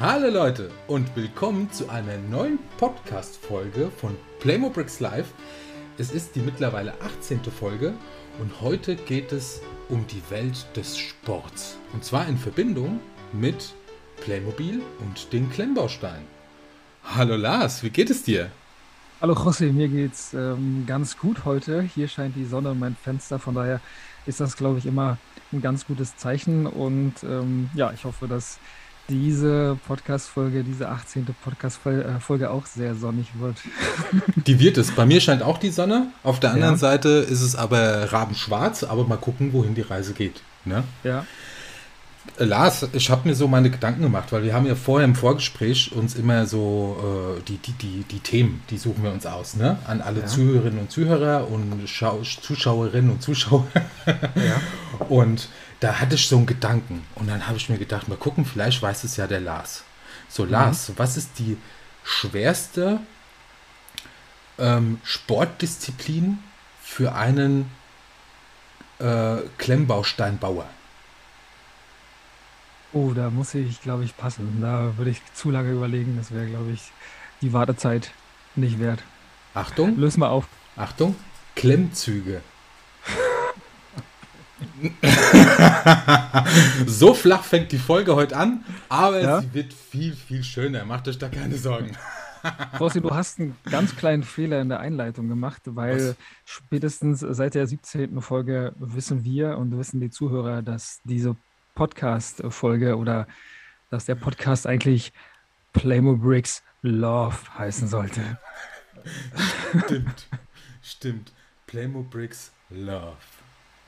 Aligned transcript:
Hallo 0.00 0.30
Leute 0.30 0.70
und 0.86 1.14
willkommen 1.14 1.70
zu 1.70 1.90
einer 1.90 2.16
neuen 2.16 2.58
Podcast-Folge 2.78 3.90
von 3.90 4.16
Playmobricks 4.38 4.98
Live. 4.98 5.26
Es 5.98 6.10
ist 6.10 6.34
die 6.34 6.40
mittlerweile 6.40 6.94
18. 7.02 7.44
Folge 7.44 7.92
und 8.40 8.62
heute 8.62 8.96
geht 8.96 9.30
es 9.30 9.60
um 9.90 10.06
die 10.06 10.22
Welt 10.30 10.64
des 10.74 10.96
Sports. 10.96 11.76
Und 11.92 12.02
zwar 12.02 12.26
in 12.28 12.38
Verbindung 12.38 13.00
mit 13.34 13.74
Playmobil 14.22 14.80
und 15.00 15.30
den 15.34 15.50
Klemmbausteinen. 15.50 16.24
Hallo 17.04 17.36
Lars, 17.36 17.82
wie 17.82 17.90
geht 17.90 18.08
es 18.08 18.22
dir? 18.22 18.50
Hallo 19.20 19.34
José, 19.34 19.70
mir 19.70 19.88
geht's 19.88 20.32
ähm, 20.32 20.84
ganz 20.86 21.18
gut 21.18 21.44
heute. 21.44 21.82
Hier 21.82 22.08
scheint 22.08 22.36
die 22.36 22.46
Sonne 22.46 22.70
in 22.70 22.78
mein 22.78 22.96
Fenster, 22.96 23.38
von 23.38 23.54
daher 23.54 23.82
ist 24.24 24.40
das, 24.40 24.56
glaube 24.56 24.78
ich, 24.78 24.86
immer 24.86 25.18
ein 25.52 25.60
ganz 25.60 25.86
gutes 25.86 26.16
Zeichen. 26.16 26.66
Und 26.66 27.22
ähm, 27.22 27.68
ja, 27.74 27.92
ich 27.92 28.04
hoffe, 28.04 28.28
dass 28.28 28.58
diese 29.10 29.78
Podcast-Folge, 29.86 30.62
diese 30.62 30.88
18. 30.88 31.26
Podcast-Folge 31.44 32.50
auch 32.50 32.64
sehr 32.66 32.94
sonnig 32.94 33.26
wird. 33.38 33.56
Die 34.46 34.58
wird 34.60 34.78
es. 34.78 34.92
Bei 34.92 35.04
mir 35.04 35.20
scheint 35.20 35.42
auch 35.42 35.58
die 35.58 35.70
Sonne. 35.70 36.06
Auf 36.22 36.40
der 36.40 36.52
anderen 36.52 36.74
ja. 36.74 36.78
Seite 36.78 37.08
ist 37.08 37.42
es 37.42 37.56
aber 37.56 38.12
rabenschwarz, 38.12 38.84
aber 38.84 39.04
mal 39.04 39.16
gucken, 39.16 39.52
wohin 39.52 39.74
die 39.74 39.82
Reise 39.82 40.14
geht. 40.14 40.42
Ne? 40.64 40.84
Ja. 41.04 41.26
Äh, 42.38 42.44
Lars, 42.44 42.86
ich 42.92 43.10
habe 43.10 43.28
mir 43.28 43.34
so 43.34 43.48
meine 43.48 43.70
Gedanken 43.70 44.02
gemacht, 44.02 44.32
weil 44.32 44.44
wir 44.44 44.54
haben 44.54 44.66
ja 44.66 44.74
vorher 44.74 45.06
im 45.06 45.14
Vorgespräch 45.14 45.92
uns 45.92 46.14
immer 46.14 46.46
so 46.46 47.36
äh, 47.38 47.42
die, 47.48 47.56
die, 47.58 47.72
die, 47.72 48.04
die 48.10 48.20
Themen, 48.20 48.62
die 48.70 48.78
suchen 48.78 49.02
wir 49.02 49.12
uns 49.12 49.26
aus, 49.26 49.56
ne? 49.56 49.78
An 49.86 50.00
alle 50.00 50.20
ja. 50.20 50.26
Zuhörerinnen 50.26 50.80
und 50.80 50.90
Zuhörer 50.90 51.48
und 51.50 51.82
Schau 51.86 52.20
Zuschauerinnen 52.22 53.10
und 53.10 53.22
Zuschauer. 53.22 53.66
ja. 54.06 54.60
Und 55.08 55.48
da 55.80 55.98
hatte 55.98 56.14
ich 56.14 56.28
so 56.28 56.36
einen 56.36 56.46
Gedanken 56.46 57.04
und 57.14 57.26
dann 57.28 57.46
habe 57.46 57.56
ich 57.56 57.68
mir 57.68 57.78
gedacht, 57.78 58.08
mal 58.08 58.16
gucken, 58.16 58.44
vielleicht 58.44 58.82
weiß 58.82 59.04
es 59.04 59.16
ja 59.16 59.26
der 59.26 59.40
Lars. 59.40 59.84
So, 60.28 60.44
mhm. 60.44 60.50
Lars, 60.50 60.92
was 60.96 61.16
ist 61.16 61.38
die 61.38 61.56
schwerste 62.04 63.00
ähm, 64.58 65.00
Sportdisziplin 65.04 66.38
für 66.82 67.14
einen 67.14 67.70
äh, 68.98 69.38
Klemmbausteinbauer? 69.58 70.66
Oh, 72.92 73.12
da 73.14 73.30
muss 73.30 73.54
ich, 73.54 73.80
glaube 73.82 74.04
ich, 74.04 74.16
passen. 74.16 74.60
Da 74.60 74.96
würde 74.96 75.12
ich 75.12 75.22
zu 75.34 75.50
lange 75.50 75.70
überlegen. 75.70 76.16
Das 76.16 76.32
wäre, 76.32 76.46
glaube 76.46 76.72
ich, 76.72 76.90
die 77.40 77.52
Wartezeit 77.52 78.10
nicht 78.56 78.80
wert. 78.80 79.02
Achtung. 79.54 79.96
Lösen 79.96 80.20
wir 80.20 80.30
auf. 80.30 80.46
Achtung. 80.76 81.14
Klemmzüge. 81.54 82.42
so 86.86 87.14
flach 87.14 87.44
fängt 87.44 87.72
die 87.72 87.78
Folge 87.78 88.14
heute 88.14 88.36
an, 88.36 88.64
aber 88.88 89.20
ja? 89.20 89.40
sie 89.40 89.54
wird 89.54 89.72
viel, 89.72 90.14
viel 90.14 90.42
schöner. 90.42 90.84
Macht 90.84 91.08
euch 91.08 91.18
da 91.18 91.28
keine 91.28 91.56
Sorgen. 91.56 91.96
Rossi, 92.80 93.00
du 93.00 93.10
hast 93.10 93.38
einen 93.38 93.56
ganz 93.70 93.96
kleinen 93.96 94.22
Fehler 94.22 94.60
in 94.60 94.68
der 94.68 94.80
Einleitung 94.80 95.28
gemacht, 95.28 95.62
weil 95.66 96.10
Was? 96.10 96.16
spätestens 96.44 97.20
seit 97.20 97.54
der 97.54 97.66
17. 97.66 98.20
Folge 98.20 98.72
wissen 98.78 99.24
wir 99.24 99.58
und 99.58 99.76
wissen 99.78 100.00
die 100.00 100.10
Zuhörer, 100.10 100.62
dass 100.62 101.00
diese 101.04 101.36
Podcast-Folge 101.74 102.96
oder 102.96 103.26
dass 103.90 104.06
der 104.06 104.14
Podcast 104.14 104.66
eigentlich 104.66 105.12
Playmobricks 105.72 106.62
Love 106.82 107.36
heißen 107.58 107.88
sollte. 107.88 108.38
Stimmt, 109.84 110.26
stimmt. 110.82 111.32
Playmobricks 111.66 112.52
Love. 112.68 113.16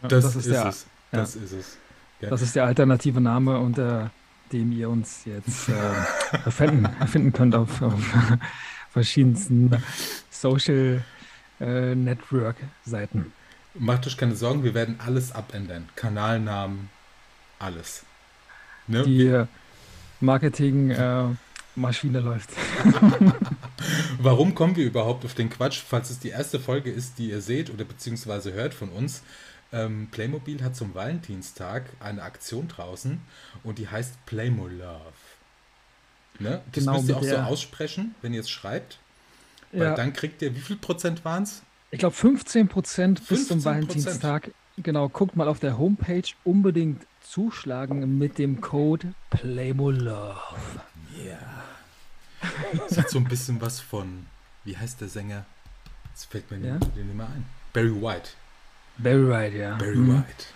Das, 0.03 0.25
das 0.25 0.37
ist, 0.37 0.47
ist 0.47 0.53
der, 0.53 0.67
es. 0.67 0.87
Das 1.11 1.35
ja. 1.35 1.43
ist 1.43 1.53
es. 1.53 1.79
Ja. 2.21 2.31
Das 2.31 2.43
ist 2.43 2.55
der 2.57 2.65
alternative 2.65 3.21
Name, 3.21 3.59
unter 3.59 4.11
dem 4.53 4.73
ihr 4.73 4.89
uns 4.89 5.25
jetzt 5.25 5.69
äh, 5.69 6.51
finden, 6.51 6.89
finden 7.07 7.33
könnt 7.33 7.55
auf, 7.55 7.83
auf 7.83 8.01
verschiedensten 8.93 9.71
Social 10.31 11.03
äh, 11.61 11.95
Network 11.95 12.57
Seiten. 12.85 13.33
Macht 13.75 14.07
euch 14.07 14.17
keine 14.17 14.37
Sorgen, 14.37 14.65
wir 14.65 14.75
werden 14.75 15.01
alles 15.05 15.33
abändern. 15.33 15.89
Kanalnamen, 15.97 16.91
alles. 17.59 18.05
Ne? 18.87 19.03
Die 19.05 19.27
äh, 19.27 19.47
Marketing-Maschine 20.21 22.19
äh, 22.19 22.21
läuft. 22.21 22.51
Warum 24.19 24.55
kommen 24.55 24.77
wir 24.77 24.85
überhaupt 24.85 25.25
auf 25.25 25.35
den 25.35 25.49
Quatsch, 25.49 25.83
falls 25.87 26.11
es 26.11 26.19
die 26.19 26.29
erste 26.29 26.61
Folge 26.61 26.91
ist, 26.91 27.19
die 27.19 27.31
ihr 27.31 27.41
seht 27.41 27.71
oder 27.71 27.85
beziehungsweise 27.85 28.53
hört 28.53 28.75
von 28.75 28.91
uns? 28.91 29.23
Ähm, 29.73 30.09
Playmobil 30.11 30.63
hat 30.63 30.77
zum 30.77 30.95
Valentinstag 30.95 31.85
eine 32.01 32.23
Aktion 32.23 32.69
draußen 32.69 33.21
und 33.65 33.79
die 33.79 33.89
heißt 33.89 34.25
Playmo 34.27 34.69
Love. 34.69 35.01
Ne? 36.39 36.61
Das 36.73 36.85
genau, 36.85 36.97
müsst 36.97 37.09
ihr 37.09 37.17
auch 37.17 37.23
so 37.23 37.37
aussprechen, 37.37 38.15
wenn 38.21 38.35
ihr 38.35 38.41
es 38.41 38.51
schreibt. 38.51 38.99
Weil 39.73 39.83
ja. 39.83 39.95
dann 39.95 40.13
kriegt 40.13 40.43
ihr, 40.43 40.55
wie 40.55 40.61
viel 40.61 40.77
Prozent 40.77 41.25
waren 41.25 41.45
es? 41.45 41.63
Ich 41.91 41.99
glaube 41.99 42.15
15 42.15 42.69
Prozent 42.69 43.27
bis 43.29 43.49
zum 43.49 43.65
Valentinstag. 43.65 44.51
Genau, 44.79 45.09
guckt 45.09 45.37
mal 45.37 45.49
auf 45.49 45.61
der 45.61 45.79
Homepage 45.79 46.29
unbedingt 46.45 47.07
zuschlagen 47.21 48.19
mit 48.19 48.39
dem 48.39 48.61
Code 48.61 49.15
PlaymoLove. 49.31 50.81
Ja. 51.27 51.39
Das 52.89 52.99
hat 52.99 53.11
so 53.11 53.19
ein 53.19 53.25
bisschen 53.25 53.61
was 53.61 53.81
von, 53.81 54.27
wie 54.65 54.77
heißt 54.77 55.01
der 55.01 55.09
Sänger? 55.09 55.45
Jetzt 56.11 56.27
fällt 56.27 56.51
mir 56.51 56.59
ja? 56.59 56.77
den 56.79 57.07
nicht 57.07 57.17
mehr 57.17 57.27
ein. 57.27 57.45
Barry 57.73 57.95
White. 58.03 58.31
Barry 58.99 59.29
White, 59.29 59.57
ja. 59.57 59.77
Barry 59.77 59.95
hm. 59.95 60.15
White. 60.15 60.47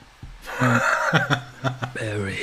Barry. 1.95 2.39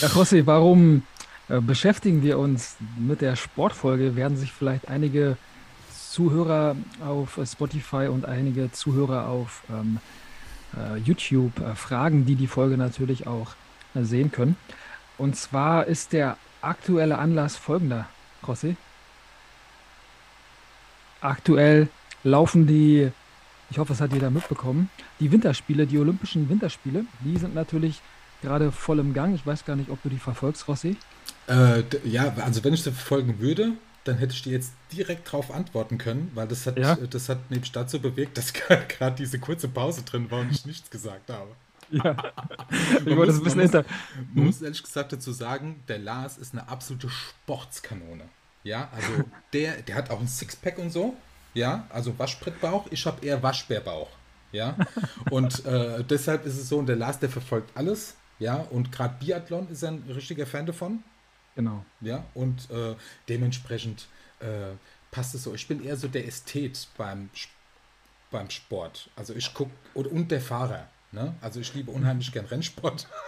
ja, 0.00 0.08
José, 0.08 0.46
warum 0.46 1.02
äh, 1.48 1.60
beschäftigen 1.60 2.22
wir 2.22 2.38
uns 2.38 2.76
mit 2.96 3.20
der 3.20 3.36
Sportfolge? 3.36 4.16
Werden 4.16 4.36
sich 4.36 4.52
vielleicht 4.52 4.88
einige 4.88 5.36
Zuhörer 6.10 6.76
auf 7.04 7.40
Spotify 7.44 8.06
und 8.06 8.24
einige 8.24 8.70
Zuhörer 8.70 9.28
auf 9.28 9.62
ähm, 9.68 9.98
äh, 10.76 10.98
YouTube 10.98 11.58
äh, 11.60 11.74
fragen, 11.74 12.24
die 12.24 12.36
die 12.36 12.46
Folge 12.46 12.76
natürlich 12.76 13.26
auch 13.26 13.54
äh, 13.94 14.02
sehen 14.02 14.30
können. 14.30 14.56
Und 15.18 15.36
zwar 15.36 15.86
ist 15.86 16.12
der 16.12 16.36
aktuelle 16.60 17.18
Anlass 17.18 17.56
folgender, 17.56 18.08
Rossi. 18.46 18.76
Aktuell 21.20 21.88
laufen 22.24 22.66
die, 22.66 23.10
ich 23.70 23.78
hoffe, 23.78 23.92
es 23.92 24.00
hat 24.00 24.12
jeder 24.12 24.30
mitbekommen, 24.30 24.90
die 25.20 25.30
Winterspiele, 25.30 25.86
die 25.86 25.98
Olympischen 25.98 26.48
Winterspiele, 26.48 27.04
die 27.20 27.36
sind 27.36 27.54
natürlich 27.54 28.00
gerade 28.42 28.72
voll 28.72 28.98
im 28.98 29.14
Gang. 29.14 29.34
Ich 29.34 29.46
weiß 29.46 29.64
gar 29.64 29.76
nicht, 29.76 29.90
ob 29.90 30.02
du 30.02 30.08
die 30.08 30.18
verfolgst, 30.18 30.66
Rossi. 30.68 30.96
Äh, 31.46 31.82
ja, 32.04 32.34
also 32.38 32.64
wenn 32.64 32.74
ich 32.74 32.82
sie 32.82 32.92
verfolgen 32.92 33.38
würde, 33.38 33.72
dann 34.04 34.18
hätte 34.18 34.34
ich 34.34 34.42
dir 34.42 34.52
jetzt 34.52 34.72
direkt 34.92 35.28
darauf 35.28 35.50
antworten 35.50 35.98
können, 35.98 36.30
weil 36.34 36.46
das 36.46 36.66
hat, 36.66 36.78
ja? 36.78 36.94
das 36.96 37.28
hat 37.28 37.50
nebst 37.50 37.74
dazu 37.74 38.00
bewegt, 38.00 38.36
dass 38.36 38.52
gerade 38.52 39.16
diese 39.16 39.38
kurze 39.38 39.68
Pause 39.68 40.02
drin 40.02 40.30
war 40.30 40.40
und 40.40 40.50
ich 40.50 40.66
nichts 40.66 40.90
gesagt 40.90 41.30
habe. 41.30 41.50
Ja. 41.90 42.16
ich 43.04 43.16
wollte 43.16 43.32
das 43.32 43.40
ein 43.40 43.44
bisschen 43.44 43.70
man, 43.70 43.72
muss, 43.72 43.72
man 43.72 44.34
hm? 44.34 44.44
muss 44.44 44.62
ehrlich 44.62 44.82
gesagt 44.82 45.12
dazu 45.12 45.32
sagen, 45.32 45.82
der 45.88 45.98
Lars 45.98 46.38
ist 46.38 46.52
eine 46.52 46.68
absolute 46.68 47.08
Sportskanone. 47.08 48.24
Ja, 48.62 48.88
also 48.92 49.24
der, 49.52 49.82
der 49.82 49.94
hat 49.94 50.10
auch 50.10 50.20
ein 50.20 50.28
Sixpack 50.28 50.78
und 50.78 50.90
so. 50.90 51.14
Ja, 51.54 51.86
also 51.90 52.18
Waschbrettbauch. 52.18 52.86
Ich 52.90 53.06
habe 53.06 53.24
eher 53.24 53.42
Waschbärbauch. 53.42 54.10
Ja, 54.52 54.76
und 55.30 55.64
äh, 55.64 56.04
deshalb 56.04 56.46
ist 56.46 56.56
es 56.56 56.68
so, 56.68 56.78
und 56.78 56.86
der 56.86 56.96
Lars, 56.96 57.18
der 57.18 57.30
verfolgt 57.30 57.76
alles. 57.76 58.16
Ja, 58.38 58.56
und 58.56 58.92
gerade 58.92 59.16
Biathlon 59.18 59.68
ist 59.68 59.84
ein 59.84 60.02
richtiger 60.08 60.46
Fan 60.46 60.66
davon. 60.66 61.02
Genau. 61.54 61.84
Ja, 62.00 62.24
und 62.34 62.68
äh, 62.70 62.94
dementsprechend 63.28 64.06
äh, 64.40 64.74
passt 65.10 65.34
es 65.34 65.44
so. 65.44 65.54
Ich 65.54 65.68
bin 65.68 65.84
eher 65.84 65.96
so 65.96 66.08
der 66.08 66.26
Ästhet 66.26 66.88
beim, 66.96 67.30
beim 68.30 68.50
Sport. 68.50 69.08
Also 69.16 69.34
ich 69.34 69.54
gucke, 69.54 69.70
und, 69.94 70.08
und 70.08 70.30
der 70.30 70.40
Fahrer. 70.40 70.88
Ne? 71.12 71.34
Also 71.40 71.60
ich 71.60 71.72
liebe 71.74 71.92
unheimlich 71.92 72.32
gern 72.32 72.46
Rennsport. 72.46 73.08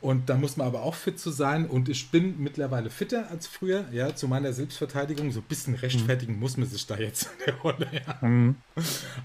Und 0.00 0.28
da 0.28 0.36
muss 0.36 0.56
man 0.56 0.66
aber 0.66 0.82
auch 0.82 0.94
fit 0.94 1.18
zu 1.18 1.30
sein. 1.30 1.66
Und 1.66 1.88
ich 1.88 2.10
bin 2.10 2.38
mittlerweile 2.38 2.90
fitter 2.90 3.30
als 3.30 3.46
früher, 3.46 3.86
ja, 3.92 4.14
zu 4.14 4.28
meiner 4.28 4.52
Selbstverteidigung. 4.52 5.32
So 5.32 5.40
ein 5.40 5.46
bisschen 5.48 5.74
rechtfertigen 5.74 6.34
mhm. 6.34 6.40
muss 6.40 6.56
man 6.56 6.68
sich 6.68 6.86
da 6.86 6.96
jetzt 6.96 7.30
in 7.38 7.46
der 7.46 7.54
Rolle, 7.56 7.88
ja. 7.92 8.26
Mhm. 8.26 8.56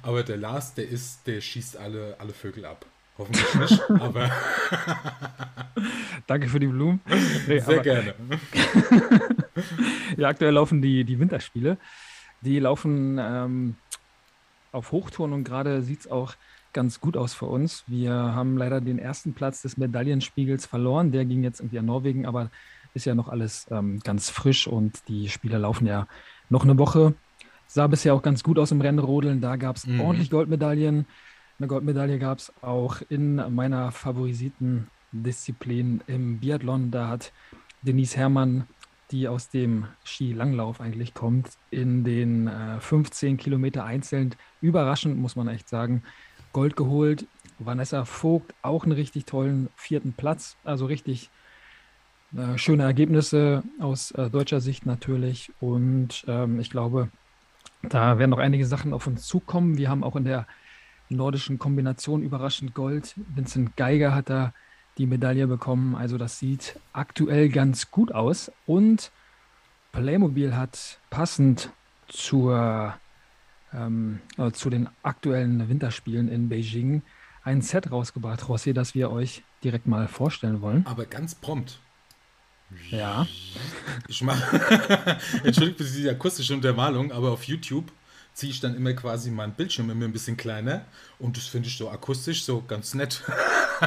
Aber 0.02 0.24
der 0.24 0.38
Lars, 0.38 0.74
der 0.74 0.88
ist, 0.88 1.28
der 1.28 1.42
schießt 1.42 1.78
alle, 1.78 2.16
alle 2.20 2.34
Vögel 2.34 2.66
ab. 2.66 2.86
Hoffentlich 3.18 3.56
nicht, 3.56 3.90
aber. 3.90 4.32
Danke 6.28 6.48
für 6.48 6.60
die 6.60 6.68
Blumen. 6.68 7.02
Nee, 7.48 7.60
Sehr 7.60 7.68
aber, 7.68 7.80
gerne. 7.80 8.16
ja, 10.18 10.30
aktuell 10.30 10.54
laufen 10.54 10.82
die, 10.82 11.04
die 11.04 11.20
Winterspiele. 11.20 11.78
Die 12.42 12.60
laufen 12.60 13.20
ähm, 13.20 13.76
auf 14.72 14.92
Hochtouren 14.92 15.34
und 15.34 15.44
gerade 15.44 15.82
sieht 15.82 16.02
es 16.02 16.12
auch 16.12 16.36
ganz 16.74 17.02
gut 17.02 17.18
aus 17.18 17.34
für 17.34 17.46
uns. 17.46 17.84
Wir 17.88 18.14
haben 18.14 18.58
leider 18.58 18.82
den 18.82 19.00
ersten 19.00 19.34
Platz 19.34 19.62
des 19.62 19.78
Medaillenspiegels 19.78 20.66
verloren. 20.66 21.12
Der 21.12 21.26
ging 21.26 21.44
jetzt 21.44 21.60
irgendwie 21.60 21.80
an 21.80 21.86
Norwegen, 21.86 22.26
aber 22.26 22.50
ist 22.94 23.06
ja 23.06 23.16
noch 23.16 23.30
alles 23.30 23.68
ähm, 23.72 24.00
ganz 24.04 24.30
frisch 24.30 24.68
und 24.68 25.08
die 25.08 25.30
Spiele 25.30 25.58
laufen 25.58 25.88
ja 25.88 26.08
noch 26.50 26.64
eine 26.64 26.78
Woche. 26.78 27.14
Sah 27.68 27.88
bisher 27.88 28.14
auch 28.14 28.22
ganz 28.22 28.44
gut 28.44 28.60
aus 28.60 28.72
im 28.72 28.82
Rennrodeln. 28.82 29.40
Da 29.40 29.56
gab 29.56 29.78
es 29.78 29.88
mhm. 29.88 30.02
ordentlich 30.02 30.30
Goldmedaillen. 30.30 31.06
Eine 31.58 31.68
Goldmedaille 31.68 32.20
gab 32.20 32.40
es 32.40 32.52
auch 32.62 33.02
in 33.08 33.36
meiner 33.54 33.92
favorisierten 33.92 34.88
Disziplin 35.12 36.02
im 36.08 36.40
Biathlon. 36.40 36.92
Da 36.92 37.08
hat 37.08 37.32
Denise 37.82 38.18
Herrmann, 38.18 38.66
die 39.12 39.28
aus 39.28 39.50
dem 39.50 39.86
Skilanglauf 40.04 40.82
eigentlich 40.82 41.14
kommt, 41.14 41.50
in 41.70 42.04
den 42.04 42.48
äh, 42.48 42.80
15 42.80 43.38
Kilometer 43.38 43.84
einzeln, 43.84 44.36
überraschend 44.62 45.18
muss 45.18 45.36
man 45.36 45.48
echt 45.48 45.70
sagen, 45.70 46.04
Gold 46.54 46.76
geholt. 46.76 47.26
Vanessa 47.60 48.06
Vogt 48.06 48.54
auch 48.62 48.84
einen 48.84 48.94
richtig 48.94 49.26
tollen 49.26 49.70
vierten 49.76 50.14
Platz, 50.14 50.56
also 50.64 50.86
richtig 50.86 51.30
äh, 52.36 52.58
schöne 52.58 52.84
Ergebnisse 52.84 53.64
aus 53.80 54.12
äh, 54.12 54.30
deutscher 54.30 54.62
Sicht 54.62 54.86
natürlich. 54.86 55.52
Und 55.60 56.26
ähm, 56.28 56.60
ich 56.60 56.70
glaube, 56.70 57.10
da 57.84 58.18
werden 58.20 58.32
noch 58.32 58.40
einige 58.40 58.66
Sachen 58.66 58.94
auf 58.94 59.08
uns 59.08 59.26
zukommen. 59.28 59.78
Wir 59.78 59.90
haben 59.90 60.04
auch 60.04 60.16
in 60.16 60.26
der 60.26 60.48
nordischen 61.10 61.60
Kombination 61.60 62.24
überraschend 62.24 62.74
Gold. 62.74 63.16
Vincent 63.36 63.76
Geiger 63.76 64.16
hat 64.16 64.30
da 64.30 64.54
die 64.98 65.08
Medaille 65.08 65.48
bekommen. 65.48 65.96
Also 65.96 66.18
das 66.18 66.40
sieht 66.40 66.80
aktuell 66.94 67.50
ganz 67.50 67.92
gut 67.92 68.12
aus. 68.12 68.52
Und 68.66 69.12
Playmobil 69.92 70.56
hat 70.56 71.00
passend 71.10 71.72
zur, 72.08 72.96
ähm, 73.74 74.20
äh, 74.38 74.52
zu 74.52 74.70
den 74.70 74.90
aktuellen 75.04 75.70
Winterspielen 75.70 76.28
in 76.28 76.50
Beijing 76.50 77.02
ein 77.44 77.62
Set 77.62 77.92
rausgebracht, 77.92 78.48
Rossi, 78.48 78.74
das 78.74 78.94
wir 78.94 79.12
euch 79.12 79.44
direkt 79.64 79.88
mal 79.88 80.08
vorstellen 80.08 80.62
wollen. 80.62 80.86
Aber 80.86 81.06
ganz 81.06 81.36
prompt. 81.36 81.80
Ja. 82.90 83.28
Ich 84.08 84.22
mache, 84.22 85.18
entschuldigt 85.44 85.78
für 85.78 85.84
die 85.84 86.10
akustische 86.10 86.54
Untermalung, 86.54 87.12
aber 87.12 87.32
auf 87.32 87.44
YouTube 87.44 87.92
ziehe 88.34 88.52
ich 88.52 88.62
dann 88.62 88.76
immer 88.76 88.94
quasi 88.94 89.30
meinen 89.30 89.54
Bildschirm 89.54 89.90
immer 89.90 90.06
ein 90.06 90.14
bisschen 90.14 90.38
kleiner 90.38 90.86
und 91.20 91.36
das 91.36 91.48
finde 91.48 91.68
ich 91.68 91.78
so 91.78 91.90
akustisch 91.90 92.44
so 92.46 92.64
ganz 92.66 92.94
nett. 92.94 93.24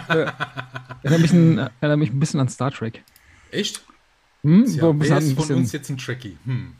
erinnert, 0.08 1.20
mich 1.20 1.32
ein, 1.32 1.58
erinnert 1.80 1.98
mich 1.98 2.10
ein 2.10 2.20
bisschen 2.20 2.40
an 2.40 2.48
Star 2.48 2.70
Trek. 2.70 3.02
Echt? 3.50 3.82
Hm? 4.42 4.64
Ja, 4.66 4.80
so 4.80 5.00
wer 5.00 5.18
ist 5.18 5.32
von 5.32 5.56
uns 5.56 5.72
jetzt 5.72 5.88
ein 5.88 5.96
Trekkie? 5.96 6.36
Hm. 6.44 6.74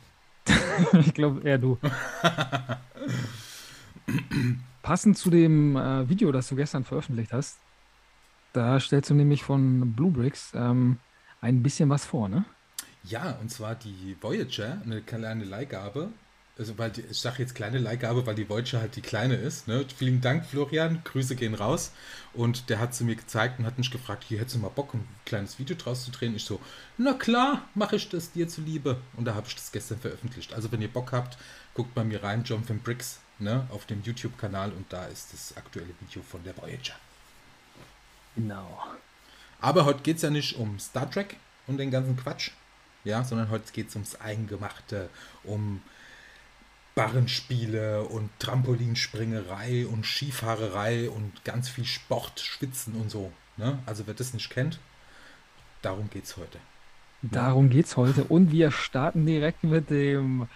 ich 0.99 1.13
glaube 1.13 1.41
eher 1.47 1.57
du. 1.57 1.79
Passend 4.81 5.17
zu 5.17 5.29
dem 5.29 5.75
äh, 5.75 6.07
Video, 6.09 6.31
das 6.31 6.47
du 6.49 6.55
gestern 6.55 6.83
veröffentlicht 6.83 7.33
hast, 7.33 7.57
da 8.53 8.79
stellst 8.79 9.09
du 9.09 9.15
nämlich 9.15 9.43
von 9.43 9.93
Bluebricks 9.93 10.51
ähm, 10.55 10.99
ein 11.41 11.63
bisschen 11.63 11.89
was 11.89 12.05
vor, 12.05 12.29
ne? 12.29 12.45
Ja, 13.03 13.37
und 13.41 13.51
zwar 13.51 13.75
die 13.75 14.15
Voyager, 14.19 14.81
eine 14.83 15.01
kleine 15.01 15.43
Leihgabe. 15.43 16.09
Also, 16.57 16.77
weil 16.77 16.89
die, 16.89 17.01
ich 17.01 17.19
sage 17.19 17.43
jetzt 17.43 17.53
kleine 17.53 17.79
Leihgabe, 17.79 18.25
weil 18.25 18.35
die 18.35 18.47
Voyager 18.47 18.79
halt 18.79 18.95
die 18.95 19.01
kleine 19.01 19.35
ist. 19.35 19.67
Ne? 19.67 19.85
Vielen 19.97 20.21
Dank, 20.21 20.45
Florian. 20.45 21.01
Grüße 21.03 21.35
gehen 21.35 21.53
raus. 21.53 21.91
Und 22.33 22.69
der 22.69 22.79
hat 22.79 22.95
sie 22.95 23.03
mir 23.03 23.17
gezeigt 23.17 23.59
und 23.59 23.65
hat 23.65 23.77
mich 23.77 23.91
gefragt, 23.91 24.23
hier 24.25 24.39
hättest 24.39 24.55
du 24.55 24.59
mal 24.59 24.69
Bock, 24.69 24.93
ein 24.93 25.05
kleines 25.25 25.59
Video 25.59 25.75
draus 25.75 26.05
zu 26.05 26.11
drehen. 26.11 26.33
Ich 26.33 26.45
so, 26.45 26.61
na 26.97 27.13
klar, 27.13 27.67
mache 27.75 27.97
ich 27.97 28.07
das 28.07 28.31
dir 28.31 28.47
zuliebe. 28.47 28.97
Und 29.17 29.25
da 29.25 29.35
habe 29.35 29.47
ich 29.47 29.55
das 29.55 29.73
gestern 29.73 29.99
veröffentlicht. 29.99 30.53
Also, 30.53 30.71
wenn 30.71 30.81
ihr 30.81 30.87
Bock 30.87 31.11
habt, 31.11 31.37
guckt 31.75 31.93
bei 31.93 32.03
mir 32.03 32.23
rein, 32.23 32.43
John 32.43 32.67
van 32.67 32.79
Bricks, 32.79 33.19
ne, 33.37 33.67
auf 33.69 33.85
dem 33.85 34.01
YouTube-Kanal 34.01 34.71
und 34.71 34.91
da 34.91 35.05
ist 35.05 35.33
das 35.33 35.55
aktuelle 35.55 35.93
Video 35.99 36.23
von 36.23 36.43
der 36.43 36.57
Voyager. 36.57 36.95
Genau. 38.35 38.83
Aber 39.61 39.85
heute 39.85 40.01
geht 40.01 40.17
es 40.17 40.23
ja 40.23 40.29
nicht 40.29 40.57
um 40.57 40.79
Star 40.79 41.09
Trek 41.09 41.37
und 41.67 41.77
den 41.77 41.91
ganzen 41.91 42.17
Quatsch, 42.17 42.51
ja, 43.03 43.23
sondern 43.23 43.49
heute 43.49 43.71
geht 43.71 43.89
es 43.89 43.95
ums 43.95 44.15
Eingemachte, 44.15 45.09
um 45.43 45.81
Barrenspiele 46.95 48.03
und 48.03 48.29
Trampolinspringerei 48.39 49.85
und 49.85 50.05
Skifahrerei 50.05 51.09
und 51.09 51.43
ganz 51.43 51.67
viel 51.67 51.85
Sport, 51.85 52.39
Schwitzen 52.39 52.95
und 52.95 53.11
so. 53.11 53.31
Ne? 53.57 53.79
Also 53.85 54.07
wer 54.07 54.13
das 54.13 54.33
nicht 54.33 54.49
kennt, 54.49 54.79
darum 55.81 56.09
geht 56.09 56.23
es 56.23 56.37
heute. 56.37 56.57
Darum 57.21 57.69
geht 57.69 57.85
es 57.87 57.97
heute. 57.97 58.23
Und 58.23 58.51
wir 58.51 58.71
starten 58.71 59.25
direkt 59.25 59.63
mit 59.63 59.89
dem 59.89 60.47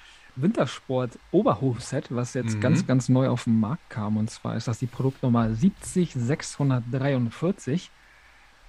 Wintersport 0.41 1.17
Oberhof-Set, 1.31 2.07
was 2.09 2.33
jetzt 2.33 2.55
mhm. 2.55 2.61
ganz, 2.61 2.87
ganz 2.87 3.09
neu 3.09 3.29
auf 3.29 3.45
den 3.45 3.59
Markt 3.59 3.89
kam. 3.89 4.17
Und 4.17 4.29
zwar 4.29 4.55
ist 4.55 4.67
das 4.67 4.79
die 4.79 4.87
Produktnummer 4.87 5.53
70643. 5.53 7.91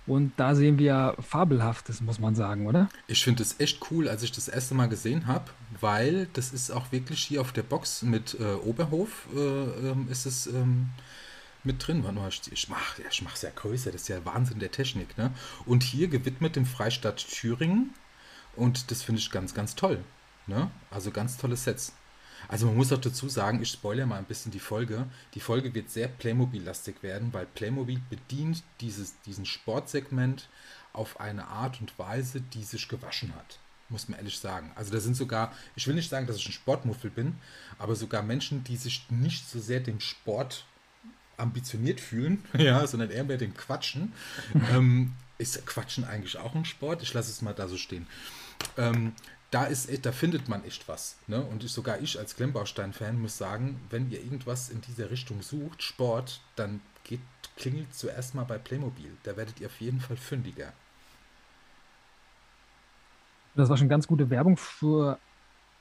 Und 0.07 0.33
da 0.39 0.55
sehen 0.55 0.79
wir 0.79 1.15
Fabelhaftes, 1.21 2.01
muss 2.01 2.19
man 2.19 2.35
sagen, 2.35 2.67
oder? 2.67 2.89
Ich 3.07 3.23
finde 3.23 3.43
es 3.43 3.61
echt 3.61 3.81
cool, 3.91 4.09
als 4.09 4.23
ich 4.23 4.33
das 4.33 4.49
erste 4.49 4.75
Mal 4.75 4.89
gesehen 4.89 5.27
habe, 5.27 5.51
weil 5.81 6.27
das 6.33 6.53
ist 6.53 6.71
auch 6.71 6.91
wirklich 6.91 7.23
hier 7.23 7.41
auf 7.41 7.53
der 7.53 7.63
Box 7.63 8.03
mit 8.03 8.37
äh, 8.41 8.55
Oberhof 8.55 9.29
äh, 9.35 9.39
ähm, 9.39 10.09
ist 10.11 10.27
es 10.27 10.47
ähm, 10.47 10.89
mit 11.65 11.87
drin. 11.87 12.03
Warte 12.03 12.17
mal, 12.17 12.29
ich 12.29 12.69
mache 12.69 13.03
ich 13.09 13.23
mach 13.23 13.41
ja 13.41 13.51
größer, 13.55 13.93
das 13.93 14.03
ist 14.03 14.09
ja 14.09 14.25
Wahnsinn 14.25 14.59
der 14.59 14.73
Technik. 14.73 15.17
Ne? 15.17 15.33
Und 15.67 15.83
hier 15.83 16.09
gewidmet 16.09 16.57
dem 16.57 16.67
Freistaat 16.67 17.19
Thüringen 17.19 17.95
und 18.57 18.91
das 18.91 19.03
finde 19.03 19.21
ich 19.21 19.31
ganz, 19.31 19.55
ganz 19.55 19.77
toll. 19.77 20.03
Ne? 20.51 20.69
Also 20.91 21.13
ganz 21.13 21.37
tolle 21.37 21.57
Sets. 21.57 21.93
Also 22.49 22.67
man 22.67 22.77
muss 22.77 22.93
auch 22.93 23.01
dazu 23.01 23.29
sagen, 23.29 23.63
ich 23.63 23.71
spoilere 23.71 24.07
mal 24.07 24.19
ein 24.19 24.25
bisschen 24.25 24.51
die 24.51 24.59
Folge. 24.59 25.07
Die 25.35 25.41
Folge 25.41 25.73
wird 25.75 25.91
sehr 25.91 26.09
Playmobil-lastig 26.09 27.05
werden, 27.05 27.33
weil 27.33 27.47
Playmobil 27.47 28.01
bedient 28.11 28.65
dieses, 28.81 29.15
diesen 29.23 29.47
Sportsegment 29.47 30.49
auf 30.93 31.21
eine 31.21 31.47
Art 31.47 31.81
und 31.81 31.97
Weise, 32.01 32.41
die 32.41 32.65
sich 32.65 32.89
gewaschen 32.89 33.33
hat. 33.37 33.61
Muss 33.91 34.09
man 34.09 34.19
ehrlich 34.19 34.39
sagen. 34.39 34.73
Also 34.75 34.93
da 34.93 34.99
sind 34.99 35.17
sogar, 35.17 35.53
ich 35.77 35.87
will 35.87 35.95
nicht 35.95 36.11
sagen, 36.11 36.27
dass 36.27 36.37
ich 36.37 36.49
ein 36.49 36.53
Sportmuffel 36.53 37.11
bin, 37.11 37.37
aber 37.79 37.95
sogar 37.95 38.23
Menschen, 38.23 38.65
die 38.65 38.77
sich 38.77 39.07
nicht 39.09 39.49
so 39.49 39.61
sehr 39.61 39.79
dem 39.79 40.01
Sport 40.01 40.65
ambitioniert 41.37 42.01
fühlen, 42.01 42.45
ja, 42.59 42.85
sondern 42.89 43.11
eher 43.11 43.25
mehr 43.25 43.39
dem 43.39 43.55
Quatschen. 43.55 44.13
ähm, 44.73 45.13
ist 45.39 45.65
Quatschen 45.65 46.05
eigentlich 46.05 46.37
auch 46.39 46.57
ein 46.57 46.65
Sport? 46.65 47.03
Ich 47.03 47.15
lasse 47.15 47.31
es 47.31 47.41
mal 47.41 47.55
da 47.55 47.69
so 47.69 47.77
stehen. 47.77 48.09
Ähm, 48.77 49.13
da 49.51 49.65
ist, 49.65 50.07
da 50.07 50.13
findet 50.13 50.49
man 50.49 50.65
echt 50.65 50.89
was. 50.89 51.17
Ne? 51.27 51.43
Und 51.43 51.65
ich, 51.65 51.73
sogar 51.73 52.01
ich 52.01 52.19
als 52.19 52.37
Klemmbaustein-Fan 52.37 53.21
muss 53.21 53.37
sagen, 53.37 53.81
wenn 53.91 54.11
ihr 54.11 54.23
irgendwas 54.23 54.69
in 54.69 54.81
dieser 54.81 55.11
Richtung 55.11 55.43
sucht, 55.43 55.83
Sport, 55.83 56.41
dann 56.57 56.81
geht, 57.05 57.21
klingelt 57.57 57.93
zuerst 57.95 58.35
mal 58.35 58.45
bei 58.45 58.59
Playmobil. 58.59 59.17
Da 59.25 59.37
werdet 59.37 59.61
ihr 59.61 59.67
auf 59.67 59.81
jeden 59.81 60.01
Fall 60.01 60.17
fündiger. 60.17 60.73
Das 63.57 63.69
war 63.69 63.77
schon 63.77 63.89
ganz 63.89 64.07
gute 64.07 64.31
Werbung 64.31 64.57
für 64.57 65.19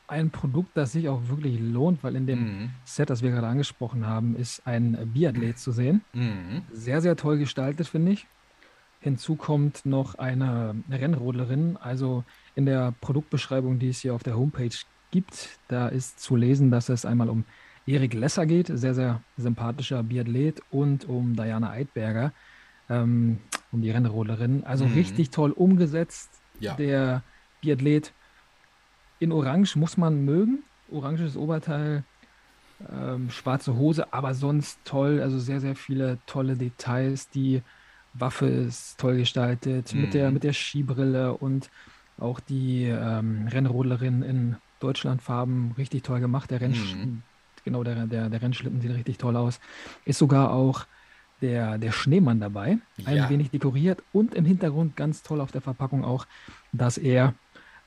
ein 0.07 0.31
Produkt, 0.31 0.75
das 0.75 0.94
sich 0.94 1.07
auch 1.07 1.21
wirklich 1.27 1.60
lohnt, 1.60 2.04
weil 2.04 2.16
in 2.16 2.25
dem 2.25 2.39
mhm. 2.39 2.69
Set, 2.83 3.12
das 3.12 3.21
wir 3.21 3.30
gerade 3.30 3.45
angesprochen 3.45 4.07
haben, 4.07 4.36
ist 4.36 4.66
ein 4.66 4.98
Biathlet 5.13 5.60
zu 5.60 5.71
sehen. 5.71 6.01
Mhm. 6.13 6.63
Sehr, 6.74 7.01
sehr 7.01 7.16
toll 7.16 7.38
gestaltet, 7.38 7.88
finde 7.88 8.14
ich. 8.14 8.26
Hinzu 9.02 9.36
kommt 9.36 9.86
noch 9.86 10.16
eine 10.16 10.76
Rennrodlerin. 10.90 11.78
Also 11.78 12.24
in 12.56 12.66
der 12.66 12.94
Produktbeschreibung, 13.00 13.80
die 13.80 13.90
es 13.90 14.02
hier 14.02 14.14
auf 14.14 14.24
der 14.24 14.38
Homepage 14.38 14.76
gibt, 15.12 15.60
da 15.68 15.88
ist 15.88 16.20
zu 16.20 16.36
lesen, 16.36 16.70
dass 16.72 16.90
es 16.90 17.06
einmal 17.06 17.30
um 17.30 17.46
Erik 17.86 18.14
Lesser 18.14 18.46
geht, 18.46 18.68
sehr, 18.68 18.94
sehr 18.94 19.22
sympathischer 19.38 20.04
Biathlet, 20.04 20.62
und 20.70 21.08
um 21.08 21.36
Diana 21.36 21.72
Eidberger, 21.72 22.34
ähm, 22.90 23.40
um 23.72 23.82
die 23.82 23.90
Rennrodlerin. 23.90 24.64
Also 24.64 24.86
mhm. 24.86 24.94
richtig 24.94 25.32
toll 25.32 25.52
umgesetzt. 25.52 26.30
Ja. 26.60 26.76
Der 26.76 27.24
Biathlet 27.62 28.14
in 29.20 29.32
Orange 29.32 29.76
muss 29.76 29.98
man 29.98 30.24
mögen. 30.24 30.64
Oranges 30.92 31.38
Oberteil, 31.38 32.04
ähm, 32.92 33.30
schwarze 33.30 33.76
Hose, 33.76 34.14
aber 34.14 34.34
sonst 34.34 34.80
toll. 34.86 35.22
Also 35.22 35.40
sehr, 35.40 35.60
sehr 35.60 35.76
viele 35.76 36.18
tolle 36.26 36.56
Details. 36.56 37.30
Die 37.30 37.62
Waffe 38.13 38.47
ist 38.47 38.99
toll 38.99 39.18
gestaltet 39.18 39.94
mhm. 39.94 40.01
mit, 40.01 40.13
der, 40.13 40.28
mhm. 40.28 40.33
mit 40.35 40.44
der 40.44 40.54
Skibrille 40.54 41.33
und 41.33 41.69
auch 42.18 42.39
die 42.39 42.85
ähm, 42.85 43.47
Rennrodlerin 43.47 44.21
in 44.21 44.56
Deutschlandfarben 44.80 45.73
richtig 45.78 46.04
toll 46.04 46.19
gemacht. 46.19 46.51
Der 46.51 46.61
Rennsch 46.61 46.95
mhm. 46.95 47.21
genau 47.63 47.83
der, 47.83 48.07
der, 48.07 48.30
der 48.30 48.42
Rennschlitten 48.42 48.81
sieht 48.81 48.92
richtig 48.92 49.18
toll 49.18 49.35
aus. 49.35 49.59
Ist 50.06 50.19
sogar 50.19 50.51
auch 50.51 50.85
der, 51.42 51.78
der 51.78 51.92
Schneemann 51.92 52.39
dabei, 52.39 52.80
ein 53.06 53.16
ja. 53.16 53.30
wenig 53.30 53.49
dekoriert 53.49 54.04
und 54.11 54.33
im 54.33 54.45
Hintergrund 54.45 54.95
ganz 54.95 55.23
toll 55.23 55.39
auf 55.39 55.51
der 55.51 55.61
Verpackung 55.61 56.04
auch, 56.04 56.25
dass 56.73 56.97
er 56.97 57.33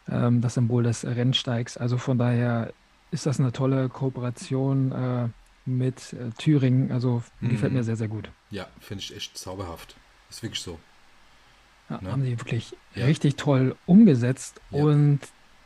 ähm, 0.08 0.40
das 0.40 0.54
Symbol 0.54 0.84
des 0.84 1.04
Rennsteigs. 1.04 1.76
Also 1.76 1.98
von 1.98 2.18
daher 2.18 2.72
ist 3.10 3.26
das 3.26 3.38
eine 3.38 3.52
tolle 3.52 3.88
Kooperation 3.88 4.92
äh, 4.92 5.28
mit 5.66 6.14
äh, 6.14 6.30
Thüringen. 6.38 6.92
Also 6.92 7.22
mhm. 7.40 7.50
gefällt 7.50 7.72
mir 7.72 7.84
sehr, 7.84 7.96
sehr 7.96 8.08
gut. 8.08 8.30
Ja, 8.50 8.66
finde 8.80 9.02
ich 9.02 9.14
echt 9.14 9.36
zauberhaft. 9.36 9.96
Ist 10.32 10.42
wirklich 10.42 10.62
so. 10.62 10.78
Ja, 11.90 12.00
ne? 12.00 12.10
Haben 12.10 12.22
sie 12.22 12.38
wirklich 12.38 12.74
ja. 12.94 13.04
richtig 13.04 13.36
toll 13.36 13.76
umgesetzt. 13.84 14.62
Ja. 14.70 14.82
Und 14.82 15.20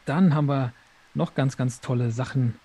dann 0.07 0.35
haben 0.35 0.49
wir 0.49 0.73
noch 1.15 1.37
ganz, 1.37 1.57
ganz 1.57 1.81
tolle 1.81 2.11
Sachen 2.11 2.57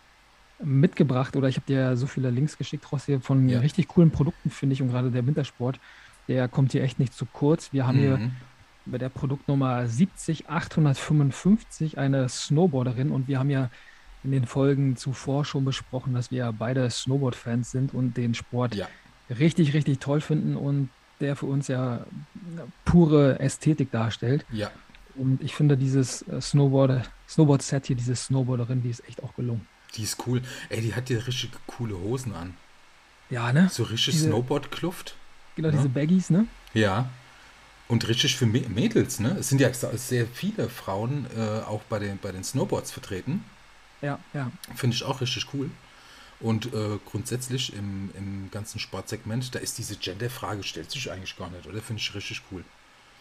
mitgebracht. 0.63 1.36
Oder 1.36 1.48
ich 1.48 1.58
habe 1.58 1.67
dir 1.67 1.96
so 1.96 2.08
viele 2.08 2.31
Links 2.31 2.58
geschickt, 2.58 2.91
Rossi, 2.91 3.20
von 3.20 3.48
ja. 3.48 3.60
richtig 3.60 3.88
coolen 3.88 4.10
Produkten, 4.10 4.50
finde 4.50 4.74
ich. 4.74 4.81
Und 4.81 4.89
gerade 4.89 5.12
der 5.12 5.27
Wintersport, 5.27 5.79
der 6.27 6.48
kommt 6.48 6.72
hier 6.72 6.81
echt 6.81 6.98
nicht 6.98 7.13
zu 7.13 7.27
kurz. 7.27 7.72
Wir 7.72 7.86
haben 7.86 7.98
mhm. 7.98 8.01
hier 8.01 8.31
bei 8.88 8.98
der 8.98 9.10
Produktnummer 9.10 9.88
70855 9.88 12.00
eine 12.00 12.29
Snowboarderin 12.29 13.12
und 13.12 13.27
wir 13.27 13.38
haben 13.38 13.51
ja 13.51 13.70
in 14.24 14.31
den 14.31 14.48
Folgen 14.48 14.98
zuvor 14.98 15.46
schon 15.46 15.65
besprochen, 15.65 16.15
dass 16.15 16.31
wir 16.31 16.51
beide 16.51 16.89
Snowboard-Fans 16.89 17.70
sind 17.70 17.93
und 17.93 18.17
den 18.17 18.34
Sport 18.34 18.74
ja. 18.74 18.88
richtig, 19.29 19.75
richtig 19.75 20.00
toll 20.00 20.20
finden 20.20 20.55
und 20.55 20.89
der 21.22 21.36
für 21.36 21.46
uns 21.46 21.68
ja 21.68 22.06
pure 22.86 23.40
Ästhetik 23.40 23.92
darstellt. 23.92 24.46
Ja. 24.51 24.72
Und 25.16 25.42
ich 25.42 25.56
finde 25.56 25.78
dieses 25.78 26.28
äh, 26.28 26.42
Snowboard, 26.42 27.10
Snowboard-Set 27.30 27.88
hier, 27.88 27.96
diese 27.96 28.16
Snowboarderin, 28.16 28.82
die 28.82 28.90
ist 28.90 29.08
echt 29.08 29.24
auch 29.24 29.36
gelungen. 29.36 29.68
Die 29.96 30.04
ist 30.04 30.18
cool. 30.25 30.42
Ey, 30.70 30.82
die 30.82 30.96
hat 30.96 31.10
ja 31.10 31.20
richtig 31.20 31.51
coole 31.68 32.00
Hosen 32.00 32.34
an. 32.34 32.56
Ja, 33.30 33.51
ne? 33.51 33.70
So 33.72 33.84
richtig 33.84 34.20
Snowboard-Kluft. 34.20 35.16
Genau, 35.56 35.70
ja. 35.70 35.75
diese 35.75 35.90
Baggies, 35.90 36.30
ne? 36.30 36.48
Ja. 36.74 37.10
Und 37.88 38.08
richtig 38.08 38.38
für 38.38 38.46
Mädels, 38.46 39.20
ne? 39.20 39.36
Es 39.40 39.50
sind 39.50 39.60
ja 39.60 39.74
sehr 39.74 40.25
viele 40.28 40.70
Frauen 40.70 41.25
äh, 41.36 41.60
auch 41.62 41.82
bei 41.84 42.00
den, 42.00 42.18
bei 42.20 42.32
den 42.32 42.44
Snowboards 42.44 42.92
vertreten. 42.92 43.44
Ja, 44.01 44.20
ja. 44.34 44.50
Finde 44.75 44.96
ich 44.96 45.04
auch 45.04 45.20
richtig 45.20 45.48
cool. 45.54 45.70
Und 46.41 46.74
äh, 46.74 46.98
grundsätzlich 47.05 47.74
im, 47.75 48.10
im 48.17 48.50
ganzen 48.51 48.79
Sportsegment, 48.79 49.53
da 49.53 49.60
ist 49.60 49.77
diese 49.77 49.95
Gender-Frage, 49.95 50.63
stellt 50.63 50.89
sich 50.89 51.12
eigentlich 51.12 51.38
gar 51.38 51.50
nicht, 51.51 51.67
oder? 51.67 51.81
Finde 51.81 52.01
ich 52.01 52.15
richtig 52.15 52.41
cool. 52.51 52.63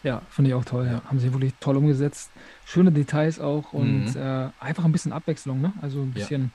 Ja, 0.03 0.23
finde 0.29 0.49
ich 0.49 0.55
auch 0.55 0.65
toll. 0.65 0.87
Ja. 0.87 1.03
Haben 1.05 1.19
sie 1.19 1.31
wirklich 1.31 1.53
toll 1.59 1.77
umgesetzt. 1.77 2.31
Schöne 2.65 2.91
Details 2.91 3.39
auch 3.39 3.73
und 3.73 4.15
mhm. 4.15 4.21
äh, 4.21 4.49
einfach 4.59 4.83
ein 4.83 4.91
bisschen 4.91 5.13
Abwechslung, 5.13 5.61
ne? 5.61 5.73
Also 5.81 6.01
ein 6.01 6.11
bisschen 6.11 6.43
ja. 6.45 6.49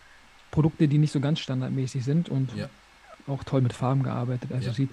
Produkte, 0.50 0.88
die 0.88 0.98
nicht 0.98 1.12
so 1.12 1.20
ganz 1.20 1.38
standardmäßig 1.38 2.04
sind 2.04 2.28
und 2.28 2.52
ja. 2.56 2.68
auch 3.28 3.44
toll 3.44 3.60
mit 3.60 3.72
Farben 3.72 4.02
gearbeitet. 4.02 4.50
Also 4.52 4.72
sieht 4.72 4.90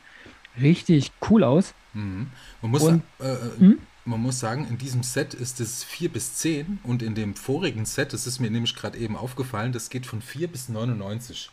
richtig 0.62 1.12
cool 1.30 1.44
aus. 1.44 1.74
Mhm. 1.94 2.28
Man, 2.62 2.72
muss, 2.72 2.84
und, 2.84 3.02
äh, 3.20 3.36
mhm. 3.58 3.80
man 4.06 4.22
muss 4.22 4.40
sagen, 4.40 4.68
in 4.70 4.78
diesem 4.78 5.02
Set 5.02 5.34
ist 5.34 5.60
es 5.60 5.84
4 5.84 6.10
bis 6.10 6.36
10 6.36 6.80
und 6.84 7.02
in 7.02 7.16
dem 7.16 7.36
vorigen 7.36 7.86
Set, 7.86 8.14
das 8.14 8.28
ist 8.28 8.40
mir 8.40 8.52
nämlich 8.52 8.76
gerade 8.76 9.00
eben 9.00 9.16
aufgefallen, 9.16 9.72
das 9.72 9.90
geht 9.90 10.06
von 10.06 10.22
4 10.22 10.48
bis 10.48 10.70
99. 10.70 11.50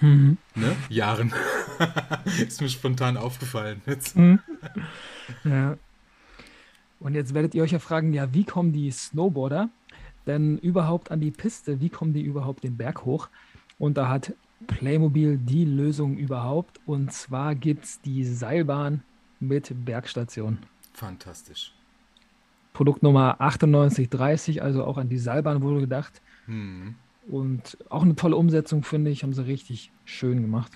Mhm. 0.00 0.38
Ne? 0.54 0.76
Jahren. 0.88 1.32
ist 2.24 2.60
mir 2.60 2.68
spontan 2.68 3.16
aufgefallen. 3.16 3.82
Jetzt. 3.86 4.16
Mhm. 4.16 4.40
Ja. 5.44 5.76
Und 7.00 7.14
jetzt 7.14 7.34
werdet 7.34 7.54
ihr 7.54 7.62
euch 7.62 7.72
ja 7.72 7.78
fragen, 7.78 8.12
ja, 8.12 8.32
wie 8.32 8.44
kommen 8.44 8.72
die 8.72 8.90
Snowboarder 8.90 9.68
denn 10.26 10.58
überhaupt 10.58 11.10
an 11.10 11.20
die 11.20 11.30
Piste? 11.30 11.80
Wie 11.80 11.88
kommen 11.88 12.12
die 12.12 12.22
überhaupt 12.22 12.64
den 12.64 12.76
Berg 12.76 13.04
hoch? 13.04 13.28
Und 13.78 13.96
da 13.96 14.08
hat 14.08 14.32
Playmobil 14.66 15.36
die 15.36 15.64
Lösung 15.64 16.16
überhaupt. 16.16 16.80
Und 16.86 17.12
zwar 17.12 17.54
gibt 17.54 17.84
es 17.84 18.00
die 18.00 18.24
Seilbahn 18.24 19.02
mit 19.40 19.72
Bergstation. 19.84 20.58
Fantastisch. 20.92 21.72
Produktnummer 22.72 23.36
9830, 23.38 24.62
also 24.62 24.84
auch 24.84 24.98
an 24.98 25.08
die 25.08 25.18
Seilbahn 25.18 25.62
wurde 25.62 25.80
gedacht. 25.80 26.20
Mhm. 26.46 26.94
Und 27.28 27.76
auch 27.88 28.02
eine 28.02 28.14
tolle 28.14 28.36
Umsetzung, 28.36 28.84
finde 28.84 29.10
ich, 29.10 29.22
haben 29.22 29.32
sie 29.32 29.46
richtig 29.46 29.90
schön 30.04 30.42
gemacht. 30.42 30.72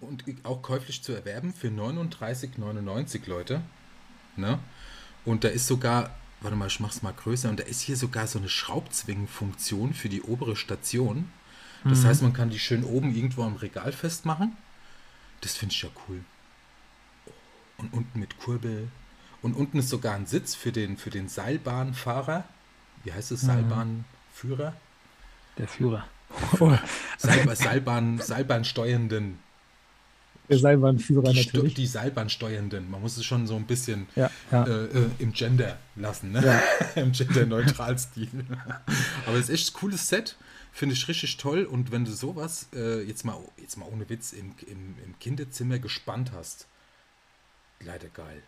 Und 0.00 0.24
auch 0.44 0.62
käuflich 0.62 1.02
zu 1.02 1.12
erwerben 1.12 1.52
für 1.52 1.68
39,99 1.68 3.28
Leute. 3.28 3.62
Ne? 4.36 4.60
Und 5.24 5.42
da 5.42 5.48
ist 5.48 5.66
sogar, 5.66 6.14
warte 6.40 6.56
mal, 6.56 6.68
ich 6.68 6.78
mach's 6.78 7.02
mal 7.02 7.12
größer, 7.12 7.50
und 7.50 7.58
da 7.58 7.64
ist 7.64 7.80
hier 7.80 7.96
sogar 7.96 8.28
so 8.28 8.38
eine 8.38 8.48
Schraubzwingenfunktion 8.48 9.92
für 9.92 10.08
die 10.08 10.22
obere 10.22 10.54
Station. 10.54 11.30
Das 11.84 12.02
mhm. 12.02 12.06
heißt, 12.06 12.22
man 12.22 12.32
kann 12.32 12.50
die 12.50 12.60
schön 12.60 12.84
oben 12.84 13.14
irgendwo 13.14 13.42
am 13.42 13.56
Regal 13.56 13.92
festmachen. 13.92 14.56
Das 15.40 15.56
finde 15.56 15.74
ich 15.74 15.82
ja 15.82 15.88
cool. 16.08 16.20
Und 17.78 17.92
unten 17.92 18.20
mit 18.20 18.38
Kurbel. 18.38 18.88
Und 19.42 19.54
unten 19.54 19.78
ist 19.78 19.88
sogar 19.88 20.14
ein 20.14 20.26
Sitz 20.26 20.54
für 20.54 20.72
den, 20.72 20.96
für 20.96 21.10
den 21.10 21.28
Seilbahnfahrer. 21.28 22.44
Wie 23.04 23.12
heißt 23.12 23.32
es? 23.32 23.42
Mhm. 23.42 23.46
Seilbahnführer? 23.46 24.74
Der 25.58 25.68
Führer. 25.68 26.04
Seil, 27.18 27.56
Seilbahn, 27.56 28.18
Seilbahnsteuernden 28.22 29.38
der 30.48 30.58
Seilbahnführer 30.58 31.32
natürlich. 31.32 31.74
Die 31.74 31.86
Seilbahnsteuernden. 31.86 32.90
Man 32.90 33.00
muss 33.00 33.16
es 33.16 33.24
schon 33.24 33.46
so 33.46 33.56
ein 33.56 33.66
bisschen 33.66 34.08
ja, 34.16 34.30
ja. 34.50 34.64
Äh, 34.64 34.84
äh, 34.86 35.10
im 35.18 35.32
Gender 35.32 35.78
lassen, 35.94 36.32
ne? 36.32 36.44
Ja. 36.44 36.62
Im 37.02 37.12
Gender-Neutral-Stil. 37.12 38.30
Aber 39.26 39.36
es 39.36 39.48
ist 39.48 39.50
echt 39.50 39.74
ein 39.74 39.78
cooles 39.78 40.08
Set. 40.08 40.36
Finde 40.72 40.94
ich 40.94 41.06
richtig 41.08 41.36
toll. 41.36 41.64
Und 41.64 41.92
wenn 41.92 42.04
du 42.04 42.12
sowas 42.12 42.68
äh, 42.74 43.02
jetzt, 43.02 43.24
mal, 43.24 43.36
jetzt 43.58 43.76
mal 43.76 43.86
ohne 43.86 44.08
Witz 44.08 44.32
im, 44.32 44.54
im, 44.66 44.94
im 45.04 45.18
Kinderzimmer 45.18 45.78
gespannt 45.78 46.32
hast, 46.34 46.66
leider 47.80 48.08
geil. 48.08 48.42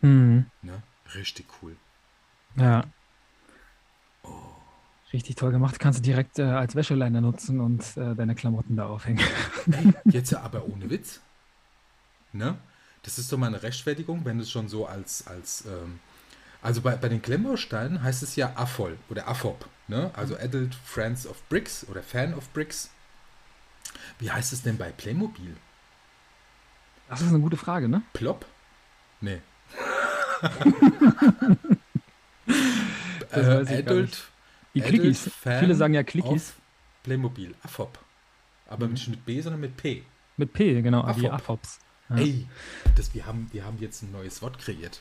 Mhm. 0.00 0.46
Ne? 0.62 0.82
Richtig 1.14 1.46
cool. 1.60 1.76
Ja. 2.56 2.84
Oh. 4.22 4.55
Richtig 5.16 5.36
toll 5.36 5.50
gemacht. 5.50 5.78
Kannst 5.78 6.00
du 6.00 6.02
direkt 6.02 6.38
äh, 6.38 6.42
als 6.42 6.74
Wäscheleiner 6.74 7.22
nutzen 7.22 7.58
und 7.58 7.82
äh, 7.96 8.14
deine 8.14 8.34
Klamotten 8.34 8.76
da 8.76 8.84
aufhängen. 8.84 9.24
Ey, 9.72 9.94
jetzt 10.12 10.30
ja 10.30 10.42
aber 10.42 10.68
ohne 10.68 10.90
Witz. 10.90 11.20
Ne? 12.34 12.58
Das 13.02 13.18
ist 13.18 13.32
doch 13.32 13.38
mal 13.38 13.46
eine 13.46 13.62
Rechtfertigung, 13.62 14.26
wenn 14.26 14.38
es 14.40 14.50
schon 14.50 14.68
so 14.68 14.84
als, 14.84 15.26
als 15.26 15.64
ähm, 15.64 16.00
also 16.60 16.82
bei, 16.82 16.96
bei 16.96 17.08
den 17.08 17.22
Klemmbausteinen 17.22 18.02
heißt 18.02 18.22
es 18.22 18.36
ja 18.36 18.52
AFOL 18.56 18.98
oder 19.08 19.26
AFOP, 19.26 19.64
ne? 19.88 20.10
also 20.12 20.36
Adult 20.36 20.74
Friends 20.74 21.26
of 21.26 21.42
Bricks 21.48 21.86
oder 21.88 22.02
Fan 22.02 22.34
of 22.34 22.50
Bricks. 22.50 22.90
Wie 24.18 24.30
heißt 24.30 24.52
es 24.52 24.60
denn 24.60 24.76
bei 24.76 24.90
Playmobil? 24.90 25.56
Das 27.08 27.22
ist 27.22 27.28
eine 27.28 27.40
gute 27.40 27.56
Frage, 27.56 27.88
ne? 27.88 28.02
Plop? 28.12 28.44
Nee. 29.22 29.40
äh, 33.30 33.78
Adult, 33.78 34.28
Die 34.76 34.82
Clickies. 34.82 35.30
Viele 35.42 35.74
sagen 35.74 35.94
ja 35.94 36.02
Clickies. 36.02 36.52
Playmobil, 37.02 37.54
AFOP. 37.62 37.98
Aber 38.68 38.86
mhm. 38.86 38.92
nicht 38.92 39.08
mit 39.08 39.24
B, 39.24 39.40
sondern 39.40 39.60
mit 39.60 39.76
P. 39.76 40.02
Mit 40.36 40.52
P, 40.52 40.82
genau, 40.82 41.00
Afop. 41.00 41.20
die 41.20 41.30
AFOPs. 41.30 41.78
Ja. 42.10 42.16
Ey, 42.16 42.46
das, 42.94 43.14
wir, 43.14 43.24
haben, 43.24 43.48
wir 43.52 43.64
haben 43.64 43.78
jetzt 43.80 44.02
ein 44.02 44.12
neues 44.12 44.42
Wort 44.42 44.58
kreiert. 44.58 45.00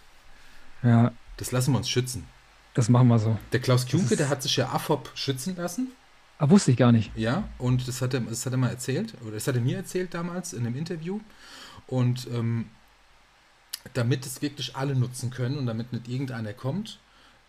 Ja. 0.81 1.11
Das 1.35 1.51
lassen 1.51 1.73
wir 1.73 1.77
uns 1.79 1.89
schützen. 1.89 2.25
Das 2.73 2.87
machen 2.87 3.09
wir 3.09 3.19
so. 3.19 3.37
Der 3.51 3.59
Klaus 3.59 3.85
Kjunke, 3.85 4.15
der 4.15 4.29
hat 4.29 4.41
sich 4.43 4.55
ja 4.55 4.69
AFOP 4.69 5.11
schützen 5.13 5.57
lassen. 5.57 5.91
Ah, 6.37 6.49
wusste 6.49 6.71
ich 6.71 6.77
gar 6.77 6.93
nicht. 6.93 7.11
Ja, 7.17 7.49
und 7.57 7.85
das 7.87 8.01
hat 8.01 8.13
er, 8.13 8.21
das 8.21 8.45
hat 8.45 8.53
er 8.53 8.57
mal 8.57 8.69
erzählt, 8.69 9.13
oder 9.23 9.31
das 9.31 9.47
hat 9.47 9.55
er 9.55 9.61
mir 9.61 9.77
erzählt 9.77 10.13
damals 10.13 10.53
in 10.53 10.65
einem 10.65 10.75
Interview. 10.75 11.19
Und 11.87 12.27
ähm, 12.33 12.69
damit 13.93 14.25
es 14.25 14.41
wirklich 14.41 14.75
alle 14.77 14.95
nutzen 14.95 15.31
können 15.31 15.57
und 15.57 15.65
damit 15.65 15.91
nicht 15.91 16.07
irgendeiner 16.07 16.53
kommt 16.53 16.99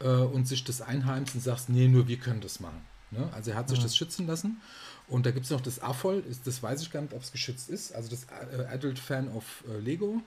äh, 0.00 0.08
und 0.08 0.46
sich 0.46 0.64
das 0.64 0.80
einheimst 0.80 1.34
und 1.34 1.40
sagt, 1.40 1.68
nee, 1.68 1.88
nur 1.88 2.08
wir 2.08 2.18
können 2.18 2.40
das 2.40 2.60
machen. 2.60 2.80
Ne? 3.10 3.28
Also 3.32 3.52
er 3.52 3.56
hat 3.56 3.68
sich 3.68 3.78
ja. 3.78 3.84
das 3.84 3.96
schützen 3.96 4.26
lassen 4.26 4.60
und 5.08 5.26
da 5.26 5.30
gibt 5.30 5.44
es 5.44 5.50
noch 5.50 5.60
das 5.60 5.80
AFOL, 5.80 6.24
das 6.44 6.62
weiß 6.62 6.82
ich 6.82 6.90
gar 6.90 7.00
nicht, 7.00 7.14
ob 7.14 7.22
es 7.22 7.32
geschützt 7.32 7.70
ist, 7.70 7.94
also 7.94 8.08
das 8.08 8.24
äh, 8.24 8.64
Adult 8.66 8.98
Fan 8.98 9.28
of 9.28 9.64
äh, 9.68 9.78
Lego. 9.78 10.20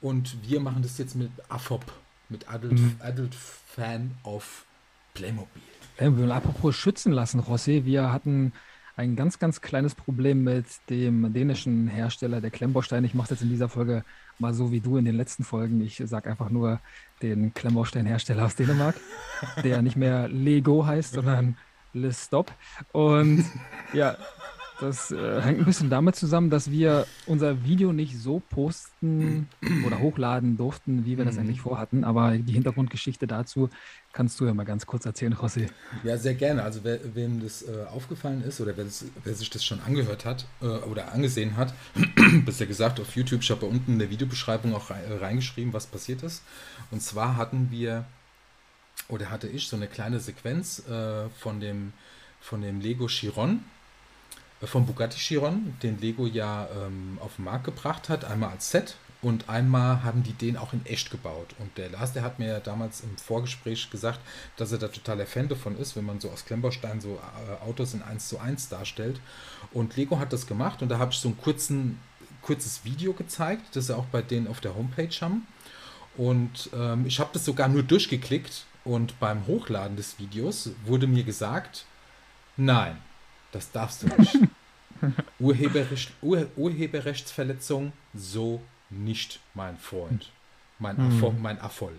Und 0.00 0.36
wir 0.48 0.60
machen 0.60 0.82
das 0.82 0.96
jetzt 0.96 1.14
mit 1.14 1.30
AFOP, 1.48 1.84
mit 2.28 2.48
Adult, 2.48 2.78
mhm. 2.78 2.96
Adult 3.00 3.34
Fan 3.34 4.12
of 4.24 4.64
Playmobil. 5.14 5.62
Playmobil. 5.96 6.32
Apropos 6.32 6.74
schützen 6.74 7.12
lassen, 7.12 7.42
José, 7.42 7.84
wir 7.84 8.10
hatten 8.12 8.52
ein 9.00 9.16
ganz, 9.16 9.38
ganz 9.38 9.62
kleines 9.62 9.94
Problem 9.94 10.44
mit 10.44 10.66
dem 10.90 11.32
dänischen 11.32 11.88
Hersteller 11.88 12.42
der 12.42 12.50
Klemmbausteine. 12.50 13.06
Ich 13.06 13.14
mache 13.14 13.30
jetzt 13.30 13.40
in 13.40 13.48
dieser 13.48 13.70
Folge 13.70 14.04
mal 14.38 14.52
so 14.52 14.72
wie 14.72 14.80
du 14.80 14.98
in 14.98 15.06
den 15.06 15.16
letzten 15.16 15.42
Folgen. 15.42 15.80
Ich 15.80 16.02
sage 16.04 16.28
einfach 16.28 16.50
nur 16.50 16.80
den 17.22 17.54
Klemmbaustein-Hersteller 17.54 18.44
aus 18.44 18.56
Dänemark, 18.56 18.96
der 19.64 19.80
nicht 19.80 19.96
mehr 19.96 20.28
Lego 20.28 20.84
heißt, 20.84 21.14
sondern 21.14 21.56
Let's 21.94 22.26
Stop. 22.26 22.52
Und 22.92 23.46
ja, 23.94 24.18
das 24.80 25.10
äh, 25.10 25.40
hängt 25.40 25.60
ein 25.60 25.64
bisschen 25.64 25.90
damit 25.90 26.16
zusammen, 26.16 26.50
dass 26.50 26.70
wir 26.70 27.06
unser 27.26 27.64
Video 27.64 27.92
nicht 27.92 28.18
so 28.18 28.40
posten 28.50 29.48
oder 29.86 30.00
hochladen 30.00 30.56
durften, 30.56 31.04
wie 31.04 31.18
wir 31.18 31.24
das 31.24 31.34
mhm. 31.34 31.40
eigentlich 31.40 31.60
vorhatten. 31.60 32.04
Aber 32.04 32.36
die 32.36 32.52
Hintergrundgeschichte 32.52 33.26
dazu 33.26 33.70
kannst 34.12 34.40
du 34.40 34.46
ja 34.46 34.54
mal 34.54 34.64
ganz 34.64 34.86
kurz 34.86 35.06
erzählen, 35.06 35.34
José. 35.34 35.68
Ja, 36.02 36.16
sehr 36.16 36.34
gerne. 36.34 36.62
Also 36.62 36.80
wer, 36.82 36.98
wem 37.14 37.42
das 37.42 37.62
äh, 37.62 37.84
aufgefallen 37.92 38.42
ist 38.42 38.60
oder 38.60 38.76
wer, 38.76 38.84
das, 38.84 39.04
wer, 39.24 39.34
sich 39.34 39.50
das 39.50 39.64
schon 39.64 39.80
angehört 39.80 40.24
hat 40.24 40.46
äh, 40.62 40.66
oder 40.66 41.12
angesehen 41.12 41.56
hat, 41.56 41.74
bisher 42.44 42.66
gesagt 42.66 43.00
auf 43.00 43.14
YouTube, 43.14 43.42
ich 43.42 43.50
habe 43.50 43.66
unten 43.66 43.92
in 43.92 43.98
der 43.98 44.10
Videobeschreibung 44.10 44.74
auch 44.74 44.90
reingeschrieben, 44.90 45.72
was 45.72 45.86
passiert 45.86 46.22
ist. 46.22 46.42
Und 46.90 47.02
zwar 47.02 47.36
hatten 47.36 47.68
wir 47.70 48.04
oder 49.08 49.30
hatte 49.30 49.48
ich 49.48 49.68
so 49.68 49.76
eine 49.76 49.86
kleine 49.86 50.20
Sequenz 50.20 50.86
äh, 50.88 51.28
von, 51.30 51.60
dem, 51.60 51.92
von 52.40 52.62
dem 52.62 52.80
Lego 52.80 53.06
Chiron, 53.06 53.64
vom 54.66 54.86
Bugatti 54.86 55.18
Chiron, 55.18 55.74
den 55.82 55.98
Lego 56.00 56.26
ja 56.26 56.68
ähm, 56.84 57.18
auf 57.20 57.36
den 57.36 57.46
Markt 57.46 57.64
gebracht 57.64 58.08
hat, 58.08 58.24
einmal 58.24 58.50
als 58.50 58.70
Set 58.70 58.96
und 59.22 59.48
einmal 59.50 60.02
haben 60.02 60.22
die 60.22 60.32
den 60.32 60.56
auch 60.56 60.72
in 60.72 60.84
echt 60.86 61.10
gebaut. 61.10 61.54
Und 61.58 61.76
der 61.76 61.90
Lars, 61.90 62.12
der 62.12 62.22
hat 62.22 62.38
mir 62.38 62.48
ja 62.48 62.60
damals 62.60 63.02
im 63.02 63.16
Vorgespräch 63.18 63.90
gesagt, 63.90 64.20
dass 64.56 64.72
er 64.72 64.78
da 64.78 64.88
totaler 64.88 65.26
Fan 65.26 65.48
davon 65.48 65.78
ist, 65.78 65.94
wenn 65.94 66.06
man 66.06 66.20
so 66.20 66.30
aus 66.30 66.46
Klemmbaustein 66.46 67.00
so 67.00 67.18
äh, 67.18 67.64
Autos 67.68 67.92
in 67.92 68.02
1 68.02 68.28
zu 68.28 68.38
1 68.38 68.70
darstellt. 68.70 69.20
Und 69.72 69.96
Lego 69.96 70.18
hat 70.18 70.32
das 70.32 70.46
gemacht 70.46 70.80
und 70.80 70.88
da 70.88 70.98
habe 70.98 71.12
ich 71.12 71.18
so 71.18 71.28
ein 71.28 71.38
kurzen, 71.38 72.00
kurzes 72.40 72.84
Video 72.84 73.12
gezeigt, 73.12 73.76
das 73.76 73.88
sie 73.88 73.96
auch 73.96 74.06
bei 74.06 74.22
denen 74.22 74.46
auf 74.46 74.60
der 74.60 74.74
Homepage 74.74 75.14
haben. 75.20 75.46
Und 76.16 76.70
ähm, 76.74 77.04
ich 77.06 77.20
habe 77.20 77.30
das 77.32 77.44
sogar 77.44 77.68
nur 77.68 77.82
durchgeklickt 77.82 78.64
und 78.84 79.20
beim 79.20 79.46
Hochladen 79.46 79.96
des 79.96 80.18
Videos 80.18 80.70
wurde 80.86 81.06
mir 81.06 81.24
gesagt, 81.24 81.84
nein, 82.56 82.96
das 83.52 83.70
darfst 83.70 84.02
du 84.02 84.08
nicht. 84.18 84.38
Urheberrecht, 85.38 86.12
Ur, 86.22 86.46
Urheberrechtsverletzung, 86.56 87.92
so 88.14 88.60
nicht, 88.90 89.40
mein 89.54 89.78
Freund. 89.78 90.30
Mein, 90.78 90.96
mhm. 90.96 91.16
Afo, 91.16 91.30
mein 91.32 91.60
Affoll. 91.60 91.98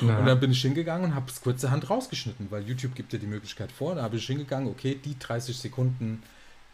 ja. 0.00 0.18
Und 0.18 0.26
dann 0.26 0.40
bin 0.40 0.50
ich 0.50 0.62
hingegangen 0.62 1.10
und 1.10 1.14
habe 1.14 1.30
es 1.30 1.40
kurzerhand 1.40 1.88
rausgeschnitten, 1.88 2.50
weil 2.50 2.66
YouTube 2.66 2.94
gibt 2.94 3.12
ja 3.12 3.18
die 3.18 3.26
Möglichkeit 3.26 3.70
vor. 3.70 3.94
Da 3.94 4.02
habe 4.02 4.16
ich 4.16 4.26
hingegangen, 4.26 4.68
okay, 4.68 4.98
die 5.02 5.18
30 5.18 5.56
Sekunden, 5.56 6.22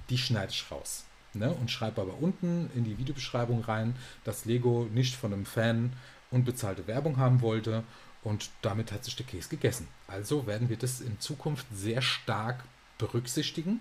die 0.09 0.19
schneide 0.19 0.53
ich 0.53 0.71
raus. 0.71 1.05
Ne? 1.35 1.51
Und 1.51 1.71
schreibe 1.71 2.01
aber 2.01 2.21
unten 2.21 2.71
in 2.75 2.85
die 2.85 2.99
Videobeschreibung 2.99 3.63
rein, 3.63 3.95
dass 4.25 4.45
Lego 4.45 4.89
nicht 4.93 5.15
von 5.15 5.33
einem 5.33 5.47
Fan 5.47 5.93
unbezahlte 6.31 6.87
Werbung 6.87 7.17
haben 7.19 7.41
wollte. 7.41 7.85
Und 8.23 8.51
damit 8.63 8.93
hat 8.93 9.05
sich 9.05 9.17
der 9.17 9.27
Käse 9.27 9.49
gegessen. 9.49 9.89
Also 10.07 10.47
werden 10.47 10.69
wir 10.69 10.77
das 10.77 11.01
in 11.01 11.19
Zukunft 11.21 11.67
sehr 11.73 12.03
stark 12.03 12.65
berücksichtigen, 13.01 13.81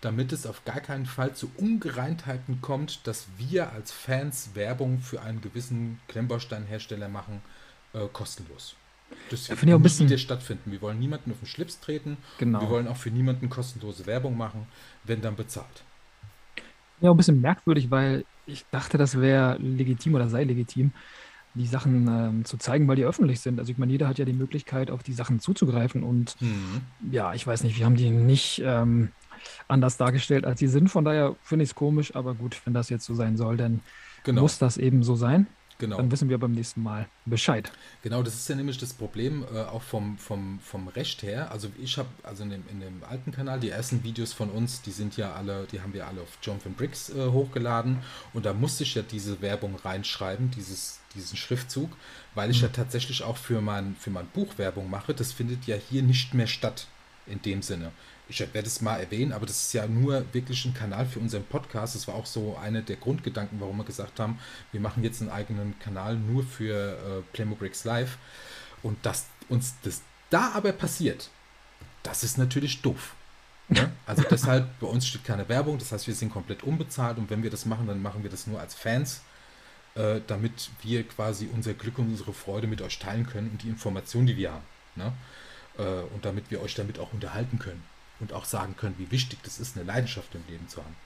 damit 0.00 0.32
es 0.32 0.46
auf 0.46 0.64
gar 0.64 0.80
keinen 0.80 1.06
Fall 1.06 1.34
zu 1.34 1.50
Ungereimtheiten 1.56 2.60
kommt, 2.60 3.06
dass 3.06 3.26
wir 3.38 3.72
als 3.72 3.92
Fans 3.92 4.50
Werbung 4.54 4.98
für 4.98 5.22
einen 5.22 5.40
gewissen 5.40 6.00
Klemmbausteinhersteller 6.08 7.08
machen, 7.08 7.40
äh, 7.94 8.06
kostenlos. 8.12 8.76
Das 9.30 9.48
wird 9.48 9.62
ja, 9.62 9.78
nicht 9.78 10.00
wieder 10.00 10.18
stattfinden. 10.18 10.72
Wir 10.72 10.82
wollen 10.82 10.98
niemanden 10.98 11.30
auf 11.30 11.38
den 11.38 11.46
Schlips 11.46 11.80
treten. 11.80 12.16
Genau. 12.38 12.60
Wir 12.60 12.68
wollen 12.68 12.88
auch 12.88 12.96
für 12.96 13.10
niemanden 13.10 13.48
kostenlose 13.48 14.06
Werbung 14.06 14.36
machen, 14.36 14.66
wenn 15.04 15.20
dann 15.20 15.36
bezahlt. 15.36 15.84
Ja, 17.00 17.10
ein 17.10 17.16
bisschen 17.16 17.40
merkwürdig, 17.40 17.90
weil 17.90 18.24
ich 18.46 18.64
dachte, 18.70 18.98
das 18.98 19.20
wäre 19.20 19.56
legitim 19.58 20.14
oder 20.14 20.28
sei 20.28 20.44
legitim, 20.44 20.92
die 21.54 21.66
Sachen 21.66 22.08
ähm, 22.08 22.44
zu 22.44 22.56
zeigen, 22.56 22.88
weil 22.88 22.96
die 22.96 23.04
öffentlich 23.04 23.40
sind. 23.40 23.58
Also 23.58 23.70
ich 23.70 23.78
meine, 23.78 23.92
jeder 23.92 24.08
hat 24.08 24.18
ja 24.18 24.24
die 24.24 24.32
Möglichkeit, 24.32 24.90
auf 24.90 25.02
die 25.02 25.12
Sachen 25.12 25.40
zuzugreifen. 25.40 26.02
Und 26.02 26.40
mhm. 26.40 26.82
ja, 27.10 27.32
ich 27.34 27.46
weiß 27.46 27.62
nicht, 27.62 27.78
wir 27.78 27.86
haben 27.86 27.96
die 27.96 28.10
nicht 28.10 28.62
ähm, 28.64 29.10
anders 29.68 29.96
dargestellt, 29.96 30.44
als 30.44 30.58
sie 30.58 30.68
sind. 30.68 30.88
Von 30.88 31.04
daher 31.04 31.36
finde 31.42 31.62
ich 31.62 31.70
es 31.70 31.74
komisch, 31.74 32.14
aber 32.16 32.34
gut, 32.34 32.60
wenn 32.64 32.74
das 32.74 32.90
jetzt 32.90 33.04
so 33.04 33.14
sein 33.14 33.36
soll, 33.36 33.56
dann 33.56 33.80
genau. 34.24 34.42
muss 34.42 34.58
das 34.58 34.76
eben 34.76 35.02
so 35.02 35.14
sein. 35.14 35.46
Genau. 35.84 35.98
Dann 35.98 36.10
wissen 36.10 36.30
wir 36.30 36.38
beim 36.38 36.52
nächsten 36.52 36.82
Mal 36.82 37.06
Bescheid. 37.26 37.70
Genau, 38.02 38.22
das 38.22 38.34
ist 38.36 38.48
ja 38.48 38.54
nämlich 38.54 38.78
das 38.78 38.94
Problem, 38.94 39.44
äh, 39.54 39.60
auch 39.60 39.82
vom, 39.82 40.16
vom, 40.16 40.58
vom 40.60 40.88
Recht 40.88 41.22
her. 41.22 41.52
Also 41.52 41.68
ich 41.78 41.98
habe, 41.98 42.08
also 42.22 42.42
in 42.42 42.48
dem, 42.48 42.62
in 42.70 42.80
dem 42.80 43.04
alten 43.04 43.32
Kanal, 43.32 43.60
die 43.60 43.68
ersten 43.68 44.02
Videos 44.02 44.32
von 44.32 44.48
uns, 44.48 44.80
die 44.80 44.92
sind 44.92 45.18
ja 45.18 45.34
alle, 45.34 45.66
die 45.70 45.82
haben 45.82 45.92
wir 45.92 46.06
alle 46.06 46.22
auf 46.22 46.38
Jonathan 46.42 46.72
Bricks 46.72 47.10
äh, 47.10 47.26
hochgeladen. 47.30 47.98
Und 48.32 48.46
da 48.46 48.54
musste 48.54 48.84
ich 48.84 48.94
ja 48.94 49.02
diese 49.02 49.42
Werbung 49.42 49.76
reinschreiben, 49.76 50.50
dieses, 50.50 51.00
diesen 51.14 51.36
Schriftzug, 51.36 51.90
weil 52.34 52.50
ich 52.50 52.62
mhm. 52.62 52.68
ja 52.68 52.68
tatsächlich 52.70 53.22
auch 53.22 53.36
für 53.36 53.60
mein, 53.60 53.94
für 54.00 54.10
mein 54.10 54.26
Buch 54.28 54.56
Werbung 54.56 54.88
mache. 54.88 55.12
Das 55.12 55.32
findet 55.32 55.66
ja 55.66 55.76
hier 55.76 56.02
nicht 56.02 56.32
mehr 56.32 56.46
statt 56.46 56.86
in 57.26 57.42
dem 57.42 57.60
Sinne 57.60 57.92
ich 58.28 58.40
werde 58.40 58.66
es 58.66 58.80
mal 58.80 58.98
erwähnen, 58.98 59.32
aber 59.32 59.46
das 59.46 59.66
ist 59.66 59.72
ja 59.74 59.86
nur 59.86 60.24
wirklich 60.32 60.64
ein 60.64 60.74
Kanal 60.74 61.06
für 61.06 61.18
unseren 61.18 61.44
Podcast. 61.44 61.94
Das 61.94 62.08
war 62.08 62.14
auch 62.14 62.26
so 62.26 62.56
einer 62.56 62.80
der 62.80 62.96
Grundgedanken, 62.96 63.60
warum 63.60 63.76
wir 63.76 63.84
gesagt 63.84 64.18
haben, 64.18 64.38
wir 64.72 64.80
machen 64.80 65.02
jetzt 65.02 65.20
einen 65.20 65.30
eigenen 65.30 65.78
Kanal 65.78 66.16
nur 66.16 66.42
für 66.42 66.92
äh, 66.92 67.22
Playmobricks 67.32 67.84
Live. 67.84 68.16
Und 68.82 69.04
dass 69.04 69.26
uns 69.48 69.74
das 69.82 70.00
da 70.30 70.52
aber 70.54 70.72
passiert, 70.72 71.28
das 72.02 72.24
ist 72.24 72.38
natürlich 72.38 72.82
doof. 72.82 73.14
Ne? 73.68 73.92
Also 74.06 74.22
deshalb, 74.30 74.78
bei 74.80 74.86
uns 74.86 75.06
steht 75.06 75.24
keine 75.24 75.48
Werbung, 75.48 75.78
das 75.78 75.90
heißt, 75.90 76.06
wir 76.06 76.14
sind 76.14 76.30
komplett 76.30 76.62
unbezahlt 76.62 77.16
und 77.16 77.30
wenn 77.30 77.42
wir 77.42 77.48
das 77.48 77.64
machen, 77.64 77.86
dann 77.86 78.02
machen 78.02 78.22
wir 78.22 78.30
das 78.30 78.46
nur 78.46 78.60
als 78.60 78.74
Fans, 78.74 79.22
äh, 79.94 80.20
damit 80.26 80.70
wir 80.82 81.08
quasi 81.08 81.48
unser 81.50 81.72
Glück 81.72 81.98
und 81.98 82.08
unsere 82.08 82.34
Freude 82.34 82.66
mit 82.66 82.82
euch 82.82 82.98
teilen 82.98 83.26
können 83.26 83.48
und 83.50 83.62
die 83.62 83.68
Informationen, 83.68 84.26
die 84.26 84.36
wir 84.36 84.52
haben. 84.52 84.64
Ne? 84.96 85.12
Äh, 85.78 85.82
und 86.14 86.26
damit 86.26 86.50
wir 86.50 86.60
euch 86.60 86.74
damit 86.74 86.98
auch 86.98 87.14
unterhalten 87.14 87.58
können 87.58 87.82
und 88.20 88.32
auch 88.32 88.44
sagen 88.44 88.76
können, 88.76 88.94
wie 88.98 89.10
wichtig 89.10 89.38
das 89.42 89.58
ist, 89.58 89.76
eine 89.76 89.86
Leidenschaft 89.86 90.34
im 90.34 90.42
Leben 90.48 90.68
zu 90.68 90.78
haben. 90.78 90.96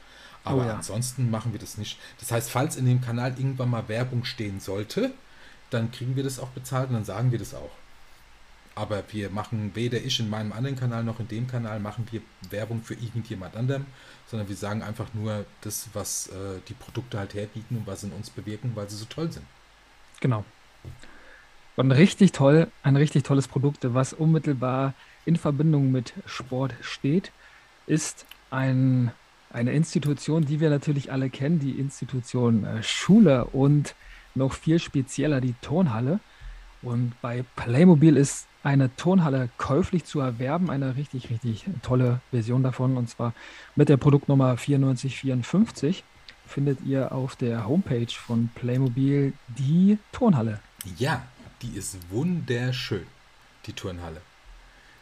Aber 0.45 0.62
oh 0.62 0.67
ja. 0.67 0.75
ansonsten 0.77 1.31
machen 1.31 1.53
wir 1.53 1.61
das 1.61 1.79
nicht. 1.79 1.99
Das 2.21 2.31
heißt, 2.31 2.50
falls 2.50 2.77
in 2.77 2.87
dem 2.87 3.00
Kanal 3.00 3.35
irgendwann 3.37 3.71
mal 3.71 3.88
Werbung 3.88 4.25
stehen 4.25 4.61
sollte, 4.61 5.12
dann 5.71 5.91
kriegen 5.91 6.17
wir 6.17 6.25
das 6.25 6.38
auch 6.38 6.49
bezahlt 6.49 6.88
und 6.88 6.94
dann 6.94 7.05
sagen 7.05 7.33
wir 7.33 7.38
das 7.38 7.55
auch. 7.55 7.71
Aber 8.75 9.03
wir 9.11 9.29
machen 9.31 9.73
weder 9.75 9.99
ich 9.99 10.21
in 10.21 10.31
meinem 10.31 10.53
anderen 10.53 10.77
Kanal 10.77 11.03
noch 11.03 11.18
in 11.18 11.27
dem 11.27 11.49
Kanal 11.49 11.81
machen 11.81 12.07
wir 12.12 12.23
Werbung 12.51 12.83
für 12.83 12.94
irgendjemand 12.94 13.57
anderem, 13.57 13.87
sondern 14.29 14.49
wir 14.49 14.57
sagen 14.57 14.83
einfach 14.83 15.12
nur 15.14 15.44
das, 15.62 15.88
was 15.94 16.29
äh, 16.29 16.61
die 16.68 16.75
Produkte 16.75 17.18
halt 17.18 17.35
herbieten 17.35 17.77
und 17.77 17.87
was 17.87 18.05
in 18.05 18.12
uns 18.12 18.31
bewirken, 18.31 18.73
weil 18.77 18.88
sie 18.88 18.97
so 18.97 19.07
toll 19.07 19.33
sind. 19.33 19.44
Genau. 20.21 20.44
Und 21.75 21.92
richtig 21.92 22.33
toll, 22.33 22.68
ein 22.83 22.97
richtig 22.97 23.25
tolles 23.25 23.49
Produkt, 23.49 23.81
was 23.83 24.12
unmittelbar 24.12 24.94
in 25.29 25.37
Verbindung 25.37 25.93
mit 25.93 26.14
Sport 26.25 26.75
steht, 26.81 27.33
ist 27.87 28.25
ein, 28.51 29.12
eine 29.51 29.73
Institution, 29.73 30.47
die 30.47 30.59
wir 30.59 30.71
natürlich 30.71 31.12
alle 31.12 31.29
kennen, 31.29 31.59
die 31.59 31.73
Institution 31.73 32.64
äh, 32.64 32.83
Schule 32.83 33.45
und 33.45 33.95
noch 34.35 34.55
viel 34.55 34.79
spezieller 34.79 35.43
die 35.43 35.55
Turnhalle. 35.61 36.21
Und 36.81 37.12
bei 37.21 37.45
Playmobil 37.57 38.17
ist 38.17 38.47
eine 38.62 38.95
Turnhalle 38.97 39.51
käuflich 39.59 40.05
zu 40.07 40.21
erwerben, 40.21 40.71
eine 40.71 40.97
richtig, 40.97 41.29
richtig 41.29 41.67
tolle 41.83 42.21
Version 42.31 42.62
davon. 42.62 42.97
Und 42.97 43.11
zwar 43.11 43.35
mit 43.77 43.91
der 43.91 43.99
Produktnummer 43.99 44.57
9454 44.57 46.05
findet 46.47 46.81
ihr 46.87 47.12
auf 47.12 47.37
der 47.37 47.69
Homepage 47.69 48.11
von 48.11 48.49
Playmobil 48.55 49.35
die 49.49 49.99
Turnhalle. 50.11 50.61
Ja, 50.97 51.23
die 51.61 51.77
ist 51.77 51.99
wunderschön, 52.11 53.07
die 53.67 53.75
Turnhalle. 53.75 54.23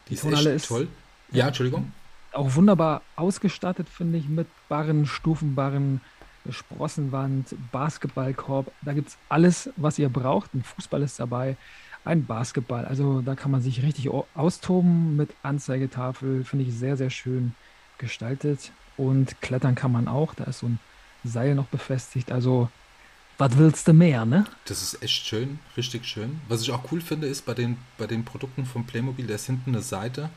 Die, 0.09 0.15
die 0.15 0.21
Tonhalle 0.21 0.53
ist 0.53 0.67
toll. 0.67 0.87
Ja, 1.31 1.47
Entschuldigung. 1.47 1.91
Auch 2.31 2.55
wunderbar 2.55 3.01
ausgestattet, 3.15 3.89
finde 3.89 4.17
ich, 4.17 4.27
mit 4.27 4.47
Barren, 4.69 5.05
Stufenbarren, 5.05 6.01
Sprossenwand, 6.49 7.55
Basketballkorb. 7.71 8.71
Da 8.81 8.93
gibt 8.93 9.09
es 9.09 9.17
alles, 9.29 9.69
was 9.75 9.99
ihr 9.99 10.09
braucht. 10.09 10.53
Ein 10.53 10.63
Fußball 10.63 11.01
ist 11.01 11.19
dabei, 11.19 11.57
ein 12.05 12.25
Basketball. 12.25 12.85
Also 12.85 13.21
da 13.21 13.35
kann 13.35 13.51
man 13.51 13.61
sich 13.61 13.83
richtig 13.83 14.09
austoben 14.35 15.15
mit 15.15 15.29
Anzeigetafel. 15.43 16.43
Finde 16.43 16.65
ich 16.65 16.73
sehr, 16.73 16.97
sehr 16.97 17.09
schön 17.09 17.53
gestaltet. 17.97 18.71
Und 18.95 19.41
klettern 19.41 19.75
kann 19.75 19.91
man 19.91 20.07
auch. 20.07 20.33
Da 20.33 20.45
ist 20.45 20.59
so 20.59 20.67
ein 20.67 20.79
Seil 21.23 21.55
noch 21.55 21.67
befestigt. 21.67 22.31
Also 22.31 22.69
was 23.37 23.57
willst 23.57 23.87
du 23.87 23.93
mehr, 23.93 24.25
ne? 24.25 24.45
Das 24.65 24.81
ist 24.81 25.01
echt 25.03 25.25
schön, 25.25 25.59
richtig 25.75 26.05
schön. 26.05 26.41
Was 26.47 26.61
ich 26.61 26.71
auch 26.71 26.91
cool 26.91 27.01
finde, 27.01 27.27
ist 27.27 27.45
bei 27.45 27.53
den, 27.53 27.77
bei 27.97 28.07
den 28.07 28.25
Produkten 28.25 28.65
von 28.65 28.85
Playmobil, 28.85 29.27
da 29.27 29.35
ist 29.35 29.45
hinten 29.45 29.71
eine 29.71 29.83
Seite, 29.83 30.29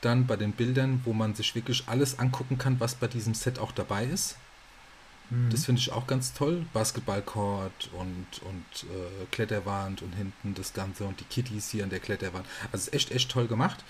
dann 0.00 0.26
bei 0.26 0.36
den 0.36 0.52
Bildern, 0.52 1.00
wo 1.04 1.12
man 1.12 1.34
sich 1.34 1.54
wirklich 1.54 1.84
alles 1.86 2.18
angucken 2.18 2.58
kann, 2.58 2.78
was 2.78 2.94
bei 2.94 3.08
diesem 3.08 3.34
Set 3.34 3.58
auch 3.58 3.72
dabei 3.72 4.04
ist. 4.04 4.36
Mhm. 5.30 5.50
Das 5.50 5.64
finde 5.64 5.80
ich 5.80 5.90
auch 5.90 6.06
ganz 6.06 6.34
toll. 6.34 6.64
Basketballcourt 6.72 7.90
und, 7.98 8.26
und 8.42 8.90
äh, 8.90 9.26
Kletterwand 9.32 10.02
und 10.02 10.12
hinten 10.14 10.54
das 10.54 10.72
Ganze 10.72 11.04
und 11.04 11.18
die 11.18 11.24
Kitties 11.24 11.70
hier 11.70 11.84
an 11.84 11.90
der 11.90 12.00
Kletterwand. 12.00 12.46
Also 12.70 12.88
ist 12.88 12.94
echt, 12.94 13.10
echt 13.10 13.30
toll 13.30 13.48
gemacht. 13.48 13.84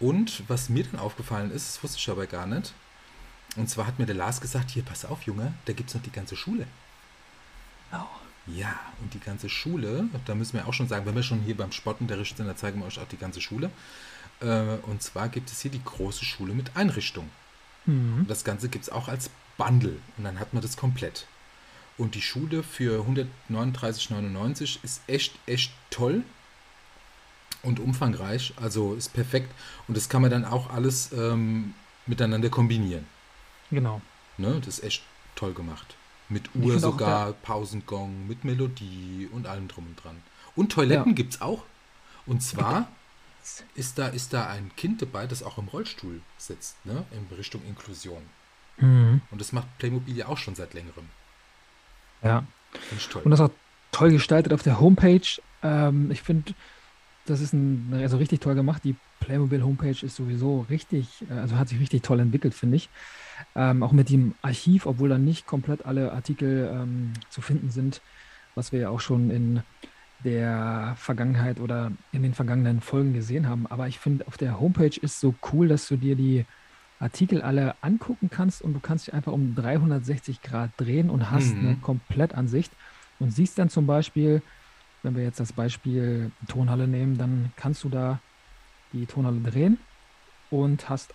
Und 0.00 0.42
was 0.48 0.68
mir 0.68 0.84
dann 0.84 1.00
aufgefallen 1.00 1.50
ist, 1.50 1.68
das 1.68 1.82
wusste 1.82 1.98
ich 1.98 2.10
aber 2.10 2.26
gar 2.26 2.46
nicht. 2.46 2.74
Und 3.56 3.70
zwar 3.70 3.86
hat 3.86 3.98
mir 3.98 4.06
der 4.06 4.14
Lars 4.14 4.40
gesagt, 4.40 4.70
hier, 4.70 4.82
pass 4.82 5.04
auf, 5.04 5.22
Junge, 5.22 5.54
da 5.66 5.72
gibt 5.72 5.90
es 5.90 5.94
noch 5.94 6.02
die 6.02 6.12
ganze 6.12 6.36
Schule. 6.36 6.66
Genau. 7.92 8.08
Ja, 8.46 8.74
und 9.00 9.14
die 9.14 9.20
ganze 9.20 9.48
Schule, 9.48 10.08
da 10.24 10.34
müssen 10.34 10.54
wir 10.54 10.66
auch 10.66 10.74
schon 10.74 10.88
sagen, 10.88 11.06
wenn 11.06 11.14
wir 11.14 11.22
schon 11.22 11.40
hier 11.42 11.56
beim 11.56 11.70
Sportunterricht 11.70 12.36
sind, 12.36 12.46
da 12.46 12.56
zeigen 12.56 12.80
wir 12.80 12.86
euch 12.86 12.98
auch 12.98 13.06
die 13.06 13.16
ganze 13.16 13.40
Schule. 13.40 13.70
Äh, 14.40 14.78
und 14.82 15.00
zwar 15.00 15.28
gibt 15.28 15.50
es 15.50 15.60
hier 15.60 15.70
die 15.70 15.84
große 15.84 16.24
Schule 16.24 16.52
mit 16.52 16.76
Einrichtung. 16.76 17.30
Mhm. 17.86 18.26
Das 18.28 18.42
Ganze 18.42 18.68
gibt 18.68 18.84
es 18.84 18.90
auch 18.90 19.06
als 19.08 19.30
Bundle 19.56 19.96
und 20.16 20.24
dann 20.24 20.40
hat 20.40 20.54
man 20.54 20.62
das 20.62 20.76
komplett. 20.76 21.26
Und 21.98 22.16
die 22.16 22.22
Schule 22.22 22.64
für 22.64 23.04
139,99 23.50 24.78
ist 24.82 25.02
echt, 25.06 25.34
echt 25.46 25.72
toll 25.90 26.24
und 27.62 27.78
umfangreich. 27.78 28.54
Also 28.56 28.94
ist 28.94 29.12
perfekt. 29.12 29.52
Und 29.86 29.96
das 29.96 30.08
kann 30.08 30.22
man 30.22 30.30
dann 30.30 30.44
auch 30.44 30.70
alles 30.70 31.12
ähm, 31.12 31.74
miteinander 32.06 32.48
kombinieren. 32.48 33.06
Genau. 33.70 34.00
Ne, 34.36 34.60
das 34.64 34.78
ist 34.78 34.84
echt 34.84 35.02
toll 35.36 35.52
gemacht. 35.52 35.94
Mit 36.32 36.54
Uhr 36.54 36.78
sogar, 36.78 37.32
Pausengong, 37.32 38.26
mit 38.26 38.44
Melodie 38.44 39.28
und 39.32 39.46
allem 39.46 39.68
drum 39.68 39.86
und 39.86 40.02
dran. 40.02 40.16
Und 40.56 40.72
Toiletten 40.72 41.12
ja. 41.12 41.14
gibt 41.14 41.34
es 41.34 41.40
auch. 41.40 41.62
Und 42.26 42.42
zwar 42.42 42.88
ist 43.74 43.98
da, 43.98 44.08
ist 44.08 44.32
da 44.32 44.46
ein 44.46 44.70
Kind 44.76 45.02
dabei, 45.02 45.26
das 45.26 45.42
auch 45.42 45.58
im 45.58 45.68
Rollstuhl 45.68 46.20
sitzt, 46.38 46.76
ne? 46.84 47.04
in 47.10 47.36
Richtung 47.36 47.62
Inklusion. 47.66 48.22
Mhm. 48.78 49.20
Und 49.30 49.40
das 49.40 49.52
macht 49.52 49.66
Playmobil 49.78 50.16
ja 50.16 50.28
auch 50.28 50.38
schon 50.38 50.54
seit 50.54 50.74
längerem. 50.74 51.08
Ja. 52.22 52.44
Finde 52.72 52.96
ich 52.96 53.08
toll. 53.08 53.22
Und 53.22 53.30
das 53.30 53.40
auch 53.40 53.50
toll 53.90 54.10
gestaltet 54.10 54.52
auf 54.52 54.62
der 54.62 54.80
Homepage. 54.80 55.40
Ähm, 55.62 56.10
ich 56.10 56.22
finde, 56.22 56.54
das 57.26 57.40
ist 57.40 57.52
ein, 57.52 57.92
also 58.00 58.16
richtig 58.16 58.40
toll 58.40 58.54
gemacht. 58.54 58.82
Die 58.84 58.96
Playmobil 59.22 59.62
Homepage 59.62 60.04
ist 60.04 60.16
sowieso 60.16 60.66
richtig, 60.68 61.24
äh, 61.30 61.34
also 61.34 61.56
hat 61.56 61.68
sich 61.68 61.80
richtig 61.80 62.02
toll 62.02 62.20
entwickelt, 62.20 62.54
finde 62.54 62.76
ich. 62.76 62.88
Ähm, 63.54 63.82
auch 63.82 63.92
mit 63.92 64.10
dem 64.10 64.34
Archiv, 64.42 64.86
obwohl 64.86 65.08
da 65.08 65.18
nicht 65.18 65.46
komplett 65.46 65.86
alle 65.86 66.12
Artikel 66.12 66.70
ähm, 66.72 67.12
zu 67.30 67.40
finden 67.40 67.70
sind, 67.70 68.00
was 68.54 68.72
wir 68.72 68.80
ja 68.80 68.88
auch 68.90 69.00
schon 69.00 69.30
in 69.30 69.62
der 70.24 70.94
Vergangenheit 70.98 71.58
oder 71.60 71.92
in 72.12 72.22
den 72.22 72.34
vergangenen 72.34 72.80
Folgen 72.80 73.12
gesehen 73.12 73.48
haben. 73.48 73.66
Aber 73.66 73.88
ich 73.88 73.98
finde, 73.98 74.26
auf 74.26 74.36
der 74.36 74.60
Homepage 74.60 74.96
ist 75.00 75.20
so 75.20 75.34
cool, 75.52 75.68
dass 75.68 75.88
du 75.88 75.96
dir 75.96 76.14
die 76.14 76.44
Artikel 77.00 77.42
alle 77.42 77.74
angucken 77.80 78.30
kannst 78.30 78.62
und 78.62 78.74
du 78.74 78.80
kannst 78.80 79.06
dich 79.06 79.14
einfach 79.14 79.32
um 79.32 79.54
360 79.54 80.42
Grad 80.42 80.70
drehen 80.76 81.10
und 81.10 81.30
hast 81.30 81.54
mhm. 81.54 81.60
eine 81.60 81.76
Komplettansicht. 81.76 82.72
und 83.18 83.32
siehst 83.32 83.58
dann 83.58 83.68
zum 83.68 83.86
Beispiel, 83.86 84.42
wenn 85.02 85.16
wir 85.16 85.24
jetzt 85.24 85.40
das 85.40 85.52
Beispiel 85.52 86.30
Tonhalle 86.48 86.86
nehmen, 86.86 87.18
dann 87.18 87.52
kannst 87.56 87.82
du 87.84 87.88
da 87.88 88.20
die 88.92 89.06
Tonhalle 89.06 89.40
drehen 89.40 89.78
und 90.50 90.88
hast 90.88 91.14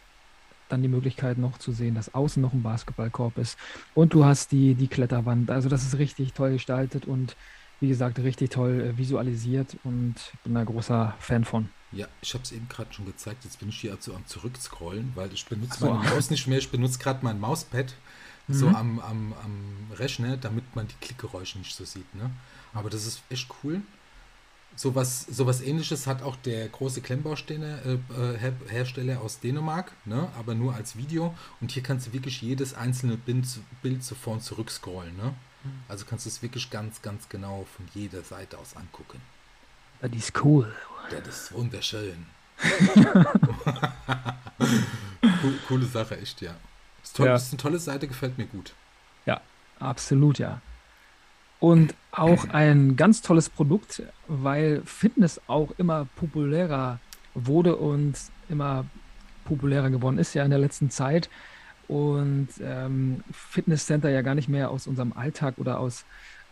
dann 0.69 0.81
die 0.81 0.87
Möglichkeit 0.87 1.37
noch 1.37 1.57
zu 1.57 1.71
sehen, 1.71 1.95
dass 1.95 2.13
außen 2.13 2.41
noch 2.41 2.53
ein 2.53 2.63
Basketballkorb 2.63 3.37
ist. 3.37 3.57
Und 3.93 4.13
du 4.13 4.25
hast 4.25 4.51
die, 4.51 4.75
die 4.75 4.87
Kletterwand. 4.87 5.49
Also 5.49 5.69
das 5.69 5.83
ist 5.83 5.97
richtig 5.97 6.33
toll 6.33 6.53
gestaltet 6.53 7.05
und 7.05 7.35
wie 7.79 7.87
gesagt, 7.87 8.19
richtig 8.19 8.49
toll 8.49 8.81
äh, 8.81 8.97
visualisiert 8.97 9.77
und 9.83 10.15
bin 10.43 10.55
da 10.55 10.63
großer 10.63 11.15
Fan 11.19 11.45
von. 11.45 11.69
Ja, 11.91 12.07
ich 12.21 12.33
habe 12.33 12.43
es 12.43 12.51
eben 12.51 12.67
gerade 12.67 12.91
schon 12.93 13.05
gezeigt. 13.05 13.45
Jetzt 13.45 13.59
bin 13.59 13.69
ich 13.69 13.79
hier 13.79 13.93
also 13.93 14.13
am 14.13 14.25
Zurückscrollen, 14.25 15.11
weil 15.15 15.31
ich 15.31 15.45
benutze 15.45 15.79
so. 15.79 15.93
meine 15.93 16.09
Maus 16.09 16.29
nicht 16.29 16.47
mehr. 16.47 16.57
Ich 16.57 16.69
benutze 16.69 16.99
gerade 16.99 17.23
mein 17.23 17.39
Mauspad 17.39 17.93
mhm. 18.47 18.53
so 18.53 18.67
am, 18.67 18.99
am, 18.99 19.33
am 19.43 19.95
Rechner, 19.95 20.37
damit 20.37 20.75
man 20.75 20.87
die 20.87 20.95
Klickgeräusche 20.99 21.59
nicht 21.59 21.75
so 21.75 21.85
sieht. 21.85 22.13
Ne? 22.15 22.29
Aber 22.73 22.89
das 22.89 23.05
ist 23.05 23.21
echt 23.29 23.47
cool. 23.63 23.81
Sowas, 24.77 25.25
sowas 25.27 25.61
ähnliches 25.61 26.05
hat 26.05 26.21
auch 26.21 26.35
der 26.35 26.69
große 26.69 27.01
Klemmbausteine 27.01 27.99
äh, 28.15 28.35
äh 28.35 28.53
Hersteller 28.69 29.21
aus 29.21 29.39
Dänemark, 29.39 29.91
ne? 30.05 30.29
aber 30.37 30.53
nur 30.53 30.75
als 30.75 30.95
Video. 30.95 31.35
Und 31.59 31.71
hier 31.71 31.81
kannst 31.81 32.05
du 32.05 32.13
wirklich 32.13 32.43
jedes 32.43 32.75
einzelne 32.75 33.17
Bild, 33.17 33.47
Bild 33.81 34.03
so 34.03 34.13
vor 34.13 34.33
und 34.33 34.43
zurück 34.43 34.69
scrollen. 34.69 35.17
Ne? 35.17 35.33
Mhm. 35.63 35.71
Also 35.87 36.05
kannst 36.05 36.27
du 36.27 36.29
es 36.29 36.43
wirklich 36.43 36.69
ganz, 36.69 37.01
ganz 37.01 37.27
genau 37.27 37.65
von 37.75 37.87
jeder 37.95 38.21
Seite 38.21 38.59
aus 38.59 38.75
angucken. 38.75 39.19
Das 39.99 40.11
ist 40.11 40.45
cool. 40.45 40.71
Das 41.09 41.27
ist 41.27 41.51
wunderschön. 41.53 42.27
coole 45.67 45.87
Sache, 45.87 46.19
echt, 46.19 46.39
ja. 46.41 46.53
Ist, 47.03 47.15
toll, 47.15 47.25
ja. 47.25 47.35
ist 47.35 47.51
eine 47.51 47.57
tolle 47.57 47.79
Seite, 47.79 48.07
gefällt 48.07 48.37
mir 48.37 48.45
gut. 48.45 48.75
Ja, 49.25 49.41
absolut, 49.79 50.37
ja. 50.37 50.61
Und 51.59 51.95
auch 52.11 52.49
ein 52.49 52.95
ganz 52.95 53.21
tolles 53.21 53.49
Produkt, 53.49 54.03
weil 54.27 54.81
Fitness 54.85 55.41
auch 55.47 55.71
immer 55.77 56.07
populärer 56.15 56.99
wurde 57.33 57.75
und 57.75 58.15
immer 58.49 58.85
populärer 59.45 59.89
geworden 59.89 60.17
ist 60.17 60.33
ja 60.33 60.43
in 60.43 60.49
der 60.49 60.59
letzten 60.59 60.89
Zeit. 60.89 61.29
Und 61.87 62.49
ähm, 62.61 63.23
Fitnesscenter 63.31 64.09
ja 64.09 64.21
gar 64.21 64.35
nicht 64.35 64.49
mehr 64.49 64.69
aus 64.69 64.87
unserem 64.87 65.13
Alltag 65.13 65.55
oder 65.57 65.79
aus 65.79 66.05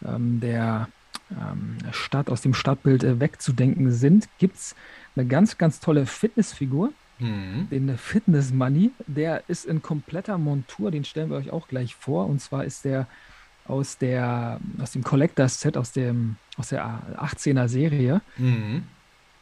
ähm, 0.04 0.40
der 0.40 0.88
ähm, 1.32 1.78
Stadt, 1.92 2.30
aus 2.30 2.42
dem 2.42 2.54
Stadtbild 2.54 3.04
äh, 3.04 3.20
wegzudenken 3.20 3.92
sind, 3.92 4.30
gibt 4.38 4.56
es 4.56 4.76
eine 5.16 5.26
ganz, 5.26 5.58
ganz 5.58 5.80
tolle 5.80 6.06
Fitnessfigur. 6.06 6.92
Mhm. 7.20 7.68
Den 7.70 7.98
Fitness 7.98 8.52
Money, 8.54 8.92
der 9.08 9.44
ist 9.48 9.66
in 9.66 9.82
kompletter 9.82 10.38
Montur, 10.38 10.92
den 10.92 11.06
stellen 11.06 11.30
wir 11.30 11.38
euch 11.38 11.52
auch 11.52 11.68
gleich 11.68 11.96
vor. 11.96 12.28
Und 12.28 12.40
zwar 12.42 12.66
ist 12.66 12.86
der 12.86 13.08
aus, 13.68 13.98
der, 13.98 14.60
aus 14.82 14.92
dem 14.92 15.04
Collectors 15.04 15.60
Set, 15.60 15.78
aus, 15.78 15.92
dem, 15.92 16.38
aus 16.58 16.70
der 16.70 16.86
18er 17.18 17.68
Serie, 17.68 18.22
mhm. 18.38 18.84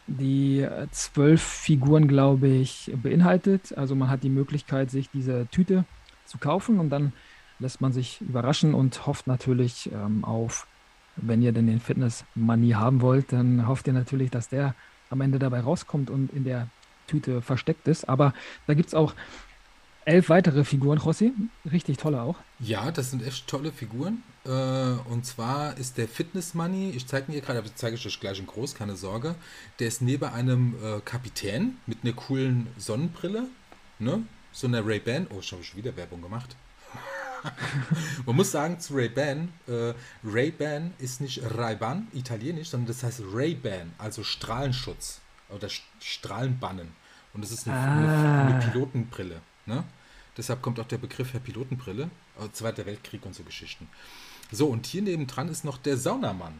die 0.08 0.68
zwölf 0.92 1.42
Figuren, 1.42 2.08
glaube 2.08 2.48
ich, 2.48 2.92
beinhaltet. 2.96 3.78
Also 3.78 3.96
man 3.96 4.10
hat 4.10 4.24
die 4.24 4.30
Möglichkeit, 4.30 4.92
sich 4.92 5.10
diese 5.10 5.48
Tüte 5.52 5.86
zu 6.26 6.38
kaufen 6.38 6.80
und 6.80 6.90
dann 6.90 7.14
lässt 7.60 7.82
man 7.82 7.94
sich 7.94 8.22
überraschen 8.22 8.74
und 8.74 9.06
hofft 9.06 9.28
natürlich 9.28 9.92
ähm, 9.92 10.24
auf, 10.26 10.68
wenn 11.16 11.42
ihr 11.42 11.52
denn 11.52 11.68
den 11.68 11.80
Fitness 11.80 12.26
Money 12.36 12.72
haben 12.72 13.02
wollt, 13.02 13.32
dann 13.32 13.68
hofft 13.68 13.88
ihr 13.88 13.94
natürlich, 13.94 14.32
dass 14.32 14.50
der 14.50 14.76
am 15.10 15.22
Ende 15.22 15.40
dabei 15.40 15.60
rauskommt 15.60 16.10
und 16.10 16.34
in 16.34 16.44
der 16.44 16.68
Tüte 17.08 17.42
versteckt 17.42 17.88
ist. 17.88 18.10
Aber 18.10 18.34
da 18.68 18.74
gibt 18.74 18.88
es 18.88 18.96
auch 18.96 19.14
elf 20.06 20.30
weitere 20.30 20.64
Figuren, 20.64 21.00
José. 21.00 21.32
Richtig 21.72 21.98
tolle 21.98 22.22
auch. 22.22 22.38
Ja, 22.60 22.92
das 22.92 23.12
sind 23.12 23.26
echt 23.26 23.48
tolle 23.48 23.72
Figuren. 23.72 24.24
Äh, 24.46 24.50
und 24.50 25.26
zwar 25.26 25.78
ist 25.78 25.98
der 25.98 26.08
Fitness 26.08 26.54
Money, 26.54 26.92
ich 26.92 27.08
zeige 27.08 27.32
ihn 27.32 27.36
dir 27.36 27.42
gerade, 27.42 27.60
aber 27.60 27.70
zeige 27.74 27.96
ich 27.96 28.06
euch 28.06 28.20
gleich 28.20 28.40
in 28.40 28.46
groß, 28.46 28.76
keine 28.76 28.96
Sorge. 28.96 29.36
Der 29.80 29.88
ist 29.88 30.02
neben 30.02 30.26
einem 30.26 30.76
äh, 30.84 31.00
Kapitän 31.02 31.78
mit 31.86 32.00
einer 32.04 32.14
coolen 32.14 32.68
Sonnenbrille. 32.78 33.48
Ne? 34.00 34.24
So 34.52 34.68
einer 34.68 34.86
Ray-Ban. 34.86 35.28
Oh, 35.30 35.40
ich 35.40 35.52
habe 35.52 35.64
schon 35.64 35.78
wieder 35.78 35.96
Werbung 35.96 36.22
gemacht. 36.22 36.56
Man 38.26 38.36
muss 38.36 38.52
sagen 38.52 38.80
zu 38.80 38.94
Ray-Ban, 38.94 39.50
äh, 39.68 39.94
Ray-Ban 40.24 40.94
ist 41.00 41.20
nicht 41.20 41.42
Ray-Ban, 41.44 42.08
italienisch, 42.14 42.70
sondern 42.70 42.88
das 42.88 43.04
heißt 43.04 43.22
Ray-Ban, 43.34 43.94
also 43.98 44.24
Strahlenschutz 44.24 45.20
oder 45.50 45.68
Strahlenbannen. 46.00 46.90
Und 47.34 47.44
das 47.44 47.52
ist 47.52 47.68
eine, 47.68 47.78
ah. 47.78 48.44
eine, 48.44 48.56
eine 48.56 48.66
Pilotenbrille. 48.66 49.42
Ne? 49.66 49.84
Deshalb 50.38 50.62
kommt 50.62 50.80
auch 50.80 50.88
der 50.88 50.98
Begriff 50.98 51.32
der 51.32 51.40
Pilotenbrille, 51.40 52.10
äh, 52.40 52.52
Zweiter 52.54 52.86
Weltkrieg 52.86 53.26
und 53.26 53.36
so 53.36 53.44
Geschichten. 53.44 53.88
So, 54.52 54.68
und 54.68 54.86
hier 54.86 55.02
nebendran 55.02 55.50
ist 55.50 55.64
noch 55.64 55.78
der 55.78 55.98
Saunamann. 55.98 56.60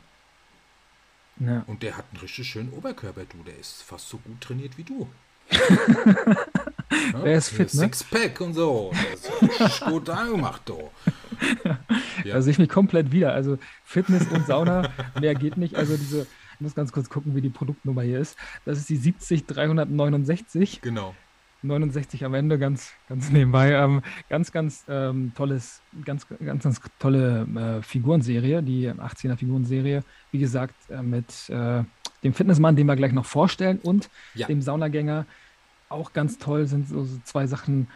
Ja. 1.40 1.64
Und 1.68 1.84
der 1.84 1.98
hat 1.98 2.06
einen 2.12 2.22
richtig 2.22 2.48
schönen 2.48 2.72
Oberkörper, 2.74 3.26
du. 3.26 3.44
Der 3.44 3.58
ist 3.58 3.82
fast 3.84 4.10
so 4.10 4.18
gut 4.18 4.40
trainiert 4.42 4.78
wie 4.78 4.84
du. 4.84 5.08
ja, 5.52 7.20
der 7.24 7.36
ist 7.36 7.50
fit, 7.50 7.74
ne? 7.74 7.82
Sixpack 7.82 8.40
und 8.42 8.54
so. 8.54 8.92
Der 9.42 9.68
ist 9.68 9.82
gut 9.86 10.10
angemacht, 10.10 10.62
du. 10.66 10.90
Ja. 11.64 11.80
Da 12.24 12.42
sehe 12.42 12.52
ich 12.52 12.60
mich 12.60 12.70
komplett 12.70 13.12
wieder. 13.12 13.34
Also 13.34 13.58
Fitness 13.84 14.28
und 14.28 14.48
Sauna, 14.48 14.90
mehr 15.20 15.36
geht 15.36 15.58
nicht. 15.58 15.76
Also 15.76 15.98
diese, 15.98 16.22
ich 16.22 16.62
muss 16.62 16.74
ganz 16.74 16.92
kurz 16.94 17.10
gucken, 17.10 17.36
wie 17.36 17.42
die 17.42 17.50
Produktnummer 17.50 18.04
hier 18.04 18.20
ist. 18.20 18.38
Das 18.66 18.78
ist 18.78 18.88
die 18.88 18.98
70369. 18.98 20.80
Genau. 20.82 21.16
69 21.64 22.26
am 22.26 22.34
Ende, 22.34 22.60
ganz, 22.60 22.92
ganz 23.08 23.32
nebenbei. 23.32 23.72
Ähm, 23.72 24.02
ganz, 24.30 24.52
ganz 24.52 24.84
ähm, 24.88 25.32
tolles, 25.36 25.82
ganz, 26.06 26.28
ganz, 26.28 26.64
ganz 26.64 26.82
tolle 27.00 27.48
äh, 27.56 27.82
Figurenserie, 27.82 28.62
die 28.62 28.90
18er 28.90 29.38
Figurenserie. 29.38 30.04
Wie 30.32 30.40
gesagt, 30.40 30.76
äh, 30.90 31.02
mit 31.02 31.50
äh, 31.50 31.84
dem 32.24 32.34
Fitnessmann, 32.34 32.76
den 32.76 32.88
wir 32.88 32.96
gleich 32.96 33.14
noch 33.14 33.26
vorstellen, 33.26 33.80
und 33.80 34.10
ja. 34.36 34.48
dem 34.48 34.62
Saunagänger. 34.62 35.26
Auch 35.90 36.14
ganz 36.14 36.38
toll 36.38 36.68
sind 36.68 36.88
so, 36.88 37.04
so 37.04 37.20
zwei 37.24 37.48
Sachen, 37.48 37.88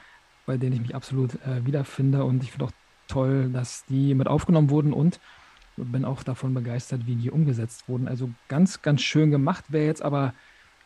bei 0.46 0.58
denen 0.58 0.74
ich 0.74 0.82
mich 0.82 0.96
absolut 0.96 1.36
äh, 1.46 1.66
wiederfinde. 1.66 2.24
Und 2.24 2.44
ich 2.44 2.52
finde 2.52 2.66
auch 2.66 2.72
toll, 3.08 3.50
dass 3.52 3.86
die 3.86 4.14
mit 4.14 4.28
aufgenommen 4.28 4.70
wurden 4.70 4.94
und 4.94 5.20
bin 5.78 6.06
auch 6.06 6.24
davon 6.24 6.54
begeistert, 6.54 7.06
wie 7.06 7.16
die 7.16 7.32
umgesetzt 7.32 7.88
wurden. 7.88 8.08
Also 8.08 8.30
ganz, 8.48 8.82
ganz 8.82 9.02
schön 9.02 9.32
gemacht. 9.32 9.66
Wer 9.70 9.86
jetzt 9.86 10.02
aber 10.02 10.34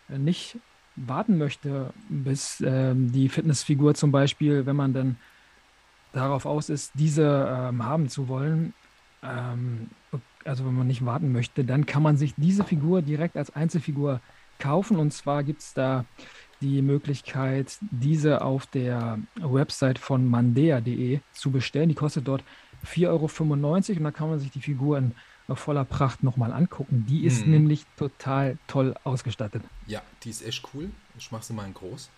nicht 0.10 0.58
warten 0.96 1.38
möchte, 1.38 1.94
bis 2.10 2.62
ähm, 2.66 3.12
die 3.12 3.30
Fitnessfigur 3.30 3.96
zum 3.96 4.12
Beispiel, 4.12 4.66
wenn 4.66 4.76
man 4.76 4.94
dann 4.94 5.16
darauf 6.14 6.46
aus 6.46 6.70
ist, 6.70 6.92
diese 6.96 7.48
ähm, 7.50 7.86
haben 7.86 8.10
zu 8.10 8.28
wollen, 8.28 8.74
ähm, 9.24 9.90
also 10.44 10.66
wenn 10.66 10.74
man 10.74 10.88
nicht 10.88 11.06
warten 11.06 11.32
möchte, 11.32 11.64
dann 11.64 11.86
kann 11.86 12.04
man 12.04 12.18
sich 12.18 12.34
diese 12.36 12.64
Figur 12.64 13.02
direkt 13.02 13.38
als 13.38 13.56
Einzelfigur 13.56 14.20
kaufen. 14.60 14.98
Und 14.98 15.12
zwar 15.12 15.44
gibt 15.44 15.62
es 15.62 15.74
da 15.74 16.06
die 16.62 16.82
Möglichkeit, 16.82 17.78
diese 17.90 18.42
auf 18.42 18.66
der 18.68 19.20
Website 19.36 20.00
von 20.00 20.28
mandea.de 20.28 21.20
zu 21.32 21.52
bestellen. 21.52 21.90
Die 21.90 21.96
kostet 21.96 22.28
dort 22.28 22.44
4,95 22.86 23.08
Euro 23.08 23.98
und 23.98 24.04
da 24.04 24.12
kann 24.12 24.30
man 24.30 24.40
sich 24.40 24.52
die 24.52 24.62
Figur 24.62 24.98
in 24.98 25.14
voller 25.48 25.86
Pracht 25.86 26.24
nochmal 26.24 26.54
angucken. 26.54 27.06
Die 27.08 27.26
ist 27.26 27.46
mhm. 27.46 27.52
nämlich 27.52 27.86
total 27.98 28.58
toll 28.68 28.96
ausgestattet. 29.04 29.64
Ja, 29.88 30.02
die 30.24 30.30
ist 30.30 30.42
echt 30.46 30.66
cool. 30.74 30.90
Ich 31.18 31.32
mache 31.32 31.44
sie 31.44 31.54
mal 31.54 31.66
in 31.66 31.74
groß. 31.74 32.10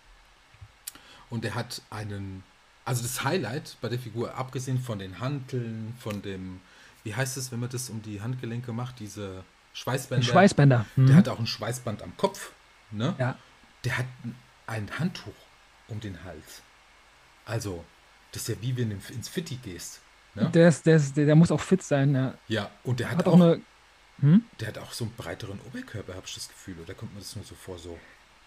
Und 1.30 1.44
er 1.44 1.54
hat 1.54 1.82
einen, 1.90 2.44
also 2.84 3.02
das 3.02 3.24
Highlight 3.24 3.76
bei 3.80 3.88
der 3.88 3.98
Figur, 3.98 4.34
abgesehen 4.36 4.78
von 4.78 4.98
den 4.98 5.18
Hanteln, 5.20 5.94
von 5.98 6.22
dem, 6.22 6.60
wie 7.02 7.14
heißt 7.14 7.36
es, 7.36 7.50
wenn 7.50 7.60
man 7.60 7.70
das 7.70 7.90
um 7.90 8.02
die 8.02 8.20
Handgelenke 8.20 8.72
macht, 8.72 9.00
diese 9.00 9.44
Schweißbänder. 9.72 10.24
Schweißbänder. 10.24 10.86
Mhm. 10.96 11.06
Der 11.06 11.16
hat 11.16 11.28
auch 11.28 11.38
ein 11.38 11.46
Schweißband 11.46 12.02
am 12.02 12.16
Kopf. 12.16 12.52
Ne? 12.90 13.14
Ja. 13.18 13.36
Der 13.84 13.98
hat 13.98 14.06
ein 14.66 14.88
Handtuch 14.98 15.34
um 15.88 16.00
den 16.00 16.22
Hals. 16.24 16.62
Also, 17.44 17.84
das 18.32 18.42
ist 18.42 18.48
ja 18.48 18.62
wie 18.62 18.76
wenn 18.76 18.90
du 18.90 18.96
ins 19.12 19.28
Fitti 19.28 19.56
gehst. 19.56 20.00
Ne? 20.34 20.50
Der, 20.52 20.68
ist, 20.68 20.86
der, 20.86 20.96
ist, 20.96 21.16
der, 21.16 21.26
der, 21.26 21.34
muss 21.34 21.50
auch 21.50 21.60
fit 21.60 21.82
sein, 21.82 22.14
ja. 22.14 22.34
Ja, 22.48 22.70
und 22.82 23.00
der 23.00 23.10
hat, 23.10 23.18
hat 23.18 23.26
auch, 23.28 23.34
auch 23.34 23.40
eine. 23.40 23.60
Hm? 24.20 24.44
Der 24.60 24.68
hat 24.68 24.78
auch 24.78 24.92
so 24.92 25.04
einen 25.04 25.14
breiteren 25.16 25.60
Oberkörper, 25.66 26.14
habe 26.14 26.24
ich 26.26 26.34
das 26.34 26.48
Gefühl. 26.48 26.76
Oder 26.82 26.94
kommt 26.94 27.14
mir 27.14 27.20
das 27.20 27.34
nur 27.36 27.44
so 27.44 27.54
vor, 27.54 27.78
so. 27.78 27.98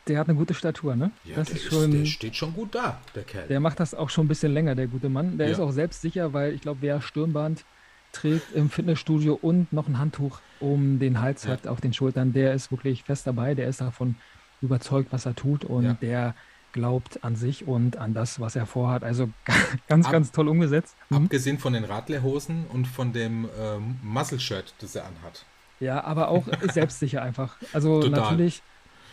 Der 0.07 0.19
hat 0.19 0.29
eine 0.29 0.37
gute 0.37 0.53
Statur, 0.53 0.95
ne? 0.95 1.11
Ja, 1.25 1.35
das 1.35 1.49
ist 1.49 1.65
schon, 1.65 1.91
der 1.91 2.05
steht 2.05 2.35
schon 2.35 2.53
gut 2.53 2.73
da, 2.73 3.01
der 3.13 3.23
Kerl. 3.23 3.47
Der 3.47 3.59
macht 3.59 3.79
das 3.79 3.93
auch 3.93 4.09
schon 4.09 4.25
ein 4.25 4.27
bisschen 4.29 4.53
länger, 4.53 4.73
der 4.73 4.87
gute 4.87 5.09
Mann. 5.09 5.37
Der 5.37 5.47
ja. 5.47 5.53
ist 5.53 5.59
auch 5.59 5.71
selbstsicher, 5.71 6.31
weil 6.31 6.53
ich 6.53 6.61
glaube, 6.61 6.81
wer 6.81 7.01
Stirnband 7.01 7.65
trägt 8.13 8.53
im 8.53 8.69
Fitnessstudio 8.69 9.37
und 9.41 9.73
noch 9.73 9.87
ein 9.87 9.99
Handtuch 9.99 10.39
um 10.61 10.99
den 10.99 11.19
Hals 11.19 11.43
ja. 11.43 11.51
hat, 11.51 11.67
auf 11.67 11.81
den 11.81 11.93
Schultern, 11.93 12.31
der 12.31 12.53
ist 12.53 12.71
wirklich 12.71 13.03
fest 13.03 13.27
dabei. 13.27 13.53
Der 13.53 13.67
ist 13.67 13.81
davon 13.81 14.15
überzeugt, 14.61 15.11
was 15.11 15.25
er 15.25 15.35
tut 15.35 15.65
und 15.65 15.83
ja. 15.83 15.93
der 15.93 16.35
glaubt 16.73 17.23
an 17.23 17.35
sich 17.35 17.67
und 17.67 17.97
an 17.97 18.13
das, 18.13 18.39
was 18.39 18.55
er 18.55 18.65
vorhat. 18.65 19.03
Also 19.03 19.29
ganz, 19.87 20.05
Ab, 20.05 20.11
ganz 20.11 20.31
toll 20.31 20.47
umgesetzt. 20.47 20.95
Mhm. 21.09 21.17
Abgesehen 21.17 21.59
von 21.59 21.73
den 21.73 21.83
Radlerhosen 21.83 22.65
und 22.67 22.87
von 22.87 23.13
dem 23.13 23.49
ähm, 23.59 23.97
Muscle-Shirt, 24.03 24.73
das 24.79 24.95
er 24.95 25.05
anhat. 25.05 25.45
Ja, 25.79 26.03
aber 26.03 26.29
auch 26.29 26.45
selbstsicher 26.73 27.21
einfach. 27.21 27.57
Also 27.73 28.01
Total. 28.01 28.21
natürlich 28.21 28.61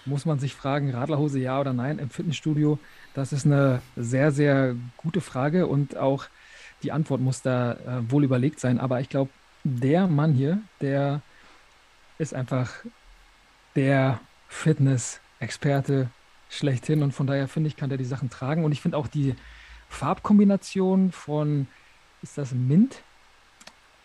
muss 0.07 0.27
man 0.27 0.39
sich 0.39 0.55
fragen, 0.55 0.95
Radlerhose 0.95 1.39
ja 1.39 1.61
oder 1.61 1.73
nein 1.73 1.99
im 1.99 2.11
Fitnessstudio. 2.11 2.79
Das 3.15 3.33
ist 3.33 3.47
eine 3.47 3.81
sehr, 3.97 4.33
sehr 4.33 4.75
gute 4.97 5.21
Frage 5.21 5.67
und 5.67 5.97
auch 5.97 6.27
die 6.83 6.93
Antwort 6.93 7.21
muss 7.21 7.43
da 7.43 7.73
äh, 7.73 8.11
wohl 8.11 8.25
überlegt 8.25 8.61
sein. 8.61 8.79
Aber 8.79 9.01
ich 9.01 9.09
glaube, 9.09 9.31
der 9.65 10.07
Mann 10.07 10.35
hier, 10.35 10.59
der 10.81 11.23
ist 12.19 12.35
einfach 12.35 12.71
der 13.75 14.21
Fitness-Experte 14.49 16.11
schlechthin 16.49 17.03
und 17.03 17.13
von 17.13 17.27
daher 17.27 17.49
finde 17.49 17.69
ich, 17.69 17.77
kann 17.77 17.89
der 17.89 17.99
die 17.99 18.05
Sachen 18.05 18.31
tragen 18.31 18.65
und 18.65 18.73
ich 18.73 18.81
finde 18.81 18.97
auch 18.97 19.07
die 19.07 19.35
Farbkombination 19.89 21.13
von, 21.13 21.67
ist 22.23 22.39
das 22.39 22.53
Mint? 22.53 23.03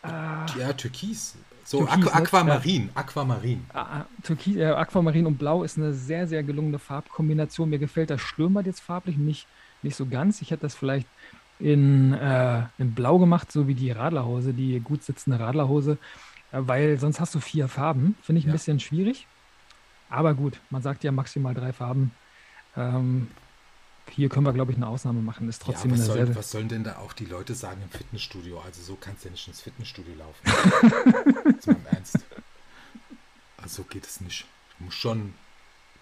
Ah, 0.02 0.46
ja, 0.58 0.74
Türkis. 0.74 1.36
So 1.66 1.86
Türkis, 1.86 2.08
Aqu 2.08 2.18
Aquamarin, 2.18 2.86
ja. 2.88 2.92
Aquamarin. 2.96 3.66
Ah, 3.74 3.80
ah, 3.80 4.06
Türkis, 4.24 4.56
äh, 4.56 4.66
Aquamarin 4.66 5.26
und 5.26 5.38
Blau 5.38 5.64
ist 5.64 5.78
eine 5.78 5.94
sehr, 5.94 6.28
sehr 6.28 6.44
gelungene 6.44 6.80
Farbkombination. 6.80 7.70
Mir 7.70 7.80
gefällt 7.80 8.10
das 8.10 8.22
Stürmbad 8.22 8.66
jetzt 8.66 8.80
farblich 8.80 9.18
nicht, 9.18 9.46
nicht 9.84 9.96
so 9.96 10.06
ganz. 10.06 10.42
Ich 10.42 10.52
hätte 10.52 10.64
das 10.64 10.76
vielleicht 10.76 11.08
in, 11.60 12.14
äh, 12.14 12.64
in 12.78 12.96
Blau 12.96 13.20
gemacht, 13.20 13.52
so 13.52 13.68
wie 13.68 13.76
die 13.76 13.92
Radlerhose, 13.92 14.54
die 14.54 14.80
gut 14.80 15.04
sitzende 15.04 15.40
Radlerhose, 15.40 15.98
äh, 16.52 16.60
weil 16.62 17.00
sonst 17.00 17.20
hast 17.20 17.36
du 17.36 17.40
vier 17.40 17.68
Farben. 17.68 18.16
Finde 18.24 18.40
ich 18.40 18.46
ein 18.46 18.50
ja. 18.50 18.54
bisschen 18.54 18.80
schwierig. 18.80 19.28
Aber 20.10 20.34
gut, 20.34 20.60
man 20.70 20.82
sagt 20.82 21.04
ja 21.04 21.12
maximal 21.12 21.54
drei 21.54 21.72
Farben. 21.72 22.12
Ähm, 22.80 23.28
hier 24.10 24.30
können 24.30 24.46
wir, 24.46 24.54
glaube 24.54 24.72
ich, 24.72 24.78
eine 24.78 24.88
Ausnahme 24.88 25.22
machen. 25.22 25.50
Ist 25.50 25.62
trotzdem 25.62 25.92
ja, 25.92 25.98
was, 25.98 26.06
soll, 26.06 26.36
was 26.36 26.52
sollen 26.52 26.70
denn 26.70 26.84
da 26.84 26.98
auch 26.98 27.14
die 27.14 27.26
Leute 27.26 27.54
sagen 27.54 27.82
im 27.84 27.90
Fitnessstudio? 27.90 28.60
Also 28.60 28.82
so 28.82 28.98
kannst 29.00 29.24
du 29.24 29.28
ja 29.28 29.32
nicht 29.34 29.48
ins 29.48 29.62
Fitnessstudio 29.62 30.14
laufen. 30.16 31.60
Zum 31.60 31.76
Ernst. 31.92 32.18
Also 33.58 33.84
so 33.84 33.84
geht 33.84 34.06
es 34.06 34.22
nicht. 34.22 34.46
Muss 34.80 34.94
schon 34.94 35.34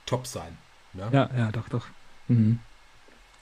top 0.05 0.27
sein. 0.27 0.57
Ja, 0.93 1.09
ja, 1.11 1.29
ja 1.35 1.51
doch, 1.51 1.67
doch. 1.69 1.87
Mhm. 2.27 2.59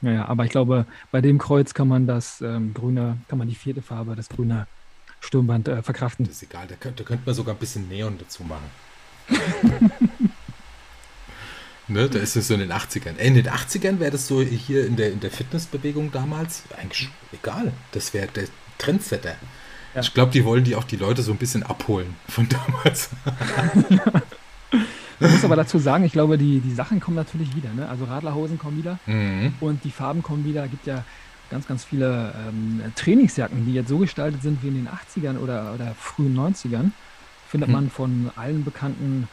Naja, 0.02 0.26
aber 0.26 0.45
ich 0.45 0.52
glaube, 0.52 0.86
bei 1.12 1.21
dem 1.21 1.38
Kreuz 1.38 1.74
kann 1.74 1.88
man 1.88 2.08
das 2.08 2.41
ähm, 2.41 2.74
grüne, 2.74 3.17
kann 3.28 3.38
man 3.38 3.48
die 3.48 3.56
vierte 3.56 3.82
Farbe, 3.82 4.15
das 4.15 4.30
grüne 4.30 4.67
Sturmband 5.19 5.67
äh, 5.67 5.82
verkraften. 5.82 6.26
Das 6.26 6.36
ist 6.36 6.43
egal, 6.43 6.67
da 6.67 6.76
könnte, 6.76 7.04
da 7.04 7.08
könnte 7.08 7.26
man 7.26 7.36
sogar 7.36 7.56
ein 7.56 7.60
bisschen 7.60 7.88
Neon 7.88 8.17
dazu 8.17 8.43
machen. 8.43 8.69
Ne, 11.88 12.10
da 12.10 12.19
ist 12.19 12.36
es 12.36 12.48
so 12.48 12.56
in 12.56 12.62
den 12.62 12.71
80ern. 12.71 13.17
Ey, 13.17 13.28
in 13.28 13.36
den 13.36 13.48
80ern 13.48 14.00
wäre 14.00 14.12
das 14.12 14.28
so 14.28 14.41
hier 14.41 14.88
in 14.88 14.95
der, 14.95 15.12
in 15.12 15.19
der 15.19 15.30
Fitnessbewegung 15.30 16.12
damals 16.12 16.63
eigentlich 16.78 17.10
egal. 17.32 17.71
Das 17.91 18.13
wäre 18.13 18.28
der 18.28 18.45
Trendsetter. 18.80 19.36
Ja. 19.93 20.02
Ich 20.02 20.13
glaube, 20.13 20.32
die 20.32 20.43
wollen 20.43 20.63
die 20.63 20.76
auch 20.76 20.84
die 20.84 20.98
Leute 20.98 21.21
so 21.21 21.32
ein 21.32 21.38
bisschen 21.38 21.63
abholen 21.63 22.15
von 22.28 22.48
damals. 22.67 23.10
Man 25.19 25.32
muss 25.32 25.45
aber 25.45 25.56
dazu 25.56 25.80
sagen, 25.80 26.04
ich 26.04 26.12
glaube, 26.12 26.38
die, 26.38 26.60
die 26.60 26.74
Sachen 26.74 27.00
kommen 27.00 27.15
natürlich 27.15 27.56
wieder. 27.56 27.71
Ne? 27.74 27.88
Also 27.88 28.06
Radlerhosen 28.06 28.58
kommen 28.58 28.78
wieder 28.78 29.00
mhm. 29.06 29.54
und 29.62 29.84
die 29.84 29.91
Farben 29.91 30.21
kommen 30.21 30.43
wieder. 30.43 30.65
Es 30.65 30.71
gibt 30.71 30.88
ja 30.88 31.06
ganz, 31.50 31.67
ganz 31.67 31.86
viele 31.86 32.34
ähm, 32.48 32.82
Trainingsjacken, 32.95 33.65
die 33.65 33.74
jetzt 33.74 33.89
so 33.89 34.00
gestaltet 34.00 34.41
sind 34.41 34.62
wie 34.63 34.67
in 34.67 34.76
den 34.76 34.89
80ern 34.89 35.38
oder, 35.38 35.74
oder 35.74 35.95
frühen 35.98 36.36
90ern. 36.38 36.91
Findet 37.48 37.69
mhm. 37.69 37.76
man 37.76 37.89
von 37.89 38.32
allen 38.36 38.65
bekannten 38.65 39.30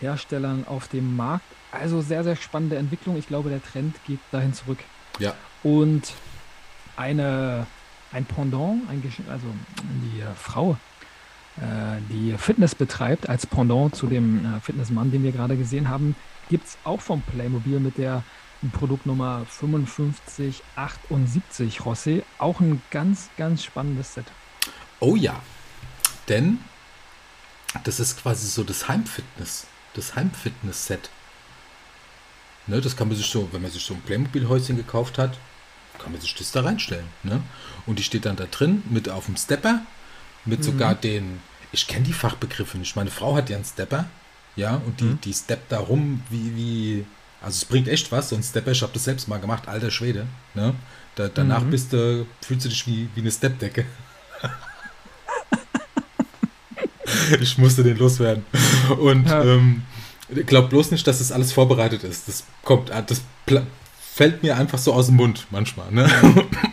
Herstellern 0.00 0.66
auf 0.66 0.88
dem 0.88 1.14
Markt. 1.14 1.44
Also 1.72 2.02
sehr, 2.02 2.22
sehr 2.24 2.36
spannende 2.36 2.76
Entwicklung. 2.76 3.16
Ich 3.16 3.26
glaube, 3.26 3.50
der 3.50 3.62
Trend 3.62 3.96
geht 4.06 4.20
dahin 4.30 4.54
zurück. 4.54 4.78
Ja. 5.18 5.34
Und 5.62 6.14
eine, 6.96 7.66
ein 8.12 8.24
Pendant, 8.24 8.88
ein, 8.88 9.02
also 9.30 9.46
die 9.82 10.20
äh, 10.20 10.32
Frau, 10.34 10.78
äh, 11.56 11.98
die 12.10 12.34
Fitness 12.38 12.74
betreibt, 12.74 13.28
als 13.28 13.46
Pendant 13.46 13.94
zu 13.96 14.06
dem 14.06 14.44
äh, 14.44 14.60
Fitnessmann, 14.60 15.10
den 15.10 15.22
wir 15.22 15.32
gerade 15.32 15.56
gesehen 15.56 15.88
haben, 15.88 16.14
gibt 16.48 16.66
es 16.66 16.76
auch 16.84 17.00
vom 17.00 17.22
Playmobil 17.22 17.80
mit 17.80 17.98
der 17.98 18.22
Produktnummer 18.72 19.44
5578 19.48 21.80
José. 21.80 22.22
Auch 22.38 22.60
ein 22.60 22.80
ganz, 22.90 23.30
ganz 23.36 23.64
spannendes 23.64 24.14
Set. 24.14 24.26
Oh 25.00 25.16
ja, 25.16 25.42
denn 26.28 26.60
das 27.82 27.98
ist 27.98 28.22
quasi 28.22 28.46
so 28.46 28.62
das 28.62 28.86
Heimfitness 28.88 29.66
das 29.94 30.14
Heimfitness-Set. 30.14 31.10
Ne, 32.66 32.80
das 32.80 32.96
kann 32.96 33.08
man 33.08 33.16
sich 33.16 33.26
so, 33.26 33.48
wenn 33.52 33.62
man 33.62 33.70
sich 33.70 33.84
so 33.84 33.94
ein 33.94 34.02
Playmobil-Häuschen 34.02 34.76
gekauft 34.76 35.18
hat, 35.18 35.38
kann 35.98 36.12
man 36.12 36.20
sich 36.20 36.34
das 36.34 36.52
da 36.52 36.62
reinstellen. 36.62 37.06
Ne? 37.22 37.42
Und 37.86 37.98
die 37.98 38.02
steht 38.02 38.24
dann 38.24 38.36
da 38.36 38.44
drin 38.44 38.82
mit 38.88 39.08
auf 39.08 39.26
dem 39.26 39.36
Stepper, 39.36 39.82
mit 40.44 40.60
mhm. 40.60 40.64
sogar 40.64 40.94
den, 40.94 41.40
ich 41.72 41.86
kenne 41.86 42.04
die 42.04 42.12
Fachbegriffe 42.12 42.78
nicht. 42.78 42.96
Meine 42.96 43.10
Frau 43.10 43.36
hat 43.36 43.50
ja 43.50 43.56
einen 43.56 43.64
Stepper, 43.64 44.06
ja, 44.54 44.80
und 44.86 45.00
die, 45.00 45.04
mhm. 45.04 45.20
die 45.22 45.32
steppt 45.32 45.72
da 45.72 45.78
rum 45.78 46.22
wie, 46.28 46.56
wie, 46.56 47.04
also 47.40 47.56
es 47.56 47.64
bringt 47.64 47.88
echt 47.88 48.12
was, 48.12 48.28
so 48.28 48.36
ein 48.36 48.42
Stepper, 48.42 48.72
ich 48.72 48.82
habe 48.82 48.92
das 48.92 49.04
selbst 49.04 49.28
mal 49.28 49.38
gemacht, 49.38 49.66
alter 49.66 49.90
Schwede. 49.90 50.26
Ne? 50.54 50.74
Da, 51.14 51.28
danach 51.28 51.62
mhm. 51.62 51.70
bist 51.70 51.92
du, 51.92 52.26
fühlst 52.40 52.64
du 52.64 52.68
dich 52.68 52.86
wie, 52.86 53.08
wie 53.14 53.20
eine 53.20 53.30
Stepdecke. 53.30 53.86
ich 57.40 57.58
musste 57.58 57.82
den 57.82 57.96
loswerden. 57.96 58.44
Und 58.98 59.26
ja. 59.26 59.42
ähm, 59.42 59.82
glaub 60.46 60.70
bloß 60.70 60.90
nicht, 60.90 61.06
dass 61.06 61.18
das 61.18 61.32
alles 61.32 61.52
vorbereitet 61.52 62.04
ist. 62.04 62.28
Das 62.28 62.44
kommt, 62.64 62.90
ah, 62.90 63.02
das 63.02 63.22
fällt 63.98 64.42
mir 64.42 64.56
einfach 64.56 64.78
so 64.78 64.92
aus 64.92 65.06
dem 65.06 65.16
Mund 65.16 65.46
manchmal. 65.50 65.90
Ne? 65.90 66.08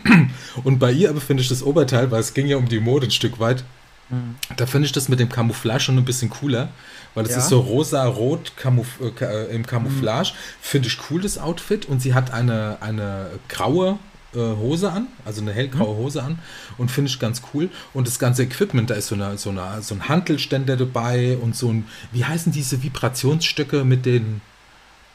Und 0.64 0.78
bei 0.78 0.92
ihr 0.92 1.10
aber 1.10 1.20
finde 1.20 1.42
ich 1.42 1.48
das 1.48 1.62
Oberteil, 1.62 2.10
weil 2.10 2.20
es 2.20 2.34
ging 2.34 2.46
ja 2.46 2.56
um 2.56 2.68
die 2.68 2.80
Mode 2.80 3.06
ein 3.06 3.10
Stück 3.10 3.40
weit. 3.40 3.64
Mhm. 4.10 4.36
Da 4.56 4.66
finde 4.66 4.86
ich 4.86 4.92
das 4.92 5.08
mit 5.08 5.20
dem 5.20 5.28
Camouflage 5.28 5.80
schon 5.80 5.96
ein 5.96 6.04
bisschen 6.04 6.30
cooler, 6.30 6.68
weil 7.14 7.24
es 7.24 7.32
ja. 7.32 7.38
ist 7.38 7.48
so 7.48 7.60
rosa-rot 7.60 8.52
Camouf 8.56 8.98
äh, 9.00 9.24
äh 9.24 9.54
im 9.54 9.66
Camouflage. 9.66 10.32
Mhm. 10.32 10.36
Finde 10.60 10.88
ich 10.88 10.98
cool, 11.10 11.22
das 11.22 11.38
Outfit. 11.38 11.86
Und 11.86 12.02
sie 12.02 12.12
hat 12.12 12.32
eine, 12.32 12.78
eine 12.80 13.26
graue 13.48 13.98
äh, 14.34 14.38
Hose 14.38 14.92
an, 14.92 15.08
also 15.24 15.40
eine 15.40 15.52
hellgraue 15.52 15.94
mhm. 15.94 15.98
Hose 15.98 16.22
an 16.22 16.38
und 16.78 16.90
finde 16.90 17.10
ich 17.10 17.18
ganz 17.18 17.42
cool. 17.52 17.68
Und 17.92 18.06
das 18.06 18.18
ganze 18.18 18.42
Equipment, 18.42 18.90
da 18.90 18.94
ist 18.94 19.08
so, 19.08 19.14
eine, 19.14 19.36
so, 19.38 19.50
eine, 19.50 19.82
so 19.82 19.94
ein 19.94 20.08
Hantelständer 20.08 20.76
dabei 20.76 21.36
und 21.38 21.56
so 21.56 21.72
ein, 21.72 21.86
wie 22.12 22.24
heißen 22.24 22.52
diese 22.52 22.82
Vibrationsstöcke 22.82 23.84
mit 23.84 24.06
den 24.06 24.40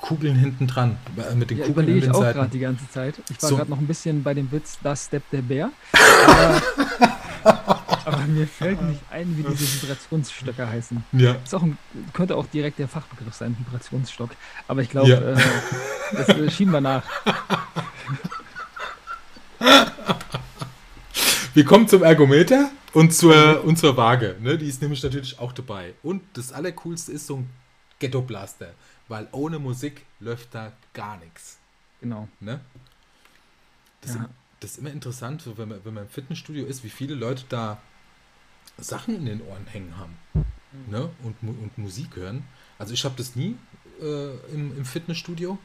Kugeln 0.01 0.35
hinten 0.35 0.67
dran, 0.67 0.97
äh, 1.17 1.33
mit 1.33 1.49
den 1.49 1.59
ja, 1.59 1.65
Kugeln 1.65 1.87
den 1.87 1.97
ich 1.97 2.11
auch 2.11 2.19
gerade 2.19 2.49
die 2.49 2.59
ganze 2.59 2.89
Zeit. 2.89 3.15
Ich 3.29 3.41
war 3.41 3.49
so. 3.49 3.55
gerade 3.57 3.71
noch 3.71 3.79
ein 3.79 3.87
bisschen 3.87 4.21
bei 4.21 4.33
dem 4.33 4.51
Witz, 4.51 4.77
das 4.83 5.05
Step 5.05 5.23
der 5.31 5.41
Bär. 5.41 5.71
Aber, 6.27 6.61
aber, 8.05 8.27
mir 8.27 8.45
fällt 8.47 8.81
nicht 8.83 9.01
ein, 9.09 9.35
wie 9.37 9.43
diese 9.43 9.81
Vibrationsstöcke 9.81 10.67
heißen. 10.67 11.03
Ja. 11.13 11.37
Ist 11.43 11.55
auch 11.55 11.63
ein, 11.63 11.77
könnte 12.13 12.35
auch 12.35 12.45
direkt 12.47 12.77
der 12.79 12.87
Fachbegriff 12.87 13.33
sein, 13.33 13.55
Vibrationsstock. 13.57 14.31
Aber 14.67 14.81
ich 14.81 14.89
glaube, 14.89 15.09
ja. 15.09 15.19
äh, 15.19 16.35
das 16.35 16.53
schieben 16.53 16.73
wir 16.73 16.81
nach. 16.81 17.03
Wir 21.53 21.63
kommen 21.63 21.87
zum 21.87 22.03
Ergometer 22.03 22.69
und 22.93 23.13
zur, 23.13 23.63
und 23.63 23.77
zur 23.77 23.95
Waage. 23.95 24.35
Ne? 24.41 24.57
Die 24.57 24.67
ist 24.67 24.81
nämlich 24.81 25.01
natürlich 25.03 25.39
auch 25.39 25.53
dabei. 25.53 25.93
Und 26.03 26.21
das 26.33 26.51
Allercoolste 26.51 27.11
ist 27.11 27.27
so 27.27 27.37
ein 27.37 27.49
Ghetto 27.99 28.21
Blaster, 28.21 28.73
weil 29.07 29.27
ohne 29.31 29.59
Musik 29.59 30.05
läuft 30.19 30.53
da 30.53 30.73
gar 30.93 31.17
nichts. 31.17 31.57
Genau. 32.01 32.27
Ne? 32.39 32.59
Das, 34.01 34.15
ja. 34.15 34.21
ist, 34.21 34.29
das 34.59 34.71
ist 34.71 34.77
immer 34.79 34.91
interessant, 34.91 35.41
so 35.41 35.57
wenn, 35.57 35.69
man, 35.69 35.79
wenn 35.83 35.93
man 35.93 36.03
im 36.03 36.09
Fitnessstudio 36.09 36.65
ist, 36.65 36.83
wie 36.83 36.89
viele 36.89 37.15
Leute 37.15 37.43
da 37.49 37.81
Sachen 38.77 39.15
in 39.15 39.25
den 39.25 39.41
Ohren 39.41 39.65
hängen 39.67 39.97
haben 39.97 40.17
mhm. 40.33 40.43
ne? 40.91 41.09
und, 41.23 41.35
und 41.41 41.77
Musik 41.77 42.15
hören. 42.15 42.43
Also 42.77 42.93
ich 42.93 43.05
habe 43.05 43.15
das 43.17 43.35
nie 43.35 43.55
äh, 44.01 44.35
im, 44.53 44.77
im 44.77 44.85
Fitnessstudio, 44.85 45.57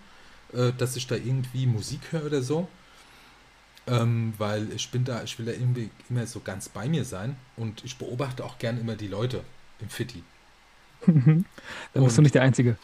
äh, 0.53 0.72
dass 0.72 0.96
ich 0.96 1.07
da 1.07 1.16
irgendwie 1.16 1.66
Musik 1.66 2.00
höre 2.12 2.26
oder 2.26 2.42
so. 2.42 2.68
Ähm, 3.90 4.35
weil 4.38 4.70
ich 4.72 4.90
bin 4.90 5.05
da, 5.05 5.22
ich 5.22 5.38
will 5.38 5.46
da 5.46 5.53
irgendwie 5.53 5.90
immer 6.09 6.26
so 6.26 6.40
ganz 6.40 6.68
bei 6.68 6.88
mir 6.88 7.05
sein 7.05 7.37
und 7.57 7.85
ich 7.85 7.96
beobachte 7.96 8.44
auch 8.44 8.59
gern 8.59 8.79
immer 8.81 8.94
die 8.94 9.09
Leute 9.09 9.42
im 9.81 9.88
Fitti. 9.88 10.22
Dann 11.07 11.44
bist 11.94 12.18
du 12.18 12.22
nicht 12.22 12.35
der 12.35 12.42
Einzige. 12.42 12.76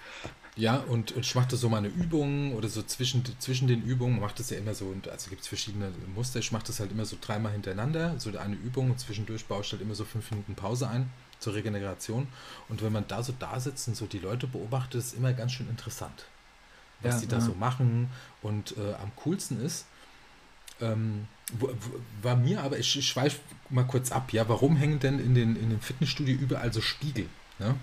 Ja, 0.57 0.77
und, 0.77 1.13
und 1.13 1.21
ich 1.21 1.35
mache 1.35 1.49
da 1.49 1.57
so 1.57 1.69
meine 1.69 1.89
Übungen 1.89 2.55
oder 2.55 2.69
so 2.69 2.83
zwischen, 2.83 3.23
zwischen 3.39 3.69
den 3.69 3.83
Übungen, 3.83 4.21
mache 4.21 4.37
das 4.39 4.49
ja 4.49 4.57
immer 4.57 4.75
so, 4.75 4.87
und 4.87 5.07
also 5.07 5.29
gibt 5.29 5.43
es 5.43 5.49
verschiedene 5.49 5.93
Muster, 6.15 6.39
ich 6.39 6.51
mache 6.51 6.65
das 6.67 6.81
halt 6.81 6.91
immer 6.91 7.05
so 7.05 7.19
dreimal 7.21 7.53
hintereinander, 7.53 8.15
so 8.19 8.31
eine 8.39 8.55
Übung 8.55 8.91
und 8.91 8.99
zwischendurch 8.99 9.45
baue 9.45 9.61
ich 9.61 9.71
halt 9.71 9.83
immer 9.83 9.95
so 9.95 10.07
fünf 10.07 10.31
Minuten 10.31 10.55
Pause 10.55 10.89
ein 10.89 11.11
zur 11.39 11.55
Regeneration. 11.55 12.27
Und 12.71 12.83
wenn 12.83 12.93
man 12.93 13.05
da 13.07 13.23
so 13.23 13.35
da 13.39 13.61
sitzt 13.61 13.87
und 13.89 13.97
so 13.97 14.07
die 14.07 14.19
Leute 14.19 14.47
beobachtet, 14.47 15.01
ist 15.01 15.09
es 15.09 15.15
immer 15.15 15.35
ganz 15.35 15.53
schön 15.53 15.69
interessant, 15.69 16.25
was 17.03 17.17
ja, 17.17 17.21
die 17.21 17.27
da 17.29 17.37
ja. 17.37 17.43
so 17.43 17.53
machen. 17.53 18.09
Und 18.41 18.75
äh, 18.79 18.95
am 18.95 19.13
coolsten 19.17 19.63
ist, 19.63 19.85
ähm, 20.81 21.27
war 22.23 22.37
mir 22.37 22.63
aber, 22.63 22.79
ich, 22.79 22.99
ich 22.99 23.09
schweife 23.09 23.39
mal 23.71 23.85
kurz 23.85 24.11
ab, 24.11 24.33
ja, 24.33 24.49
warum 24.49 24.77
hängen 24.77 24.99
denn 24.99 25.19
in 25.19 25.35
den, 25.35 25.57
in 25.57 25.71
den 25.71 25.81
Fitnessstudio 25.81 26.37
überall 26.37 26.73
so 26.73 26.81
Spiegel? 26.81 27.27
Ne? 27.59 27.75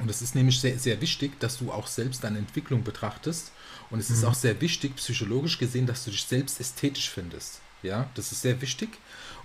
Und 0.00 0.10
es 0.10 0.22
ist 0.22 0.34
nämlich 0.34 0.60
sehr, 0.60 0.78
sehr 0.78 1.00
wichtig, 1.00 1.38
dass 1.40 1.58
du 1.58 1.70
auch 1.70 1.86
selbst 1.86 2.24
deine 2.24 2.38
Entwicklung 2.38 2.82
betrachtest. 2.82 3.52
Und 3.90 4.00
es 4.00 4.08
mhm. 4.08 4.16
ist 4.16 4.24
auch 4.24 4.34
sehr 4.34 4.60
wichtig, 4.60 4.96
psychologisch 4.96 5.58
gesehen, 5.58 5.86
dass 5.86 6.04
du 6.04 6.10
dich 6.10 6.24
selbst 6.24 6.60
ästhetisch 6.60 7.10
findest. 7.10 7.60
Ja, 7.82 8.08
das 8.14 8.32
ist 8.32 8.40
sehr 8.40 8.60
wichtig. 8.62 8.88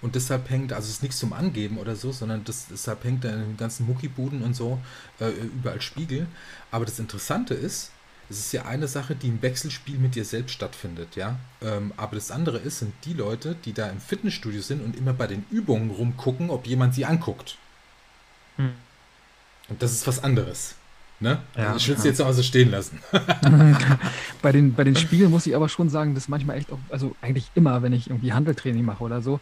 Und 0.02 0.16
deshalb 0.16 0.50
hängt, 0.50 0.72
also 0.72 0.86
es 0.86 0.96
ist 0.96 1.04
nichts 1.04 1.20
zum 1.20 1.34
Angeben 1.34 1.78
oder 1.78 1.96
so, 1.96 2.14
sondern 2.14 2.46
das, 2.46 2.68
deshalb 2.72 3.04
hängt 3.04 3.26
da 3.26 3.32
in 3.32 3.42
den 3.42 3.58
ganzen 3.58 3.86
Muckibuden 3.86 4.42
und 4.42 4.56
so 4.56 4.80
äh, 5.20 5.30
überall 5.30 5.82
Spiegel. 5.82 6.26
Aber 6.72 6.86
das 6.86 7.00
Interessante 7.00 7.54
ist, 7.54 7.92
es 8.30 8.40
ist 8.40 8.52
ja 8.52 8.66
eine 8.66 8.88
Sache, 8.88 9.16
die 9.16 9.28
im 9.28 9.42
Wechselspiel 9.42 9.98
mit 9.98 10.16
dir 10.16 10.24
selbst 10.24 10.54
stattfindet, 10.54 11.16
ja. 11.16 11.38
Ähm, 11.62 11.92
aber 11.98 12.16
das 12.16 12.30
andere 12.32 12.58
ist, 12.58 12.80
sind 12.80 12.94
die 13.06 13.14
Leute, 13.14 13.56
die 13.66 13.74
da 13.74 13.90
im 13.90 14.00
Fitnessstudio 14.00 14.62
sind 14.62 14.84
und 14.84 14.96
immer 14.96 15.14
bei 15.14 15.28
den 15.28 15.46
Übungen 15.50 15.90
rumgucken, 15.90 16.50
ob 16.50 16.68
jemand 16.68 16.94
sie 16.94 17.06
anguckt. 17.06 17.58
Hm. 18.58 18.74
Und 19.70 19.82
das 19.82 19.94
ist 19.94 20.06
was 20.08 20.24
anderes. 20.24 20.76
Ne? 21.20 21.42
Ja, 21.58 21.74
also 21.74 21.78
ich 21.78 21.88
will 21.90 21.96
es 21.96 22.04
ja. 22.04 22.10
jetzt 22.12 22.22
auch 22.22 22.32
so 22.32 22.44
stehen 22.44 22.72
lassen. 22.72 23.00
bei, 24.42 24.52
den, 24.52 24.74
bei 24.74 24.84
den 24.84 24.96
Spielen 24.96 25.32
muss 25.32 25.48
ich 25.48 25.56
aber 25.56 25.68
schon 25.68 25.90
sagen, 25.90 26.16
dass 26.16 26.30
manchmal 26.30 26.58
echt 26.58 26.72
auch, 26.72 26.80
also 26.90 27.16
eigentlich 27.22 27.50
immer, 27.56 27.82
wenn 27.82 27.94
ich 27.94 28.10
irgendwie 28.10 28.32
Handeltraining 28.32 28.86
mache 28.86 29.04
oder 29.04 29.22
so, 29.22 29.40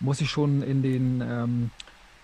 muss 0.00 0.20
ich 0.20 0.30
schon 0.30 0.62
in 0.62 0.82
den 0.82 1.20
ähm, 1.20 1.70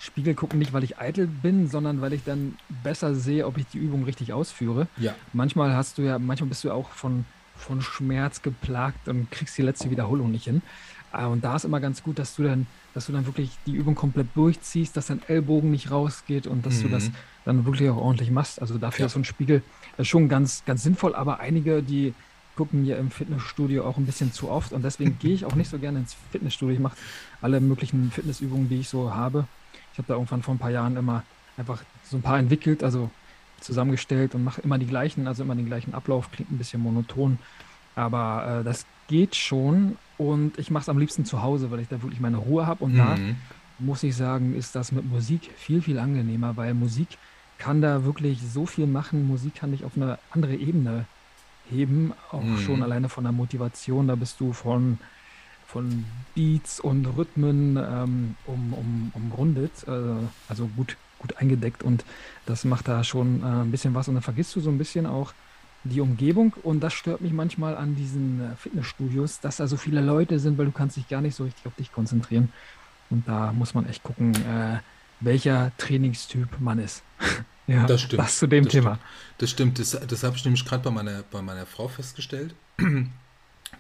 Spiegel 0.07 0.35
gucken, 0.35 0.59
nicht 0.59 0.73
weil 0.73 0.85
ich 0.85 0.99
eitel 0.99 1.27
bin, 1.27 1.69
sondern 1.69 2.01
weil 2.01 2.13
ich 2.13 2.25
dann 2.25 2.57
besser 2.83 3.15
sehe, 3.15 3.47
ob 3.47 3.59
ich 3.59 3.67
die 3.67 3.79
Übung 3.79 4.05
richtig 4.05 4.33
ausführe. 4.33 4.87
Ja. 4.97 5.15
Manchmal 5.33 5.75
hast 5.75 5.99
du 5.99 6.03
ja, 6.03 6.19
manchmal 6.19 6.49
bist 6.49 6.65
du 6.65 6.73
auch 6.73 6.91
von, 6.91 7.25
von 7.57 7.83
Schmerz 7.83 8.43
geplagt 8.43 9.09
und 9.09 9.31
kriegst 9.31 9.59
die 9.59 9.63
letzte 9.63 9.91
Wiederholung 9.91 10.31
nicht 10.31 10.45
hin. 10.45 10.63
Ah, 11.13 11.27
und 11.27 11.45
da 11.45 11.57
ist 11.57 11.65
immer 11.65 11.81
ganz 11.81 12.03
gut, 12.03 12.19
dass 12.19 12.37
du 12.37 12.43
dann, 12.43 12.67
dass 12.93 13.07
du 13.07 13.13
dann 13.13 13.27
wirklich 13.27 13.51
die 13.67 13.73
Übung 13.73 13.95
komplett 13.95 14.27
durchziehst, 14.35 14.97
dass 14.97 15.07
dein 15.07 15.23
Ellbogen 15.29 15.71
nicht 15.71 15.91
rausgeht 15.91 16.47
und 16.47 16.67
dass 16.67 16.79
mhm. 16.79 16.83
du 16.83 16.89
das 16.89 17.09
mhm. 17.09 17.15
dann 17.45 17.65
wirklich 17.65 17.89
auch 17.91 17.97
ordentlich 17.97 18.31
machst. 18.31 18.61
Also 18.61 18.79
dafür 18.79 19.05
ja. 19.05 19.07
ist 19.07 19.13
so 19.13 19.21
ein 19.21 19.25
Spiegel 19.25 19.63
schon 20.01 20.29
ganz, 20.29 20.63
ganz 20.67 20.83
sinnvoll, 20.83 21.15
aber 21.15 21.41
einige, 21.41 21.83
die 21.83 22.15
gucken 22.57 22.83
mir 22.83 22.97
im 22.97 23.11
Fitnessstudio 23.11 23.85
auch 23.85 23.99
ein 23.99 24.07
bisschen 24.07 24.33
zu 24.33 24.51
oft 24.51 24.73
und 24.73 24.83
deswegen 24.83 25.19
gehe 25.21 25.35
ich 25.35 25.45
auch 25.45 25.55
nicht 25.55 25.71
so 25.71 25.79
gerne 25.79 26.01
ins 26.01 26.17
Fitnessstudio. 26.33 26.75
Ich 26.75 26.81
mache 26.81 26.97
alle 27.41 27.61
möglichen 27.61 28.11
Fitnessübungen, 28.11 28.69
die 28.69 28.81
ich 28.81 28.89
so 28.89 29.15
habe. 29.15 29.47
Ich 29.97 29.99
habe 29.99 30.09
da 30.09 30.15
irgendwann 30.15 30.43
vor 30.43 30.55
ein 30.55 30.59
paar 30.59 30.71
Jahren 30.71 30.95
immer 30.95 31.23
einfach 31.57 31.83
so 32.05 32.19
ein 32.19 32.23
paar 32.23 32.39
entwickelt, 32.39 32.85
also 32.85 33.11
zusammengestellt 33.61 34.35
und 34.35 34.45
mache 34.45 34.61
immer 34.61 34.77
die 34.77 34.87
gleichen, 34.87 35.27
also 35.27 35.43
immer 35.43 35.55
den 35.55 35.65
gleichen 35.65 35.95
Ablauf, 35.95 36.31
klingt 36.31 36.53
ein 36.53 36.59
bisschen 36.59 36.83
monoton, 36.83 37.39
aber 37.95 38.61
äh, 38.61 38.65
das 38.65 38.85
geht 39.09 39.35
schon 39.35 39.97
und 40.19 40.59
ich 40.59 40.71
mache 40.71 40.83
es 40.83 40.89
am 40.91 40.99
liebsten 40.99 41.25
zu 41.25 41.41
Hause, 41.41 41.71
weil 41.71 41.81
ich 41.81 41.89
da 41.89 42.03
wirklich 42.03 42.21
meine 42.21 42.37
Ruhe 42.37 42.67
habe 42.67 42.85
und 42.85 42.93
mhm. 42.93 42.99
da 42.99 43.17
muss 43.79 44.03
ich 44.03 44.15
sagen, 44.15 44.55
ist 44.55 44.75
das 44.75 44.93
mit 44.93 45.07
Musik 45.07 45.51
viel, 45.57 45.81
viel 45.81 45.99
angenehmer, 45.99 46.59
weil 46.59 46.75
Musik 46.75 47.09
kann 47.57 47.81
da 47.81 48.05
wirklich 48.05 48.41
so 48.43 48.67
viel 48.67 48.87
machen. 48.87 49.27
Musik 49.27 49.55
kann 49.55 49.73
dich 49.73 49.85
auf 49.85 49.97
eine 49.97 50.19
andere 50.31 50.55
Ebene 50.55 51.07
heben, 51.71 52.13
auch 52.31 52.43
mhm. 52.43 52.59
schon 52.59 52.83
alleine 52.83 53.09
von 53.09 53.25
der 53.25 53.33
Motivation. 53.33 54.09
Da 54.09 54.15
bist 54.15 54.41
du 54.41 54.53
von, 54.53 54.99
von 55.67 56.05
Beats 56.35 56.81
und 56.81 57.07
Rhythmen 57.07 57.77
ähm, 57.77 58.37
um, 58.47 58.73
um, 58.73 59.13
umrundet, 59.15 59.73
äh, 59.87 59.91
also 60.49 60.69
gut, 60.77 60.97
gut 61.19 61.37
eingedeckt 61.39 61.83
und 61.83 62.05
das 62.47 62.65
macht 62.65 62.89
da 62.89 63.03
schon 63.05 63.43
äh, 63.43 63.47
ein 63.47 63.71
bisschen 63.71 63.95
was 63.95 64.09
und 64.09 64.15
dann 64.15 64.23
vergisst 64.23 64.55
du 64.55 64.61
so 64.61 64.71
ein 64.71 64.79
bisschen 64.79 65.07
auch 65.07 65.33
die 65.85 66.01
Umgebung 66.01 66.53
und 66.63 66.81
das 66.81 66.95
stört 66.95 67.21
mich 67.21 67.33
manchmal 67.33 67.77
an 67.77 67.97
diesen 67.97 68.41
äh, 68.41 68.57
Fitnessstudios, 68.57 69.41
dass 69.41 69.57
da 69.57 69.67
so 69.67 69.77
viele 69.77 70.01
Leute 70.01 70.39
sind, 70.39 70.59
weil 70.59 70.67
du 70.67 70.73
kannst 70.73 70.97
dich 70.97 71.09
gar 71.09 71.21
nicht 71.21 71.35
so 71.35 71.45
richtig 71.45 71.67
auf 71.67 71.75
dich 71.75 71.93
konzentrieren 71.93 72.53
und 73.11 73.27
da 73.29 73.53
muss 73.53 73.75
man 73.75 73.89
echt 73.89 74.03
gucken, 74.03 74.35
äh, 74.35 74.79
welcher 75.21 75.73
Trainingstyp 75.79 76.61
man 76.61 76.79
ist. 76.79 77.03
ja, 77.67 77.87
das 77.87 78.03
stimmt. 78.03 78.23
Das 78.23 78.39
zu 78.39 78.47
dem 78.47 78.65
das 78.65 78.73
Thema. 78.73 78.95
Stimmt. 78.95 79.03
Das 79.39 79.51
stimmt, 79.51 79.79
das, 79.79 79.91
das 80.07 80.23
habe 80.23 80.37
ich 80.37 80.45
nämlich 80.45 80.65
gerade 80.65 80.83
bei 80.83 80.91
meiner, 80.91 81.23
bei 81.31 81.43
meiner 81.43 81.67
Frau 81.67 81.89
festgestellt. 81.89 82.55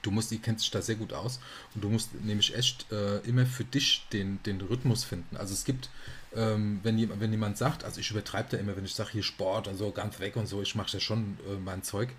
Du 0.03 0.11
musst, 0.11 0.31
die 0.31 0.38
kennt 0.38 0.61
sich 0.61 0.70
da 0.70 0.83
sehr 0.83 0.96
gut 0.96 1.12
aus 1.12 1.40
und 1.75 1.83
du 1.85 1.88
musst 1.88 2.14
nämlich 2.25 2.55
echt 2.57 2.90
äh, 2.90 3.18
immer 3.18 3.46
für 3.46 3.64
dich 3.64 4.07
den, 4.12 4.42
den 4.44 4.61
Rhythmus 4.61 5.05
finden. 5.05 5.37
Also 5.37 5.55
es 5.55 5.64
gibt, 5.64 5.90
ähm, 6.35 6.81
wenn, 6.83 6.99
jemand, 6.99 7.20
wenn 7.20 7.31
jemand 7.31 7.57
sagt, 7.57 7.85
also 7.85 8.01
ich 8.01 8.11
übertreibe 8.11 8.49
da 8.51 8.57
immer, 8.57 8.77
wenn 8.77 8.85
ich 8.85 8.94
sage 8.94 9.11
hier 9.12 9.22
Sport 9.22 9.68
und 9.68 9.77
so, 9.77 9.90
ganz 9.92 10.18
weg 10.18 10.37
und 10.37 10.46
so, 10.46 10.61
ich 10.61 10.75
mache 10.75 10.92
ja 10.92 11.01
schon 11.01 11.38
äh, 11.49 11.57
mein 11.64 11.83
Zeug, 11.83 12.11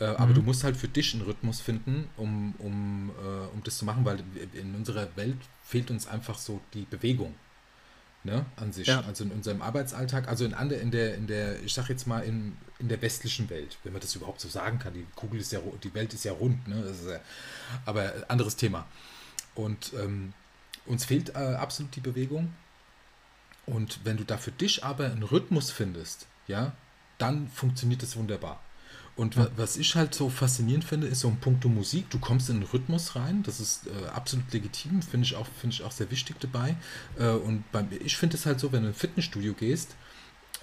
äh, 0.00 0.10
mhm. 0.10 0.16
aber 0.16 0.34
du 0.34 0.42
musst 0.42 0.64
halt 0.64 0.76
für 0.76 0.88
dich 0.88 1.14
einen 1.14 1.22
Rhythmus 1.22 1.60
finden, 1.60 2.08
um, 2.16 2.54
um, 2.58 3.10
äh, 3.10 3.54
um 3.54 3.62
das 3.62 3.78
zu 3.78 3.84
machen, 3.84 4.04
weil 4.04 4.22
in 4.52 4.74
unserer 4.74 5.08
Welt 5.16 5.38
fehlt 5.62 5.90
uns 5.90 6.06
einfach 6.06 6.38
so 6.38 6.60
die 6.74 6.86
Bewegung 6.90 7.34
ne, 8.24 8.46
an 8.56 8.72
sich. 8.72 8.86
Ja. 8.86 9.00
Also 9.02 9.24
in 9.24 9.30
unserem 9.30 9.62
Arbeitsalltag, 9.62 10.28
also 10.28 10.44
in, 10.44 10.52
in 10.52 10.90
der, 10.90 11.14
in 11.14 11.26
der, 11.26 11.62
ich 11.62 11.74
sag 11.74 11.88
jetzt 11.88 12.06
mal, 12.06 12.20
in, 12.20 12.56
in 12.78 12.88
der 12.88 13.00
westlichen 13.02 13.50
Welt, 13.50 13.78
wenn 13.84 13.92
man 13.92 14.00
das 14.00 14.14
überhaupt 14.14 14.40
so 14.40 14.48
sagen 14.48 14.78
kann. 14.78 14.94
Die 14.94 15.06
Kugel 15.14 15.40
ist 15.40 15.52
ja, 15.52 15.60
die 15.82 15.94
Welt 15.94 16.14
ist 16.14 16.24
ja 16.24 16.32
rund, 16.32 16.66
ne? 16.68 16.84
Ja, 17.08 17.20
aber 17.86 18.12
anderes 18.28 18.56
Thema. 18.56 18.86
Und 19.54 19.92
ähm, 19.94 20.32
uns 20.86 21.04
fehlt 21.04 21.30
äh, 21.30 21.54
absolut 21.54 21.94
die 21.96 22.00
Bewegung. 22.00 22.52
Und 23.66 24.00
wenn 24.04 24.16
du 24.16 24.24
da 24.24 24.38
für 24.38 24.50
dich 24.50 24.84
aber 24.84 25.06
einen 25.06 25.22
Rhythmus 25.22 25.70
findest, 25.70 26.26
ja, 26.48 26.72
dann 27.18 27.48
funktioniert 27.48 28.02
das 28.02 28.16
wunderbar. 28.16 28.60
Und 29.14 29.36
ja. 29.36 29.48
was 29.56 29.76
ich 29.76 29.94
halt 29.94 30.14
so 30.14 30.30
faszinierend 30.30 30.84
finde, 30.84 31.06
ist 31.06 31.20
so 31.20 31.28
ein 31.28 31.36
Punkt 31.36 31.64
Musik. 31.66 32.08
Du 32.10 32.18
kommst 32.18 32.48
in 32.48 32.60
den 32.60 32.68
Rhythmus 32.68 33.14
rein. 33.14 33.42
Das 33.42 33.60
ist 33.60 33.86
äh, 33.86 34.08
absolut 34.08 34.50
legitim. 34.52 35.02
Finde 35.02 35.26
ich, 35.26 35.36
auch, 35.36 35.46
find 35.60 35.74
ich 35.74 35.82
auch 35.82 35.92
sehr 35.92 36.10
wichtig 36.10 36.36
dabei. 36.40 36.76
Äh, 37.18 37.28
und 37.28 37.70
beim, 37.72 37.88
ich 38.04 38.16
finde 38.16 38.36
es 38.36 38.46
halt 38.46 38.58
so, 38.58 38.72
wenn 38.72 38.82
du 38.82 38.88
in 38.88 38.92
ein 38.92 38.98
Fitnessstudio 38.98 39.52
gehst, 39.52 39.94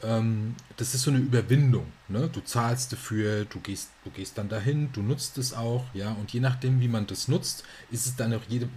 ähm, 0.02 0.56
das 0.78 0.96
ist 0.96 1.04
so 1.04 1.12
eine 1.12 1.20
Überwindung. 1.20 1.86
Ne? 2.08 2.30
Du 2.32 2.42
zahlst 2.42 2.92
dafür, 2.92 3.46
du 3.46 3.60
gehst, 3.60 3.90
du 4.04 4.10
gehst 4.10 4.38
dann 4.38 4.50
dahin, 4.50 4.92
du 4.94 5.02
nutzt 5.02 5.38
es 5.38 5.54
auch. 5.54 5.86
ja. 5.94 6.12
Und 6.14 6.32
je 6.32 6.40
nachdem, 6.40 6.80
wie 6.82 6.88
man 6.88 7.06
das 7.06 7.28
nutzt, 7.28 7.64
ist 7.92 8.08
es 8.08 8.16
dann 8.16 8.34
auch 8.34 8.44
jede, 8.48 8.68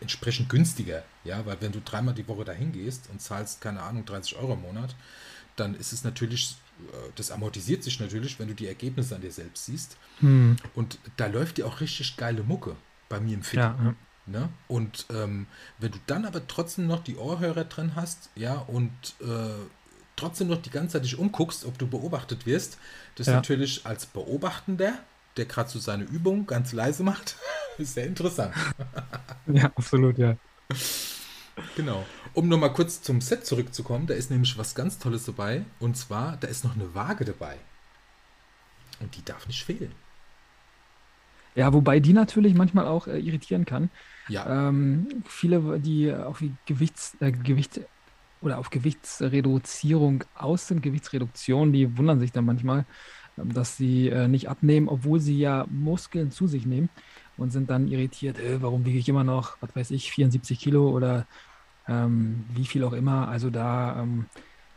entsprechend 0.00 0.48
günstiger. 0.48 1.02
Ja, 1.24 1.44
weil 1.46 1.60
wenn 1.60 1.72
du 1.72 1.80
dreimal 1.80 2.14
die 2.14 2.28
Woche 2.28 2.44
dahin 2.44 2.72
gehst 2.72 3.08
und 3.10 3.20
zahlst, 3.20 3.60
keine 3.60 3.82
Ahnung, 3.82 4.04
30 4.04 4.36
Euro 4.36 4.54
im 4.54 4.62
Monat, 4.62 4.94
dann 5.56 5.74
ist 5.74 5.92
es 5.92 6.04
natürlich 6.04 6.56
äh, 6.56 6.69
das 7.16 7.30
amortisiert 7.30 7.82
sich 7.82 8.00
natürlich, 8.00 8.38
wenn 8.38 8.48
du 8.48 8.54
die 8.54 8.66
Ergebnisse 8.66 9.14
an 9.14 9.20
dir 9.20 9.32
selbst 9.32 9.66
siehst. 9.66 9.96
Hm. 10.20 10.56
Und 10.74 10.98
da 11.16 11.26
läuft 11.26 11.58
dir 11.58 11.66
auch 11.66 11.80
richtig 11.80 12.16
geile 12.16 12.42
Mucke 12.42 12.76
bei 13.08 13.20
mir 13.20 13.34
im 13.34 13.42
Fit. 13.42 13.58
Ja, 13.58 13.76
ja. 13.82 13.94
Ne? 14.26 14.48
Und 14.68 15.06
ähm, 15.12 15.46
wenn 15.78 15.90
du 15.90 15.98
dann 16.06 16.24
aber 16.24 16.46
trotzdem 16.46 16.86
noch 16.86 17.02
die 17.02 17.16
Ohrhörer 17.16 17.64
drin 17.64 17.96
hast, 17.96 18.30
ja, 18.36 18.54
und 18.54 18.92
äh, 19.20 19.66
trotzdem 20.14 20.48
noch 20.48 20.62
die 20.62 20.70
ganze 20.70 20.94
Zeit 20.94 21.04
dich 21.04 21.18
umguckst, 21.18 21.64
ob 21.64 21.78
du 21.78 21.88
beobachtet 21.88 22.46
wirst, 22.46 22.78
das 23.16 23.26
ja. 23.26 23.34
natürlich 23.34 23.86
als 23.86 24.06
Beobachtender, 24.06 24.98
der 25.36 25.46
gerade 25.46 25.68
so 25.68 25.78
seine 25.78 26.04
Übung 26.04 26.46
ganz 26.46 26.72
leise 26.72 27.02
macht, 27.02 27.36
ist 27.78 27.94
sehr 27.94 28.06
interessant. 28.06 28.54
ja, 29.46 29.64
absolut, 29.74 30.18
ja. 30.18 30.36
Genau. 31.76 32.06
Um 32.32 32.48
nochmal 32.48 32.72
kurz 32.72 33.02
zum 33.02 33.20
Set 33.20 33.44
zurückzukommen, 33.44 34.06
da 34.06 34.14
ist 34.14 34.30
nämlich 34.30 34.56
was 34.56 34.74
ganz 34.74 34.98
Tolles 34.98 35.24
dabei. 35.24 35.64
Und 35.80 35.96
zwar, 35.96 36.36
da 36.36 36.48
ist 36.48 36.64
noch 36.64 36.74
eine 36.74 36.94
Waage 36.94 37.24
dabei. 37.24 37.56
Und 39.00 39.16
die 39.16 39.24
darf 39.24 39.46
nicht 39.46 39.64
fehlen. 39.64 39.92
Ja, 41.54 41.72
wobei 41.72 41.98
die 42.00 42.12
natürlich 42.12 42.54
manchmal 42.54 42.86
auch 42.86 43.06
äh, 43.06 43.18
irritieren 43.18 43.64
kann. 43.64 43.90
Ja. 44.28 44.68
Ähm, 44.68 45.08
viele, 45.26 45.80
die 45.80 46.12
auf 46.12 46.42
Gewichts, 46.66 47.16
äh, 47.20 47.32
Gewicht 47.32 47.80
oder 48.40 48.58
auf 48.58 48.70
Gewichtsreduzierung 48.70 50.24
aus 50.34 50.68
sind, 50.68 50.82
Gewichtsreduktion, 50.82 51.72
die 51.72 51.98
wundern 51.98 52.20
sich 52.20 52.30
dann 52.30 52.44
manchmal, 52.44 52.86
äh, 53.36 53.44
dass 53.46 53.76
sie 53.76 54.08
äh, 54.08 54.28
nicht 54.28 54.48
abnehmen, 54.48 54.88
obwohl 54.88 55.18
sie 55.18 55.38
ja 55.38 55.66
Muskeln 55.68 56.30
zu 56.30 56.46
sich 56.46 56.66
nehmen 56.66 56.88
und 57.36 57.50
sind 57.50 57.70
dann 57.70 57.88
irritiert, 57.88 58.38
äh, 58.38 58.62
warum 58.62 58.84
wiege 58.84 58.98
ich 58.98 59.08
immer 59.08 59.24
noch, 59.24 59.56
was 59.60 59.74
weiß 59.74 59.90
ich, 59.90 60.12
74 60.12 60.58
Kilo 60.60 60.90
oder 60.90 61.26
ähm, 61.88 62.44
wie 62.54 62.66
viel 62.66 62.84
auch 62.84 62.92
immer. 62.92 63.28
Also 63.28 63.50
da 63.50 64.00
ähm, 64.00 64.26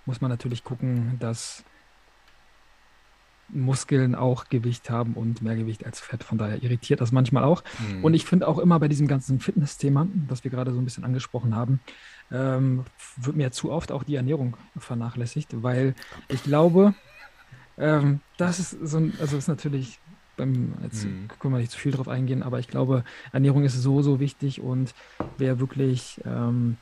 muss 0.06 0.22
man 0.22 0.30
natürlich 0.30 0.64
gucken, 0.64 1.18
dass 1.20 1.64
Muskeln 3.50 4.16
auch 4.16 4.50
Gewicht 4.50 4.90
haben 4.90 5.14
und 5.14 5.42
mehr 5.42 5.56
Gewicht 5.56 5.86
als 5.86 6.00
Fett. 6.00 6.24
Von 6.24 6.38
daher 6.38 6.64
irritiert 6.64 7.02
das 7.02 7.12
manchmal 7.12 7.44
auch. 7.44 7.64
Mhm. 7.80 8.04
Und 8.04 8.14
ich 8.14 8.26
finde 8.26 8.48
auch 8.48 8.58
immer 8.58 8.80
bei 8.80 8.88
diesem 8.88 9.08
ganzen 9.08 9.40
Fitness-Thema, 9.40 10.08
das 10.28 10.44
wir 10.44 10.52
gerade 10.52 10.74
so 10.74 10.80
ein 10.80 10.86
bisschen 10.86 11.04
angesprochen 11.04 11.56
haben, 11.56 11.80
ähm, 12.32 12.86
wird 13.18 13.36
mir 13.36 13.52
zu 13.52 13.72
oft 13.72 13.92
auch 13.92 14.04
die 14.04 14.16
Ernährung 14.16 14.58
vernachlässigt, 14.78 15.62
weil 15.62 15.94
ich 16.30 16.44
glaube, 16.44 16.96
ähm, 17.78 18.22
das 18.38 18.60
ist 18.60 18.72
so 18.82 18.98
ein, 18.98 19.14
also 19.20 19.38
ist 19.38 19.48
natürlich 19.48 20.00
beim, 20.36 20.74
jetzt 20.82 21.06
mhm. 21.06 21.28
können 21.40 21.54
wir 21.54 21.60
nicht 21.60 21.72
zu 21.72 21.78
viel 21.78 21.92
drauf 21.92 22.08
eingehen, 22.08 22.42
aber 22.42 22.60
ich 22.60 22.68
glaube, 22.68 23.04
Ernährung 23.32 23.64
ist 23.64 23.80
so, 23.80 24.02
so 24.02 24.20
wichtig 24.20 24.62
und 24.62 24.96
wer 25.38 25.60
wirklich 25.60 26.22
ähm, 26.26 26.78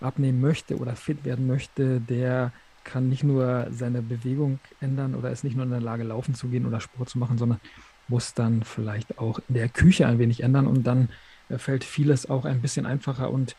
abnehmen 0.00 0.40
möchte 0.40 0.76
oder 0.76 0.96
fit 0.96 1.24
werden 1.24 1.46
möchte, 1.46 2.00
der 2.00 2.52
kann 2.84 3.08
nicht 3.08 3.24
nur 3.24 3.66
seine 3.70 4.00
Bewegung 4.00 4.60
ändern 4.80 5.14
oder 5.14 5.30
ist 5.30 5.44
nicht 5.44 5.56
nur 5.56 5.64
in 5.64 5.70
der 5.70 5.80
Lage, 5.80 6.04
laufen 6.04 6.34
zu 6.34 6.48
gehen 6.48 6.66
oder 6.66 6.80
Sport 6.80 7.08
zu 7.10 7.18
machen, 7.18 7.36
sondern 7.36 7.60
muss 8.08 8.32
dann 8.34 8.62
vielleicht 8.62 9.18
auch 9.18 9.40
in 9.48 9.54
der 9.54 9.68
Küche 9.68 10.06
ein 10.06 10.18
wenig 10.18 10.42
ändern 10.42 10.66
und 10.66 10.84
dann 10.84 11.10
äh, 11.48 11.58
fällt 11.58 11.84
vieles 11.84 12.28
auch 12.30 12.44
ein 12.44 12.62
bisschen 12.62 12.86
einfacher. 12.86 13.30
Und 13.30 13.56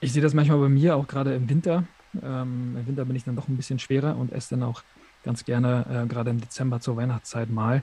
ich 0.00 0.12
sehe 0.12 0.22
das 0.22 0.34
manchmal 0.34 0.58
bei 0.58 0.68
mir 0.68 0.96
auch 0.96 1.08
gerade 1.08 1.34
im 1.34 1.48
Winter. 1.48 1.84
Ähm, 2.22 2.76
Im 2.76 2.86
Winter 2.86 3.06
bin 3.06 3.16
ich 3.16 3.24
dann 3.24 3.36
doch 3.36 3.48
ein 3.48 3.56
bisschen 3.56 3.78
schwerer 3.78 4.16
und 4.16 4.32
esse 4.32 4.56
dann 4.56 4.64
auch 4.64 4.82
ganz 5.24 5.44
gerne, 5.44 5.86
äh, 6.04 6.06
gerade 6.06 6.30
im 6.30 6.40
Dezember 6.40 6.80
zur 6.80 6.96
Weihnachtszeit 6.96 7.48
mal. 7.48 7.82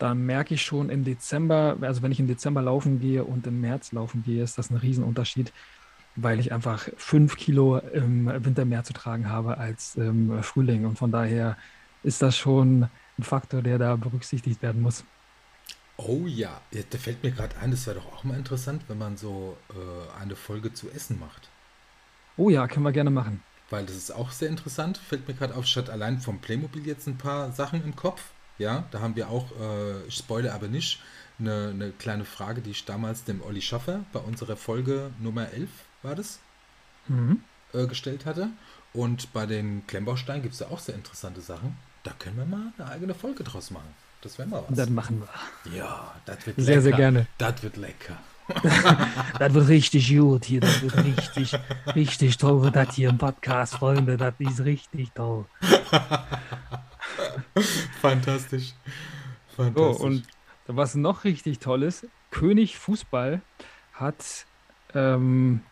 Da 0.00 0.14
merke 0.14 0.54
ich 0.54 0.62
schon 0.62 0.90
im 0.90 1.04
Dezember, 1.04 1.76
also 1.80 2.02
wenn 2.02 2.12
ich 2.12 2.20
im 2.20 2.26
Dezember 2.26 2.62
laufen 2.62 3.00
gehe 3.00 3.24
und 3.24 3.46
im 3.46 3.60
März 3.60 3.92
laufen 3.92 4.22
gehe, 4.24 4.42
ist 4.42 4.58
das 4.58 4.70
ein 4.70 4.76
Riesenunterschied 4.76 5.52
weil 6.16 6.40
ich 6.40 6.52
einfach 6.52 6.88
fünf 6.96 7.36
Kilo 7.36 7.78
im 7.78 8.26
Winter 8.44 8.64
mehr 8.64 8.84
zu 8.84 8.92
tragen 8.92 9.28
habe 9.28 9.58
als 9.58 9.96
im 9.96 10.42
Frühling. 10.42 10.84
Und 10.84 10.98
von 10.98 11.10
daher 11.10 11.56
ist 12.02 12.22
das 12.22 12.36
schon 12.36 12.88
ein 13.18 13.22
Faktor, 13.22 13.62
der 13.62 13.78
da 13.78 13.96
berücksichtigt 13.96 14.62
werden 14.62 14.82
muss. 14.82 15.04
Oh 15.96 16.26
ja, 16.26 16.60
da 16.90 16.98
fällt 16.98 17.24
mir 17.24 17.32
gerade 17.32 17.56
ein, 17.58 17.72
das 17.72 17.86
wäre 17.86 17.96
doch 17.96 18.12
auch 18.12 18.22
mal 18.22 18.36
interessant, 18.36 18.82
wenn 18.86 18.98
man 18.98 19.16
so 19.16 19.56
äh, 19.70 20.20
eine 20.20 20.36
Folge 20.36 20.72
zu 20.72 20.88
essen 20.90 21.18
macht. 21.18 21.48
Oh 22.36 22.50
ja, 22.50 22.68
können 22.68 22.84
wir 22.84 22.92
gerne 22.92 23.10
machen. 23.10 23.42
Weil 23.68 23.84
das 23.84 23.96
ist 23.96 24.12
auch 24.12 24.30
sehr 24.30 24.48
interessant, 24.48 24.96
fällt 24.96 25.26
mir 25.26 25.34
gerade 25.34 25.56
auf, 25.56 25.66
statt 25.66 25.90
allein 25.90 26.20
vom 26.20 26.40
Playmobil 26.40 26.86
jetzt 26.86 27.08
ein 27.08 27.18
paar 27.18 27.50
Sachen 27.50 27.82
im 27.82 27.96
Kopf. 27.96 28.30
Ja, 28.58 28.84
da 28.92 29.00
haben 29.00 29.16
wir 29.16 29.28
auch, 29.28 29.50
äh, 29.60 30.06
ich 30.06 30.14
spoilere 30.14 30.54
aber 30.54 30.68
nicht, 30.68 31.00
eine, 31.40 31.70
eine 31.70 31.90
kleine 31.90 32.24
Frage, 32.24 32.60
die 32.60 32.70
ich 32.70 32.84
damals 32.84 33.24
dem 33.24 33.42
Olli 33.42 33.60
Schaffer 33.60 34.04
bei 34.12 34.20
unserer 34.20 34.56
Folge 34.56 35.10
Nummer 35.18 35.50
11, 35.52 35.68
war 36.02 36.14
das, 36.14 36.38
mhm. 37.06 37.42
äh, 37.72 37.86
gestellt 37.86 38.26
hatte. 38.26 38.50
Und 38.92 39.32
bei 39.32 39.46
den 39.46 39.86
Klemmbausteinen 39.86 40.42
gibt 40.42 40.54
es 40.54 40.60
ja 40.60 40.68
auch 40.68 40.78
sehr 40.78 40.94
interessante 40.94 41.40
Sachen. 41.40 41.76
Da 42.04 42.12
können 42.18 42.36
wir 42.36 42.46
mal 42.46 42.72
eine 42.78 42.90
eigene 42.90 43.14
Folge 43.14 43.44
draus 43.44 43.70
machen. 43.70 43.94
Das 44.22 44.38
wäre 44.38 44.48
mal 44.48 44.64
was. 44.66 44.76
Das 44.76 44.90
machen 44.90 45.20
wir. 45.20 45.76
Ja, 45.76 46.14
das 46.24 46.46
wird 46.46 46.56
lecker. 46.56 46.66
Sehr, 46.66 46.82
sehr 46.82 46.92
gerne. 46.92 47.26
Das 47.38 47.62
wird 47.62 47.76
lecker. 47.76 48.16
das 49.38 49.54
wird 49.54 49.68
richtig 49.68 50.08
gut 50.08 50.46
hier. 50.46 50.60
Das 50.60 50.80
wird 50.82 50.96
richtig, 51.04 51.52
richtig 51.94 52.38
toll 52.38 52.62
wird 52.62 52.76
das 52.76 52.94
hier 52.94 53.10
im 53.10 53.18
Podcast, 53.18 53.74
Freunde. 53.74 54.16
Das 54.16 54.34
ist 54.38 54.60
richtig 54.60 55.10
toll. 55.14 55.44
Fantastisch. 58.00 58.72
Fantastisch. 59.54 60.00
Oh, 60.00 60.04
und 60.04 60.24
was 60.66 60.94
noch 60.94 61.24
richtig 61.24 61.58
toll 61.58 61.82
ist, 61.82 62.06
König 62.30 62.78
Fußball 62.78 63.40
hat 63.92 64.46
ähm, 64.94 65.62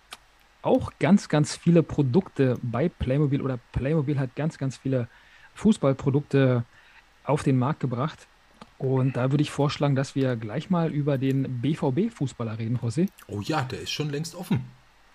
auch 0.67 0.93
ganz, 0.99 1.29
ganz 1.29 1.57
viele 1.57 1.83
Produkte 1.83 2.59
bei 2.63 2.89
Playmobil 2.89 3.41
oder 3.41 3.59
Playmobil 3.73 4.19
hat 4.19 4.37
ganz, 4.37 4.59
ganz 4.59 4.77
viele 4.77 5.09
Fußballprodukte 5.55 6.65
auf 7.25 7.43
den 7.43 7.59
Markt 7.59 7.81
gebracht. 7.81 8.27
Und 8.79 9.17
da 9.17 9.31
würde 9.31 9.43
ich 9.43 9.51
vorschlagen, 9.51 9.97
dass 9.97 10.15
wir 10.15 10.37
gleich 10.37 10.69
mal 10.69 10.93
über 10.93 11.17
den 11.17 11.63
BVB-Fußballer 11.63 12.59
reden, 12.59 12.79
José. 12.79 13.09
Oh 13.27 13.41
ja, 13.41 13.63
der 13.63 13.81
ist 13.81 13.91
schon 13.91 14.11
längst 14.11 14.35
offen. 14.35 14.67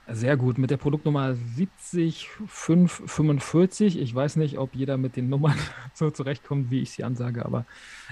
Sehr 0.08 0.36
gut, 0.36 0.58
mit 0.58 0.72
der 0.72 0.78
Produktnummer 0.78 1.36
70545. 1.36 4.00
Ich 4.00 4.16
weiß 4.16 4.38
nicht, 4.38 4.58
ob 4.58 4.74
jeder 4.74 4.98
mit 4.98 5.16
den 5.16 5.30
Nummern 5.30 5.60
so 5.94 6.10
zurechtkommt, 6.10 6.72
wie 6.72 6.82
ich 6.82 6.90
sie 6.92 7.04
ansage, 7.04 7.46
aber 7.46 7.68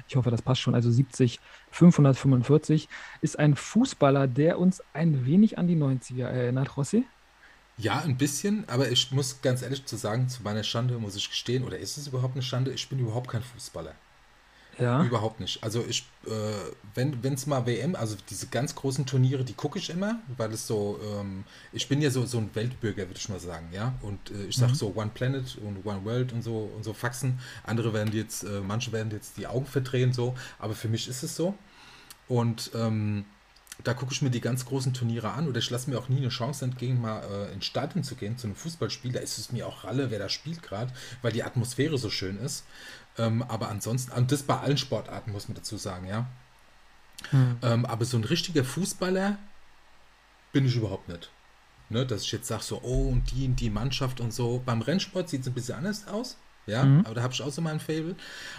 ich 0.08 0.16
hoffe, 0.16 0.30
das 0.30 0.44
passt 0.44 0.62
schon. 0.62 0.76
Also 0.76 0.92
70545 0.92 2.88
ist 3.22 3.40
ein 3.40 3.56
Fußballer, 3.56 4.28
der 4.28 4.60
uns 4.60 4.84
ein 4.94 5.26
wenig 5.26 5.58
an 5.58 5.66
die 5.68 5.76
90er 5.76 6.26
erinnert, 6.26 6.78
Rossi. 6.78 7.06
Ja, 7.80 8.00
ein 8.02 8.18
bisschen, 8.18 8.68
aber 8.68 8.92
ich 8.92 9.12
muss 9.12 9.42
ganz 9.42 9.62
ehrlich 9.62 9.86
zu 9.86 9.96
sagen, 9.96 10.28
zu 10.28 10.44
meiner 10.44 10.64
Schande 10.64 10.98
muss 10.98 11.16
ich 11.16 11.30
gestehen, 11.30 11.64
oder 11.64 11.80
ist 11.80 11.98
es 11.98 12.08
überhaupt 12.08 12.36
eine 12.36 12.44
Schande? 12.44 12.72
Ich 12.72 12.90
bin 12.90 13.00
überhaupt 13.00 13.30
kein 13.30 13.42
Fußballer. 13.42 13.96
Ja. 14.78 15.04
Überhaupt 15.04 15.40
nicht. 15.40 15.64
Also 15.64 15.84
ich, 15.88 16.06
äh, 16.26 16.32
wenn 16.96 17.34
es 17.34 17.46
mal 17.48 17.66
WM, 17.66 17.96
also 17.96 18.16
diese 18.30 18.48
ganz 18.48 18.76
großen 18.76 19.06
Turniere, 19.06 19.44
die 19.44 19.54
gucke 19.54 19.78
ich 19.78 19.90
immer, 19.90 20.20
weil 20.38 20.52
es 20.54 20.68
so, 20.68 21.00
ähm, 21.04 21.44
ich 21.74 21.88
bin 21.88 22.02
ja 22.02 22.10
so, 22.10 22.26
so 22.26 22.38
ein 22.38 22.50
Weltbürger, 22.54 23.08
würde 23.08 23.20
ich 23.20 23.30
mal 23.30 23.40
sagen, 23.40 23.68
ja. 23.74 23.94
Und 24.02 24.32
äh, 24.32 24.46
ich 24.46 24.56
sage 24.56 24.72
mhm. 24.72 24.78
so 24.78 24.94
One 24.96 25.12
Planet 25.14 25.58
und 25.58 25.86
One 25.86 26.06
World 26.06 26.32
und 26.32 26.44
so 26.44 26.72
und 26.76 26.84
so 26.84 26.94
Faxen. 26.94 27.40
Andere 27.64 27.94
werden 27.94 28.14
jetzt, 28.14 28.44
äh, 28.44 28.62
manche 28.62 28.92
werden 28.92 29.12
jetzt 29.12 29.38
die 29.38 29.48
Augen 29.48 29.66
verdrehen, 29.66 30.14
so, 30.14 30.36
aber 30.60 30.76
für 30.76 30.88
mich 30.88 31.08
ist 31.08 31.24
es 31.24 31.36
so. 31.36 31.56
Und 32.28 32.72
ähm, 32.74 33.26
da 33.84 33.94
gucke 33.94 34.12
ich 34.12 34.22
mir 34.22 34.30
die 34.30 34.42
ganz 34.42 34.66
großen 34.66 34.94
Turniere 34.94 35.32
an 35.32 35.48
oder 35.48 35.60
ich 35.60 35.70
lasse 35.70 35.90
mir 35.90 35.98
auch 35.98 36.10
nie 36.10 36.18
eine 36.18 36.30
Chance 36.30 36.66
entgegen, 36.66 37.00
mal 37.00 37.24
äh, 37.24 37.54
ins 37.54 37.66
Stadion 37.66 38.04
zu 38.04 38.16
gehen, 38.16 38.38
zu 38.38 38.48
einem 38.48 38.56
Fußballspiel. 38.56 39.12
Da 39.12 39.20
ist 39.20 39.38
es 39.38 39.52
mir 39.52 39.68
auch 39.68 39.84
Ralle, 39.86 40.12
wer 40.12 40.20
da 40.20 40.30
spielt 40.30 40.62
gerade, 40.62 40.92
weil 41.22 41.32
die 41.32 41.44
Atmosphäre 41.44 41.98
so 41.98 42.10
schön 42.10 42.38
ist. 42.38 42.66
Ähm, 43.18 43.42
aber 43.44 43.70
ansonsten, 43.70 44.12
und 44.12 44.32
das 44.32 44.44
bei 44.44 44.60
allen 44.60 44.78
Sportarten, 44.78 45.32
muss 45.32 45.48
man 45.48 45.56
dazu 45.56 45.78
sagen, 45.78 46.08
ja. 46.08 46.28
Hm. 47.32 47.58
Ähm, 47.62 47.86
aber 47.86 48.06
so 48.06 48.18
ein 48.18 48.24
richtiger 48.24 48.64
Fußballer 48.64 49.38
bin 50.52 50.66
ich 50.66 50.76
überhaupt 50.76 51.08
nicht. 51.10 51.30
Ne, 51.90 52.06
dass 52.06 52.22
ich 52.24 52.32
jetzt 52.32 52.48
sage, 52.48 52.64
so, 52.64 52.82
oh, 52.84 53.10
und 53.10 53.32
die 53.32 53.48
und 53.48 53.60
die 53.60 53.72
Mannschaft 53.72 54.20
und 54.20 54.32
so. 54.32 54.62
Beim 54.64 54.82
Rennsport 54.82 55.28
sieht 55.28 55.42
es 55.42 55.48
ein 55.48 55.54
bisschen 55.54 55.76
anders 55.76 56.08
aus. 56.08 56.38
Ja, 56.70 56.86
mhm. 56.86 57.02
aber 57.06 57.16
da 57.16 57.24
habe 57.24 57.34
ich 57.34 57.42
auch 57.42 57.52
so 57.52 57.62
mein 57.62 57.80
Fable. 57.80 58.16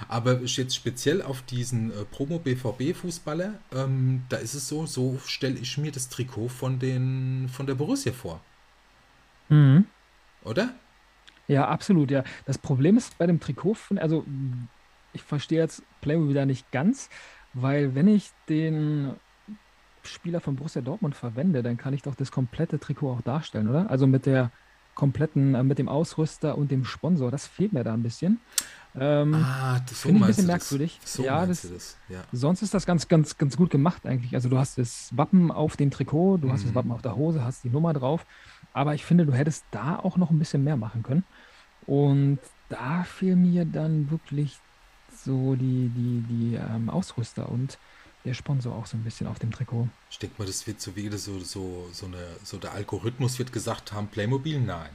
Aber 0.08 0.42
ich 0.42 0.56
jetzt 0.56 0.74
speziell 0.74 1.22
auf 1.22 1.42
diesen 1.42 1.90
äh, 1.90 2.04
Promo 2.04 2.38
BVB 2.38 2.94
Fußballer, 2.94 3.54
ähm, 3.74 4.22
da 4.28 4.36
ist 4.36 4.54
es 4.54 4.68
so, 4.68 4.86
so 4.86 5.18
stelle 5.24 5.58
ich 5.58 5.78
mir 5.78 5.92
das 5.92 6.08
Trikot 6.08 6.48
von 6.48 6.78
den 6.78 7.48
von 7.48 7.66
der 7.66 7.74
Borussia 7.74 8.12
vor. 8.12 8.40
Mhm. 9.48 9.84
Oder? 10.44 10.74
Ja, 11.48 11.68
absolut, 11.68 12.10
ja. 12.10 12.24
Das 12.46 12.58
Problem 12.58 12.96
ist 12.96 13.18
bei 13.18 13.26
dem 13.26 13.40
Trikot, 13.40 13.74
von, 13.74 13.98
also 13.98 14.24
ich 15.12 15.22
verstehe 15.22 15.58
jetzt 15.58 15.82
Playmobil 16.00 16.34
da 16.34 16.46
nicht 16.46 16.70
ganz, 16.70 17.10
weil 17.54 17.94
wenn 17.94 18.06
ich 18.06 18.30
den 18.48 19.14
Spieler 20.02 20.40
von 20.40 20.56
Borussia 20.56 20.80
Dortmund 20.80 21.16
verwende, 21.16 21.62
dann 21.62 21.76
kann 21.76 21.92
ich 21.92 22.02
doch 22.02 22.14
das 22.14 22.30
komplette 22.30 22.78
Trikot 22.78 23.12
auch 23.12 23.20
darstellen, 23.20 23.68
oder? 23.68 23.90
Also 23.90 24.06
mit 24.06 24.26
der 24.26 24.50
kompletten, 25.00 25.54
äh, 25.54 25.62
mit 25.62 25.78
dem 25.78 25.88
Ausrüster 25.88 26.58
und 26.58 26.70
dem 26.70 26.84
Sponsor. 26.84 27.30
Das 27.30 27.46
fehlt 27.46 27.72
mir 27.72 27.82
da 27.82 27.94
ein 27.94 28.02
bisschen. 28.02 28.38
Ähm, 28.98 29.34
ah, 29.34 29.80
das 29.88 30.02
so 30.02 30.08
finde 30.08 30.18
ich 30.18 30.24
ein 30.24 30.26
bisschen 30.26 30.46
merkwürdig. 30.46 30.98
Das? 31.00 31.12
So 31.14 31.24
ja, 31.24 31.46
das, 31.46 31.62
das? 31.62 31.96
Ja. 32.08 32.22
Sonst 32.32 32.60
ist 32.60 32.74
das 32.74 32.84
ganz, 32.84 33.08
ganz, 33.08 33.38
ganz 33.38 33.56
gut 33.56 33.70
gemacht 33.70 34.04
eigentlich. 34.04 34.34
Also 34.34 34.50
du 34.50 34.58
hast 34.58 34.76
das 34.76 35.16
Wappen 35.16 35.50
auf 35.50 35.76
dem 35.76 35.90
Trikot, 35.90 36.36
du 36.36 36.48
mhm. 36.48 36.52
hast 36.52 36.64
das 36.64 36.72
mhm. 36.72 36.74
Wappen 36.74 36.92
auf 36.92 37.00
der 37.00 37.16
Hose, 37.16 37.42
hast 37.42 37.64
die 37.64 37.70
Nummer 37.70 37.94
drauf. 37.94 38.26
Aber 38.74 38.94
ich 38.94 39.04
finde, 39.04 39.24
du 39.24 39.32
hättest 39.32 39.64
da 39.70 39.96
auch 39.96 40.18
noch 40.18 40.30
ein 40.30 40.38
bisschen 40.38 40.62
mehr 40.62 40.76
machen 40.76 41.02
können. 41.02 41.24
Und 41.86 42.38
da 42.68 43.04
fehlen 43.04 43.50
mir 43.50 43.64
dann 43.64 44.10
wirklich 44.10 44.58
so 45.24 45.54
die, 45.54 45.90
die, 45.96 46.24
die 46.28 46.54
ähm, 46.56 46.90
Ausrüster 46.90 47.48
und 47.48 47.78
der 48.24 48.34
Sponsor 48.34 48.74
auch 48.74 48.86
so 48.86 48.96
ein 48.96 49.04
bisschen 49.04 49.26
auf 49.26 49.38
dem 49.38 49.50
Trikot. 49.50 49.88
Ich 50.10 50.18
denke 50.18 50.36
mal, 50.38 50.46
das 50.46 50.66
wird 50.66 50.80
so 50.80 50.96
wieder 50.96 51.18
so, 51.18 51.38
so, 51.40 51.88
so, 51.92 52.06
eine, 52.06 52.26
so 52.44 52.58
der 52.58 52.72
Algorithmus 52.72 53.38
wird 53.38 53.52
gesagt 53.52 53.92
haben, 53.92 54.08
Playmobil, 54.08 54.60
nein. 54.60 54.90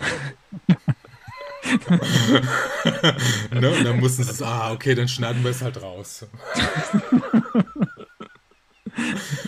ne? 3.50 3.70
Und 3.70 3.84
dann 3.84 4.00
mussten 4.00 4.24
sie 4.24 4.32
sagen, 4.32 4.60
ah, 4.60 4.72
okay, 4.72 4.94
dann 4.94 5.08
schneiden 5.08 5.42
wir 5.42 5.50
es 5.50 5.62
halt 5.62 5.80
raus. 5.82 6.26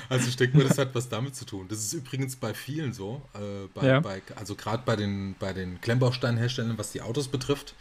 also 0.09 0.29
ich 0.29 0.37
denke 0.37 0.57
mal, 0.57 0.66
das 0.66 0.79
hat 0.79 0.95
was 0.95 1.09
damit 1.09 1.35
zu 1.35 1.45
tun. 1.45 1.66
Das 1.68 1.79
ist 1.79 1.93
übrigens 1.93 2.37
bei 2.37 2.55
vielen 2.55 2.93
so, 2.93 3.23
äh, 3.35 3.66
bei, 3.75 3.87
ja. 3.87 4.01
bei, 4.01 4.23
also 4.37 4.55
gerade 4.55 4.83
bei 4.85 4.97
den, 4.97 5.35
bei 5.39 5.53
den 5.53 5.81
Klemmbausteinherstellern, 5.81 6.79
was 6.79 6.93
die 6.93 7.03
Autos 7.03 7.29
betrifft. 7.29 7.75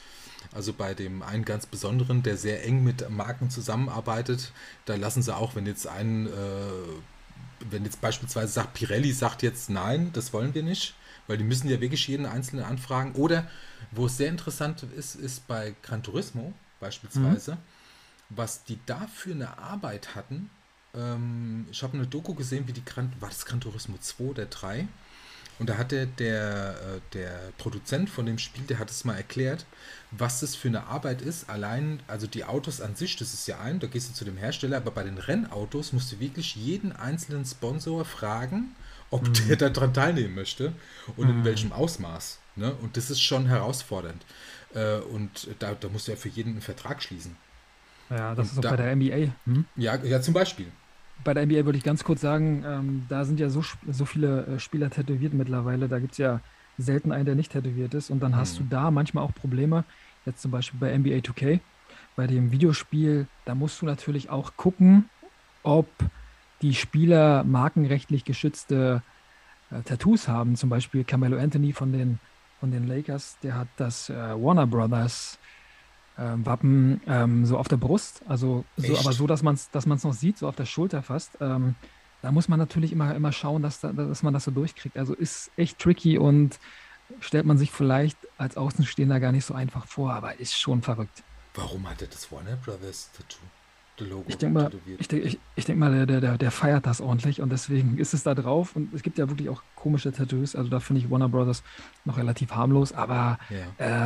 Also 0.52 0.74
bei 0.74 0.94
dem 0.94 1.22
einen 1.22 1.46
ganz 1.46 1.66
besonderen, 1.66 2.24
der 2.24 2.38
sehr 2.38 2.66
eng 2.66 2.84
mit 2.84 3.10
Marken 3.10 3.50
zusammenarbeitet, 3.50 4.52
da 4.86 4.96
lassen 4.96 5.22
sie 5.22 5.36
auch, 5.36 5.56
wenn 5.56 5.66
jetzt 5.66 5.88
ein, 5.88 6.28
äh, 6.28 6.32
wenn 7.70 7.84
jetzt 7.84 8.02
beispielsweise 8.02 8.52
sagt, 8.52 8.74
Pirelli 8.74 9.12
sagt 9.12 9.44
jetzt 9.44 9.70
nein, 9.70 10.12
das 10.14 10.34
wollen 10.34 10.54
wir 10.54 10.64
nicht, 10.64 10.96
weil 11.28 11.38
die 11.38 11.44
müssen 11.44 11.70
ja 11.70 11.80
wirklich 11.82 12.08
jeden 12.08 12.26
einzelnen 12.26 12.66
anfragen. 12.66 13.14
Oder 13.14 13.48
wo 13.92 14.08
es 14.08 14.18
sehr 14.18 14.30
interessant 14.30 14.84
ist, 14.84 15.16
ist 15.16 15.48
bei 15.48 15.76
Gran 15.84 16.02
Turismo 16.02 16.54
beispielsweise, 16.80 17.56
mhm. 17.56 17.58
was 18.30 18.64
die 18.64 18.80
da 18.86 19.08
für 19.08 19.32
eine 19.32 19.58
Arbeit 19.58 20.16
hatten. 20.16 20.50
Ähm, 20.96 21.68
ich 21.72 21.84
habe 21.84 21.98
eine 21.98 22.08
Doku 22.08 22.34
gesehen, 22.34 22.68
wie 22.68 22.74
die 22.74 22.86
Gran, 22.86 23.12
war 23.20 23.30
das 23.30 23.46
Gran 23.46 23.62
Turismo 23.62 23.98
2 24.00 24.24
oder 24.24 24.46
3? 24.46 24.88
Und 25.60 25.70
da 25.70 25.78
hat 25.78 25.91
der, 25.91 26.05
der, 26.05 26.72
äh, 26.72 26.99
der 27.14 27.38
Produzent 27.57 28.10
von 28.10 28.26
dem 28.26 28.39
Spiel, 28.39 28.64
der 28.64 28.80
hat 28.80 28.89
es 28.89 29.03
mal 29.03 29.16
erklärt, 29.16 29.66
was 30.12 30.39
das 30.39 30.55
für 30.55 30.70
eine 30.70 30.86
Arbeit 30.88 31.22
ist. 31.22 31.49
Allein, 31.49 32.01
also 32.07 32.28
die 32.28 32.45
Autos 32.45 32.80
an 32.80 32.95
sich, 32.95 33.18
das 33.18 33.34
ist 33.34 33.47
ja 33.47 33.60
ein, 33.60 33.80
da 33.80 33.88
gehst 33.88 34.10
du 34.10 34.14
zu 34.14 34.24
dem 34.24 34.38
Hersteller, 34.38 34.78
aber 34.78 34.91
bei 34.91 35.03
den 35.03 35.18
Rennautos 35.18 35.91
musst 35.91 36.14
du 36.14 36.20
wirklich 36.20 36.55
jeden 36.55 36.93
einzelnen 36.93 37.45
Sponsor 37.45 38.05
fragen, 38.05 38.76
ob 39.12 39.28
mhm. 39.28 39.34
der 39.49 39.57
daran 39.70 39.93
teilnehmen 39.93 40.34
möchte 40.34 40.72
und 41.18 41.28
mhm. 41.28 41.39
in 41.39 41.45
welchem 41.45 41.72
Ausmaß. 41.74 42.39
Ne? 42.55 42.74
Und 42.82 42.95
das 42.95 43.10
ist 43.12 43.22
schon 43.22 43.45
herausfordernd. 43.47 44.26
Äh, 44.74 44.99
und 44.99 45.49
da, 45.60 45.76
da 45.76 45.89
musst 45.89 46.07
du 46.07 46.12
ja 46.14 46.18
für 46.18 46.30
jeden 46.30 46.51
einen 46.51 46.62
Vertrag 46.62 47.03
schließen. 47.03 47.36
Ja, 48.10 48.34
das 48.34 48.47
und 48.47 48.53
ist 48.53 48.57
auch 48.60 48.62
da, 48.64 48.70
bei 48.72 48.78
der 48.78 48.95
NBA. 48.95 49.34
Hm? 49.45 49.66
Ja, 49.76 49.95
ja, 49.97 50.22
zum 50.22 50.34
Beispiel 50.34 50.68
bei 51.24 51.34
der 51.34 51.45
NBA 51.45 51.65
würde 51.65 51.78
ich 51.78 51.84
ganz 51.84 52.03
kurz 52.03 52.22
sagen, 52.22 52.63
ähm, 52.65 53.05
da 53.09 53.26
sind 53.26 53.39
ja 53.39 53.49
so, 53.49 53.63
so 53.89 54.05
viele 54.05 54.45
äh, 54.45 54.59
Spieler 54.59 54.89
tätowiert 54.89 55.34
mittlerweile. 55.34 55.88
Da 55.88 55.99
gibt 55.99 56.13
es 56.13 56.17
ja 56.17 56.39
selten 56.78 57.11
einen, 57.11 57.26
der 57.26 57.36
nicht 57.36 57.51
tätowiert 57.51 57.93
ist. 57.93 58.09
Und 58.09 58.22
dann 58.22 58.32
mhm. 58.32 58.38
hast 58.38 58.59
du 58.59 58.63
mhm. 58.63 58.70
da 58.70 58.91
manchmal 58.91 59.24
auch 59.24 59.34
Probleme. 59.34 59.84
Jetzt 60.26 60.41
zum 60.41 60.51
Beispiel 60.51 60.80
bei 60.80 60.97
NBA 60.97 61.17
2K, 61.17 61.59
bei 62.15 62.28
dem 62.28 62.51
Videospiel, 62.51 63.28
da 63.45 63.55
musst 63.55 63.82
du 63.82 63.86
natürlich 63.86 64.30
auch 64.30 64.53
gucken, 64.55 65.09
ob 65.63 65.88
die 66.61 66.74
Spieler 66.74 67.43
markenrechtlich 67.43 68.26
geschützte 68.26 69.01
äh, 69.72 69.82
Tattoos 69.82 70.28
haben. 70.28 70.55
Zum 70.55 70.70
Beispiel 70.70 71.03
Carmelo 71.03 71.38
Anthony 71.38 71.74
von 71.74 71.91
den, 71.91 72.20
von 72.59 72.72
den 72.72 72.88
Lakers, 72.88 73.38
der 73.43 73.55
hat 73.55 73.67
das 73.78 74.09
äh, 74.09 74.13
Warner 74.13 74.67
Brothers 74.67 75.39
Wappen 76.45 77.01
ähm, 77.07 77.45
so 77.45 77.57
auf 77.57 77.67
der 77.67 77.78
Brust, 77.78 78.22
also 78.28 78.65
so, 78.78 78.97
aber 78.97 79.13
so, 79.13 79.28
dass 79.28 79.43
man 79.43 79.55
es 79.55 79.70
dass 79.72 79.86
noch 79.86 80.13
sieht, 80.13 80.38
so 80.38 80.47
auf 80.47 80.55
der 80.55 80.65
Schulter 80.65 81.01
fast. 81.01 81.32
Ähm, 81.39 81.76
da 82.22 82.32
muss 82.32 82.47
man 82.47 82.59
natürlich 82.59 82.91
immer, 82.91 83.15
immer 83.15 83.32
schauen, 83.32 83.61
dass, 83.61 83.80
da, 83.80 83.93
dass 83.93 84.24
man 84.24 84.34
das 84.34 84.43
so 84.43 84.51
durchkriegt. 84.51 84.97
Also 84.97 85.13
ist 85.13 85.51
echt 85.55 85.80
tricky 85.80 86.17
und 86.17 86.59
stellt 87.22 87.45
man 87.45 87.57
sich 87.57 87.72
vielleicht 87.72 88.17
als 88.38 88.57
Außenstehender 88.57 89.20
gar 89.20 89.32
nicht 89.32 89.45
so 89.45 89.53
einfach 89.53 89.86
vor, 89.86 90.13
aber 90.13 90.39
ist 90.39 90.59
schon 90.59 90.82
verrückt. 90.82 91.24
Warum 91.55 91.89
hat 91.89 92.01
er 92.01 92.07
das 92.07 92.32
Warner 92.32 92.57
Brothers 92.57 93.11
Tattoo? 93.13 93.39
Logo 94.01 94.24
ich 94.28 94.38
denke 94.38 94.59
mal, 94.59 94.72
ich 94.97 95.09
denk, 95.09 95.26
ich, 95.26 95.39
ich 95.55 95.65
denk 95.65 95.78
mal 95.78 96.05
der, 96.05 96.22
der, 96.22 96.38
der 96.38 96.51
feiert 96.51 96.86
das 96.86 97.01
ordentlich 97.01 97.41
und 97.41 97.49
deswegen 97.49 97.97
ist 97.97 98.13
es 98.13 98.24
da 98.24 98.34
drauf. 98.34 98.74
Und 98.78 98.93
es 98.93 99.03
gibt 99.03 99.17
ja 99.17 99.28
wirklich 99.28 99.49
auch 99.49 99.61
komische 99.76 100.13
Tattoos. 100.13 100.55
Also 100.55 100.70
da 100.70 100.80
finde 100.80 101.01
ich 101.01 101.11
Warner 101.11 101.28
Brothers 101.28 101.63
noch 102.05 102.17
relativ 102.17 102.51
harmlos. 102.51 102.93
Aber 102.93 103.39
ja. 103.49 103.57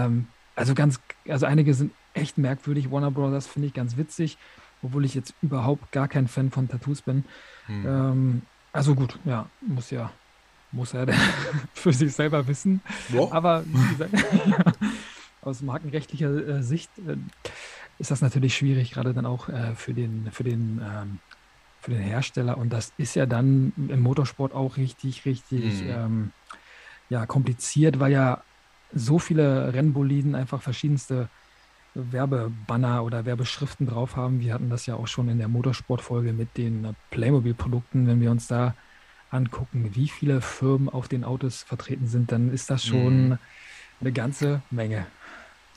ähm, 0.05 0.27
also 0.55 0.73
ganz, 0.73 0.99
also 1.27 1.45
einige 1.45 1.75
sind 1.75 1.91
echt 2.13 2.37
merkwürdig. 2.37 2.91
Warner 2.91 3.11
Brothers 3.11 3.47
finde 3.47 3.67
ich 3.67 3.73
ganz 3.73 3.97
witzig, 3.97 4.37
obwohl 4.81 5.05
ich 5.05 5.13
jetzt 5.15 5.33
überhaupt 5.41 5.91
gar 5.91 6.07
kein 6.07 6.27
Fan 6.27 6.51
von 6.51 6.67
Tattoos 6.67 7.01
bin. 7.01 7.25
Hm. 7.67 7.85
Ähm, 7.85 8.41
also 8.71 8.95
gut, 8.95 9.19
ja, 9.25 9.47
muss 9.61 9.91
ja, 9.91 10.11
muss 10.71 10.93
er 10.93 11.07
für 11.73 11.93
sich 11.93 12.13
selber 12.13 12.47
wissen. 12.47 12.81
Ja. 13.09 13.31
Aber 13.31 13.63
wie 13.65 13.87
gesagt, 13.89 14.13
aus 15.41 15.61
markenrechtlicher 15.61 16.47
äh, 16.47 16.63
Sicht 16.63 16.89
äh, 17.07 17.17
ist 17.99 18.11
das 18.11 18.21
natürlich 18.21 18.55
schwierig, 18.55 18.91
gerade 18.91 19.13
dann 19.13 19.25
auch 19.25 19.49
äh, 19.49 19.75
für 19.75 19.93
den, 19.93 20.29
für 20.31 20.43
den, 20.43 20.81
ähm, 20.83 21.19
für 21.81 21.91
den 21.91 22.01
Hersteller. 22.01 22.57
Und 22.57 22.71
das 22.73 22.91
ist 22.97 23.15
ja 23.15 23.25
dann 23.25 23.73
im 23.77 24.01
Motorsport 24.01 24.53
auch 24.53 24.77
richtig, 24.77 25.25
richtig 25.25 25.83
mhm. 25.83 25.89
ähm, 25.89 26.31
ja, 27.09 27.25
kompliziert, 27.25 27.99
weil 27.99 28.11
ja 28.11 28.41
so 28.93 29.19
viele 29.19 29.73
Rennboliden 29.73 30.35
einfach 30.35 30.61
verschiedenste 30.61 31.29
Werbebanner 31.95 33.03
oder 33.03 33.25
Werbeschriften 33.25 33.87
drauf 33.87 34.15
haben. 34.15 34.39
Wir 34.39 34.53
hatten 34.53 34.69
das 34.69 34.85
ja 34.85 34.95
auch 34.95 35.07
schon 35.07 35.29
in 35.29 35.37
der 35.37 35.47
Motorsportfolge 35.47 36.33
mit 36.33 36.57
den 36.57 36.95
Playmobil-Produkten. 37.11 38.07
Wenn 38.07 38.21
wir 38.21 38.31
uns 38.31 38.47
da 38.47 38.73
angucken, 39.29 39.91
wie 39.93 40.07
viele 40.07 40.41
Firmen 40.41 40.89
auf 40.89 41.07
den 41.07 41.23
Autos 41.23 41.63
vertreten 41.63 42.07
sind, 42.07 42.31
dann 42.31 42.53
ist 42.53 42.69
das 42.69 42.83
schon 42.83 43.29
mhm. 43.29 43.37
eine 44.01 44.11
ganze 44.11 44.61
Menge. 44.71 45.05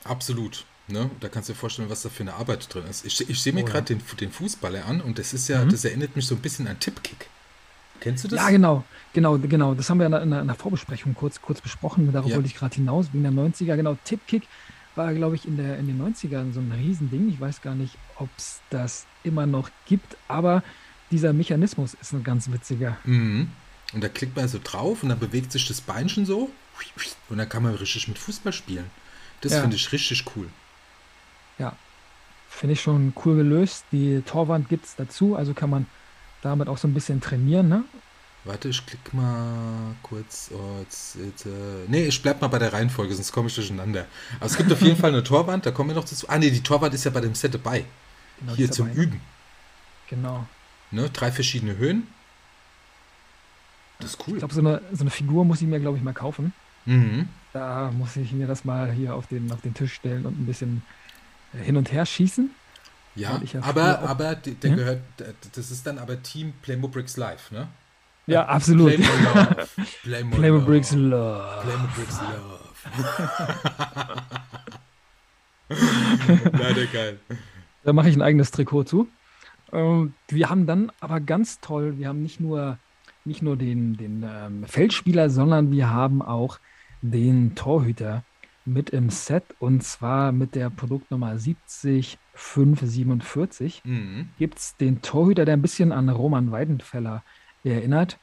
Absolut. 0.03 0.65
Ne? 0.87 1.09
Da 1.19 1.27
kannst 1.27 1.49
du 1.49 1.53
dir 1.53 1.59
vorstellen, 1.59 1.89
was 1.89 2.03
da 2.03 2.09
für 2.09 2.23
eine 2.23 2.35
Arbeit 2.35 2.73
drin 2.73 2.85
ist. 2.89 3.05
Ich, 3.05 3.29
ich 3.29 3.41
sehe 3.41 3.51
mir 3.51 3.63
oh, 3.63 3.65
gerade 3.65 3.93
ja. 3.93 3.99
den, 3.99 4.17
den 4.17 4.31
Fußballer 4.31 4.85
an 4.85 5.01
und 5.01 5.19
das 5.19 5.33
ist 5.33 5.47
ja, 5.49 5.65
mhm. 5.65 5.69
das 5.69 5.83
erinnert 5.83 6.15
mich 6.15 6.25
so 6.25 6.35
ein 6.35 6.41
bisschen 6.41 6.67
an 6.67 6.79
Tippkick. 6.79 7.29
Kennst 7.99 8.23
du 8.23 8.27
das? 8.27 8.39
Ja, 8.39 8.49
genau, 8.49 8.83
genau, 9.11 9.37
genau. 9.37 9.73
Das 9.73 9.89
haben 9.89 9.99
wir 9.99 10.05
in 10.05 10.11
der, 10.11 10.41
in 10.41 10.47
der 10.47 10.55
Vorbesprechung 10.55 11.13
kurz, 11.15 11.41
kurz 11.41 11.61
besprochen. 11.61 12.11
Darauf 12.13 12.29
ja. 12.29 12.35
wollte 12.35 12.47
ich 12.47 12.55
gerade 12.55 12.75
hinaus, 12.75 13.07
wegen 13.11 13.23
der 13.23 13.31
90er. 13.33 13.75
Genau, 13.75 13.97
Tippkick 14.03 14.47
war, 14.97 15.13
glaube 15.13 15.35
ich, 15.35 15.47
in, 15.47 15.57
der, 15.57 15.77
in 15.77 15.87
den 15.87 16.01
90ern 16.01 16.53
so 16.53 16.59
ein 16.59 16.71
Riesending. 16.71 17.29
Ich 17.29 17.39
weiß 17.39 17.61
gar 17.61 17.75
nicht, 17.75 17.97
ob 18.17 18.29
es 18.37 18.59
das 18.69 19.05
immer 19.23 19.45
noch 19.45 19.69
gibt, 19.85 20.17
aber 20.27 20.63
dieser 21.11 21.33
Mechanismus 21.33 21.93
ist 21.93 22.13
ein 22.13 22.23
ganz 22.23 22.51
witziger. 22.51 22.97
Mhm. 23.05 23.49
Und 23.93 24.03
da 24.03 24.09
klickt 24.09 24.35
man 24.35 24.47
so 24.47 24.59
drauf 24.61 25.03
und 25.03 25.09
dann 25.09 25.19
bewegt 25.19 25.51
sich 25.51 25.67
das 25.67 25.79
Beinchen 25.79 26.25
so 26.25 26.51
und 27.29 27.37
dann 27.37 27.49
kann 27.49 27.63
man 27.63 27.73
richtig 27.75 28.07
mit 28.07 28.19
Fußball 28.19 28.53
spielen. 28.53 28.85
Das 29.41 29.53
ja. 29.53 29.61
finde 29.61 29.75
ich 29.75 29.91
richtig 29.91 30.25
cool. 30.35 30.49
Ja, 31.57 31.75
finde 32.49 32.73
ich 32.73 32.81
schon 32.81 33.13
cool 33.23 33.37
gelöst. 33.37 33.85
Die 33.91 34.21
Torwand 34.25 34.69
gibt 34.69 34.85
es 34.85 34.95
dazu, 34.95 35.35
also 35.35 35.53
kann 35.53 35.69
man 35.69 35.85
damit 36.41 36.67
auch 36.67 36.77
so 36.77 36.87
ein 36.87 36.93
bisschen 36.93 37.21
trainieren. 37.21 37.69
Ne? 37.69 37.83
Warte, 38.47 38.69
ich 38.69 38.85
klicke 38.85 39.15
mal 39.15 39.95
kurz. 40.01 40.51
Oh, 40.53 40.79
jetzt, 40.79 41.15
jetzt, 41.15 41.45
äh, 41.45 41.49
nee, 41.87 42.05
ich 42.05 42.21
bleib 42.21 42.39
mal 42.41 42.47
bei 42.47 42.59
der 42.59 42.71
Reihenfolge, 42.71 43.13
sonst 43.13 43.33
komme 43.33 43.47
ich 43.47 43.55
durcheinander. 43.55 44.05
Aber 44.37 44.45
es 44.45 44.55
gibt 44.55 44.71
auf 44.71 44.81
jeden 44.81 44.95
Fall 44.95 45.09
eine 45.09 45.23
Torwand, 45.23 45.65
da 45.65 45.71
kommen 45.71 45.89
wir 45.89 45.95
noch 45.95 46.05
dazu. 46.05 46.27
Ah, 46.29 46.37
nee, 46.37 46.49
die 46.49 46.63
Torwand 46.63 46.93
ist 46.93 47.03
ja 47.03 47.11
bei 47.11 47.19
dem 47.19 47.35
Set 47.35 47.53
dabei. 47.53 47.83
Genau, 48.39 48.53
Hier 48.55 48.71
zum 48.71 48.87
dabei? 48.87 49.01
Üben. 49.01 49.21
Genau. 50.09 50.47
Ne, 50.91 51.09
drei 51.09 51.31
verschiedene 51.31 51.75
Höhen. 51.75 52.07
Das 53.99 54.11
ist 54.11 54.27
cool. 54.27 54.35
Ich 54.35 54.39
glaube, 54.39 54.53
so 54.53 54.61
eine, 54.61 54.81
so 54.93 55.01
eine 55.01 55.09
Figur 55.09 55.43
muss 55.43 55.61
ich 55.61 55.67
mir, 55.67 55.79
glaube 55.79 55.97
ich, 55.97 56.03
mal 56.03 56.13
kaufen. 56.13 56.53
Mhm. 56.85 57.27
Da 57.51 57.91
muss 57.91 58.15
ich 58.15 58.31
mir 58.31 58.47
das 58.47 58.63
mal 58.63 58.91
hier 58.91 59.13
auf 59.13 59.27
den, 59.27 59.51
auf 59.51 59.59
den 59.61 59.73
Tisch 59.73 59.93
stellen 59.93 60.25
und 60.25 60.39
ein 60.39 60.45
bisschen 60.45 60.83
hin 61.51 61.75
und 61.75 61.91
her 61.91 62.05
schießen. 62.05 62.49
Ja, 63.15 63.41
ja 63.51 63.61
aber, 63.61 63.99
aber 63.99 64.35
der, 64.35 64.53
der 64.53 64.69
ja? 64.69 64.75
gehört, 64.75 65.01
das 65.53 65.71
ist 65.71 65.85
dann 65.85 65.97
aber 65.97 66.21
Team 66.21 66.53
Playmo 66.61 66.87
Bricks 66.87 67.17
Live, 67.17 67.51
ne? 67.51 67.67
Ja, 68.27 68.45
absolut. 68.45 68.95
Playmo 68.95 69.13
Love. 69.23 69.67
Playmo, 70.03 70.35
Playmo 70.35 70.57
Love. 70.57 70.65
Bricks 70.65 70.91
Love. 70.91 71.61
Playmo 71.63 71.87
Bricks 71.95 72.19
Love. 72.19 72.57
Leider 76.59 76.85
geil. 76.87 77.19
Da 77.83 77.93
mache 77.93 78.09
ich 78.09 78.15
ein 78.15 78.21
eigenes 78.21 78.51
Trikot 78.51 78.83
zu. 78.83 79.07
Ähm, 79.71 80.13
wir 80.27 80.49
haben 80.49 80.65
dann 80.65 80.91
aber 80.99 81.19
ganz 81.19 81.59
toll, 81.59 81.97
wir 81.97 82.09
haben 82.09 82.21
nicht 82.21 82.39
nur, 82.39 82.77
nicht 83.25 83.41
nur 83.41 83.57
den, 83.57 83.97
den 83.97 84.23
ähm, 84.23 84.63
Feldspieler, 84.65 85.29
sondern 85.29 85.71
wir 85.71 85.89
haben 85.89 86.21
auch 86.21 86.59
den 87.01 87.55
Torhüter 87.55 88.23
mit 88.65 88.89
im 88.89 89.09
Set 89.09 89.43
und 89.59 89.83
zwar 89.83 90.31
mit 90.33 90.55
der 90.55 90.69
Produktnummer 90.69 91.37
70547 91.37 93.83
mhm. 93.85 94.29
gibt 94.37 94.59
es 94.59 94.75
den 94.75 95.01
Torhüter, 95.01 95.45
der 95.45 95.55
ein 95.55 95.61
bisschen 95.61 95.93
an 95.93 96.09
Roman 96.09 96.51
Weidenfeller 96.51 97.23
erinnert. 97.73 98.19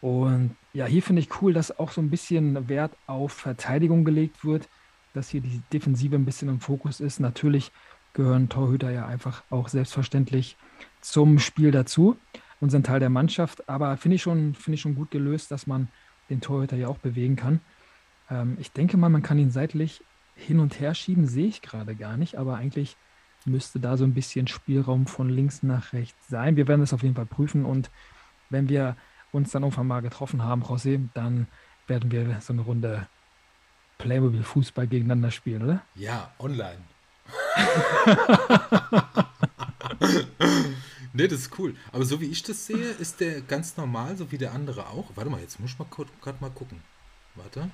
Und 0.00 0.56
ja, 0.72 0.86
hier 0.86 1.02
finde 1.02 1.20
ich 1.20 1.42
cool, 1.42 1.52
dass 1.52 1.78
auch 1.78 1.90
so 1.90 2.00
ein 2.00 2.10
bisschen 2.10 2.68
Wert 2.68 2.96
auf 3.06 3.32
Verteidigung 3.32 4.04
gelegt 4.04 4.44
wird, 4.44 4.68
dass 5.12 5.28
hier 5.28 5.40
die 5.40 5.62
Defensive 5.72 6.14
ein 6.14 6.24
bisschen 6.24 6.48
im 6.48 6.60
Fokus 6.60 7.00
ist. 7.00 7.20
Natürlich 7.20 7.72
gehören 8.12 8.48
Torhüter 8.48 8.90
ja 8.90 9.06
einfach 9.06 9.42
auch 9.50 9.68
selbstverständlich 9.68 10.56
zum 11.00 11.38
Spiel 11.38 11.70
dazu 11.70 12.16
und 12.60 12.70
sind 12.70 12.86
Teil 12.86 13.00
der 13.00 13.10
Mannschaft. 13.10 13.68
Aber 13.68 13.96
finde 13.96 14.16
ich, 14.16 14.22
schon, 14.22 14.54
find 14.54 14.74
ich 14.74 14.80
schon 14.80 14.94
gut 14.94 15.10
gelöst, 15.10 15.50
dass 15.50 15.66
man 15.66 15.88
den 16.28 16.40
Torhüter 16.40 16.76
ja 16.76 16.88
auch 16.88 16.98
bewegen 16.98 17.36
kann. 17.36 17.60
Ähm, 18.30 18.56
ich 18.60 18.72
denke 18.72 18.96
mal, 18.96 19.08
man 19.08 19.22
kann 19.22 19.38
ihn 19.38 19.50
seitlich 19.50 20.02
hin 20.34 20.60
und 20.60 20.80
her 20.80 20.94
schieben, 20.94 21.26
sehe 21.26 21.48
ich 21.48 21.60
gerade 21.60 21.94
gar 21.94 22.16
nicht, 22.16 22.36
aber 22.36 22.56
eigentlich 22.56 22.96
müsste 23.44 23.80
da 23.80 23.96
so 23.96 24.04
ein 24.04 24.14
bisschen 24.14 24.46
Spielraum 24.46 25.06
von 25.06 25.28
links 25.28 25.62
nach 25.62 25.92
rechts 25.92 26.28
sein. 26.28 26.56
Wir 26.56 26.68
werden 26.68 26.80
das 26.80 26.92
auf 26.92 27.02
jeden 27.02 27.14
Fall 27.14 27.26
prüfen 27.26 27.64
und 27.64 27.90
wenn 28.50 28.68
wir 28.68 28.96
uns 29.32 29.50
dann 29.52 29.62
irgendwann 29.62 29.86
mal 29.86 30.02
getroffen 30.02 30.42
haben, 30.44 30.62
José, 30.62 31.08
dann 31.14 31.46
werden 31.86 32.10
wir 32.10 32.40
so 32.40 32.52
eine 32.52 32.62
Runde 32.62 33.08
Playmobil 33.98 34.42
Fußball 34.42 34.86
gegeneinander 34.86 35.30
spielen, 35.30 35.62
oder? 35.62 35.82
Ja, 35.94 36.32
online. 36.38 36.80
ne, 41.12 41.28
das 41.28 41.40
ist 41.40 41.58
cool. 41.58 41.76
Aber 41.92 42.04
so 42.04 42.20
wie 42.20 42.26
ich 42.26 42.42
das 42.42 42.66
sehe, 42.66 42.90
ist 42.92 43.20
der 43.20 43.40
ganz 43.42 43.76
normal, 43.76 44.16
so 44.16 44.32
wie 44.32 44.38
der 44.38 44.52
andere 44.52 44.86
auch. 44.88 45.10
Warte 45.14 45.30
mal, 45.30 45.40
jetzt 45.40 45.60
muss 45.60 45.70
ich 45.72 45.78
mal 45.78 45.86
gerade 45.88 46.38
mal 46.40 46.50
gucken. 46.50 46.80
Warte. 47.34 47.70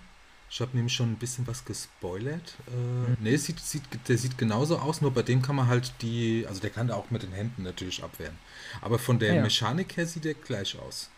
Ich 0.49 0.61
habe 0.61 0.77
nämlich 0.77 0.95
schon 0.95 1.13
ein 1.13 1.17
bisschen 1.17 1.47
was 1.47 1.65
gespoilert. 1.65 2.55
Äh, 2.69 3.11
mhm. 3.11 3.17
Ne, 3.21 3.37
sieht, 3.37 3.61
sieht, 3.61 3.83
der 4.09 4.17
sieht 4.17 4.39
genauso 4.39 4.79
aus, 4.79 5.01
nur 5.01 5.13
bei 5.13 5.23
dem 5.23 5.43
kann 5.43 5.57
man 5.57 5.67
halt 5.67 5.93
die, 6.03 6.45
also 6.49 6.61
der 6.61 6.71
kann 6.71 6.89
da 6.89 6.95
auch 6.95 7.11
mit 7.11 7.23
den 7.23 7.33
Händen 7.33 7.63
natürlich 7.63 8.03
abwehren. 8.05 8.37
Aber 8.81 8.99
von 8.99 9.19
der 9.19 9.31
ja, 9.31 9.35
ja. 9.37 9.43
Mechanik 9.43 9.97
her 9.97 10.07
sieht 10.07 10.25
der 10.25 10.35
gleich 10.35 10.79
aus. 10.79 11.11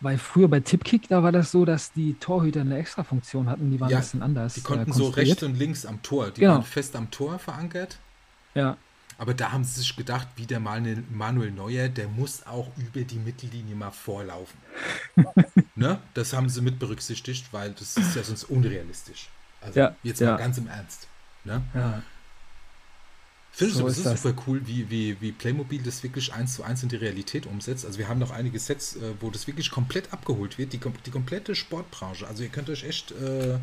Weil 0.00 0.16
früher 0.16 0.46
bei 0.46 0.60
Tipkick, 0.60 1.08
da 1.08 1.24
war 1.24 1.32
das 1.32 1.50
so, 1.50 1.64
dass 1.64 1.92
die 1.92 2.14
Torhüter 2.14 2.60
eine 2.60 2.78
extra 2.78 3.02
Funktion 3.02 3.50
hatten, 3.50 3.70
die 3.72 3.80
waren 3.80 3.90
ja, 3.90 3.98
ein 3.98 4.02
bisschen 4.02 4.22
anders. 4.22 4.54
Die 4.54 4.60
konnten 4.60 4.92
äh, 4.92 4.94
so 4.94 5.08
rechts 5.08 5.42
und 5.42 5.58
links 5.58 5.84
am 5.84 6.00
Tor, 6.02 6.30
die 6.30 6.40
genau. 6.40 6.54
waren 6.54 6.62
fest 6.62 6.94
am 6.94 7.10
Tor 7.10 7.40
verankert. 7.40 7.98
Ja. 8.54 8.76
Aber 9.18 9.34
da 9.34 9.50
haben 9.50 9.64
sie 9.64 9.80
sich 9.80 9.96
gedacht, 9.96 10.28
wie 10.36 10.46
der 10.46 10.60
Manuel 10.60 11.50
Neuer, 11.50 11.88
der 11.88 12.06
muss 12.06 12.46
auch 12.46 12.70
über 12.76 13.00
die 13.00 13.18
Mittellinie 13.18 13.74
mal 13.74 13.90
vorlaufen. 13.90 14.58
ne? 15.74 15.98
Das 16.14 16.32
haben 16.32 16.48
sie 16.48 16.62
mit 16.62 16.78
berücksichtigt, 16.78 17.46
weil 17.52 17.72
das 17.72 17.96
ist 17.96 18.14
ja 18.14 18.22
sonst 18.22 18.44
unrealistisch. 18.44 19.28
Also 19.60 19.80
ja, 19.80 19.96
jetzt 20.04 20.20
ja. 20.20 20.30
mal 20.30 20.36
ganz 20.38 20.56
im 20.58 20.68
Ernst. 20.68 21.08
Ne? 21.44 21.60
Ja. 21.74 22.02
Finde 23.50 23.72
ich 23.72 23.78
so 23.96 24.14
super 24.14 24.34
cool, 24.46 24.60
wie, 24.66 24.88
wie, 24.88 25.20
wie 25.20 25.32
Playmobil 25.32 25.82
das 25.82 26.04
wirklich 26.04 26.32
eins 26.32 26.54
zu 26.54 26.62
eins 26.62 26.84
in 26.84 26.88
die 26.88 26.96
Realität 26.96 27.44
umsetzt. 27.44 27.84
Also 27.84 27.98
wir 27.98 28.06
haben 28.06 28.20
noch 28.20 28.30
einige 28.30 28.60
Sets, 28.60 28.94
äh, 28.94 29.14
wo 29.18 29.30
das 29.30 29.48
wirklich 29.48 29.72
komplett 29.72 30.12
abgeholt 30.12 30.58
wird, 30.58 30.72
die, 30.72 30.78
die 30.78 31.10
komplette 31.10 31.56
Sportbranche. 31.56 32.28
Also 32.28 32.44
ihr 32.44 32.50
könnt 32.50 32.70
euch 32.70 32.84
echt, 32.84 33.10
äh, 33.10 33.58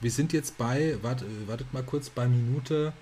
wir 0.00 0.10
sind 0.10 0.32
jetzt 0.32 0.58
bei, 0.58 0.98
wart, 1.02 1.22
äh, 1.22 1.46
wartet 1.46 1.72
mal 1.72 1.84
kurz, 1.84 2.10
bei 2.10 2.26
Minute 2.26 2.92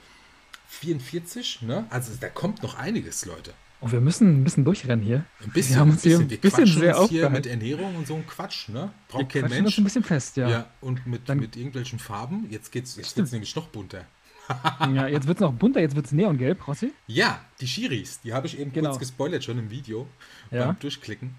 44, 0.68 1.62
ne? 1.62 1.86
Also 1.90 2.12
da 2.20 2.28
kommt 2.28 2.62
noch 2.62 2.76
einiges, 2.76 3.24
Leute. 3.24 3.52
Und 3.80 3.92
wir 3.92 4.00
müssen 4.00 4.40
ein 4.40 4.44
bisschen 4.44 4.64
durchrennen 4.64 5.04
hier. 5.04 5.24
Ein 5.42 5.50
bisschen, 5.50 5.76
wir 5.76 5.80
haben 5.80 5.90
uns 5.90 6.02
hier 6.02 6.18
ein 6.18 6.28
bisschen, 6.28 6.42
wir 6.42 6.50
bisschen 6.50 6.80
sehr 6.80 7.00
uns 7.00 7.10
hier 7.10 7.30
mit 7.30 7.46
Ernährung 7.46 7.94
und 7.96 8.06
so 8.06 8.16
ein 8.16 8.26
Quatsch, 8.26 8.68
ne? 8.68 8.92
Braucht 9.08 9.28
kein 9.30 9.48
Mensch. 9.48 9.66
Uns 9.66 9.78
ein 9.78 9.84
bisschen 9.84 10.04
fest, 10.04 10.36
ja. 10.36 10.48
ja 10.48 10.70
und 10.80 11.06
mit, 11.06 11.28
Dann, 11.28 11.38
mit 11.38 11.56
irgendwelchen 11.56 11.98
Farben. 11.98 12.48
Jetzt 12.50 12.72
geht's, 12.72 12.96
jetzt 12.96 13.16
wird's 13.16 13.32
nämlich 13.32 13.54
noch 13.54 13.68
bunter. 13.68 14.04
ja, 14.94 15.06
jetzt 15.06 15.26
wird 15.26 15.38
es 15.38 15.40
noch 15.40 15.52
bunter, 15.52 15.80
jetzt 15.80 15.94
wird 15.94 16.06
es 16.06 16.12
neongelb, 16.12 16.66
Rossi. 16.66 16.92
Ja, 17.06 17.40
die 17.60 17.68
Schiris, 17.68 18.20
die 18.20 18.32
habe 18.32 18.46
ich 18.46 18.58
eben 18.58 18.72
genau. 18.72 18.90
kurz 18.90 19.00
gespoilert 19.00 19.44
schon 19.44 19.58
im 19.58 19.70
Video 19.70 20.08
ja. 20.50 20.66
beim 20.66 20.78
Durchklicken. 20.78 21.34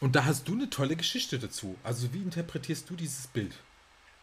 Und 0.00 0.14
da 0.14 0.26
hast 0.26 0.46
du 0.46 0.52
eine 0.52 0.70
tolle 0.70 0.94
Geschichte 0.94 1.38
dazu. 1.38 1.76
Also 1.82 2.12
wie 2.12 2.18
interpretierst 2.18 2.88
du 2.88 2.94
dieses 2.94 3.26
Bild? 3.26 3.54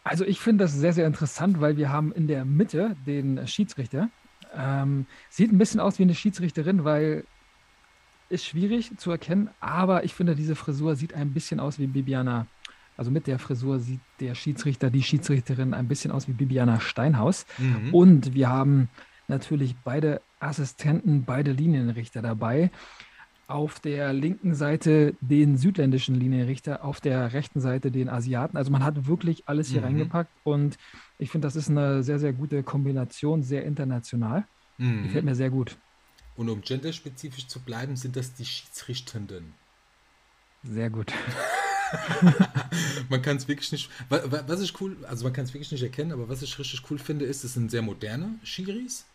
Also 0.04 0.24
ich 0.24 0.38
finde 0.38 0.64
das 0.64 0.74
sehr, 0.74 0.92
sehr 0.92 1.06
interessant, 1.06 1.60
weil 1.60 1.76
wir 1.76 1.90
haben 1.90 2.12
in 2.12 2.26
der 2.26 2.44
Mitte 2.44 2.94
den 3.06 3.46
Schiedsrichter. 3.46 4.10
Ähm, 4.56 5.06
sieht 5.30 5.50
ein 5.50 5.58
bisschen 5.58 5.80
aus 5.80 5.98
wie 5.98 6.02
eine 6.04 6.14
Schiedsrichterin, 6.14 6.84
weil 6.84 7.24
ist 8.28 8.46
schwierig 8.46 8.96
zu 8.96 9.10
erkennen, 9.10 9.50
aber 9.60 10.04
ich 10.04 10.14
finde, 10.14 10.34
diese 10.34 10.54
Frisur 10.56 10.96
sieht 10.96 11.14
ein 11.14 11.32
bisschen 11.32 11.60
aus 11.60 11.78
wie 11.78 11.86
Bibiana. 11.86 12.46
Also 12.96 13.10
mit 13.10 13.26
der 13.26 13.38
Frisur 13.38 13.80
sieht 13.80 14.00
der 14.20 14.34
Schiedsrichter, 14.34 14.90
die 14.90 15.02
Schiedsrichterin 15.02 15.74
ein 15.74 15.88
bisschen 15.88 16.10
aus 16.10 16.28
wie 16.28 16.32
Bibiana 16.32 16.80
Steinhaus. 16.80 17.44
Mhm. 17.58 17.94
Und 17.94 18.34
wir 18.34 18.48
haben 18.48 18.88
natürlich 19.28 19.74
beide 19.84 20.20
Assistenten, 20.38 21.24
beide 21.24 21.52
Linienrichter 21.52 22.22
dabei. 22.22 22.70
Auf 23.46 23.78
der 23.80 24.12
linken 24.12 24.54
Seite 24.54 25.14
den 25.20 25.56
südländischen 25.56 26.14
Linienrichter, 26.14 26.84
auf 26.84 27.00
der 27.00 27.32
rechten 27.32 27.60
Seite 27.60 27.90
den 27.90 28.08
Asiaten. 28.08 28.56
Also 28.56 28.70
man 28.70 28.82
hat 28.82 29.06
wirklich 29.06 29.44
alles 29.46 29.68
hier 29.68 29.80
mhm. 29.80 29.86
reingepackt 29.86 30.30
und 30.44 30.78
ich 31.18 31.30
finde, 31.30 31.46
das 31.46 31.56
ist 31.56 31.68
eine 31.68 32.02
sehr, 32.02 32.18
sehr 32.18 32.32
gute 32.32 32.62
Kombination, 32.62 33.42
sehr 33.42 33.64
international. 33.64 34.44
Mhm. 34.78 35.04
Gefällt 35.04 35.24
mir 35.24 35.34
sehr 35.34 35.50
gut. 35.50 35.76
Und 36.36 36.48
um 36.48 36.60
genderspezifisch 36.60 37.46
zu 37.46 37.60
bleiben, 37.60 37.96
sind 37.96 38.16
das 38.16 38.34
die 38.34 38.44
Schiedsrichtenden. 38.44 39.54
Sehr 40.64 40.90
gut. 40.90 41.12
man 43.08 43.22
kann 43.22 43.36
es 43.36 43.46
wirklich 43.46 43.70
nicht. 43.70 43.90
Was 44.08 44.60
ich 44.60 44.80
cool, 44.80 44.96
also 45.06 45.24
man 45.24 45.32
kann 45.32 45.44
es 45.44 45.54
wirklich 45.54 45.70
nicht 45.70 45.82
erkennen, 45.82 46.12
aber 46.12 46.28
was 46.28 46.42
ich 46.42 46.58
richtig 46.58 46.82
cool 46.90 46.98
finde, 46.98 47.24
ist, 47.24 47.44
es 47.44 47.54
sind 47.54 47.70
sehr 47.70 47.82
moderne 47.82 48.38
Schiris. 48.42 49.06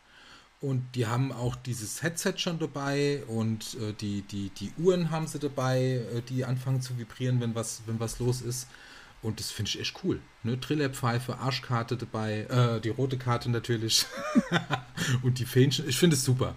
Und 0.61 0.95
die 0.95 1.07
haben 1.07 1.31
auch 1.31 1.55
dieses 1.55 2.03
Headset 2.03 2.33
schon 2.35 2.59
dabei 2.59 3.23
und 3.27 3.75
äh, 3.75 3.93
die, 3.93 4.23
die, 4.23 4.49
die 4.49 4.73
Uhren 4.77 5.09
haben 5.09 5.25
sie 5.25 5.39
dabei, 5.39 6.05
äh, 6.13 6.21
die 6.21 6.43
anfangen 6.43 6.81
zu 6.81 6.97
vibrieren, 6.97 7.39
wenn 7.39 7.55
was, 7.55 7.81
wenn 7.85 7.99
was 7.99 8.19
los 8.19 8.41
ist. 8.41 8.67
Und 9.21 9.39
das 9.39 9.51
finde 9.51 9.69
ich 9.69 9.79
echt 9.79 10.03
cool. 10.03 10.19
Ne? 10.43 10.59
Trillerpfeife, 10.59 11.37
Arschkarte 11.37 11.95
dabei, 11.95 12.41
äh, 12.49 12.81
die 12.81 12.89
rote 12.89 13.17
Karte 13.17 13.49
natürlich. 13.49 14.05
und 15.23 15.39
die 15.39 15.45
Fähnchen. 15.45 15.87
Ich 15.87 15.97
finde 15.97 16.17
es 16.17 16.25
super. 16.25 16.55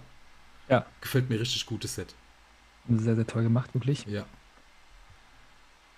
Ja. 0.67 0.85
Gefällt 0.99 1.29
mir 1.29 1.39
richtig 1.39 1.65
gutes 1.65 1.95
Set. 1.95 2.13
Sehr, 2.89 3.15
sehr 3.15 3.27
toll 3.27 3.43
gemacht, 3.43 3.73
wirklich. 3.73 4.05
Ja. 4.05 4.25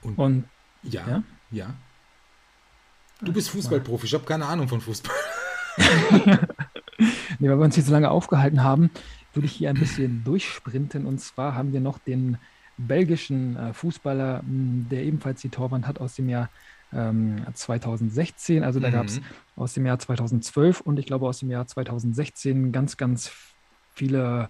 Und, 0.02 0.18
und 0.18 0.50
ja, 0.84 1.08
ja, 1.08 1.24
ja. 1.50 1.74
Du 3.22 3.34
bist 3.34 3.50
Fußballprofi, 3.50 4.06
ich 4.06 4.14
habe 4.14 4.26
keine 4.26 4.46
Ahnung 4.46 4.68
von 4.68 4.82
Fußball. 4.82 5.16
nee, 7.40 7.50
weil 7.50 7.58
wir 7.58 7.66
uns 7.66 7.76
hier 7.76 7.84
so 7.84 7.92
lange 7.92 8.12
aufgehalten 8.12 8.64
haben, 8.64 8.90
würde 9.34 9.46
ich 9.46 9.54
hier 9.54 9.70
ein 9.70 9.80
bisschen 9.80 10.24
durchsprinten. 10.24 11.06
Und 11.06 11.20
zwar 11.20 11.56
haben 11.56 11.74
wir 11.74 11.82
noch 11.82 12.00
den 12.00 12.38
belgischen 12.78 13.56
äh, 13.56 13.74
Fußballer, 13.74 14.42
der 14.46 15.04
ebenfalls 15.04 15.42
die 15.42 15.50
Torwand 15.50 15.88
hat 15.88 16.00
aus 16.00 16.16
dem 16.16 16.30
Jahr 16.30 16.50
ähm, 16.94 17.46
2016. 17.54 18.64
Also 18.64 18.80
da 18.80 18.90
mhm. 18.90 18.94
gab 18.94 19.06
es 19.06 19.22
aus 19.56 19.74
dem 19.74 19.86
Jahr 19.86 20.00
2012 20.00 20.82
und 20.82 21.00
ich 21.00 21.06
glaube 21.06 21.28
aus 21.28 21.40
dem 21.40 21.52
Jahr 21.52 21.68
2016 21.68 22.72
ganz, 22.72 22.98
ganz 22.98 23.32
viele 23.94 24.50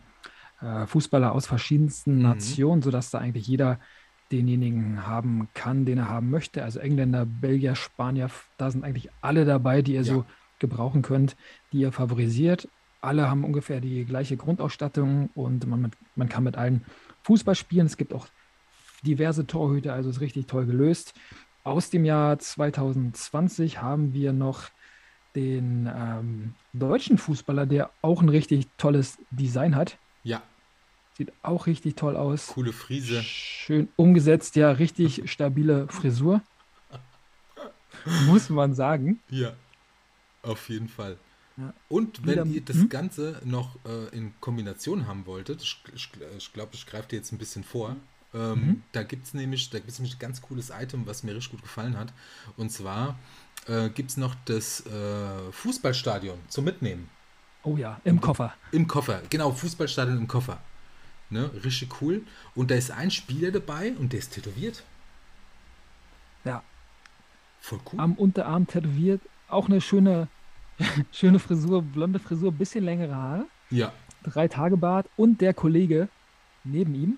äh, 0.61 0.85
Fußballer 0.85 1.31
aus 1.31 1.45
verschiedensten 1.45 2.17
mhm. 2.17 2.21
Nationen, 2.23 2.81
sodass 2.81 3.11
da 3.11 3.19
eigentlich 3.19 3.47
jeder 3.47 3.79
denjenigen 4.31 5.05
haben 5.05 5.49
kann, 5.53 5.85
den 5.85 5.99
er 5.99 6.09
haben 6.09 6.31
möchte. 6.31 6.63
Also 6.63 6.79
Engländer, 6.79 7.25
Belgier, 7.25 7.75
Spanier, 7.75 8.29
da 8.57 8.71
sind 8.71 8.83
eigentlich 8.83 9.09
alle 9.21 9.45
dabei, 9.45 9.81
die 9.81 9.93
ihr 9.93 10.01
ja. 10.01 10.13
so 10.13 10.25
gebrauchen 10.59 11.01
könnt, 11.01 11.35
die 11.71 11.79
ihr 11.79 11.91
favorisiert. 11.91 12.67
Alle 13.01 13.29
haben 13.29 13.43
ungefähr 13.43 13.81
die 13.81 14.05
gleiche 14.05 14.37
Grundausstattung 14.37 15.29
und 15.35 15.67
man, 15.67 15.91
man 16.15 16.29
kann 16.29 16.43
mit 16.43 16.57
allen 16.57 16.83
Fußball 17.23 17.55
spielen. 17.55 17.85
Es 17.85 17.97
gibt 17.97 18.13
auch 18.13 18.27
diverse 19.03 19.45
Torhüter, 19.45 19.93
also 19.93 20.09
ist 20.09 20.21
richtig 20.21 20.47
toll 20.47 20.65
gelöst. 20.65 21.13
Aus 21.63 21.89
dem 21.89 22.05
Jahr 22.05 22.39
2020 22.39 23.81
haben 23.81 24.13
wir 24.13 24.33
noch 24.33 24.69
den 25.35 25.91
ähm, 25.93 26.53
deutschen 26.73 27.17
Fußballer, 27.17 27.65
der 27.65 27.91
auch 28.01 28.21
ein 28.21 28.29
richtig 28.29 28.67
tolles 28.77 29.17
Design 29.31 29.75
hat. 29.75 29.97
Ja. 30.23 30.41
Sieht 31.17 31.31
auch 31.43 31.67
richtig 31.67 31.95
toll 31.95 32.15
aus. 32.17 32.47
Coole 32.47 32.73
Frise. 32.73 33.21
Schön 33.23 33.89
umgesetzt, 33.95 34.55
ja, 34.55 34.71
richtig 34.71 35.29
stabile 35.31 35.87
Frisur. 35.89 36.41
Muss 38.27 38.49
man 38.49 38.73
sagen. 38.73 39.19
Ja, 39.29 39.53
auf 40.45 40.69
jeden 40.69 40.87
Fall. 40.87 41.17
Ja. 41.57 41.73
Und 41.87 42.25
wenn 42.25 42.33
Wieder, 42.33 42.45
ihr 42.45 42.61
das 42.61 42.77
hm? 42.77 42.89
Ganze 42.89 43.41
noch 43.45 43.77
äh, 43.85 44.15
in 44.15 44.33
Kombination 44.41 45.07
haben 45.07 45.25
wolltet, 45.25 45.61
ich 45.61 45.81
glaube, 45.83 45.95
ich, 45.95 46.37
ich, 46.37 46.53
glaub, 46.53 46.73
ich 46.73 46.85
greife 46.85 47.07
dir 47.09 47.17
jetzt 47.17 47.31
ein 47.31 47.37
bisschen 47.37 47.63
vor. 47.63 47.95
Ähm, 48.33 48.51
mhm. 48.51 48.83
Da 48.91 49.03
gibt 49.03 49.25
es 49.27 49.33
nämlich, 49.33 49.69
da 49.69 49.79
gibt's 49.79 49.99
nämlich 49.99 50.15
ein 50.15 50.19
ganz 50.19 50.41
cooles 50.41 50.69
Item, 50.69 51.07
was 51.07 51.23
mir 51.23 51.33
richtig 51.33 51.51
gut 51.51 51.61
gefallen 51.61 51.97
hat. 51.97 52.11
Und 52.57 52.71
zwar 52.71 53.17
äh, 53.67 53.89
gibt 53.89 54.11
es 54.11 54.17
noch 54.17 54.35
das 54.45 54.85
äh, 54.85 55.51
Fußballstadion 55.51 56.37
zum 56.49 56.65
Mitnehmen. 56.65 57.09
Oh 57.63 57.77
ja, 57.77 57.99
im 58.03 58.19
Koffer. 58.21 58.53
Im 58.71 58.87
Koffer, 58.87 59.21
genau, 59.29 59.51
Fußballstadion 59.51 60.17
im 60.17 60.27
Koffer. 60.27 60.59
Ne, 61.29 61.49
richtig 61.63 62.01
cool. 62.01 62.21
Und 62.53 62.69
da 62.69 62.75
ist 62.75 62.91
ein 62.91 63.09
Spieler 63.09 63.51
dabei 63.51 63.93
und 63.93 64.13
der 64.13 64.19
ist 64.19 64.33
tätowiert. 64.33 64.83
Ja. 66.43 66.63
Voll 67.61 67.79
cool. 67.91 67.99
Am 67.99 68.13
Unterarm 68.13 68.67
tätowiert. 68.67 69.21
Auch 69.47 69.67
eine 69.67 69.81
schöne, 69.81 70.27
schöne 71.11 71.39
Frisur, 71.39 71.81
blonde 71.81 72.19
Frisur, 72.19 72.51
bisschen 72.51 72.83
längere 72.83 73.15
Haare. 73.15 73.45
Ja. 73.69 73.93
Drei 74.23 74.47
Tage 74.47 74.77
Bart 74.77 75.07
und 75.17 75.41
der 75.41 75.53
Kollege 75.53 76.09
neben 76.63 76.95
ihm 76.95 77.17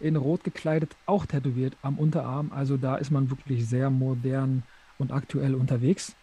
in 0.00 0.16
Rot 0.16 0.44
gekleidet, 0.44 0.96
auch 1.06 1.26
tätowiert 1.26 1.76
am 1.82 1.98
Unterarm. 1.98 2.52
Also 2.52 2.76
da 2.76 2.96
ist 2.96 3.10
man 3.10 3.30
wirklich 3.30 3.68
sehr 3.68 3.90
modern 3.90 4.62
und 4.98 5.12
aktuell 5.12 5.54
unterwegs. 5.54 6.14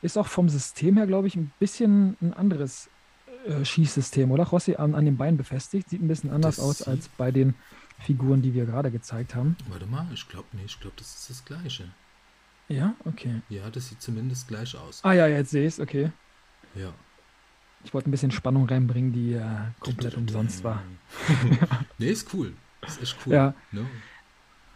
Ist 0.00 0.16
auch 0.16 0.28
vom 0.28 0.48
System 0.48 0.96
her, 0.96 1.06
glaube 1.06 1.26
ich, 1.26 1.34
ein 1.34 1.52
bisschen 1.58 2.16
ein 2.20 2.32
anderes 2.32 2.88
äh, 3.46 3.64
Schießsystem, 3.64 4.30
oder 4.30 4.44
Rossi? 4.44 4.76
An, 4.76 4.94
an 4.94 5.04
den 5.04 5.16
Beinen 5.16 5.36
befestigt. 5.36 5.90
Sieht 5.90 6.00
ein 6.00 6.08
bisschen 6.08 6.30
anders 6.30 6.56
das 6.56 6.64
aus 6.64 6.82
als 6.82 7.08
bei 7.08 7.32
den 7.32 7.54
Figuren, 8.00 8.42
die 8.42 8.54
wir 8.54 8.64
gerade 8.64 8.90
gezeigt 8.90 9.34
haben. 9.34 9.56
Warte 9.68 9.86
mal, 9.86 10.06
ich 10.14 10.28
glaube 10.28 10.46
nicht. 10.52 10.76
Ich 10.76 10.80
glaube, 10.80 10.94
das 10.96 11.14
ist 11.14 11.30
das 11.30 11.44
Gleiche. 11.44 11.90
Ja, 12.68 12.94
okay. 13.04 13.40
Ja, 13.48 13.70
das 13.70 13.88
sieht 13.88 14.02
zumindest 14.02 14.46
gleich 14.46 14.76
aus. 14.76 15.00
Ah 15.02 15.12
ja, 15.12 15.26
jetzt 15.26 15.50
sehe 15.50 15.66
ich 15.66 15.74
es, 15.74 15.80
okay. 15.80 16.10
Ja. 16.74 16.92
Ich 17.84 17.94
wollte 17.94 18.08
ein 18.08 18.10
bisschen 18.10 18.30
Spannung 18.30 18.66
reinbringen, 18.66 19.12
die 19.12 19.34
äh, 19.34 19.42
komplett 19.80 20.16
umsonst 20.16 20.64
war. 20.64 20.82
nee, 21.98 22.10
ist 22.10 22.32
cool. 22.34 22.52
Ist 22.86 23.00
echt 23.02 23.16
cool. 23.24 23.32
Ja. 23.32 23.54
No. 23.72 23.86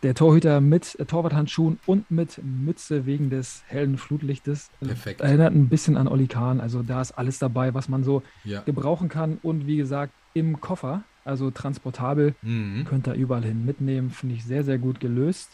Der 0.03 0.14
Torhüter 0.14 0.61
mit 0.61 0.97
Torwarthandschuhen 1.07 1.78
und 1.86 2.11
mit 2.11 2.40
Mütze 2.43 3.07
wegen 3.07 3.30
des 3.30 3.62
hellen 3.66 3.99
Flutlichtes. 3.99 4.70
Perfekt. 4.80 5.20
Erinnert 5.20 5.55
ein 5.55 5.68
bisschen 5.68 5.97
an 5.97 6.09
Oli 6.09 6.26
Kahn. 6.26 6.61
Also 6.61 6.82
da 6.82 7.01
ist 7.01 7.12
alles 7.12 7.38
dabei, 7.38 7.74
was 7.74 7.88
man 7.88 8.03
so 8.03 8.22
ja. 8.43 8.62
gebrauchen 8.62 9.09
kann. 9.09 9.38
Und 9.43 9.66
wie 9.66 9.76
gesagt, 9.76 10.12
im 10.34 10.61
Koffer, 10.61 11.05
also 11.24 11.51
transportabel, 11.53 12.34
mhm. 12.43 12.84
könnt 12.84 13.07
ihr 13.07 13.14
überall 13.14 13.45
hin 13.45 13.64
mitnehmen. 13.64 14.11
Finde 14.11 14.34
ich 14.34 14.45
sehr, 14.45 14.64
sehr 14.64 14.78
gut 14.78 14.99
gelöst 14.99 15.51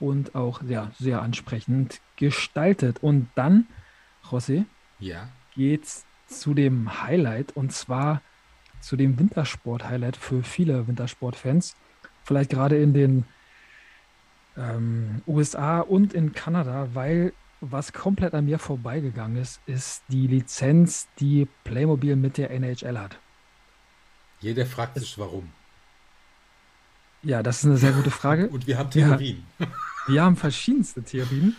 und 0.00 0.34
auch 0.34 0.62
ja, 0.62 0.90
sehr 0.98 1.22
ansprechend 1.22 2.00
gestaltet. 2.16 2.98
Und 3.02 3.28
dann, 3.34 3.66
José, 4.24 4.64
ja. 4.98 5.28
geht's 5.54 6.04
zu 6.26 6.54
dem 6.54 7.02
Highlight 7.02 7.56
und 7.56 7.72
zwar 7.72 8.20
zu 8.80 8.96
dem 8.96 9.18
Wintersport-Highlight 9.18 10.16
für 10.16 10.42
viele 10.42 10.86
Wintersportfans. 10.86 11.74
Vielleicht 12.24 12.50
gerade 12.50 12.76
in 12.76 12.92
den 12.92 13.24
ähm, 14.56 15.22
USA 15.26 15.80
und 15.80 16.12
in 16.12 16.32
Kanada, 16.32 16.88
weil 16.92 17.32
was 17.60 17.92
komplett 17.92 18.34
an 18.34 18.44
mir 18.44 18.58
vorbeigegangen 18.58 19.36
ist, 19.36 19.60
ist 19.66 20.02
die 20.08 20.26
Lizenz, 20.26 21.08
die 21.18 21.48
Playmobil 21.64 22.14
mit 22.14 22.38
der 22.38 22.50
NHL 22.50 22.98
hat. 22.98 23.18
Jeder 24.40 24.66
fragt 24.66 24.96
es, 24.96 25.02
sich, 25.02 25.18
warum. 25.18 25.50
Ja, 27.22 27.42
das 27.42 27.58
ist 27.58 27.64
eine 27.64 27.78
sehr 27.78 27.92
gute 27.92 28.10
Frage. 28.10 28.48
und 28.50 28.66
wir 28.66 28.78
haben 28.78 28.90
Theorien. 28.90 29.44
Ja, 29.58 29.66
wir 30.08 30.22
haben 30.22 30.36
verschiedenste 30.36 31.02
Theorien. 31.02 31.56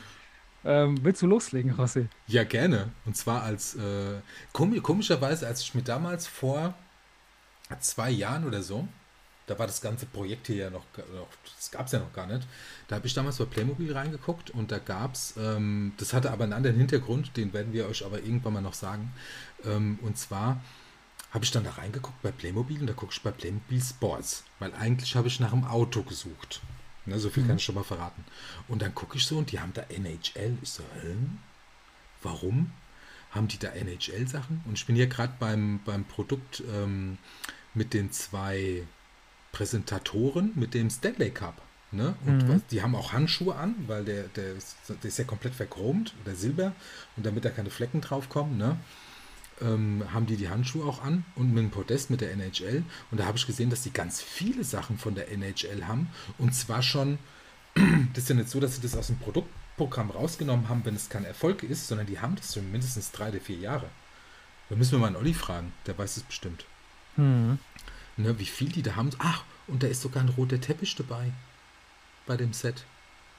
Ähm, 0.65 0.97
willst 1.03 1.21
du 1.21 1.27
loslegen, 1.27 1.71
Rossi? 1.71 2.07
Ja, 2.27 2.43
gerne. 2.43 2.89
Und 3.05 3.15
zwar 3.15 3.43
als 3.43 3.75
äh, 3.75 4.21
komischerweise, 4.51 5.47
als 5.47 5.61
ich 5.61 5.73
mir 5.73 5.83
damals 5.83 6.27
vor 6.27 6.73
zwei 7.79 8.09
Jahren 8.09 8.45
oder 8.45 8.61
so 8.61 8.87
da 9.49 9.57
war 9.57 9.65
das 9.65 9.81
ganze 9.81 10.05
Projekt 10.05 10.47
hier 10.47 10.55
ja 10.55 10.69
noch, 10.69 10.85
das 11.57 11.71
gab 11.71 11.87
es 11.87 11.91
ja 11.91 11.99
noch 11.99 12.13
gar 12.13 12.27
nicht. 12.27 12.47
Da 12.87 12.97
habe 12.97 13.07
ich 13.07 13.13
damals 13.13 13.37
bei 13.37 13.45
Playmobil 13.45 13.91
reingeguckt 13.91 14.51
und 14.51 14.71
da 14.71 14.77
gab 14.77 15.15
es, 15.15 15.33
ähm, 15.37 15.93
das 15.97 16.13
hatte 16.13 16.31
aber 16.31 16.43
einen 16.43 16.53
anderen 16.53 16.77
Hintergrund, 16.77 17.35
den 17.35 17.51
werden 17.51 17.73
wir 17.73 17.87
euch 17.87 18.05
aber 18.05 18.19
irgendwann 18.19 18.53
mal 18.53 18.61
noch 18.61 18.75
sagen. 18.75 19.11
Ähm, 19.65 19.97
und 20.03 20.17
zwar 20.17 20.61
habe 21.31 21.43
ich 21.43 21.51
dann 21.51 21.63
da 21.63 21.71
reingeguckt 21.71 22.21
bei 22.21 22.31
Playmobil 22.31 22.79
und 22.81 22.87
da 22.87 22.93
gucke 22.93 23.11
ich 23.11 23.21
bei 23.21 23.31
Playmobil 23.31 23.81
Sports, 23.81 24.43
weil 24.59 24.73
eigentlich 24.73 25.15
habe 25.15 25.27
ich 25.27 25.39
nach 25.39 25.53
einem 25.53 25.65
Auto 25.65 26.03
gesucht. 26.03 26.61
Ne, 27.09 27.19
so 27.19 27.29
viel 27.29 27.43
mhm. 27.43 27.47
kann 27.47 27.57
ich 27.57 27.63
schon 27.63 27.75
mal 27.75 27.83
verraten. 27.83 28.23
Und 28.67 28.81
dann 28.81 28.95
gucke 28.95 29.17
ich 29.17 29.25
so 29.25 29.37
und 29.37 29.51
die 29.51 29.59
haben 29.59 29.73
da 29.73 29.83
NHL. 29.89 30.57
Ich 30.61 30.69
so, 30.69 30.83
hä? 31.01 31.15
Warum 32.21 32.71
haben 33.31 33.47
die 33.47 33.59
da 33.59 33.69
NHL-Sachen? 33.69 34.61
Und 34.65 34.73
ich 34.73 34.85
bin 34.85 34.95
hier 34.95 35.07
gerade 35.07 35.33
beim, 35.39 35.79
beim 35.85 36.05
Produkt 36.05 36.63
ähm, 36.73 37.17
mit 37.73 37.93
den 37.93 38.11
zwei 38.11 38.83
Präsentatoren 39.51 40.51
mit 40.55 40.73
dem 40.73 40.89
Stanley 40.89 41.31
Cup. 41.31 41.61
Ne? 41.91 42.15
Und 42.25 42.43
mhm. 42.43 42.49
was, 42.49 42.65
die 42.67 42.83
haben 42.83 42.95
auch 42.95 43.13
Handschuhe 43.13 43.55
an, 43.55 43.75
weil 43.87 44.05
der, 44.05 44.23
der, 44.29 44.53
ist, 44.53 44.75
der 44.87 45.07
ist 45.07 45.17
ja 45.17 45.23
komplett 45.23 45.55
verchromt 45.55 46.13
oder 46.23 46.35
silber 46.35 46.73
und 47.17 47.25
damit 47.25 47.45
da 47.45 47.49
keine 47.49 47.71
Flecken 47.71 48.01
drauf 48.01 48.29
kommen, 48.29 48.57
ne? 48.57 48.77
Ähm, 49.61 50.03
haben 50.13 50.25
die 50.25 50.37
die 50.37 50.49
Handschuhe 50.49 50.85
auch 50.85 51.03
an 51.03 51.25
und 51.35 51.53
mit 51.53 51.63
dem 51.63 51.71
Podest 51.71 52.09
mit 52.09 52.21
der 52.21 52.31
NHL. 52.31 52.83
Und 53.11 53.19
da 53.19 53.25
habe 53.25 53.37
ich 53.37 53.47
gesehen, 53.47 53.69
dass 53.69 53.83
die 53.83 53.93
ganz 53.93 54.21
viele 54.21 54.63
Sachen 54.63 54.97
von 54.97 55.15
der 55.15 55.31
NHL 55.31 55.85
haben 55.85 56.09
und 56.37 56.53
zwar 56.53 56.81
schon, 56.81 57.19
das 58.13 58.23
ist 58.23 58.29
ja 58.29 58.35
nicht 58.35 58.49
so, 58.49 58.59
dass 58.59 58.75
sie 58.75 58.81
das 58.81 58.95
aus 58.95 59.07
dem 59.07 59.19
Produktprogramm 59.19 60.11
rausgenommen 60.11 60.69
haben, 60.69 60.85
wenn 60.85 60.95
es 60.95 61.09
kein 61.09 61.25
Erfolg 61.25 61.63
ist, 61.63 61.87
sondern 61.87 62.07
die 62.07 62.19
haben 62.19 62.35
das 62.35 62.53
schon 62.53 62.71
mindestens 62.71 63.11
drei 63.11 63.29
oder 63.29 63.39
vier 63.39 63.57
Jahre. 63.57 63.89
Da 64.69 64.75
müssen 64.75 64.91
wir 64.91 64.99
mal 64.99 65.07
einen 65.07 65.15
Olli 65.15 65.33
fragen, 65.33 65.73
der 65.87 65.97
weiß 65.97 66.17
es 66.17 66.23
bestimmt. 66.23 66.65
Mhm. 67.17 67.59
Ne, 68.17 68.37
wie 68.37 68.45
viel 68.45 68.69
die 68.69 68.81
da 68.81 68.95
haben. 68.95 69.09
Ach, 69.19 69.43
und 69.67 69.83
da 69.83 69.87
ist 69.87 70.01
sogar 70.01 70.21
ein 70.23 70.29
roter 70.29 70.59
Teppich 70.59 70.95
dabei. 70.95 71.31
Bei 72.25 72.37
dem 72.37 72.53
Set. 72.53 72.83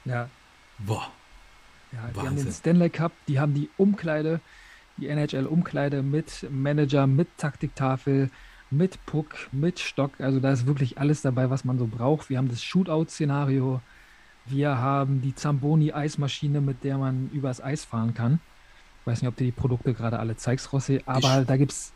Ja. 0.05 0.29
Boah. 0.79 1.11
Ja, 1.91 2.07
die 2.07 2.19
haben 2.19 2.35
den 2.35 2.51
Stanley 2.51 2.89
Cup, 2.89 3.11
die 3.27 3.39
haben 3.39 3.53
die 3.53 3.69
Umkleide, 3.77 4.39
die 5.01 5.07
NHL-Umkleide 5.07 6.03
mit 6.03 6.47
Manager, 6.49 7.07
mit 7.07 7.27
Taktiktafel, 7.37 8.29
mit 8.69 9.05
Puck, 9.05 9.49
mit 9.51 9.79
Stock. 9.79 10.11
Also 10.19 10.39
da 10.39 10.51
ist 10.51 10.65
wirklich 10.65 10.97
alles 10.97 11.21
dabei, 11.21 11.49
was 11.49 11.65
man 11.65 11.77
so 11.77 11.87
braucht. 11.87 12.29
Wir 12.29 12.37
haben 12.37 12.47
das 12.47 12.63
Shootout-Szenario. 12.63 13.81
Wir 14.45 14.77
haben 14.77 15.21
die 15.21 15.35
Zamboni-Eismaschine, 15.35 16.61
mit 16.61 16.83
der 16.83 16.97
man 16.97 17.29
übers 17.33 17.61
Eis 17.61 17.83
fahren 17.83 18.13
kann. 18.13 18.39
Ich 19.01 19.07
weiß 19.07 19.21
nicht, 19.21 19.29
ob 19.29 19.35
du 19.35 19.43
die 19.43 19.51
Produkte 19.51 19.93
gerade 19.93 20.19
alle 20.19 20.37
zeigst, 20.37 20.71
Rossi, 20.71 21.01
aber 21.05 21.41
ich, 21.41 21.47
da 21.47 21.57
gibt 21.57 21.71
es 21.71 21.91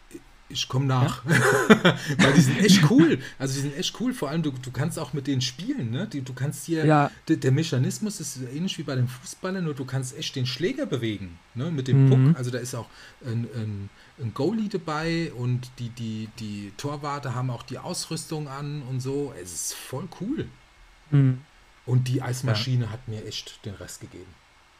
ich 0.47 0.67
komme 0.67 0.85
nach. 0.85 1.25
Ja? 1.25 1.97
Weil 2.17 2.33
die 2.33 2.41
sind 2.41 2.59
echt 2.59 2.89
cool. 2.89 3.19
Also 3.39 3.55
die 3.55 3.61
sind 3.61 3.77
echt 3.77 3.99
cool. 3.99 4.13
Vor 4.13 4.29
allem, 4.29 4.43
du, 4.43 4.51
du 4.51 4.71
kannst 4.71 4.99
auch 4.99 5.13
mit 5.13 5.27
denen 5.27 5.41
spielen. 5.41 5.89
Ne? 5.91 6.07
Die, 6.07 6.21
du 6.21 6.33
kannst 6.33 6.65
hier, 6.65 6.85
ja. 6.85 7.11
der, 7.27 7.37
der, 7.37 7.51
Mechanismus 7.51 8.19
ist 8.19 8.39
ähnlich 8.53 8.77
wie 8.77 8.83
bei 8.83 8.95
den 8.95 9.07
Fußballern, 9.07 9.63
nur 9.63 9.73
du 9.73 9.85
kannst 9.85 10.17
echt 10.17 10.35
den 10.35 10.45
Schläger 10.45 10.85
bewegen. 10.85 11.39
Ne? 11.55 11.71
Mit 11.71 11.87
dem 11.87 12.05
mhm. 12.05 12.09
Puck. 12.09 12.37
Also 12.37 12.51
da 12.51 12.59
ist 12.59 12.75
auch 12.75 12.87
ein, 13.25 13.47
ein, 13.55 13.89
ein 14.19 14.33
Goalie 14.33 14.69
dabei 14.69 15.31
und 15.33 15.69
die, 15.79 15.89
die, 15.89 16.29
die 16.39 16.71
Torwarte 16.77 17.33
haben 17.33 17.49
auch 17.49 17.63
die 17.63 17.79
Ausrüstung 17.79 18.47
an 18.47 18.83
und 18.83 18.99
so. 18.99 19.33
Es 19.41 19.53
ist 19.53 19.73
voll 19.73 20.07
cool. 20.21 20.47
Mhm. 21.11 21.41
Und 21.85 22.07
die 22.07 22.21
Eismaschine 22.21 22.85
ja. 22.85 22.91
hat 22.91 23.07
mir 23.07 23.25
echt 23.25 23.65
den 23.65 23.75
Rest 23.75 24.01
gegeben. 24.01 24.33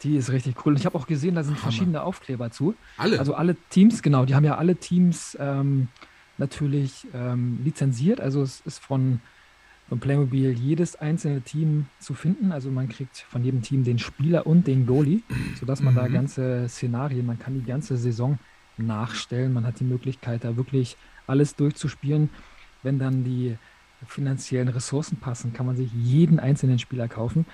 Die 0.05 0.17
ist 0.17 0.31
richtig 0.31 0.55
cool. 0.63 0.73
Und 0.73 0.79
ich 0.79 0.85
habe 0.85 0.97
auch 0.97 1.07
gesehen, 1.07 1.33
da 1.33 1.43
sind 1.43 1.55
Hammer. 1.55 1.63
verschiedene 1.63 2.03
Aufkleber 2.03 2.51
zu. 2.51 2.75
Alle? 2.97 3.17
Also 3.17 3.33
alle 3.33 3.55
Teams, 3.71 4.03
genau, 4.03 4.25
die 4.25 4.35
haben 4.35 4.45
ja 4.45 4.55
alle 4.55 4.75
Teams 4.75 5.35
ähm, 5.39 5.87
natürlich 6.37 7.07
ähm, 7.13 7.59
lizenziert. 7.63 8.21
Also 8.21 8.43
es 8.43 8.61
ist 8.65 8.77
von, 8.77 9.19
von 9.89 9.99
Playmobil 9.99 10.51
jedes 10.51 10.95
einzelne 10.95 11.41
Team 11.41 11.87
zu 11.99 12.13
finden. 12.13 12.51
Also 12.51 12.69
man 12.69 12.87
kriegt 12.87 13.17
von 13.17 13.43
jedem 13.43 13.63
Team 13.63 13.83
den 13.83 13.97
Spieler 13.97 14.45
und 14.45 14.67
den 14.67 14.85
Goalie, 14.85 15.23
sodass 15.59 15.81
man 15.81 15.95
mhm. 15.95 15.97
da 15.97 16.07
ganze 16.07 16.69
Szenarien, 16.69 17.25
man 17.25 17.39
kann 17.39 17.55
die 17.55 17.65
ganze 17.65 17.97
Saison 17.97 18.37
nachstellen. 18.77 19.53
Man 19.53 19.65
hat 19.65 19.79
die 19.79 19.85
Möglichkeit, 19.85 20.43
da 20.43 20.55
wirklich 20.55 20.97
alles 21.25 21.55
durchzuspielen. 21.55 22.29
Wenn 22.83 22.99
dann 22.99 23.23
die 23.23 23.57
finanziellen 24.05 24.67
Ressourcen 24.67 25.17
passen, 25.17 25.53
kann 25.53 25.65
man 25.65 25.75
sich 25.75 25.91
jeden 25.91 26.39
einzelnen 26.39 26.77
Spieler 26.77 27.07
kaufen. 27.07 27.47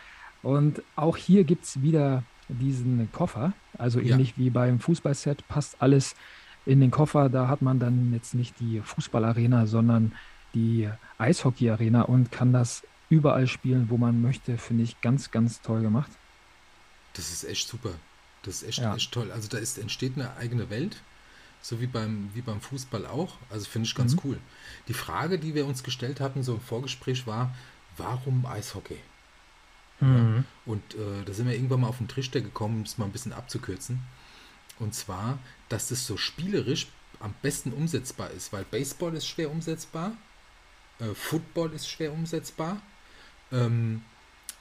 Und 0.43 0.81
auch 0.97 1.15
hier 1.15 1.45
gibt 1.45 1.63
es 1.63 1.81
wieder 1.81 2.23
diesen 2.59 3.11
Koffer. 3.11 3.53
Also 3.77 3.99
ähnlich 3.99 4.29
ja. 4.31 4.37
wie 4.37 4.49
beim 4.49 4.79
Fußballset 4.79 5.47
passt 5.47 5.77
alles 5.79 6.15
in 6.65 6.79
den 6.79 6.91
Koffer. 6.91 7.29
Da 7.29 7.47
hat 7.47 7.61
man 7.61 7.79
dann 7.79 8.13
jetzt 8.13 8.33
nicht 8.33 8.59
die 8.59 8.81
Fußballarena, 8.81 9.65
sondern 9.65 10.13
die 10.53 10.89
Eishockeyarena 11.17 12.03
und 12.03 12.31
kann 12.31 12.53
das 12.53 12.83
überall 13.09 13.47
spielen, 13.47 13.89
wo 13.89 13.97
man 13.97 14.21
möchte. 14.21 14.57
Finde 14.57 14.83
ich 14.83 14.99
ganz, 15.01 15.31
ganz 15.31 15.61
toll 15.61 15.81
gemacht. 15.81 16.11
Das 17.13 17.31
ist 17.31 17.43
echt 17.43 17.67
super. 17.67 17.91
Das 18.43 18.61
ist 18.61 18.67
echt, 18.67 18.79
ja. 18.79 18.95
echt 18.95 19.11
toll. 19.11 19.31
Also 19.31 19.47
da 19.47 19.57
ist, 19.57 19.77
entsteht 19.77 20.13
eine 20.15 20.35
eigene 20.37 20.69
Welt, 20.69 20.97
so 21.61 21.79
wie 21.79 21.87
beim, 21.87 22.29
wie 22.33 22.41
beim 22.41 22.61
Fußball 22.61 23.05
auch. 23.05 23.35
Also 23.49 23.65
finde 23.65 23.87
ich 23.87 23.95
ganz 23.95 24.15
mhm. 24.15 24.21
cool. 24.23 24.37
Die 24.87 24.93
Frage, 24.93 25.37
die 25.37 25.53
wir 25.53 25.65
uns 25.65 25.83
gestellt 25.83 26.19
hatten, 26.19 26.43
so 26.43 26.55
im 26.55 26.61
Vorgespräch, 26.61 27.27
war, 27.27 27.53
warum 27.97 28.45
Eishockey? 28.45 28.97
Mhm. 30.01 30.45
Und 30.65 30.95
äh, 30.95 31.23
da 31.25 31.33
sind 31.33 31.47
wir 31.47 31.53
irgendwann 31.53 31.81
mal 31.81 31.87
auf 31.87 31.99
den 31.99 32.07
Trichter 32.07 32.41
gekommen, 32.41 32.77
um 32.77 32.81
es 32.83 32.97
mal 32.97 33.05
ein 33.05 33.11
bisschen 33.11 33.33
abzukürzen. 33.33 34.01
Und 34.79 34.95
zwar, 34.95 35.37
dass 35.69 35.89
das 35.89 36.05
so 36.05 36.17
spielerisch 36.17 36.87
am 37.19 37.33
besten 37.41 37.71
umsetzbar 37.71 38.31
ist, 38.31 38.51
weil 38.51 38.63
Baseball 38.65 39.13
ist 39.13 39.27
schwer 39.27 39.51
umsetzbar, 39.51 40.13
äh, 40.99 41.13
Football 41.13 41.73
ist 41.73 41.87
schwer 41.87 42.11
umsetzbar, 42.11 42.81
ähm, 43.51 44.03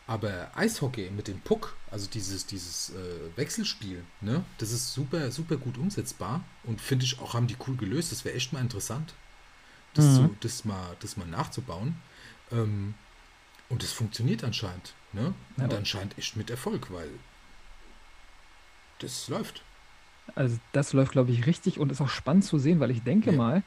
aber 0.07 0.51
Eishockey 0.57 1.11
mit 1.11 1.29
dem 1.29 1.41
Puck, 1.41 1.77
also 1.91 2.09
dieses, 2.11 2.45
dieses 2.45 2.91
äh, 2.91 3.37
Wechselspiel, 3.37 4.05
ne, 4.21 4.45
das 4.59 4.73
ist 4.73 4.93
super, 4.93 5.31
super 5.31 5.57
gut 5.57 5.79
umsetzbar 5.79 6.45
und 6.65 6.81
finde 6.81 7.05
ich 7.05 7.19
auch, 7.21 7.35
haben 7.35 7.47
die 7.47 7.57
cool 7.67 7.77
gelöst. 7.77 8.13
Das 8.13 8.25
wäre 8.25 8.35
echt 8.35 8.53
mal 8.53 8.61
interessant, 8.61 9.15
das, 9.95 10.05
mhm. 10.05 10.15
zu, 10.15 10.37
das, 10.41 10.65
mal, 10.65 10.97
das 11.01 11.17
mal 11.17 11.29
nachzubauen. 11.29 11.97
Ähm, 12.51 12.95
und 13.69 13.85
es 13.85 13.93
funktioniert 13.93 14.43
anscheinend. 14.43 14.95
Ne? 15.13 15.35
Und 15.57 15.73
ja. 15.73 15.79
anscheinend 15.79 16.17
echt 16.19 16.37
mit 16.37 16.51
Erfolg, 16.51 16.93
weil 16.93 17.09
das 19.01 19.29
läuft. 19.29 19.63
Also 20.35 20.59
das 20.73 20.93
läuft, 20.93 21.13
glaube 21.13 21.33
ich, 21.33 21.47
richtig 21.47 21.79
und 21.79 21.91
ist 21.91 22.01
auch 22.01 22.09
spannend 22.09 22.45
zu 22.45 22.59
sehen, 22.59 22.81
weil 22.81 22.91
ich 22.91 23.03
denke 23.03 23.33
ja. 23.33 23.37
mal, 23.37 23.63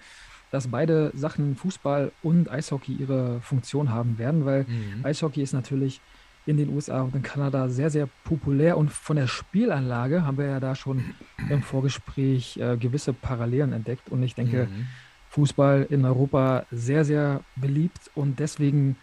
dass 0.52 0.68
beide 0.68 1.12
Sachen 1.16 1.56
Fußball 1.56 2.12
und 2.22 2.50
Eishockey 2.50 2.94
ihre 2.94 3.42
Funktion 3.42 3.90
haben 3.90 4.18
werden, 4.18 4.46
weil 4.46 4.66
mhm. 4.66 5.04
Eishockey 5.04 5.42
ist 5.42 5.54
natürlich 5.54 6.00
in 6.46 6.58
den 6.58 6.70
USA 6.70 7.02
und 7.02 7.16
in 7.16 7.24
Kanada 7.24 7.70
sehr, 7.70 7.90
sehr 7.90 8.08
populär 8.24 8.78
und 8.78 8.92
von 8.92 9.16
der 9.16 9.28
Spielanlage 9.28 10.26
haben 10.26 10.38
wir 10.38 10.46
ja 10.46 10.60
da 10.60 10.76
schon 10.76 11.16
im 11.50 11.64
Vorgespräch 11.64 12.58
äh, 12.58 12.78
gewisse 12.78 13.14
Parallelen 13.14 13.74
entdeckt 13.74 14.10
und 14.10 14.24
ich 14.24 14.36
denke, 14.36 14.68
mhm. 14.68 14.88
Fußball 15.30 15.88
in 15.90 16.06
Europa 16.06 16.66
sehr, 16.70 17.06
sehr 17.06 17.42
beliebt 17.56 18.12
und 18.14 18.40
deswegen 18.40 18.98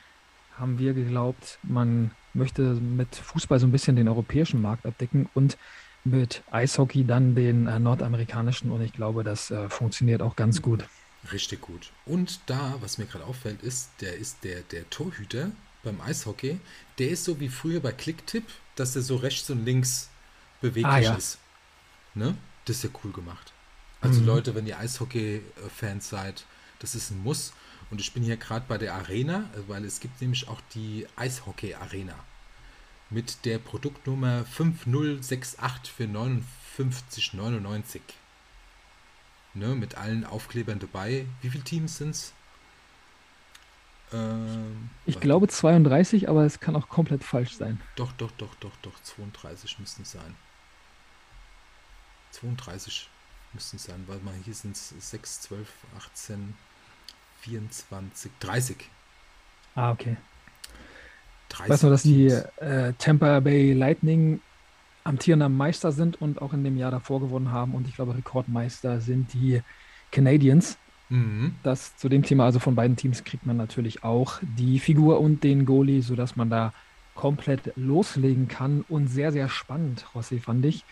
haben 0.57 0.79
wir 0.79 0.95
geglaubt, 0.95 1.59
man 1.65 2.13
möchte 2.35 2.63
mit 2.63 3.15
Fußball 3.17 3.59
so 3.59 3.67
ein 3.67 3.73
bisschen 3.73 3.97
den 3.97 4.09
europäischen 4.09 4.61
Markt 4.61 4.87
abdecken 4.87 5.29
und 5.35 5.59
mit 6.05 6.43
Eishockey 6.51 7.05
dann 7.05 7.35
den 7.35 7.67
äh, 7.67 7.79
nordamerikanischen 7.79 8.71
und 8.71 8.81
ich 8.81 8.93
glaube, 8.93 9.25
das 9.25 9.51
äh, 9.51 9.69
funktioniert 9.69 10.23
auch 10.23 10.37
ganz 10.37 10.63
gut. 10.63 10.85
Richtig 11.33 11.61
gut. 11.61 11.93
Und 12.07 12.41
da, 12.47 12.77
was 12.81 12.97
mir 12.97 13.05
gerade 13.05 13.27
auffällt, 13.27 13.63
ist, 13.63 13.91
der 14.01 14.17
ist 14.17 14.43
der, 14.43 14.63
der 14.63 14.89
Torhüter 14.89 15.51
beim 15.83 16.01
Eishockey, 16.01 16.59
der 16.99 17.11
ist 17.11 17.25
so 17.25 17.41
wie 17.41 17.49
früher 17.49 17.81
bei 17.81 17.93
Clicktip, 17.93 18.45
dass 18.77 18.95
der 18.95 19.03
so 19.03 19.17
rechts 19.17 19.51
und 19.51 19.65
links 19.65 20.09
beweglich 20.61 20.87
ah, 20.87 20.99
ja. 20.99 21.15
ist. 21.15 21.39
Ne? 22.15 22.37
Das 22.65 22.77
ist 22.77 22.85
ja 22.85 22.91
cool 23.05 23.13
gemacht. 23.13 23.53
Also 24.01 24.21
mhm. 24.21 24.27
Leute, 24.27 24.55
wenn 24.55 24.67
ihr 24.67 24.79
Eishockey-Fans 24.79 26.09
seid, 26.09 26.45
das 26.79 26.95
ist 26.95 27.11
ein 27.11 27.23
Muss. 27.23 27.53
Und 27.91 28.01
ich 28.01 28.13
bin 28.13 28.23
hier 28.23 28.37
gerade 28.37 28.65
bei 28.69 28.79
der 28.79 28.95
Arena, 28.95 29.51
weil 29.67 29.85
es 29.85 30.01
gibt 30.01 30.21
nämlich 30.21 30.49
auch 30.49 30.61
die 30.75 31.07
Eishockey-Arena 31.17 32.15
mit 33.11 33.45
der 33.45 33.59
Produktnummer 33.59 34.45
5068 34.45 35.93
für 35.93 36.05
59,99. 36.05 38.01
Ne, 39.53 39.75
mit 39.75 39.97
allen 39.97 40.25
Aufklebern 40.25 40.79
dabei. 40.79 41.27
Wie 41.43 41.51
viele 41.51 41.65
Teams 41.65 41.97
sind 41.97 42.11
es? 42.11 42.33
Ähm, 44.13 44.91
ich 45.07 45.19
glaube 45.19 45.49
32, 45.49 46.29
aber 46.29 46.45
es 46.45 46.61
kann 46.61 46.77
auch 46.77 46.89
komplett 46.89 47.25
falsch 47.25 47.57
sein. 47.57 47.81
Doch, 47.97 48.13
doch, 48.13 48.31
doch, 48.33 48.55
doch, 48.57 48.77
doch. 48.83 49.03
32 49.03 49.81
müssten 49.81 50.03
es 50.03 50.13
sein. 50.13 50.37
32 52.31 53.09
müssten 53.53 53.77
es 53.77 53.85
sein, 53.85 54.05
weil 54.07 54.19
mal 54.21 54.35
hier 54.45 54.55
sind 54.55 54.77
es 54.77 54.95
6, 55.11 55.41
12, 55.43 55.69
18, 55.99 56.55
24, 57.41 58.31
30. 58.41 58.77
Ah, 59.75 59.93
okay. 59.93 60.17
30 61.51 61.65
ich 61.65 61.71
weiß 61.71 61.83
nur, 61.83 61.91
dass 61.91 62.03
die 62.03 62.27
äh, 62.27 62.93
Tampa 62.99 63.41
Bay 63.41 63.73
Lightning 63.73 64.41
amtierender 65.05 65.49
Meister 65.49 65.93
sind 65.93 66.21
und 66.21 66.43
auch 66.43 66.53
in 66.53 66.65
dem 66.65 66.77
Jahr 66.77 66.91
davor 66.91 67.21
gewonnen 67.21 67.53
haben. 67.53 67.75
Und 67.75 67.89
ich 67.89 67.95
glaube, 67.95 68.17
Rekordmeister 68.17 69.01
sind 69.01 69.33
die 69.33 69.63
Canadiens. 70.11 70.79
Mhm. 71.09 71.57
Das 71.63 71.97
zu 71.97 72.09
dem 72.09 72.23
Thema, 72.23 72.45
also 72.45 72.59
von 72.59 72.75
beiden 72.75 72.97
Teams 72.97 73.25
kriegt 73.25 73.47
man 73.47 73.57
natürlich 73.57 74.05
auch 74.05 74.39
die 74.43 74.79
Figur 74.79 75.21
und 75.21 75.43
den 75.43 75.65
Goalie, 75.67 76.03
sodass 76.03 76.37
man 76.37 76.51
da 76.51 76.73
komplett 77.15 77.73
loslegen 77.77 78.49
kann. 78.49 78.85
Und 78.89 79.09
sehr, 79.09 79.33
sehr 79.33 79.49
spannend, 79.49 80.07
Rossi, 80.15 80.39
fand 80.39 80.65
ich, 80.65 80.85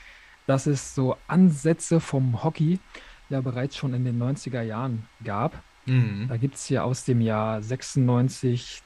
dass 0.46 0.66
es 0.66 0.94
so 0.94 1.16
Ansätze 1.28 2.00
vom 2.00 2.42
Hockey 2.42 2.80
ja 3.28 3.40
bereits 3.40 3.76
schon 3.76 3.94
in 3.94 4.04
den 4.04 4.20
90er 4.20 4.62
Jahren 4.62 5.06
gab. 5.22 5.62
Mhm. 5.88 6.28
Da 6.28 6.36
gibt 6.36 6.56
es 6.56 6.68
ja 6.68 6.82
aus 6.82 7.04
dem 7.04 7.20
Jahr 7.20 7.62
96 7.62 8.82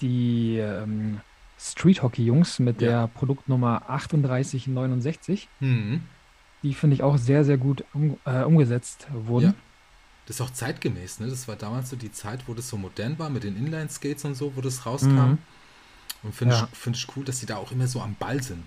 die 0.00 0.58
ähm, 0.58 1.20
Street 1.58 2.02
Hockey 2.02 2.24
Jungs 2.24 2.58
mit 2.58 2.82
ja. 2.82 2.88
der 2.88 3.06
Produktnummer 3.08 3.82
3869. 3.86 5.48
Mhm. 5.60 6.02
Die 6.62 6.74
finde 6.74 6.94
ich 6.94 7.02
auch 7.02 7.16
sehr, 7.16 7.44
sehr 7.44 7.58
gut 7.58 7.84
um, 7.94 8.18
äh, 8.24 8.42
umgesetzt 8.42 9.06
wurden. 9.12 9.46
Ja. 9.46 9.54
Das 10.26 10.36
ist 10.36 10.40
auch 10.42 10.50
zeitgemäß, 10.50 11.20
ne? 11.20 11.28
Das 11.28 11.46
war 11.46 11.54
damals 11.54 11.90
so 11.90 11.96
die 11.96 12.10
Zeit, 12.10 12.48
wo 12.48 12.54
das 12.54 12.68
so 12.68 12.76
modern 12.76 13.16
war 13.18 13.30
mit 13.30 13.44
den 13.44 13.56
Inline-Skates 13.56 14.24
und 14.24 14.34
so, 14.34 14.56
wo 14.56 14.60
das 14.60 14.84
rauskam. 14.84 15.10
Mhm. 15.10 15.38
Und 16.24 16.34
finde 16.34 16.54
ja. 16.56 16.68
ich, 16.70 16.78
find 16.78 16.96
ich 16.96 17.06
cool, 17.16 17.24
dass 17.24 17.38
die 17.38 17.46
da 17.46 17.56
auch 17.56 17.70
immer 17.70 17.86
so 17.86 18.00
am 18.00 18.16
Ball 18.16 18.42
sind. 18.42 18.64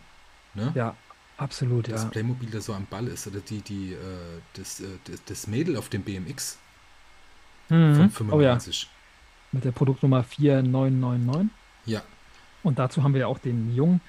Ne? 0.54 0.72
Ja, 0.74 0.96
absolut, 1.36 1.90
das 1.90 2.04
ja. 2.04 2.10
Playmobil 2.10 2.50
da 2.50 2.62
so 2.62 2.74
am 2.74 2.86
Ball 2.86 3.08
ist. 3.08 3.28
Oder 3.28 3.42
die, 3.42 3.60
die, 3.62 3.92
äh, 3.92 3.98
das, 4.54 4.80
äh, 4.80 4.86
das 5.26 5.48
Mädel 5.48 5.76
auf 5.76 5.90
dem 5.90 6.04
BMX 6.04 6.58
mhm. 7.70 7.96
von 7.96 8.10
95. 8.10 8.30
Oh, 8.32 8.42
ja. 8.42 8.96
Mit 9.52 9.64
der 9.66 9.72
Produktnummer 9.72 10.24
4999. 10.24 11.50
Ja. 11.86 12.02
Und 12.64 12.80
dazu 12.80 13.04
haben 13.04 13.14
wir 13.14 13.22
ja 13.22 13.28
auch 13.28 13.40
den 13.40 13.76
Jungen 13.76 14.02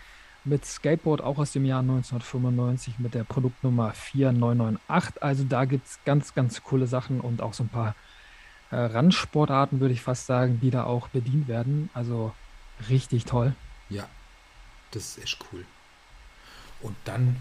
mit 0.45 0.65
Skateboard 0.65 1.21
auch 1.21 1.39
aus 1.39 1.53
dem 1.53 1.65
Jahr 1.65 1.81
1995 1.81 2.99
mit 2.99 3.15
der 3.15 3.25
Produktnummer 3.25 3.93
4998. 3.93 5.23
Also 5.23 5.45
da 5.45 5.65
gibt 5.65 5.87
es 5.87 5.99
ganz, 6.05 6.35
ganz 6.35 6.63
coole 6.63 6.87
Sachen 6.87 7.21
und 7.21 7.43
auch 7.43 7.53
so 7.53 7.65
ein 7.65 7.69
paar 7.69 7.95
äh, 8.71 8.77
Randsportarten, 8.77 9.81
würde 9.81 9.95
ich 9.95 10.03
fast 10.03 10.27
sagen, 10.27 10.61
die 10.61 10.71
da 10.71 10.85
auch 10.85 11.09
bedient 11.09 11.49
werden. 11.49 11.91
Also 11.95 12.33
richtig 12.89 13.25
toll. 13.25 13.55
Ja, 13.89 14.09
das 14.93 15.17
ist 15.17 15.25
echt 15.25 15.45
cool. 15.53 15.65
Und 16.81 16.97
dann 17.05 17.37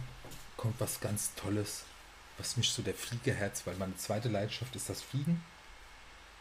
kommt 0.58 0.80
was 0.80 1.00
ganz 1.00 1.34
Tolles, 1.36 1.86
was 2.38 2.58
mich 2.58 2.70
so 2.70 2.82
der 2.82 2.94
Fliegerherz, 2.94 3.66
weil 3.66 3.76
meine 3.76 3.96
zweite 3.96 4.28
Leidenschaft 4.28 4.76
ist 4.76 4.90
das 4.90 5.02
Fliegen. 5.02 5.42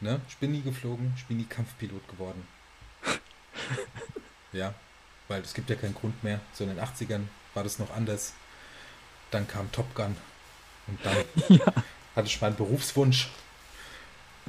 Ne? 0.01 0.20
Ich 0.28 0.36
bin 0.36 0.53
nie 0.53 0.62
geflogen, 0.62 1.12
ich 1.16 1.24
bin 1.24 1.38
nie 1.38 1.44
Kampfpilot 1.44 2.07
geworden. 2.09 2.46
ja, 4.53 4.74
weil 5.26 5.42
es 5.42 5.55
gibt 5.55 5.70
ja 5.70 5.76
keinen 5.76 5.94
Grund 5.94 6.22
mehr. 6.22 6.40
So 6.53 6.64
in 6.64 6.70
den 6.70 6.78
80ern 6.78 7.22
war 7.55 7.64
das 7.64 7.78
noch 7.78 7.94
anders. 7.94 8.32
Dann 9.30 9.49
kam 9.49 9.70
Top 9.72 9.94
Gun 9.94 10.16
und 10.86 10.99
dann 11.05 11.16
ja. 11.59 11.66
hatte 12.14 12.28
ich 12.28 12.40
meinen 12.40 12.57
Berufswunsch. 12.57 13.28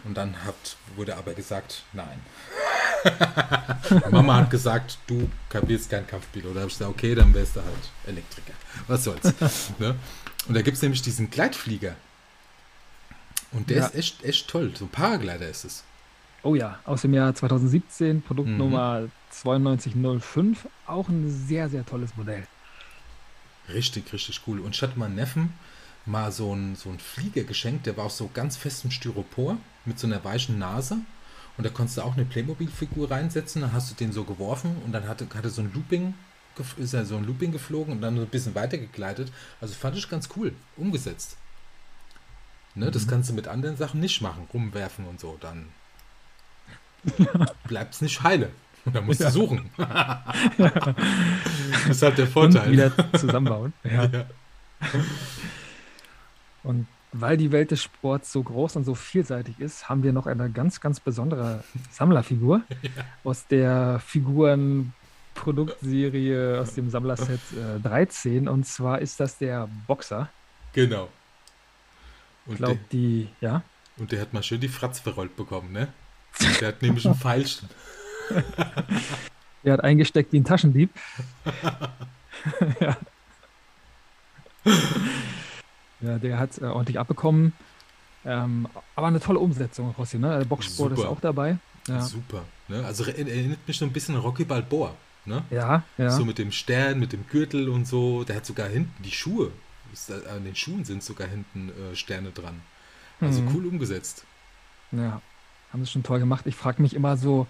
Und 0.06 0.16
dann 0.16 0.46
hat, 0.46 0.78
wurde 0.96 1.18
aber 1.18 1.34
gesagt, 1.34 1.84
nein. 1.92 2.22
Mama 4.12 4.38
hat 4.38 4.50
gesagt, 4.50 4.98
du 5.08 5.30
wirst 5.52 5.90
kein 5.90 6.08
Kampfpilot. 6.08 6.56
Da 6.56 6.62
habe 6.62 6.70
ich 6.70 6.78
gesagt, 6.78 6.92
okay, 6.92 7.16
dann 7.16 7.34
wärst 7.34 7.58
du 7.58 7.62
halt 7.62 7.92
Elektriker. 8.08 8.54
Was 8.88 9.04
soll's. 9.04 9.34
ne? 9.78 9.96
Und 10.48 10.54
da 10.54 10.62
gibt 10.62 10.78
es 10.78 10.82
nämlich 10.84 11.02
diesen 11.02 11.30
Gleitflieger. 11.30 11.96
Und 13.52 13.70
der 13.70 13.78
ja. 13.78 13.86
ist 13.86 13.96
echt, 13.96 14.24
echt 14.24 14.48
toll. 14.48 14.72
So 14.76 14.86
ein 14.86 14.90
Paraglider 14.90 15.48
ist 15.48 15.66
es. 15.66 15.84
Oh 16.44 16.56
ja, 16.56 16.80
aus 16.86 17.02
dem 17.02 17.14
Jahr 17.14 17.34
2017, 17.34 18.22
Produktnummer 18.22 19.02
mhm. 19.02 19.12
9205. 19.44 20.68
Auch 20.86 21.10
ein 21.10 21.30
sehr, 21.30 21.70
sehr 21.70 21.86
tolles 21.86 22.16
Modell. 22.16 22.48
Richtig, 23.74 24.12
richtig 24.14 24.42
cool. 24.48 24.60
Und 24.60 24.76
ich 24.76 24.82
hatte 24.82 24.98
meinen 24.98 25.16
Neffen 25.16 25.54
mal 26.06 26.32
so 26.32 26.52
einen 26.52 26.76
so 26.76 26.94
Flieger 26.98 27.44
geschenkt, 27.44 27.86
der 27.86 27.98
war 27.98 28.06
aus 28.06 28.18
so 28.18 28.30
ganz 28.34 28.58
festem 28.58 28.90
Styropor 28.90 29.58
mit 29.86 30.00
so 30.00 30.08
einer 30.08 30.24
weichen 30.24 30.58
Nase. 30.58 30.98
Und 31.58 31.66
da 31.66 31.70
konntest 31.70 31.98
du 31.98 32.04
auch 32.04 32.14
eine 32.14 32.26
Playmobil-Figur 32.26 33.12
reinsetzen, 33.12 33.62
dann 33.62 33.74
hast 33.74 33.92
du 33.92 33.96
den 33.96 34.14
so 34.14 34.24
geworfen 34.24 34.78
und 34.86 34.94
dann 34.94 35.08
hatte, 35.08 35.28
hatte 35.36 35.50
so 35.50 35.62
ein 35.62 35.72
Looping, 35.74 36.14
ist 36.78 36.94
er 36.94 37.06
so 37.06 37.18
ein 37.18 37.26
Looping 37.26 37.52
geflogen 37.52 37.94
und 37.94 38.02
dann 38.02 38.16
so 38.16 38.22
ein 38.22 38.30
bisschen 38.30 38.56
weiter 38.56 38.78
gegleitet. 38.78 39.32
Also 39.60 39.74
fand 39.74 39.98
ich 39.98 40.10
ganz 40.10 40.30
cool, 40.36 40.54
umgesetzt. 40.78 41.36
Ne, 42.80 42.88
mhm. 42.88 42.92
Das 42.92 43.08
kannst 43.08 43.30
du 43.30 43.34
mit 43.34 43.48
anderen 43.48 43.76
Sachen 43.76 44.00
nicht 44.00 44.22
machen, 44.22 44.48
rumwerfen 44.54 45.06
und 45.06 45.20
so. 45.20 45.38
Dann 45.42 45.66
bleibt 47.68 47.94
es 47.94 48.02
nicht 48.02 48.24
heile. 48.24 48.52
Da 48.86 49.02
musst 49.02 49.20
ja. 49.20 49.28
du 49.28 49.34
suchen. 49.34 49.70
das 49.78 50.20
ist 51.90 52.02
halt 52.02 52.18
der 52.18 52.28
Vorteil. 52.28 52.68
Und 52.68 52.72
wieder 52.72 52.94
zusammenbauen. 53.18 53.74
Ja. 53.84 54.06
ja. 54.06 54.26
Und 56.64 56.88
weil 57.12 57.36
die 57.36 57.52
Welt 57.52 57.72
des 57.72 57.84
Sports 57.84 58.32
so 58.32 58.42
groß 58.42 58.78
und 58.78 58.86
so 58.86 58.96
vielseitig 58.96 59.60
ist, 59.60 59.90
haben 59.90 60.04
wir 60.04 60.14
noch 60.14 60.26
eine 60.26 60.50
ganz, 60.50 60.80
ganz 60.80 61.02
besondere 61.02 61.66
Sammlerfigur 61.92 62.62
ja. 62.82 62.90
aus 63.26 63.46
der 63.48 64.00
Figurenproduktserie 64.06 66.62
aus 66.62 66.76
dem 66.76 66.90
Sammlerset 66.90 67.42
äh, 67.54 67.82
13. 67.82 68.48
Und 68.48 68.66
zwar 68.66 69.00
ist 69.00 69.20
das 69.20 69.38
der 69.38 69.68
Boxer. 69.86 70.30
Genau. 70.72 71.10
Und 72.46 72.54
ich 72.54 72.58
glaube, 72.58 72.80
die, 72.92 73.30
ja. 73.42 73.64
Und 73.98 74.12
der 74.12 74.22
hat 74.22 74.34
mal 74.34 74.44
schön 74.44 74.62
die 74.62 74.68
Fratz 74.68 75.00
verrollt 75.00 75.36
bekommen, 75.36 75.72
ne? 75.72 75.90
Der 76.62 76.70
hat 76.70 76.82
nämlich 76.82 77.06
ein 77.06 77.16
Pfeilchen. 77.16 77.70
Der 79.64 79.74
hat 79.74 79.84
eingesteckt 79.84 80.32
wie 80.32 80.40
ein 80.40 80.46
Taschendieb. 80.46 80.90
ja. 82.80 82.98
ja, 86.00 86.18
der 86.18 86.40
hat 86.40 86.58
äh, 86.60 86.66
ordentlich 86.66 86.98
abbekommen. 86.98 87.52
Ähm, 88.26 88.68
aber 88.96 89.08
eine 89.08 89.20
tolle 89.20 89.40
Umsetzung, 89.40 89.94
Rossi, 89.98 90.18
ne? 90.18 90.40
Der 90.40 90.46
Boxsport 90.46 90.92
Super. 90.92 91.02
ist 91.02 91.08
auch 91.08 91.20
dabei. 91.20 91.58
Ja. 91.88 92.02
Super. 92.02 92.44
Ne? 92.68 92.86
Also 92.86 93.04
erinnert 93.06 93.68
mich 93.68 93.78
so 93.78 93.86
ein 93.86 93.92
bisschen 93.92 94.16
an 94.16 94.22
Rocky 94.22 94.46
Balboa. 94.46 94.94
Ne? 95.26 95.44
Ja, 95.50 95.84
ja. 95.98 96.10
So 96.10 96.24
mit 96.24 96.38
dem 96.38 96.52
Stern, 96.52 97.00
mit 97.00 97.12
dem 97.12 97.28
Gürtel 97.28 97.70
und 97.70 97.86
so. 97.86 98.24
Der 98.24 98.38
hat 98.38 98.46
sogar 98.46 98.68
hinten 98.68 99.04
die 99.04 99.12
Schuhe. 99.12 99.52
An 100.34 100.44
den 100.44 100.56
Schuhen 100.56 100.86
sind 100.86 101.04
sogar 101.04 101.28
hinten 101.28 101.70
äh, 101.70 101.96
Sterne 101.96 102.32
dran. 102.32 102.62
Also 103.22 103.42
mhm. 103.42 103.56
cool 103.56 103.66
umgesetzt. 103.68 104.24
Ja, 104.92 105.22
haben 105.72 105.86
sie 105.86 105.92
schon 105.92 106.04
toll 106.04 106.20
gemacht. 106.20 106.46
Ich 106.46 106.56
frage 106.56 106.82
mich 106.82 106.96
immer 106.96 107.18
so 107.18 107.48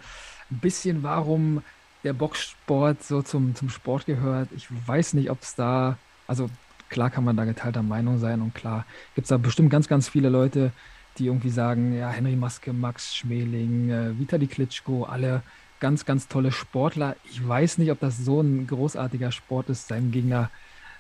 ein 0.52 0.60
bisschen, 0.60 1.04
warum 1.04 1.64
der 2.04 2.14
Boxsport 2.14 3.04
so 3.04 3.22
zum, 3.22 3.56
zum 3.56 3.70
Sport 3.70 4.06
gehört. 4.06 4.50
Ich 4.56 4.68
weiß 4.88 5.14
nicht, 5.14 5.30
ob 5.30 5.42
es 5.42 5.56
da, 5.56 5.98
also 6.28 6.50
klar 6.90 7.10
kann 7.10 7.24
man 7.24 7.38
da 7.38 7.46
geteilter 7.46 7.84
Meinung 7.84 8.20
sein 8.20 8.42
und 8.42 8.56
klar 8.56 8.86
gibt 9.16 9.26
es 9.26 9.30
da 9.30 9.38
bestimmt 9.38 9.70
ganz, 9.70 9.88
ganz 9.88 10.10
viele 10.10 10.30
Leute, 10.30 10.72
die 11.18 11.28
irgendwie 11.28 11.50
sagen, 11.50 11.94
ja, 11.94 12.10
Henry 12.10 12.36
Maske, 12.36 12.74
Max 12.74 13.16
Schmeling, 13.16 13.90
äh, 13.90 14.18
Vitali 14.18 14.48
Klitschko, 14.48 15.04
alle 15.04 15.44
ganz, 15.80 16.06
ganz 16.06 16.28
tolle 16.28 16.52
Sportler. 16.52 17.16
Ich 17.30 17.46
weiß 17.46 17.78
nicht, 17.78 17.92
ob 17.92 18.00
das 18.00 18.18
so 18.18 18.42
ein 18.42 18.68
großartiger 18.68 19.32
Sport 19.32 19.70
ist, 19.70 19.88
seinem 19.88 20.12
Gegner 20.12 20.50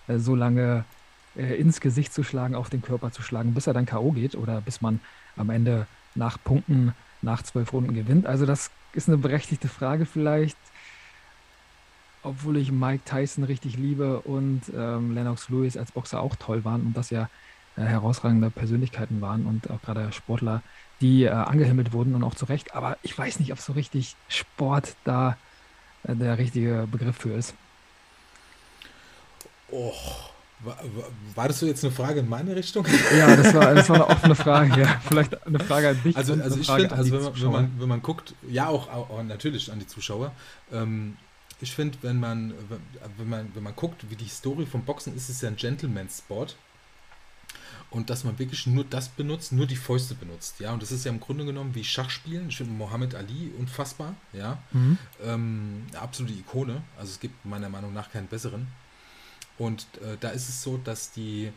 äh, 0.07 0.17
so 0.17 0.35
lange 0.35 0.79
äh, 0.79 0.98
ins 1.41 1.79
Gesicht 1.79 2.13
zu 2.13 2.23
schlagen, 2.23 2.55
auf 2.55 2.69
den 2.69 2.81
Körper 2.81 3.11
zu 3.11 3.21
schlagen, 3.21 3.53
bis 3.53 3.67
er 3.67 3.73
dann 3.73 3.85
K.O. 3.85 4.11
geht 4.11 4.35
oder 4.35 4.61
bis 4.61 4.81
man 4.81 4.99
am 5.37 5.49
Ende 5.49 5.87
nach 6.15 6.37
Punkten 6.43 6.93
nach 7.21 7.43
zwölf 7.43 7.73
Runden 7.73 7.93
gewinnt. 7.93 8.25
Also 8.25 8.45
das 8.45 8.71
ist 8.93 9.07
eine 9.07 9.17
berechtigte 9.17 9.67
Frage 9.67 10.05
vielleicht, 10.05 10.57
obwohl 12.23 12.57
ich 12.57 12.71
Mike 12.71 13.03
Tyson 13.05 13.43
richtig 13.43 13.77
liebe 13.77 14.21
und 14.21 14.61
ähm, 14.75 15.13
Lennox 15.13 15.49
Lewis 15.49 15.77
als 15.77 15.91
Boxer 15.91 16.21
auch 16.21 16.35
toll 16.35 16.65
waren 16.65 16.81
und 16.81 16.97
das 16.97 17.09
ja 17.09 17.29
äh, 17.77 17.81
herausragende 17.81 18.49
Persönlichkeiten 18.49 19.21
waren 19.21 19.45
und 19.45 19.69
auch 19.69 19.81
gerade 19.81 20.11
Sportler, 20.11 20.61
die 21.01 21.23
äh, 21.23 21.29
angehimmelt 21.29 21.93
wurden 21.93 22.15
und 22.15 22.23
auch 22.23 22.35
zu 22.35 22.45
Recht. 22.45 22.75
Aber 22.75 22.97
ich 23.03 23.17
weiß 23.17 23.39
nicht, 23.39 23.53
ob 23.53 23.59
so 23.59 23.73
richtig 23.73 24.15
Sport 24.27 24.95
da 25.05 25.37
äh, 26.03 26.15
der 26.15 26.37
richtige 26.37 26.87
Begriff 26.91 27.17
für 27.17 27.33
ist. 27.33 27.53
Och, 29.71 30.31
war, 30.61 30.77
war, 31.35 31.47
das 31.47 31.59
so 31.59 31.65
jetzt 31.65 31.83
eine 31.83 31.93
Frage 31.93 32.19
in 32.19 32.29
meine 32.29 32.55
Richtung? 32.55 32.85
Ja, 33.17 33.35
das 33.35 33.53
war, 33.53 33.73
das 33.73 33.89
war 33.89 33.95
eine 33.95 34.07
offene 34.07 34.35
Frage. 34.35 34.81
Ja. 34.81 35.01
Vielleicht 35.07 35.45
eine 35.45 35.59
Frage 35.59 35.89
an 35.89 36.03
dich. 36.03 36.17
Also, 36.17 36.33
also 36.33 36.59
ich 36.59 36.69
finde, 36.69 36.91
also 36.95 37.11
wenn 37.11 37.21
man, 37.21 37.41
wenn, 37.41 37.51
man, 37.51 37.71
wenn 37.79 37.89
man 37.89 38.01
guckt, 38.01 38.33
ja 38.49 38.67
auch, 38.67 38.89
auch 38.89 39.23
natürlich 39.23 39.71
an 39.71 39.79
die 39.79 39.87
Zuschauer. 39.87 40.31
Ähm, 40.71 41.17
ich 41.61 41.73
finde, 41.73 41.97
wenn 42.01 42.19
man, 42.19 42.53
wenn, 43.17 43.29
man, 43.29 43.51
wenn 43.53 43.63
man 43.63 43.75
guckt, 43.75 44.09
wie 44.09 44.15
die 44.15 44.25
Historie 44.25 44.65
vom 44.65 44.83
Boxen 44.83 45.15
ist, 45.15 45.29
ist 45.29 45.37
es 45.37 45.41
ja 45.41 45.49
ein 45.49 45.55
Gentleman-Sport. 45.55 46.55
Und 47.91 48.09
dass 48.09 48.23
man 48.23 48.37
wirklich 48.37 48.67
nur 48.67 48.83
das 48.83 49.09
benutzt, 49.09 49.51
nur 49.51 49.65
die 49.65 49.75
Fäuste 49.75 50.13
benutzt. 50.13 50.59
Ja, 50.59 50.73
und 50.73 50.81
das 50.81 50.91
ist 50.91 51.05
ja 51.05 51.11
im 51.11 51.19
Grunde 51.19 51.43
genommen 51.43 51.73
wie 51.73 51.83
Schachspielen. 51.83 52.49
Ich 52.49 52.57
finde 52.57 52.71
Mohammed 52.73 53.15
Ali 53.15 53.51
unfassbar. 53.57 54.15
Ja, 54.31 54.59
mhm. 54.71 54.97
ähm, 55.23 55.87
absolute 55.99 56.33
Ikone. 56.33 56.83
Also 56.97 57.11
es 57.11 57.19
gibt 57.19 57.45
meiner 57.45 57.69
Meinung 57.69 57.93
nach 57.93 58.11
keinen 58.11 58.27
besseren. 58.27 58.67
Und 59.59 59.85
äh, 60.01 60.17
da 60.19 60.29
ist 60.29 60.49
es 60.49 60.63
so, 60.63 60.77
dass 60.77 61.11
die, 61.11 61.51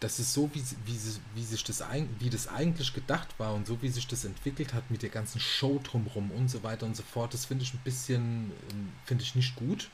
das 0.00 0.18
ist 0.18 0.32
so, 0.32 0.50
wie, 0.54 0.62
wie, 0.86 0.98
wie, 1.34 1.44
sich 1.44 1.64
das, 1.64 1.84
wie 2.18 2.30
das 2.30 2.48
eigentlich 2.48 2.94
gedacht 2.94 3.38
war 3.38 3.54
und 3.54 3.66
so 3.66 3.82
wie 3.82 3.90
sich 3.90 4.06
das 4.06 4.24
entwickelt 4.24 4.72
hat 4.72 4.90
mit 4.90 5.02
der 5.02 5.10
ganzen 5.10 5.40
Show 5.40 5.78
drumherum 5.82 6.30
und 6.30 6.48
so 6.48 6.62
weiter 6.62 6.86
und 6.86 6.96
so 6.96 7.02
fort, 7.02 7.34
das 7.34 7.44
finde 7.44 7.64
ich 7.64 7.74
ein 7.74 7.80
bisschen, 7.84 8.52
ähm, 8.70 8.92
finde 9.04 9.24
ich 9.24 9.34
nicht 9.34 9.56
gut 9.56 9.90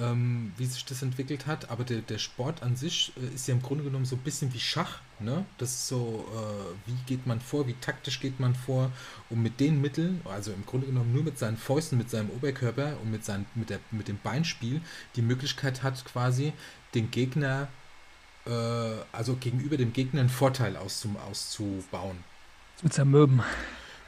ähm, 0.00 0.52
wie 0.56 0.66
sich 0.66 0.84
das 0.84 1.02
entwickelt 1.02 1.46
hat. 1.46 1.70
Aber 1.70 1.84
der, 1.84 2.00
der 2.00 2.18
Sport 2.18 2.62
an 2.62 2.76
sich 2.76 3.12
äh, 3.16 3.34
ist 3.34 3.46
ja 3.48 3.54
im 3.54 3.62
Grunde 3.62 3.84
genommen 3.84 4.04
so 4.04 4.16
ein 4.16 4.22
bisschen 4.22 4.52
wie 4.54 4.60
Schach. 4.60 5.00
Ne? 5.18 5.44
Das 5.58 5.70
ist 5.70 5.88
so, 5.88 6.26
äh, 6.34 6.88
wie 6.88 6.96
geht 7.06 7.26
man 7.26 7.40
vor, 7.40 7.66
wie 7.66 7.74
taktisch 7.74 8.20
geht 8.20 8.40
man 8.40 8.54
vor, 8.54 8.90
um 9.28 9.42
mit 9.42 9.60
den 9.60 9.80
Mitteln, 9.80 10.22
also 10.24 10.52
im 10.52 10.64
Grunde 10.64 10.86
genommen 10.86 11.12
nur 11.12 11.22
mit 11.22 11.38
seinen 11.38 11.58
Fäusten, 11.58 11.98
mit 11.98 12.10
seinem 12.10 12.30
Oberkörper 12.30 12.96
und 13.02 13.10
mit, 13.10 13.24
seinen, 13.24 13.46
mit, 13.54 13.70
der, 13.70 13.80
mit 13.90 14.08
dem 14.08 14.18
Beinspiel, 14.22 14.80
die 15.16 15.22
Möglichkeit 15.22 15.82
hat, 15.82 16.04
quasi 16.06 16.52
den 16.94 17.10
Gegner, 17.10 17.68
äh, 18.46 18.50
also 19.12 19.36
gegenüber 19.36 19.76
dem 19.76 19.92
Gegner 19.92 20.20
einen 20.20 20.30
Vorteil 20.30 20.76
auszu, 20.76 21.14
auszubauen. 21.28 22.24
Zu 22.76 22.88
zermürben. 22.88 23.42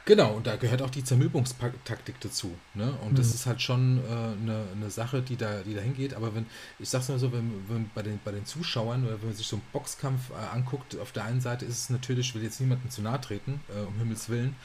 Genau, 0.05 0.33
und 0.33 0.47
da 0.47 0.57
gehört 0.57 0.81
auch 0.81 0.89
die 0.89 1.03
Zermürbungstaktik 1.03 2.19
dazu. 2.19 2.53
Ne? 2.73 2.91
Und 3.03 3.13
mhm. 3.13 3.15
das 3.15 3.33
ist 3.33 3.45
halt 3.45 3.61
schon 3.61 3.99
äh, 3.99 4.01
eine, 4.11 4.65
eine 4.75 4.89
Sache, 4.89 5.21
die 5.21 5.37
da, 5.37 5.61
die 5.61 5.73
dahin 5.73 5.95
geht. 5.95 6.13
Aber 6.13 6.35
wenn, 6.35 6.45
ich 6.77 6.89
sag's 6.89 7.07
mal 7.07 7.19
so, 7.19 7.31
wenn, 7.31 7.63
wenn 7.69 7.89
bei, 7.95 8.01
den, 8.01 8.19
bei 8.25 8.31
den 8.31 8.45
Zuschauern 8.45 9.05
oder 9.05 9.21
wenn 9.21 9.29
man 9.29 9.37
sich 9.37 9.47
so 9.47 9.55
einen 9.55 9.65
Boxkampf 9.71 10.31
äh, 10.31 10.55
anguckt, 10.55 10.99
auf 10.99 11.13
der 11.13 11.23
einen 11.23 11.39
Seite 11.39 11.63
ist 11.63 11.77
es 11.77 11.89
natürlich, 11.89 12.29
ich 12.29 12.35
will 12.35 12.43
jetzt 12.43 12.59
niemandem 12.59 12.89
zu 12.89 13.01
nahe 13.01 13.21
treten, 13.21 13.61
äh, 13.69 13.79
um 13.79 13.97
Himmels 13.97 14.27
Willen, 14.27 14.57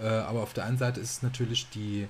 äh, 0.00 0.06
aber 0.06 0.42
auf 0.42 0.54
der 0.54 0.64
einen 0.64 0.78
Seite 0.78 1.00
ist 1.00 1.10
es 1.10 1.22
natürlich 1.22 1.68
die, 1.70 2.08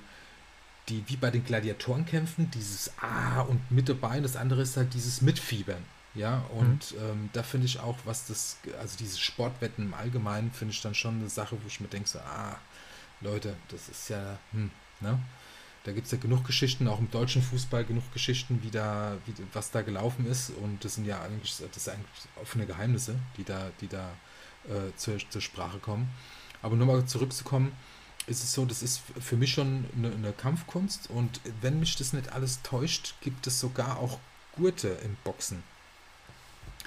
die, 0.89 1.03
wie 1.09 1.17
bei 1.17 1.33
den 1.33 1.45
Gladiatorenkämpfen, 1.45 2.53
dieses 2.53 2.93
Ah 3.01 3.41
und 3.41 3.69
mit 3.69 3.89
dabei, 3.89 4.19
und 4.19 4.23
das 4.23 4.37
andere 4.37 4.63
ist 4.63 4.77
halt 4.77 4.95
dieses 4.95 5.23
Mitfiebern. 5.23 5.83
Ja, 6.15 6.45
und 6.57 6.93
mhm. 6.93 6.99
ähm, 6.99 7.31
da 7.35 7.43
finde 7.43 7.67
ich 7.67 7.79
auch, 7.79 7.99
was 8.07 8.27
das, 8.27 8.57
also 8.81 8.97
diese 8.97 9.19
Sportwetten 9.19 9.85
im 9.85 9.95
Allgemeinen, 9.95 10.51
finde 10.51 10.73
ich 10.73 10.81
dann 10.81 10.95
schon 10.95 11.19
eine 11.19 11.29
Sache, 11.29 11.59
wo 11.63 11.67
ich 11.67 11.81
mir 11.81 11.89
denke, 11.89 12.09
so, 12.09 12.19
ah, 12.21 12.57
Leute, 13.21 13.57
das 13.69 13.89
ist 13.89 14.09
ja, 14.09 14.39
hm, 14.53 14.71
ne? 15.01 15.19
Da 15.85 15.93
gibt 15.93 16.07
es 16.07 16.13
ja 16.13 16.19
genug 16.19 16.45
Geschichten, 16.45 16.89
auch 16.89 16.99
im 16.99 17.09
deutschen 17.13 17.43
Fußball 17.43 17.85
genug 17.85 18.13
Geschichten, 18.13 18.61
wie 18.65 18.73
da, 18.73 19.17
wie, 19.25 19.35
was 19.53 19.71
da 19.71 19.83
gelaufen 19.83 20.27
ist. 20.27 20.51
Und 20.51 20.85
das 20.85 20.97
sind 20.97 21.05
ja 21.05 21.23
eigentlich, 21.23 21.63
das 21.73 21.85
sind 21.85 21.95
eigentlich 21.95 22.27
offene 22.43 22.67
Geheimnisse, 22.67 23.15
die 23.37 23.45
da, 23.45 23.71
die 23.81 23.87
da 23.87 24.11
äh, 24.65 24.97
zur, 24.97 25.17
zur 25.31 25.41
Sprache 25.41 25.79
kommen. 25.79 26.11
Aber 26.61 26.75
nur 26.75 26.89
mal 26.89 27.05
zurückzukommen, 27.07 27.71
ist 28.27 28.43
es 28.43 28.53
so, 28.53 28.65
das 28.65 28.83
ist 28.83 29.03
für 29.21 29.37
mich 29.37 29.53
schon 29.53 29.85
eine, 29.97 30.13
eine, 30.13 30.33
Kampfkunst 30.33 31.09
und 31.11 31.41
wenn 31.61 31.79
mich 31.79 31.95
das 31.95 32.13
nicht 32.13 32.33
alles 32.33 32.63
täuscht, 32.63 33.15
gibt 33.21 33.47
es 33.47 33.61
sogar 33.61 33.99
auch 33.99 34.19
Gurte 34.57 34.89
im 35.05 35.17
Boxen. 35.23 35.63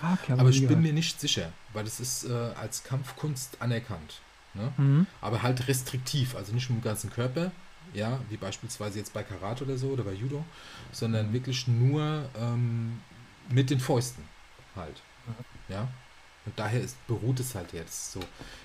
Ah, 0.01 0.17
aber 0.29 0.49
ich 0.49 0.67
bin 0.67 0.81
mir 0.81 0.91
nicht 0.93 1.19
sicher, 1.21 1.53
weil 1.71 1.85
das 1.85 1.99
ist 1.99 2.25
äh, 2.25 2.33
als 2.59 2.83
Kampfkunst 2.83 3.61
anerkannt. 3.61 4.21
Ne? 4.53 4.73
Mhm. 4.77 5.07
Aber 5.21 5.43
halt 5.43 5.67
restriktiv, 5.67 6.35
also 6.35 6.53
nicht 6.53 6.69
mit 6.69 6.79
dem 6.79 6.83
ganzen 6.83 7.09
Körper, 7.09 7.51
ja, 7.93 8.19
wie 8.29 8.37
beispielsweise 8.37 8.99
jetzt 8.99 9.13
bei 9.13 9.23
Karate 9.23 9.63
oder 9.63 9.77
so 9.77 9.89
oder 9.89 10.03
bei 10.03 10.13
Judo, 10.13 10.43
sondern 10.91 11.33
wirklich 11.33 11.67
nur 11.67 12.29
ähm, 12.37 12.99
mit 13.49 13.69
den 13.69 13.79
Fäusten 13.79 14.23
halt. 14.75 15.01
Mhm. 15.25 15.73
Ja. 15.73 15.87
Und 16.45 16.57
daher 16.57 16.81
ist, 16.81 16.95
beruht 17.07 17.39
es 17.39 17.53
halt 17.55 17.73
jetzt 17.73 18.13
so. 18.13 18.19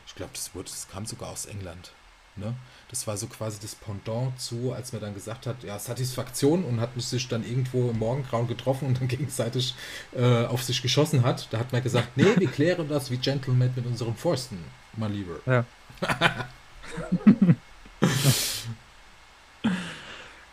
Ich 0.06 0.14
glaube, 0.14 0.32
das, 0.34 0.50
das 0.54 0.88
kam 0.88 1.06
sogar 1.06 1.30
aus 1.30 1.46
England. 1.46 1.92
Ne? 2.36 2.54
Das 2.88 3.06
war 3.06 3.16
so 3.16 3.26
quasi 3.28 3.60
das 3.60 3.74
Pendant 3.76 4.40
zu, 4.40 4.72
als 4.72 4.92
man 4.92 5.02
dann 5.02 5.14
gesagt 5.14 5.46
hat, 5.46 5.62
ja, 5.62 5.78
Satisfaktion 5.78 6.64
und 6.64 6.80
hat 6.80 6.90
sich 7.00 7.28
dann 7.28 7.44
irgendwo 7.44 7.90
im 7.90 7.98
Morgengrauen 7.98 8.48
getroffen 8.48 8.88
und 8.88 9.00
dann 9.00 9.08
gegenseitig 9.08 9.74
äh, 10.12 10.44
auf 10.46 10.62
sich 10.62 10.82
geschossen 10.82 11.24
hat. 11.24 11.48
Da 11.52 11.58
hat 11.58 11.72
man 11.72 11.82
gesagt, 11.82 12.16
nee, 12.16 12.26
wir 12.36 12.48
klären 12.48 12.88
das 12.88 13.10
wie 13.10 13.18
Gentleman 13.18 13.72
mit 13.76 13.86
unseren 13.86 14.16
Fäusten, 14.16 14.58
mein 14.96 15.12
Lieber. 15.12 15.34
Ja. 15.46 15.64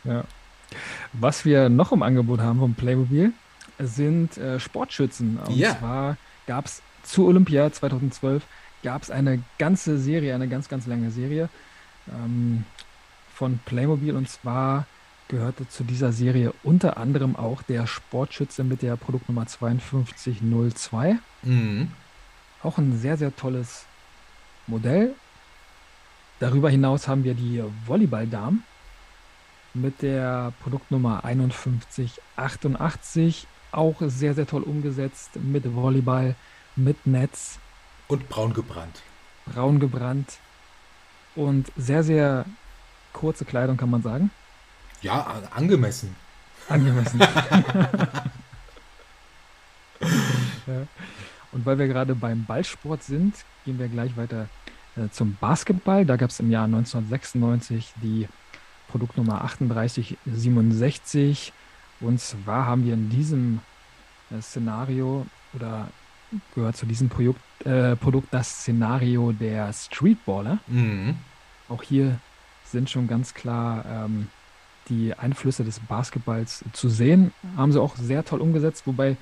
ja. 0.04 0.24
Was 1.14 1.46
wir 1.46 1.70
noch 1.70 1.92
im 1.92 2.04
Angebot 2.04 2.40
haben 2.40 2.60
vom 2.60 2.76
Playmobil 2.76 3.34
sind 3.80 4.38
äh, 4.38 4.60
Sportschützen. 4.60 5.38
Und 5.38 5.56
ja. 5.56 5.78
zwar 5.78 6.18
gab 6.48 6.66
es 6.66 6.82
zu 7.04 7.28
Olympia 7.28 7.72
2012 7.72 8.44
gab 8.84 9.04
es 9.04 9.12
eine 9.12 9.44
ganze 9.58 9.98
Serie, 9.98 10.34
eine 10.34 10.48
ganz, 10.48 10.70
ganz 10.70 10.88
lange 10.88 11.12
Serie 11.12 11.50
ähm, 12.10 12.66
von 13.34 13.60
Playmobil 13.66 14.16
und 14.16 14.30
zwar 14.30 14.86
gehörte 15.28 15.68
zu 15.70 15.84
dieser 15.84 16.12
Serie 16.12 16.54
unter 16.64 16.98
anderem 16.98 17.36
auch 17.36 17.62
der 17.62 17.88
Sportschütze 17.88 18.64
mit 18.64 18.82
der 18.82 18.98
Produktnummer 18.98 19.46
5202. 19.46 21.18
Mhm. 21.44 21.92
Auch 22.64 22.78
ein 22.78 23.00
sehr, 23.00 23.18
sehr 23.18 23.36
tolles 23.36 23.86
Modell. 24.68 25.16
Darüber 26.40 26.70
hinaus 26.70 27.08
haben 27.08 27.24
wir 27.24 27.34
die 27.34 27.64
Volleyballdamen 27.86 28.64
mit 29.74 30.02
der 30.02 30.52
Produktnummer 30.62 31.22
5188. 31.22 33.48
Auch 33.72 33.96
sehr, 34.02 34.34
sehr 34.34 34.48
toll 34.48 34.64
umgesetzt 34.64 35.36
mit 35.36 35.76
Volleyball, 35.76 36.36
mit 36.76 37.06
Netz. 37.06 37.60
Und 38.08 38.28
braun 38.28 38.54
gebrannt. 38.54 39.04
Braun 39.46 39.80
gebrannt. 39.80 40.40
Und 41.36 41.72
sehr, 41.78 42.04
sehr 42.04 42.46
kurze 43.14 43.46
Kleidung, 43.46 43.78
kann 43.78 43.90
man 43.90 44.02
sagen. 44.02 44.32
Ja, 45.02 45.42
angemessen. 45.52 46.14
Angemessen. 46.68 47.20
ja. 47.30 47.30
Und 51.52 51.66
weil 51.66 51.80
wir 51.80 51.88
gerade 51.88 52.16
beim 52.16 52.46
Ballsport 52.46 53.04
sind, 53.04 53.36
gehen 53.66 53.80
wir 53.80 53.88
gleich 53.88 54.16
weiter 54.18 54.48
äh, 54.96 55.10
zum 55.10 55.38
Basketball. 55.40 56.06
Da 56.06 56.18
gab 56.18 56.30
es 56.30 56.40
im 56.40 56.52
Jahr 56.52 56.66
1996 56.66 57.94
die 58.02 58.28
Produktnummer 58.88 59.40
3867. 59.40 61.54
Und 62.00 62.20
zwar 62.20 62.66
haben 62.66 62.86
wir 62.86 62.94
in 62.94 63.10
diesem 63.10 63.60
äh, 64.32 64.42
Szenario 64.42 65.26
oder 65.54 65.90
gehört 66.56 66.78
zu 66.78 66.86
diesem 66.86 67.10
Produkt, 67.10 67.42
äh, 67.66 67.96
Produkt 67.96 68.34
das 68.34 68.62
Szenario 68.62 69.32
der 69.32 69.72
Streetballer. 69.74 70.60
Mhm. 70.68 71.16
Auch 71.70 71.84
hier 71.84 72.20
sind 72.66 72.90
schon 72.90 73.08
ganz 73.08 73.34
klar 73.34 73.86
ähm, 73.86 74.28
die 74.90 75.14
Einflüsse 75.14 75.64
des 75.64 75.80
Basketballs 75.80 76.66
zu 76.74 76.90
sehen. 76.90 77.34
Haben 77.56 77.72
sie 77.72 77.82
auch 77.82 77.96
sehr 77.96 78.26
toll 78.26 78.42
umgesetzt, 78.42 78.88
wobei 78.88 79.16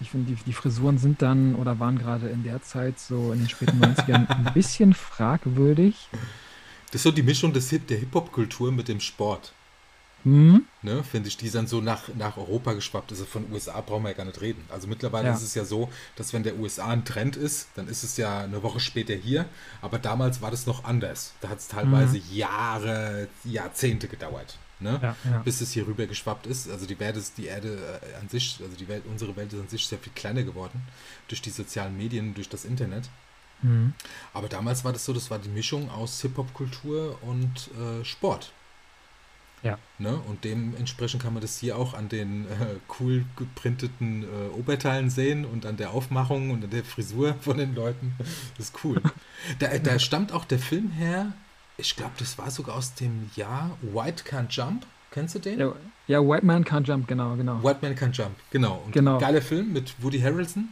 ich 0.00 0.10
finde, 0.10 0.32
die, 0.32 0.42
die, 0.44 0.52
Frisuren 0.52 0.98
sind 0.98 1.22
dann 1.22 1.54
oder 1.54 1.78
waren 1.80 1.98
gerade 1.98 2.28
in 2.28 2.44
der 2.44 2.62
Zeit, 2.62 2.98
so 2.98 3.32
in 3.32 3.40
den 3.40 3.48
späten 3.48 3.80
90ern, 3.80 4.28
ein 4.28 4.52
bisschen 4.54 4.94
fragwürdig. 4.94 6.08
Das 6.86 6.96
ist 6.96 7.02
so 7.02 7.10
die 7.10 7.22
Mischung 7.22 7.52
des 7.52 7.70
Hip, 7.70 7.86
der 7.88 7.98
Hip-Hop-Kultur 7.98 8.72
mit 8.72 8.88
dem 8.88 9.00
Sport. 9.00 9.52
Mhm. 10.24 10.64
Ne, 10.82 11.04
finde 11.04 11.28
ich, 11.28 11.36
die 11.36 11.50
dann 11.50 11.66
so 11.66 11.80
nach, 11.80 12.08
nach 12.16 12.36
Europa 12.36 12.72
geschwappt. 12.72 13.12
Also 13.12 13.24
von 13.24 13.50
USA 13.52 13.80
brauchen 13.80 14.02
wir 14.02 14.10
ja 14.10 14.16
gar 14.16 14.24
nicht 14.24 14.40
reden. 14.40 14.64
Also 14.68 14.88
mittlerweile 14.88 15.28
ja. 15.28 15.34
ist 15.34 15.42
es 15.42 15.54
ja 15.54 15.64
so, 15.64 15.90
dass 16.16 16.32
wenn 16.32 16.42
der 16.42 16.58
USA 16.58 16.88
ein 16.88 17.04
Trend 17.04 17.36
ist, 17.36 17.68
dann 17.76 17.88
ist 17.88 18.02
es 18.02 18.16
ja 18.16 18.40
eine 18.40 18.62
Woche 18.62 18.80
später 18.80 19.14
hier. 19.14 19.46
Aber 19.80 19.98
damals 19.98 20.42
war 20.42 20.50
das 20.50 20.66
noch 20.66 20.84
anders. 20.84 21.34
Da 21.40 21.48
hat 21.48 21.58
es 21.58 21.68
teilweise 21.68 22.16
mhm. 22.16 22.22
Jahre, 22.32 23.28
Jahrzehnte 23.44 24.08
gedauert. 24.08 24.58
Ne? 24.80 24.98
Ja, 25.02 25.16
ja. 25.30 25.38
bis 25.38 25.60
es 25.60 25.72
hier 25.72 25.86
rüber 25.86 26.06
geschwappt 26.06 26.46
ist. 26.46 26.70
Also 26.70 26.86
die 26.86 26.96
Erde, 26.98 27.22
die 27.36 27.46
Erde 27.46 28.00
äh, 28.02 28.20
an 28.20 28.28
sich, 28.28 28.58
also 28.62 28.76
die 28.76 28.86
Welt, 28.86 29.04
unsere 29.10 29.34
Welt 29.36 29.52
ist 29.52 29.60
an 29.60 29.68
sich 29.68 29.86
sehr 29.86 29.98
viel 29.98 30.12
kleiner 30.14 30.44
geworden 30.44 30.80
durch 31.26 31.42
die 31.42 31.50
sozialen 31.50 31.96
Medien, 31.96 32.34
durch 32.34 32.48
das 32.48 32.64
Internet. 32.64 33.08
Mhm. 33.62 33.92
Aber 34.32 34.48
damals 34.48 34.84
war 34.84 34.92
das 34.92 35.04
so, 35.04 35.12
das 35.12 35.30
war 35.30 35.38
die 35.38 35.48
Mischung 35.48 35.90
aus 35.90 36.22
Hip-Hop-Kultur 36.22 37.18
und 37.22 37.70
äh, 37.76 38.04
Sport. 38.04 38.52
Ja. 39.62 39.78
Ne? 39.98 40.16
Und 40.28 40.44
dementsprechend 40.44 41.22
kann 41.22 41.32
man 41.32 41.42
das 41.42 41.58
hier 41.58 41.76
auch 41.76 41.94
an 41.94 42.08
den 42.08 42.46
äh, 42.46 42.76
cool 43.00 43.24
geprinteten 43.36 44.22
äh, 44.22 44.48
Oberteilen 44.56 45.10
sehen 45.10 45.44
und 45.44 45.66
an 45.66 45.76
der 45.76 45.90
Aufmachung 45.90 46.50
und 46.50 46.62
an 46.62 46.70
der 46.70 46.84
Frisur 46.84 47.34
von 47.40 47.58
den 47.58 47.74
Leuten. 47.74 48.14
Das 48.56 48.66
ist 48.66 48.84
cool. 48.84 49.02
da, 49.58 49.76
da 49.78 49.98
stammt 49.98 50.32
auch 50.32 50.44
der 50.44 50.60
Film 50.60 50.90
her, 50.90 51.32
ich 51.78 51.96
glaube, 51.96 52.12
das 52.18 52.36
war 52.36 52.50
sogar 52.50 52.76
aus 52.76 52.94
dem 52.94 53.30
Jahr 53.34 53.76
White 53.80 54.24
Can't 54.24 54.50
Jump. 54.50 54.84
Kennst 55.10 55.34
du 55.34 55.38
den? 55.38 55.58
Ja, 55.58 55.72
ja, 56.06 56.20
White 56.20 56.44
Man 56.44 56.64
Can't 56.64 56.86
Jump, 56.86 57.08
genau, 57.08 57.34
genau. 57.36 57.62
White 57.62 57.78
Man 57.80 57.94
Can't 57.94 58.12
Jump, 58.12 58.36
genau. 58.50 58.82
Und 58.84 58.92
genau. 58.92 59.18
Geiler 59.18 59.40
Film 59.40 59.72
mit 59.72 59.94
Woody 60.02 60.20
Harrelson. 60.20 60.68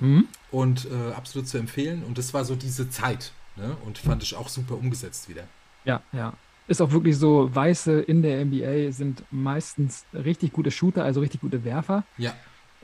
Mhm. 0.00 0.28
Und 0.50 0.86
äh, 0.86 1.14
absolut 1.14 1.48
zu 1.48 1.56
empfehlen. 1.56 2.04
Und 2.04 2.18
das 2.18 2.34
war 2.34 2.44
so 2.44 2.54
diese 2.54 2.90
Zeit. 2.90 3.32
Ne? 3.56 3.76
Und 3.86 3.98
fand 3.98 4.22
ich 4.22 4.36
auch 4.36 4.48
super 4.48 4.76
umgesetzt 4.76 5.28
wieder. 5.28 5.44
Ja, 5.84 6.02
ja 6.12 6.34
ist 6.68 6.82
auch 6.82 6.92
wirklich 6.92 7.16
so, 7.16 7.52
Weiße 7.52 8.00
in 8.00 8.22
der 8.22 8.44
NBA 8.44 8.92
sind 8.92 9.24
meistens 9.30 10.04
richtig 10.12 10.52
gute 10.52 10.70
Shooter, 10.70 11.02
also 11.02 11.20
richtig 11.20 11.40
gute 11.40 11.64
Werfer. 11.64 12.04
Ja. 12.18 12.34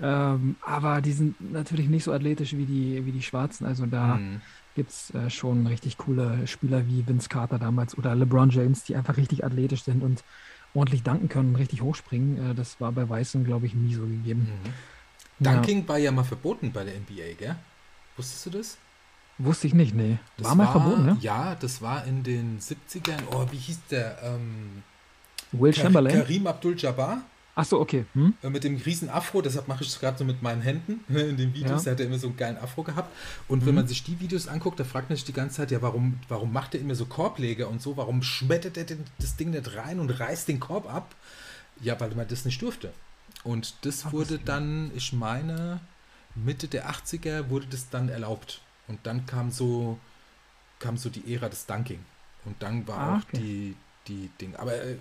Ähm, 0.00 0.56
aber 0.62 1.00
die 1.02 1.12
sind 1.12 1.52
natürlich 1.52 1.88
nicht 1.88 2.02
so 2.02 2.12
athletisch 2.12 2.56
wie 2.56 2.64
die, 2.64 3.06
wie 3.06 3.12
die 3.12 3.22
Schwarzen. 3.22 3.66
Also 3.66 3.86
da 3.86 4.16
mhm. 4.16 4.40
Gibt 4.74 4.90
es 4.90 5.14
äh, 5.14 5.30
schon 5.30 5.66
richtig 5.66 5.98
coole 5.98 6.46
Spieler 6.46 6.86
wie 6.86 7.06
Vince 7.06 7.28
Carter 7.28 7.58
damals 7.58 7.96
oder 7.96 8.14
LeBron 8.14 8.50
James, 8.50 8.84
die 8.84 8.96
einfach 8.96 9.16
richtig 9.16 9.44
athletisch 9.44 9.84
sind 9.84 10.02
und 10.02 10.24
ordentlich 10.74 11.02
danken 11.02 11.28
können 11.28 11.50
und 11.50 11.56
richtig 11.56 11.82
hochspringen. 11.82 12.50
Äh, 12.50 12.54
das 12.54 12.80
war 12.80 12.92
bei 12.92 13.08
Weißen, 13.08 13.44
glaube 13.44 13.66
ich, 13.66 13.74
nie 13.74 13.94
so 13.94 14.02
gegeben. 14.02 14.48
Mhm. 14.50 15.44
Dunking 15.44 15.82
ja. 15.82 15.88
war 15.88 15.98
ja 15.98 16.12
mal 16.12 16.24
verboten 16.24 16.72
bei 16.72 16.84
der 16.84 16.94
NBA, 16.94 17.34
gell? 17.38 17.56
Wusstest 18.16 18.46
du 18.46 18.50
das? 18.50 18.78
Wusste 19.38 19.66
ich 19.66 19.74
nicht, 19.74 19.94
nee. 19.94 20.18
Das 20.36 20.48
war 20.48 20.54
mal 20.54 20.70
verboten, 20.70 21.06
ne? 21.06 21.16
Ja, 21.20 21.56
das 21.56 21.82
war 21.82 22.04
in 22.04 22.22
den 22.22 22.60
70ern. 22.60 23.20
Oh, 23.32 23.46
wie 23.50 23.56
hieß 23.56 23.80
der? 23.90 24.18
Ähm, 24.22 24.84
Will 25.50 25.72
Kar 25.72 25.84
Chamberlain? 25.84 26.14
Karim 26.14 26.46
Abdul-Jabbar. 26.46 27.22
Ach 27.56 27.64
so, 27.64 27.80
okay. 27.80 28.04
Hm? 28.14 28.34
Äh, 28.42 28.50
mit 28.50 28.64
dem 28.64 28.76
riesen 28.76 29.08
Afro, 29.08 29.40
deshalb 29.40 29.68
mache 29.68 29.84
ich 29.84 29.90
es 29.90 30.00
gerade 30.00 30.18
so 30.18 30.24
mit 30.24 30.42
meinen 30.42 30.62
Händen 30.62 31.04
in 31.14 31.36
den 31.36 31.54
Videos. 31.54 31.84
Ja. 31.84 31.90
Da 31.90 31.90
hat 31.92 32.00
er 32.00 32.06
immer 32.06 32.18
so 32.18 32.26
einen 32.28 32.36
geilen 32.36 32.58
Afro 32.58 32.82
gehabt. 32.82 33.14
Und 33.46 33.60
hm. 33.60 33.66
wenn 33.66 33.74
man 33.76 33.86
sich 33.86 34.02
die 34.02 34.18
Videos 34.18 34.48
anguckt, 34.48 34.80
da 34.80 34.84
fragt 34.84 35.08
man 35.08 35.16
sich 35.16 35.24
die 35.24 35.32
ganze 35.32 35.56
Zeit, 35.56 35.70
ja, 35.70 35.80
warum, 35.80 36.18
warum 36.28 36.52
macht 36.52 36.74
er 36.74 36.80
immer 36.80 36.94
so 36.94 37.06
Korbleger 37.06 37.68
und 37.68 37.80
so? 37.80 37.96
Warum 37.96 38.22
schmettert 38.22 38.76
er 38.76 38.86
das 39.18 39.36
Ding 39.36 39.50
nicht 39.50 39.76
rein 39.76 40.00
und 40.00 40.10
reißt 40.10 40.48
den 40.48 40.58
Korb 40.58 40.92
ab? 40.92 41.14
Ja, 41.80 41.98
weil 42.00 42.14
man 42.14 42.26
das 42.26 42.44
nicht 42.44 42.60
durfte. 42.60 42.92
Und 43.44 43.74
das 43.82 44.04
Ach, 44.06 44.12
wurde 44.12 44.38
dann, 44.38 44.90
ich 44.94 45.12
meine, 45.12 45.80
Mitte 46.34 46.66
der 46.66 46.90
80er 46.90 47.50
wurde 47.50 47.66
das 47.70 47.88
dann 47.90 48.08
erlaubt. 48.08 48.60
Und 48.88 48.98
dann 49.04 49.26
kam 49.26 49.50
so, 49.50 49.98
kam 50.78 50.96
so 50.96 51.08
die 51.08 51.32
Ära 51.32 51.48
des 51.48 51.66
Dunking. 51.66 52.00
Und 52.44 52.62
dann 52.62 52.86
war 52.86 52.98
ah, 52.98 53.16
auch 53.16 53.22
okay. 53.22 53.38
die, 53.38 53.76
die 54.08 54.30
Ding. 54.40 54.56
Aber 54.56 54.74
äh, 54.74 54.96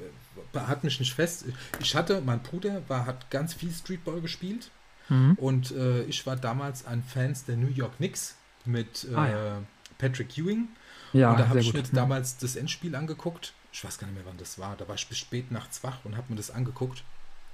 hat 0.56 0.84
mich 0.84 1.00
nicht 1.00 1.14
fest. 1.14 1.46
Ich 1.80 1.96
hatte, 1.96 2.22
mein 2.22 2.42
Bruder 2.42 2.82
war, 2.88 3.06
hat 3.06 3.30
ganz 3.30 3.54
viel 3.54 3.72
Streetball 3.72 4.22
gespielt. 4.22 4.70
Mhm. 5.10 5.34
Und 5.36 5.72
äh, 5.72 6.04
ich 6.04 6.26
war 6.26 6.36
damals 6.36 6.86
ein 6.86 7.04
Fan 7.04 7.36
der 7.48 7.58
New 7.58 7.68
York 7.68 7.98
Knicks 7.98 8.36
mit 8.66 9.08
äh, 9.12 9.16
ah, 9.16 9.30
ja. 9.30 9.62
Patrick 9.98 10.38
Ewing. 10.38 10.70
Ja, 11.12 11.32
und 11.32 11.40
da 11.40 11.48
habe 11.50 11.60
ich 11.60 11.74
mir 11.74 11.84
damals 11.84 12.38
das 12.38 12.56
Endspiel 12.56 12.96
angeguckt. 12.96 13.54
Ich 13.72 13.84
weiß 13.84 13.98
gar 14.00 14.08
nicht 14.08 14.16
mehr, 14.16 14.26
wann 14.26 14.38
das 14.38 14.58
war. 14.58 14.76
Da 14.78 14.88
war 14.88 14.96
ich 14.96 15.08
bis 15.08 15.18
spät 15.18 15.52
nachts 15.52 15.84
wach 15.84 16.06
und 16.06 16.16
habe 16.18 16.28
mir 16.30 16.38
das 16.38 16.52
angeguckt. 16.52 17.04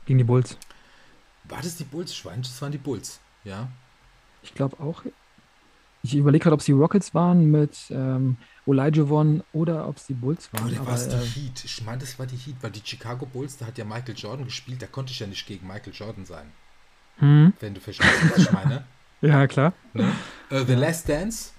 Gegen 0.06 0.20
die 0.20 0.24
Bulls. 0.24 0.58
War 1.46 1.62
das 1.62 1.76
die 1.76 1.84
Bulls? 1.84 2.16
Schwein, 2.16 2.42
das 2.42 2.62
waren 2.62 2.72
die 2.72 2.78
Bulls, 2.78 3.20
ja. 3.44 3.70
Ich 4.44 4.54
glaube 4.54 4.80
auch. 4.80 5.04
Ich 6.02 6.16
überlege 6.16 6.44
gerade, 6.44 6.54
ob 6.54 6.62
es 6.62 6.66
die 6.66 6.72
Rockets 6.72 7.14
waren 7.14 7.52
mit 7.52 7.78
ähm, 7.90 8.38
Olajuwon 8.66 9.44
oder 9.52 9.88
ob 9.88 9.98
es 9.98 10.06
die 10.06 10.14
Bulls 10.14 10.52
waren. 10.54 10.72
Oder 10.72 10.86
war 10.86 10.96
es 10.96 11.10
die 11.10 11.16
äh, 11.16 11.20
Heat? 11.20 11.66
Ich 11.66 11.84
meine, 11.84 12.00
das 12.00 12.18
war 12.18 12.26
die 12.26 12.38
Heat, 12.38 12.56
weil 12.62 12.72
die 12.72 12.82
Chicago 12.84 13.26
Bulls, 13.26 13.58
da 13.58 13.66
hat 13.66 13.78
ja 13.78 13.84
Michael 13.84 14.16
Jordan 14.16 14.46
gespielt, 14.46 14.82
da 14.82 14.88
konnte 14.88 15.12
ich 15.12 15.20
ja 15.20 15.28
nicht 15.28 15.46
gegen 15.46 15.68
Michael 15.68 15.94
Jordan 15.94 16.26
sein. 16.26 16.46
Hm? 17.18 17.54
Wenn 17.60 17.74
du 17.74 17.82
verstehst, 17.82 18.32
was 18.32 18.38
ich 18.38 18.52
meine. 18.52 18.86
ja, 19.22 19.46
klar. 19.48 19.74
Ne? 19.94 20.14
Uh, 20.52 20.64
The 20.66 20.76
Last 20.76 21.10
Dance. 21.10 21.52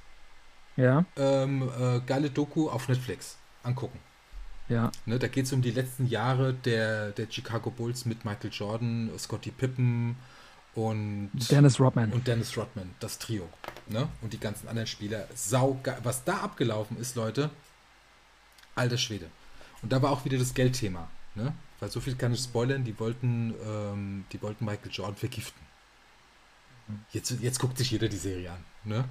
Ja. 0.77 1.05
Ähm, 1.17 1.69
äh, 1.79 2.01
geile 2.07 2.31
Doku 2.31 2.71
auf 2.71 2.89
Netflix. 2.89 3.37
Angucken. 3.63 3.99
Ja. 4.71 4.91
Ne, 5.05 5.19
da 5.19 5.27
geht 5.27 5.47
es 5.47 5.53
um 5.53 5.61
die 5.61 5.73
letzten 5.73 6.07
Jahre 6.07 6.55
der, 6.55 7.11
der 7.11 7.27
Chicago 7.29 7.71
Bulls 7.71 8.07
mit 8.07 8.25
Michael 8.25 8.51
Jordan, 8.53 9.11
Scottie 9.19 9.51
Pippen, 9.51 10.17
und 10.75 11.31
Dennis 11.51 11.81
Rodman. 11.81 12.13
Und 12.13 12.27
Dennis 12.27 12.57
Rodman, 12.57 12.91
das 13.01 13.19
Trio. 13.19 13.49
Ne? 13.89 14.09
Und 14.23 14.33
die 14.33 14.39
ganzen 14.39 14.69
anderen 14.69 14.87
Spieler. 14.87 15.27
Sau 15.35 15.81
Was 16.03 16.25
da 16.25 16.39
abgelaufen 16.39 16.97
ist, 16.99 17.17
Leute, 17.17 17.51
alter 18.75 18.99
Schwede. 18.99 19.27
Und 19.83 19.93
da 19.93 20.01
war 20.01 20.11
auch 20.11 20.25
wieder 20.25 20.39
das 20.39 20.55
Geldthema. 20.55 21.09
Ne? 21.35 21.55
Weil 21.81 21.91
so 21.91 22.01
viel 22.01 22.15
kann 22.15 22.33
ich 22.33 22.41
spoilern, 22.41 22.85
die 22.85 22.99
wollten, 22.99 23.55
ähm, 23.67 24.25
die 24.33 24.41
wollten 24.43 24.65
Michael 24.65 24.91
Jordan 24.93 25.17
vergiften. 25.17 25.61
Jetzt, 27.13 27.31
jetzt 27.41 27.59
guckt 27.59 27.79
sich 27.79 27.91
jeder 27.91 28.09
die 28.09 28.17
Serie 28.17 28.53
an. 28.53 28.65
Ne? 28.85 29.05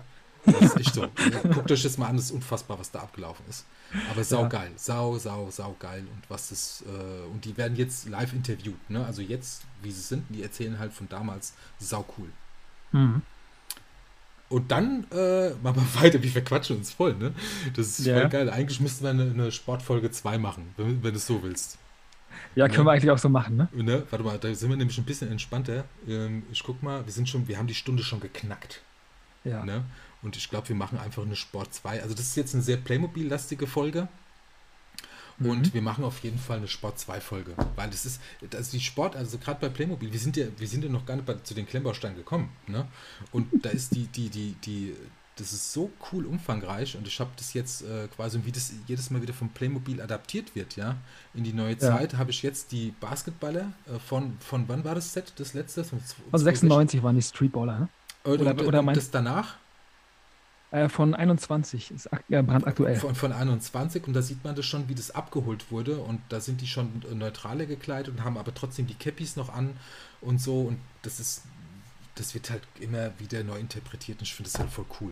Das 0.46 0.62
ist 0.62 0.78
echt 0.78 0.94
so. 0.94 1.08
Guckt 1.54 1.72
euch 1.72 1.84
das 1.84 1.98
mal 1.98 2.08
an, 2.08 2.16
das 2.16 2.26
ist 2.26 2.32
unfassbar, 2.32 2.80
was 2.80 2.92
da 2.92 3.00
abgelaufen 3.00 3.46
ist. 3.50 3.66
Aber 4.12 4.24
sau 4.24 4.44
ja. 4.44 4.48
geil, 4.48 4.72
sau, 4.76 5.18
sau, 5.18 5.50
sau 5.52 5.76
geil. 5.80 6.06
Und 6.14 6.30
was 6.30 6.50
das, 6.50 6.84
äh, 6.88 7.28
und 7.32 7.44
die 7.46 7.58
werden 7.58 7.76
jetzt 7.76 8.08
live 8.08 8.34
interviewt, 8.34 8.90
ne? 8.90 9.06
Also 9.06 9.22
jetzt, 9.22 9.64
wie 9.82 9.92
sie 9.92 10.02
sind, 10.02 10.24
die 10.30 10.44
erzählen 10.44 10.80
halt 10.80 10.94
von 10.94 11.10
damals, 11.10 11.54
sau 11.80 12.06
cool. 12.18 12.30
Mhm. 12.92 13.22
Und 14.50 14.72
dann 14.72 15.06
äh, 15.12 15.52
machen 15.62 15.88
wir 15.94 16.02
weiter, 16.02 16.22
wir 16.22 16.32
verquatschen 16.32 16.78
uns 16.78 16.92
voll, 16.92 17.16
ne? 17.16 17.34
Das 17.76 18.00
ist 18.00 18.06
ja. 18.06 18.20
voll 18.20 18.30
geil. 18.30 18.50
Eigentlich 18.50 18.80
müssten 18.80 19.04
wir 19.04 19.12
eine, 19.12 19.24
eine 19.24 19.52
Sportfolge 19.52 20.12
2 20.12 20.38
machen, 20.38 20.74
wenn, 20.78 21.04
wenn 21.04 21.12
du 21.12 21.18
es 21.18 21.28
so 21.28 21.42
willst. 21.44 21.78
Ja, 22.56 22.68
können 22.68 22.80
ne? 22.80 22.86
wir 22.86 22.92
eigentlich 22.94 23.12
auch 23.12 23.18
so 23.18 23.30
machen, 23.30 23.58
ne? 23.58 23.70
ne? 23.74 24.04
Warte 24.10 24.24
mal, 24.24 24.38
da 24.38 24.54
sind 24.54 24.70
wir 24.70 24.78
nämlich 24.78 24.98
ein 24.98 25.04
bisschen 25.04 25.32
entspannter. 25.32 25.86
Ähm, 26.08 26.44
ich 26.52 26.64
guck 26.64 26.82
mal, 26.82 27.06
wir 27.06 27.14
sind 27.14 27.30
schon, 27.30 27.48
wir 27.48 27.58
haben 27.58 27.68
die 27.68 27.76
Stunde 27.76 28.04
schon 28.04 28.20
geknackt. 28.20 28.82
Ja. 29.44 29.64
Ne? 29.64 29.84
Und 30.22 30.36
ich 30.36 30.50
glaube, 30.50 30.70
wir 30.70 30.76
machen 30.76 30.98
einfach 30.98 31.24
eine 31.24 31.36
Sport 31.36 31.74
2. 31.74 32.02
Also 32.02 32.14
das 32.14 32.26
ist 32.26 32.36
jetzt 32.36 32.54
eine 32.54 32.64
sehr 32.64 32.78
Playmobil-lastige 32.78 33.68
Folge. 33.68 34.08
Und 35.40 35.68
mhm. 35.68 35.74
wir 35.74 35.82
machen 35.82 36.04
auf 36.04 36.20
jeden 36.20 36.38
Fall 36.38 36.58
eine 36.58 36.68
Sport 36.68 37.00
2 37.00 37.22
Folge. 37.22 37.54
Weil 37.76 37.90
das 37.90 38.06
ist, 38.06 38.22
also 38.54 38.72
die 38.72 38.82
Sport, 38.82 39.16
also 39.16 39.38
gerade 39.38 39.60
bei 39.62 39.70
Playmobil, 39.70 40.12
wir 40.12 40.20
sind 40.20 40.36
ja, 40.36 40.48
wir 40.58 40.68
sind 40.68 40.84
ja 40.84 40.90
noch 40.90 41.06
gar 41.06 41.16
nicht 41.16 41.26
bei, 41.26 41.36
zu 41.36 41.54
den 41.54 41.66
Klemmbausteinen 41.66 42.18
gekommen. 42.18 42.50
Ne? 42.68 42.86
Und 43.32 43.48
da 43.64 43.70
ist 43.70 43.96
die, 43.96 44.08
die, 44.08 44.30
die, 44.30 44.56
die, 44.66 44.96
das 45.38 45.54
ist 45.54 45.72
so 45.72 45.90
cool 46.12 46.26
umfangreich 46.26 46.98
und 46.98 47.08
ich 47.08 47.20
habe 47.22 47.30
das 47.38 47.54
jetzt 47.54 47.84
äh, 47.84 48.10
quasi, 48.14 48.42
wie 48.44 48.52
das 48.52 48.74
jedes 48.88 49.10
Mal 49.10 49.22
wieder 49.22 49.34
vom 49.34 49.48
Playmobil 49.50 50.02
adaptiert 50.02 50.54
wird, 50.54 50.76
ja, 50.76 50.98
in 51.34 51.46
die 51.46 51.54
neue 51.54 51.74
ja. 51.74 51.80
Zeit, 51.80 52.18
habe 52.18 52.32
ich 52.32 52.44
jetzt 52.44 52.74
die 52.74 52.94
Basketballer 53.00 53.72
äh, 53.88 54.00
von, 54.00 54.38
von 54.40 54.68
wann 54.68 54.84
war 54.84 54.96
das 54.96 55.14
Set, 55.14 55.32
das 55.38 55.54
letzte? 55.54 55.86
Von, 55.86 56.02
also 56.34 56.44
96 56.44 57.02
waren 57.02 57.16
die 57.16 57.22
Streetballer, 57.22 57.80
ne? 57.80 57.90
Oder, 58.26 58.52
oder, 58.52 58.68
oder 58.68 58.84
das 58.94 59.12
danach? 59.12 59.56
Äh, 60.72 60.88
von 60.88 61.16
21 61.16 61.92
ist 61.92 62.10
ja, 62.28 62.42
brandaktuell. 62.44 62.96
Von, 62.96 63.16
von 63.16 63.32
21 63.32 64.08
und 64.08 64.14
da 64.14 64.22
sieht 64.22 64.44
man 64.44 64.56
das 64.56 64.66
schon, 64.66 64.88
wie 64.88 64.96
das 64.96 65.12
abgeholt 65.12 65.72
wurde 65.72 65.98
und 65.98 66.22
da 66.30 66.40
sind 66.40 66.62
die 66.62 66.68
schon 66.68 67.02
neutraler 67.14 67.66
gekleidet 67.66 68.14
und 68.14 68.24
haben 68.24 68.38
aber 68.38 68.54
trotzdem 68.54 68.86
die 68.86 68.94
Cappies 68.94 69.36
noch 69.36 69.54
an 69.54 69.76
und 70.22 70.40
so 70.40 70.62
und 70.62 70.80
das 71.02 71.20
ist, 71.20 71.44
das 72.16 72.36
wird 72.36 72.52
halt 72.52 72.62
immer 72.80 73.12
wieder 73.20 73.44
neu 73.44 73.58
interpretiert 73.58 74.20
und 74.20 74.28
ich 74.28 74.36
finde 74.36 74.52
das 74.52 74.60
halt 74.60 74.70
voll 74.70 74.86
cool. 75.02 75.12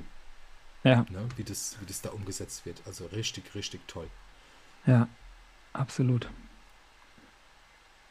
Ja. 0.84 1.05
Ne, 1.10 1.28
wie, 1.36 1.43
das, 1.43 1.76
wie 1.82 1.86
das 1.86 2.01
da 2.01 2.12
umgesetzt 2.12 2.66
wird. 2.66 2.82
Also 2.86 3.08
richtig, 3.08 3.55
richtig 3.55 3.82
toll. 3.88 4.08
Ja, 4.86 5.08
absolut. 5.74 6.30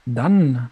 Dann 0.05 0.71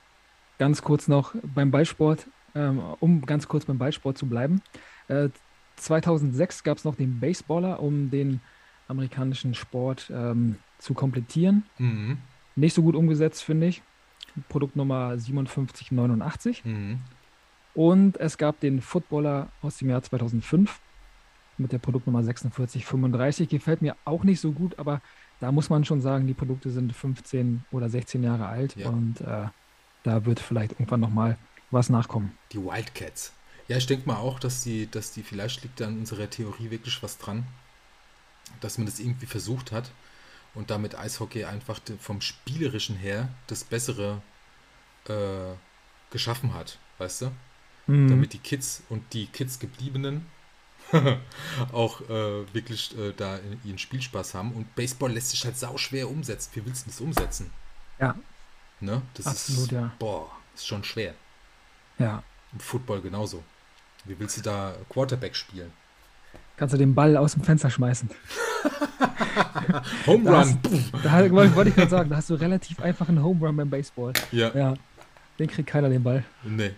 ganz 0.58 0.82
kurz 0.82 1.08
noch 1.08 1.34
beim 1.42 1.70
Ballsport, 1.70 2.26
ähm, 2.54 2.80
um 3.00 3.24
ganz 3.24 3.48
kurz 3.48 3.64
beim 3.64 3.78
Ballsport 3.78 4.18
zu 4.18 4.26
bleiben. 4.26 4.60
Äh, 5.08 5.28
2006 5.76 6.64
gab 6.64 6.78
es 6.78 6.84
noch 6.84 6.94
den 6.94 7.20
Baseballer, 7.20 7.80
um 7.80 8.10
den 8.10 8.40
amerikanischen 8.88 9.54
Sport 9.54 10.10
ähm, 10.14 10.56
zu 10.78 10.94
komplettieren. 10.94 11.64
Mhm. 11.78 12.18
Nicht 12.56 12.74
so 12.74 12.82
gut 12.82 12.94
umgesetzt, 12.94 13.42
finde 13.42 13.66
ich. 13.66 13.82
Produktnummer 14.48 15.18
5789. 15.18 16.64
Mhm. 16.64 17.00
Und 17.74 18.18
es 18.18 18.38
gab 18.38 18.60
den 18.60 18.80
Footballer 18.80 19.48
aus 19.62 19.78
dem 19.78 19.90
Jahr 19.90 20.02
2005 20.02 20.80
mit 21.58 21.72
der 21.72 21.78
Produktnummer 21.78 22.22
4635. 22.22 23.48
Gefällt 23.48 23.82
mir 23.82 23.96
auch 24.04 24.24
nicht 24.24 24.40
so 24.40 24.52
gut, 24.52 24.78
aber 24.78 25.00
da 25.40 25.52
muss 25.52 25.70
man 25.70 25.84
schon 25.84 26.00
sagen, 26.00 26.26
die 26.26 26.34
Produkte 26.34 26.70
sind 26.70 26.92
15 26.92 27.64
oder 27.72 27.88
16 27.88 28.22
Jahre 28.22 28.46
alt 28.46 28.76
ja. 28.76 28.88
und 28.88 29.20
äh, 29.20 29.48
da 30.04 30.24
wird 30.24 30.40
vielleicht 30.40 30.72
irgendwann 30.72 31.00
nochmal 31.00 31.36
was 31.70 31.90
nachkommen. 31.90 32.32
Die 32.52 32.62
Wildcats. 32.62 33.32
Ja, 33.68 33.76
ich 33.76 33.86
denke 33.86 34.06
mal 34.06 34.16
auch, 34.16 34.38
dass 34.38 34.62
die, 34.62 34.90
dass 34.90 35.12
die, 35.12 35.22
vielleicht 35.22 35.62
liegt 35.62 35.80
da 35.80 35.86
an 35.86 35.98
unserer 35.98 36.28
Theorie 36.28 36.70
wirklich 36.70 37.02
was 37.02 37.18
dran, 37.18 37.46
dass 38.60 38.78
man 38.78 38.86
das 38.86 39.00
irgendwie 39.00 39.26
versucht 39.26 39.72
hat 39.72 39.90
und 40.54 40.70
damit 40.70 40.96
Eishockey 40.96 41.44
einfach 41.44 41.80
vom 41.98 42.20
Spielerischen 42.20 42.96
her 42.96 43.28
das 43.46 43.64
Bessere 43.64 44.22
äh, 45.08 45.54
geschaffen 46.10 46.54
hat, 46.54 46.78
weißt 46.98 47.22
du? 47.22 47.32
Mhm. 47.86 48.08
Damit 48.08 48.32
die 48.32 48.38
Kids 48.38 48.82
und 48.88 49.12
die 49.12 49.26
Kids 49.26 49.58
gebliebenen 49.58 50.26
auch 51.72 52.00
äh, 52.02 52.54
wirklich 52.54 52.96
äh, 52.98 53.12
da 53.16 53.38
ihren 53.64 53.78
Spielspaß 53.78 54.34
haben. 54.34 54.52
Und 54.52 54.74
Baseball 54.74 55.12
lässt 55.12 55.30
sich 55.30 55.44
halt 55.44 55.58
sau 55.58 55.76
schwer 55.76 56.08
umsetzen. 56.08 56.50
Wie 56.54 56.64
willst 56.64 56.86
du 56.86 56.90
das 56.90 57.00
umsetzen? 57.00 57.50
Ja. 57.98 58.14
Ne? 58.80 59.02
Das 59.14 59.26
Absolut, 59.26 59.64
ist, 59.64 59.72
ja. 59.72 59.92
Boah, 59.98 60.30
ist 60.54 60.66
schon 60.66 60.84
schwer. 60.84 61.14
Ja. 61.98 62.22
Und 62.52 62.62
Football 62.62 63.00
genauso. 63.00 63.42
Wie 64.04 64.18
willst 64.18 64.36
du 64.38 64.42
da 64.42 64.74
Quarterback 64.88 65.34
spielen? 65.34 65.72
Kannst 66.56 66.74
du 66.74 66.78
den 66.78 66.94
Ball 66.94 67.16
aus 67.16 67.32
dem 67.32 67.42
Fenster 67.42 67.70
schmeißen. 67.70 68.08
Home 70.06 70.30
Run. 70.30 70.58
Da, 71.02 71.22
da 71.22 71.30
wollte 71.30 71.70
ich 71.70 71.74
gerade 71.74 71.90
sagen, 71.90 72.10
da 72.10 72.16
hast 72.16 72.30
du 72.30 72.34
relativ 72.34 72.80
einfach 72.80 73.08
einen 73.08 73.22
Home 73.22 73.44
Run 73.44 73.56
beim 73.56 73.70
Baseball. 73.70 74.12
Ja. 74.30 74.54
ja. 74.54 74.74
Den 75.38 75.48
kriegt 75.48 75.68
keiner 75.68 75.88
den 75.88 76.02
Ball. 76.02 76.22
Nee. 76.44 76.72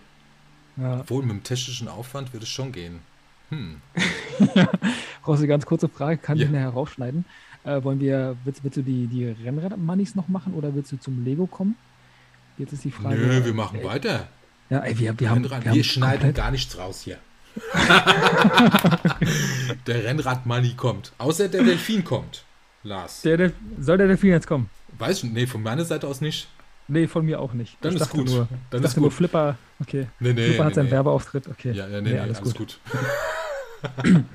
Ja. 0.77 1.01
Obwohl, 1.01 1.23
mit 1.23 1.31
dem 1.31 1.43
technischen 1.43 1.87
Aufwand 1.87 2.33
würde 2.33 2.43
es 2.43 2.49
schon 2.49 2.71
gehen. 2.71 3.01
Hm. 3.49 3.81
ja. 4.55 4.69
Brauchst 5.21 5.39
du 5.39 5.43
eine 5.43 5.47
ganz 5.47 5.65
kurze 5.65 5.89
Frage, 5.89 6.17
kann 6.17 6.37
ja. 6.37 6.45
ich 6.45 6.51
nachher 6.51 6.69
rausschneiden. 6.69 7.25
Äh, 7.63 7.83
wollen 7.83 7.99
wir, 7.99 8.35
willst, 8.45 8.63
willst 8.63 8.77
du 8.77 8.81
die, 8.81 9.07
die 9.07 9.25
Rennrad-Moneys 9.25 10.15
noch 10.15 10.27
machen 10.27 10.53
oder 10.53 10.73
willst 10.73 10.91
du 10.91 10.97
zum 10.97 11.23
Lego 11.23 11.45
kommen? 11.47 11.75
Jetzt 12.57 12.73
ist 12.73 12.83
die 12.83 12.91
Frage. 12.91 13.17
Nö, 13.17 13.45
wir 13.45 13.53
machen 13.53 13.79
äh, 13.79 13.83
weiter. 13.83 14.27
Ja, 14.69 14.79
ey, 14.79 14.97
wir, 14.99 15.19
wir, 15.19 15.29
haben, 15.29 15.43
wir, 15.43 15.49
wir 15.51 15.71
haben 15.71 15.83
schneiden 15.83 16.19
komplett... 16.19 16.35
gar 16.35 16.51
nichts 16.51 16.77
raus 16.77 17.01
hier. 17.03 17.17
der 19.87 20.03
Rennrad-Money 20.03 20.73
kommt. 20.75 21.13
Außer 21.17 21.47
der 21.47 21.63
Delfin 21.63 22.03
kommt. 22.03 22.43
Lars. 22.83 23.21
Der, 23.21 23.37
der, 23.37 23.51
soll 23.79 23.97
der 23.97 24.07
Delfin 24.07 24.29
jetzt 24.31 24.45
kommen? 24.47 24.69
Weiß 24.97 25.23
ich, 25.23 25.31
nee, 25.31 25.47
von 25.47 25.63
meiner 25.63 25.85
Seite 25.85 26.07
aus 26.07 26.21
nicht. 26.21 26.47
Nee, 26.87 27.07
von 27.07 27.25
mir 27.25 27.39
auch 27.41 27.53
nicht. 27.53 27.77
Dann 27.81 27.95
ich 27.95 28.01
ist 28.01 28.09
gut. 28.09 28.27
Nur, 28.27 28.47
Dann 28.69 28.83
ist 28.83 28.93
gut. 28.95 29.01
nur 29.01 29.11
Flipper, 29.11 29.57
okay. 29.79 30.07
Nee, 30.19 30.33
nee, 30.33 30.45
Flipper 30.45 30.63
nee, 30.63 30.67
hat 30.67 30.75
seinen 30.75 30.85
nee. 30.85 30.91
Werbeauftritt, 30.91 31.47
okay. 31.47 31.71
Ja, 31.71 31.87
ja 31.87 32.01
nee, 32.01 32.11
nee, 32.11 32.19
alles, 32.19 32.37
alles 32.39 32.53
gut. 32.55 32.79
gut. 34.03 34.23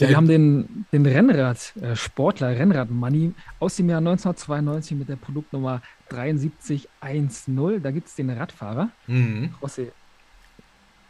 Ja, 0.00 0.08
wir 0.08 0.16
haben 0.16 0.28
den, 0.28 0.86
den 0.92 1.04
Rennrad-Sportler, 1.04 2.50
äh, 2.50 2.56
Rennrad-Money 2.56 3.32
aus 3.58 3.76
dem 3.76 3.90
Jahr 3.90 3.98
1992 3.98 4.96
mit 4.96 5.08
der 5.08 5.16
Produktnummer 5.16 5.82
7310. 6.08 7.82
Da 7.82 7.90
gibt 7.90 8.08
es 8.08 8.14
den 8.14 8.30
Radfahrer. 8.30 8.90
Mhm. 9.06 9.54
José, 9.60 9.88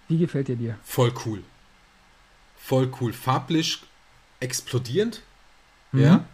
wie 0.09 0.19
gefällt 0.19 0.49
dir 0.49 0.57
dir? 0.57 0.77
Voll 0.83 1.13
cool. 1.25 1.43
Voll 2.59 2.91
cool. 3.01 3.13
Farblich 3.13 3.83
explodierend. 4.41 5.23
Mhm. 5.93 6.01
Ja. 6.01 6.25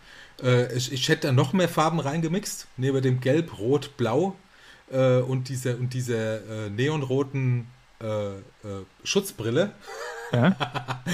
Äh, 0.42 0.74
ich, 0.74 0.92
ich 0.92 1.08
hätte 1.08 1.26
da 1.28 1.32
noch 1.32 1.52
mehr 1.52 1.68
Farben 1.68 2.00
reingemixt. 2.00 2.68
Neben 2.76 3.02
dem 3.02 3.20
Gelb, 3.20 3.58
Rot, 3.58 3.96
Blau 3.96 4.34
äh, 4.90 5.18
und 5.18 5.48
dieser 5.48 5.76
und 5.78 5.92
dieser 5.92 6.66
äh, 6.66 6.70
neonroten 6.70 7.66
äh, 8.00 8.36
äh, 8.36 8.40
Schutzbrille. 9.04 9.72
Ja? 10.32 10.56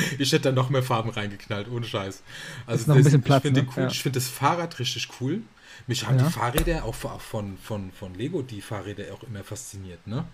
ich 0.18 0.32
hätte 0.32 0.50
da 0.50 0.52
noch 0.52 0.70
mehr 0.70 0.82
Farben 0.82 1.10
reingeknallt, 1.10 1.68
ohne 1.68 1.84
Scheiß. 1.86 2.22
Also 2.66 2.92
bisschen 2.94 3.22
Platz, 3.22 3.38
ich 3.44 3.50
finde 3.50 3.62
ne? 3.62 3.68
cool. 3.76 3.82
ja. 3.84 3.88
Ich 3.88 4.02
finde 4.02 4.18
das 4.18 4.28
Fahrrad 4.28 4.78
richtig 4.78 5.08
cool. 5.20 5.42
Mich 5.86 6.06
haben 6.06 6.18
Ja. 6.18 6.26
die 6.26 6.32
Fahrräder 6.32 6.84
auch 6.84 6.94
von, 6.94 7.56
von, 7.58 7.90
von 7.92 8.14
Lego, 8.14 8.42
die 8.42 8.60
Fahrräder 8.60 9.04
auch 9.14 9.22
immer 9.24 9.42
fasziniert, 9.42 10.06
ne? 10.06 10.24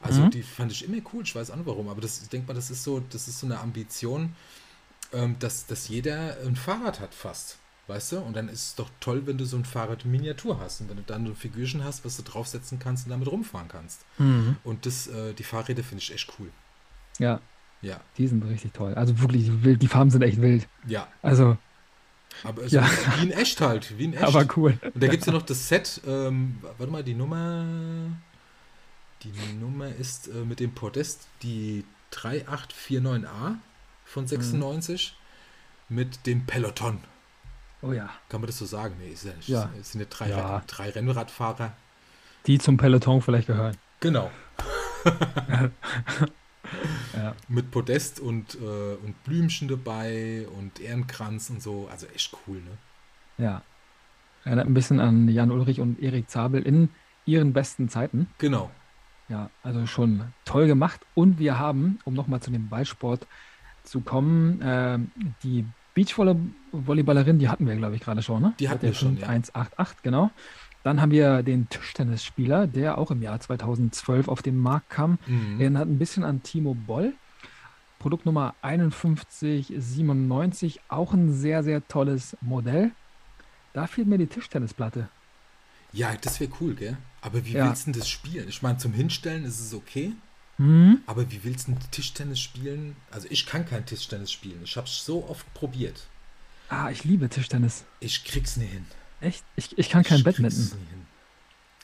Also 0.00 0.22
Mhm. 0.22 0.30
die 0.30 0.42
fand 0.42 0.72
ich 0.72 0.84
immer 0.84 0.98
cool, 1.12 1.22
ich 1.24 1.34
weiß 1.34 1.50
auch 1.52 1.56
nicht 1.56 1.66
warum, 1.66 1.88
aber 1.88 2.00
das, 2.00 2.22
ich 2.22 2.28
denke 2.28 2.48
mal, 2.48 2.54
das 2.54 2.70
ist 2.70 2.82
so, 2.82 3.00
das 3.10 3.28
ist 3.28 3.38
so 3.38 3.46
eine 3.46 3.60
Ambition, 3.60 4.34
ähm, 5.12 5.36
dass, 5.38 5.66
dass 5.66 5.88
jeder 5.88 6.36
ein 6.44 6.56
Fahrrad 6.56 7.00
hat 7.00 7.14
fast. 7.14 7.58
Weißt 7.88 8.12
du? 8.12 8.18
Und 8.20 8.34
dann 8.36 8.48
ist 8.48 8.62
es 8.66 8.74
doch 8.76 8.88
toll, 9.00 9.22
wenn 9.26 9.38
du 9.38 9.44
so 9.44 9.56
ein 9.56 9.64
Fahrrad 9.64 10.04
in 10.04 10.12
Miniatur 10.12 10.60
hast 10.60 10.80
und 10.80 10.88
wenn 10.88 10.96
du 10.98 11.02
dann 11.02 11.24
so 11.26 11.32
ein 11.32 11.36
Figürchen 11.36 11.82
hast, 11.84 12.04
was 12.04 12.16
du 12.16 12.22
draufsetzen 12.22 12.78
kannst 12.78 13.06
und 13.06 13.10
damit 13.10 13.26
rumfahren 13.28 13.66
kannst. 13.68 14.00
Mhm. 14.18 14.56
Und 14.62 14.86
das, 14.86 15.08
äh, 15.08 15.34
die 15.34 15.42
Fahrräder 15.42 15.82
finde 15.82 16.02
ich 16.02 16.12
echt 16.14 16.32
cool. 16.38 16.48
Ja, 17.18 17.40
Ja. 17.82 18.00
Die 18.16 18.26
sind 18.28 18.42
richtig 18.44 18.72
toll. 18.72 18.94
Also 18.94 19.20
wirklich 19.20 19.62
wild. 19.64 19.82
Die 19.82 19.88
Farben 19.88 20.10
sind 20.10 20.22
echt 20.22 20.40
wild. 20.40 20.66
Ja. 20.86 21.08
Also. 21.20 21.56
Aber 22.44 22.66
so 22.68 22.76
Ja. 22.76 22.88
wie 23.18 23.24
in 23.24 23.32
echt 23.32 23.60
halt. 23.60 23.98
Wie 23.98 24.04
in 24.04 24.14
echt. 24.14 24.22
Aber 24.24 24.46
cool. 24.56 24.78
Und 24.94 25.02
da 25.02 25.08
gibt 25.08 25.22
es 25.22 25.26
ja 25.26 25.32
noch 25.32 25.42
das 25.42 25.68
Set, 25.68 26.00
ähm, 26.06 26.58
warte 26.78 26.90
mal, 26.92 27.02
die 27.04 27.14
Nummer. 27.14 27.64
Die 29.22 29.32
Nummer 29.60 29.88
ist 29.88 30.28
äh, 30.28 30.44
mit 30.44 30.58
dem 30.60 30.72
Podest 30.74 31.28
die 31.42 31.84
3849A 32.12 33.56
von 34.04 34.26
96 34.26 35.16
mit 35.88 36.26
dem 36.26 36.44
Peloton. 36.46 36.98
Oh 37.82 37.92
ja. 37.92 38.10
Kann 38.28 38.40
man 38.40 38.46
das 38.46 38.58
so 38.58 38.64
sagen? 38.66 38.94
Nee, 39.00 39.10
ist 39.12 39.24
ja 39.24 39.32
nicht. 39.34 39.48
Ja. 39.48 39.70
Es 39.80 39.92
sind 39.92 40.00
ja 40.00 40.06
drei, 40.08 40.28
Ja. 40.30 40.62
Drei 40.66 40.90
Rennradfahrer. 40.90 41.72
Die 42.46 42.58
zum 42.58 42.76
Peloton 42.76 43.20
vielleicht 43.22 43.46
gehören. 43.48 43.76
Genau. 44.00 44.30
Ja. 47.16 47.34
Mit 47.48 47.70
Podest 47.70 48.20
und, 48.20 48.54
äh, 48.54 48.94
und 49.04 49.22
Blümchen 49.24 49.68
dabei 49.68 50.46
und 50.56 50.80
Ehrenkranz 50.80 51.50
und 51.50 51.62
so. 51.62 51.88
Also 51.90 52.06
echt 52.14 52.34
cool, 52.46 52.56
ne? 52.56 52.78
Ja. 53.44 53.62
Erinnert 54.44 54.66
ein 54.66 54.74
bisschen 54.74 54.98
an 54.98 55.28
Jan 55.28 55.50
Ulrich 55.50 55.80
und 55.80 56.00
Erik 56.00 56.30
Zabel 56.30 56.62
in 56.62 56.88
ihren 57.26 57.52
besten 57.52 57.88
Zeiten. 57.88 58.28
Genau. 58.38 58.70
Ja, 59.28 59.50
also 59.62 59.86
schon 59.86 60.24
toll 60.44 60.66
gemacht. 60.66 61.00
Und 61.14 61.38
wir 61.38 61.58
haben, 61.58 61.98
um 62.04 62.14
nochmal 62.14 62.40
zu 62.40 62.50
dem 62.50 62.68
Ballsport 62.68 63.26
zu 63.84 64.00
kommen, 64.00 64.60
ähm, 64.62 65.10
die 65.42 65.64
Beachvolleyballerin, 65.94 67.38
die 67.38 67.48
hatten 67.48 67.66
wir, 67.66 67.76
glaube 67.76 67.94
ich, 67.94 68.00
gerade 68.00 68.22
schon, 68.22 68.42
ne? 68.42 68.54
Die 68.58 68.68
hatten 68.68 68.82
wir 68.82 68.94
schon, 68.94 69.18
ja. 69.18 69.28
188, 69.28 70.02
genau. 70.02 70.30
Dann 70.84 71.00
haben 71.00 71.12
wir 71.12 71.42
den 71.42 71.68
Tischtennisspieler, 71.68 72.66
der 72.66 72.98
auch 72.98 73.10
im 73.10 73.22
Jahr 73.22 73.38
2012 73.40 74.28
auf 74.28 74.42
den 74.42 74.56
Markt 74.56 74.90
kam. 74.90 75.18
Mhm. 75.26 75.60
Erinnert 75.60 75.88
ein 75.88 75.98
bisschen 75.98 76.24
an 76.24 76.42
Timo 76.42 76.74
Boll. 76.74 77.12
Produktnummer 78.00 78.54
5197, 78.62 80.80
auch 80.88 81.12
ein 81.12 81.32
sehr, 81.32 81.62
sehr 81.62 81.86
tolles 81.86 82.36
Modell. 82.40 82.90
Da 83.74 83.86
fehlt 83.86 84.08
mir 84.08 84.18
die 84.18 84.26
Tischtennisplatte. 84.26 85.08
Ja, 85.92 86.12
das 86.20 86.40
wäre 86.40 86.50
cool, 86.60 86.74
gell? 86.74 86.96
Aber 87.20 87.44
wie 87.44 87.52
Ja. 87.52 87.68
willst 87.68 87.86
du 87.86 87.92
das 87.92 88.08
spielen? 88.08 88.48
Ich 88.48 88.62
meine, 88.62 88.78
zum 88.78 88.92
Hinstellen 88.92 89.44
ist 89.44 89.60
es 89.60 89.72
okay. 89.72 90.12
Hm? 90.56 90.98
Aber 91.06 91.30
wie 91.30 91.44
willst 91.44 91.68
du 91.68 91.76
Tischtennis 91.92 92.40
spielen? 92.40 92.96
Also 93.10 93.28
ich 93.30 93.46
kann 93.46 93.64
kein 93.66 93.86
Tischtennis 93.86 94.32
spielen. 94.32 94.60
Ich 94.64 94.76
habe 94.76 94.86
es 94.86 95.04
so 95.04 95.28
oft 95.28 95.52
probiert. 95.54 96.06
Ah, 96.68 96.90
ich 96.90 97.04
liebe 97.04 97.28
Tischtennis. 97.28 97.84
Ich 98.00 98.24
krieg's 98.24 98.56
nie 98.56 98.66
hin. 98.66 98.86
Echt? 99.22 99.42
Ich, 99.56 99.76
ich 99.78 99.88
kann 99.88 100.02
kein 100.02 100.22
Badminton. 100.22 100.72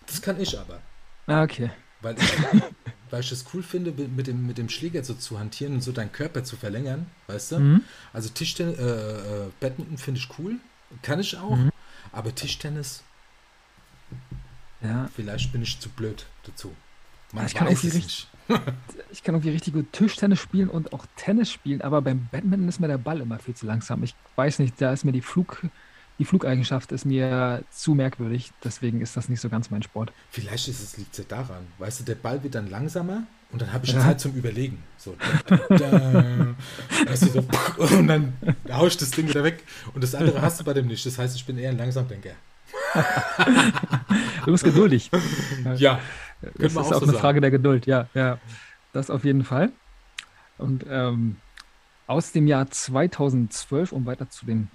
Das 0.07 0.21
kann 0.21 0.41
ich 0.41 0.59
aber. 0.59 0.81
Ah, 1.27 1.43
okay. 1.43 1.71
Weil 2.03 2.17
ich, 2.19 2.33
weil 3.11 3.21
ich 3.21 3.33
es 3.33 3.45
cool 3.55 3.63
finde, 3.63 3.93
mit 3.93 4.27
dem, 4.27 4.47
mit 4.47 4.59
dem 4.59 4.69
Schläger 4.69 5.03
so 5.05 5.15
zu 5.15 5.39
hantieren 5.39 5.75
und 5.75 5.81
so 5.81 5.93
deinen 5.93 6.13
Körper 6.13 6.45
zu 6.45 6.57
verlängern, 6.57 7.07
weißt 7.29 7.53
du? 7.53 7.59
Mhm. 7.61 7.83
Also 8.13 8.29
Tischtennis, 8.29 8.79
äh, 8.79 8.83
äh, 8.83 9.51
Badminton 9.61 9.99
finde 9.99 10.21
ich 10.21 10.29
cool. 10.39 10.57
Kann 11.03 11.21
ich 11.21 11.37
auch. 11.37 11.57
Mhm. 11.57 11.71
Aber 12.13 12.35
Tischtennis, 12.35 13.03
Ja, 14.81 15.09
vielleicht 15.15 15.53
bin 15.53 15.63
ich 15.63 15.79
zu 15.81 15.89
blöd 15.91 16.27
dazu. 16.45 16.75
Man 17.33 17.47
Ich 17.47 17.55
kann 17.55 17.67
richtig- 17.69 17.95
nicht. 17.95 18.29
ich 19.11 19.23
kann 19.23 19.35
irgendwie 19.35 19.51
richtig 19.51 19.75
gut 19.75 19.93
Tischtennis 19.93 20.41
spielen 20.41 20.71
und 20.71 20.93
auch 20.95 21.05
Tennis 21.17 21.51
spielen, 21.53 21.83
aber 21.83 22.01
beim 22.01 22.29
Badminton 22.33 22.69
ist 22.69 22.81
mir 22.81 22.89
der 22.89 22.97
Ball 22.97 23.21
immer 23.21 23.39
viel 23.39 23.55
zu 23.55 23.67
langsam. 23.67 24.03
Ich 24.03 24.15
weiß 24.37 24.61
nicht, 24.61 24.81
da 24.81 24.93
ist 24.93 25.05
mir 25.05 25.13
die 25.13 25.21
Flug, 25.21 25.63
die 26.19 26.25
Flugeigenschaft 26.25 26.91
ist 26.93 27.05
mir 27.05 27.63
zu 27.71 27.95
merkwürdig, 27.95 28.51
deswegen 28.65 29.01
ist 29.01 29.17
das 29.17 29.29
nicht 29.29 29.41
so 29.41 29.49
ganz 29.49 29.71
mein 29.71 29.83
Sport. 29.83 30.13
Vielleicht 30.31 30.69
ist 30.69 30.81
es, 30.83 30.97
liegt 30.97 31.13
es 31.13 31.19
ja 31.19 31.25
daran. 31.29 31.67
Weißt 31.79 32.01
du, 32.01 32.05
der 32.05 32.17
Ball 32.17 32.43
wird 32.43 32.55
dann 32.57 32.69
langsamer 32.69 33.23
und 33.53 33.63
dann 33.63 33.73
habe 33.73 33.87
ich 33.87 33.93
Ja. 33.93 34.01
Zeit 34.01 34.21
zum 34.21 34.35
Überlegen. 34.35 34.83
So, 34.97 35.15
da, 35.47 35.57
da, 35.77 36.55
weißt 37.07 37.23
du, 37.23 37.27
so, 37.29 37.45
und 37.97 38.09
dann 38.09 38.33
hau 38.71 38.87
ich 38.87 38.97
das 38.97 39.11
Ding 39.13 39.29
wieder 39.29 39.45
weg. 39.45 39.63
Und 39.95 40.03
das 40.03 40.15
andere 40.15 40.43
hast 40.43 40.59
du 40.61 40.65
bei 40.65 40.75
dem 40.75 40.87
nicht. 40.87 41.07
Das 41.07 41.19
heißt, 41.19 41.37
ich 41.37 41.47
bin 41.47 41.57
eher 41.57 41.71
ein 41.71 41.79
Langsamdenker. 41.79 42.31
Du 44.45 44.53
bist 44.53 44.65
geduldig. 44.65 45.11
Ja, 45.77 46.01
Das 46.57 46.73
ist 46.73 46.77
auch, 46.77 46.85
so 46.89 46.95
eine 46.97 47.07
sagen. 47.07 47.19
Frage 47.19 47.41
der 47.41 47.51
Geduld, 47.51 47.87
ja, 47.87 48.09
ja. 48.15 48.39
Das 48.93 49.11
auf 49.11 49.25
jeden 49.25 49.45
Fall. 49.45 49.71
Und 50.57 50.85
ähm, 50.89 51.37
aus 52.07 52.33
dem 52.33 52.47
Jahr 52.47 52.71
2012, 52.71 53.93
um 53.93 54.07
weiter 54.07 54.31
zu 54.31 54.47
den 54.47 54.69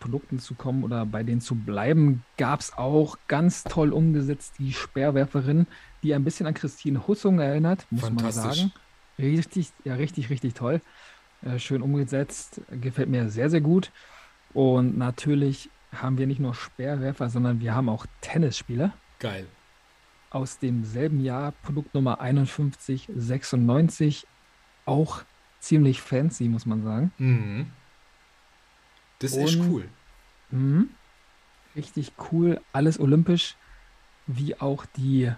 Produkten 0.00 0.38
zu 0.38 0.54
kommen 0.54 0.84
oder 0.84 1.06
bei 1.06 1.22
denen 1.22 1.40
zu 1.40 1.54
bleiben, 1.54 2.24
gab 2.36 2.60
es 2.60 2.76
auch 2.76 3.16
ganz 3.28 3.64
toll 3.64 3.92
umgesetzt 3.92 4.54
die 4.58 4.72
Speerwerferin, 4.72 5.66
die 6.02 6.14
ein 6.14 6.24
bisschen 6.24 6.46
an 6.46 6.54
Christine 6.54 7.06
Hussung 7.06 7.40
erinnert, 7.40 7.86
muss 7.90 8.10
man 8.10 8.32
sagen. 8.32 8.72
Richtig, 9.18 9.72
ja, 9.84 9.94
richtig, 9.94 10.30
richtig 10.30 10.54
toll. 10.54 10.80
Äh, 11.42 11.58
schön 11.58 11.82
umgesetzt, 11.82 12.60
gefällt 12.80 13.08
mir 13.08 13.28
sehr, 13.28 13.50
sehr 13.50 13.60
gut. 13.60 13.90
Und 14.54 14.96
natürlich 14.96 15.70
haben 15.92 16.18
wir 16.18 16.26
nicht 16.26 16.40
nur 16.40 16.54
Speerwerfer, 16.54 17.28
sondern 17.28 17.60
wir 17.60 17.74
haben 17.74 17.88
auch 17.88 18.06
Tennisspieler 18.20 18.92
geil. 19.18 19.46
aus 20.30 20.58
demselben 20.58 21.22
Jahr, 21.22 21.52
Produktnummer 21.62 22.18
5196, 22.18 24.26
auch 24.86 25.22
ziemlich 25.60 26.00
fancy, 26.00 26.48
muss 26.48 26.66
man 26.66 26.82
sagen. 26.82 27.12
Mhm. 27.18 27.66
Das 29.22 29.32
ist 29.32 29.56
Und- 29.56 29.68
cool. 29.70 29.88
Mhm. 30.50 30.90
Richtig 31.74 32.12
cool, 32.30 32.60
alles 32.72 33.00
olympisch, 33.00 33.56
wie 34.26 34.60
auch 34.60 34.84
die 34.96 35.32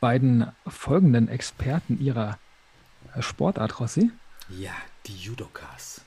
beiden 0.00 0.50
folgenden 0.66 1.28
Experten 1.28 2.00
ihrer 2.00 2.38
Sportart, 3.20 3.78
Rossi. 3.78 4.10
Ja, 4.48 4.72
die 5.06 5.16
Judokas. 5.16 6.00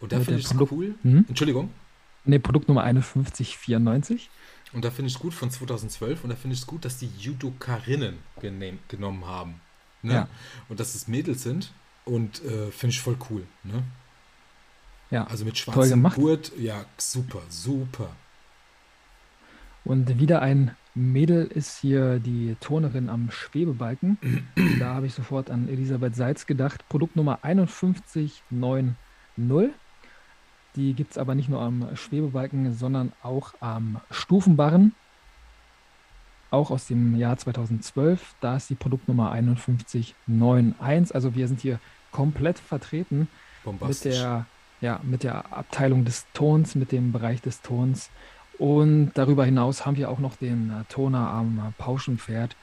Und 0.00 0.12
da 0.12 0.20
finde 0.20 0.40
ich 0.40 0.46
es 0.46 0.54
cool. 0.70 0.94
Mhm. 1.02 1.26
Entschuldigung. 1.28 1.70
Ne, 2.24 2.38
Produktnummer 2.38 2.82
5194. 2.84 4.30
Und 4.72 4.84
da 4.84 4.90
finde 4.90 5.08
ich 5.08 5.14
es 5.14 5.20
gut 5.20 5.34
von 5.34 5.50
2012 5.50 6.24
und 6.24 6.30
da 6.30 6.36
finde 6.36 6.54
ich 6.54 6.60
es 6.60 6.66
gut, 6.66 6.84
dass 6.84 6.98
die 6.98 7.10
Judokarinnen 7.18 8.18
genehm, 8.40 8.78
genommen 8.88 9.26
haben. 9.26 9.60
Ne? 10.02 10.12
Ja. 10.14 10.28
Und 10.68 10.78
dass 10.80 10.94
es 10.94 11.08
Mädels 11.08 11.42
sind 11.42 11.72
und 12.04 12.44
äh, 12.44 12.70
finde 12.70 12.92
ich 12.94 13.00
voll 13.00 13.16
cool. 13.30 13.46
Ne? 13.64 13.82
Ja, 15.10 15.26
Also 15.26 15.44
mit 15.44 15.58
schwarzem 15.58 15.90
gemacht. 15.90 16.16
Gurt, 16.16 16.52
ja, 16.58 16.84
super, 16.96 17.42
super. 17.48 18.08
Und 19.84 20.18
wieder 20.18 20.42
ein 20.42 20.76
Mädel 20.94 21.46
ist 21.46 21.78
hier 21.78 22.18
die 22.18 22.56
Turnerin 22.60 23.08
am 23.08 23.30
Schwebebalken. 23.30 24.18
da 24.78 24.94
habe 24.94 25.06
ich 25.06 25.14
sofort 25.14 25.50
an 25.50 25.68
Elisabeth 25.68 26.14
Seitz 26.14 26.46
gedacht. 26.46 26.88
Produktnummer 26.88 27.38
5190. 27.42 29.72
Die 30.76 30.92
gibt 30.92 31.12
es 31.12 31.18
aber 31.18 31.34
nicht 31.34 31.48
nur 31.48 31.62
am 31.62 31.96
Schwebebalken, 31.96 32.74
sondern 32.74 33.12
auch 33.22 33.54
am 33.60 34.00
Stufenbarren. 34.10 34.94
Auch 36.50 36.70
aus 36.70 36.86
dem 36.86 37.16
Jahr 37.16 37.36
2012. 37.36 38.34
Da 38.40 38.56
ist 38.56 38.70
die 38.70 38.74
Produktnummer 38.74 39.32
5191. 39.32 41.14
Also 41.14 41.34
wir 41.34 41.48
sind 41.48 41.60
hier 41.60 41.78
komplett 42.10 42.58
vertreten 42.58 43.28
mit 43.64 44.04
der, 44.04 44.46
ja, 44.80 45.00
mit 45.02 45.22
der 45.22 45.52
Abteilung 45.52 46.04
des 46.04 46.26
Tons, 46.34 46.74
mit 46.74 46.92
dem 46.92 47.12
Bereich 47.12 47.40
des 47.42 47.60
Tons. 47.62 48.10
Und 48.58 49.12
darüber 49.14 49.44
hinaus 49.44 49.86
haben 49.86 49.96
wir 49.96 50.10
auch 50.10 50.18
noch 50.18 50.36
den 50.36 50.70
äh, 50.70 50.84
Toner 50.88 51.28
am 51.30 51.74
Pauschenpferd 51.78 52.56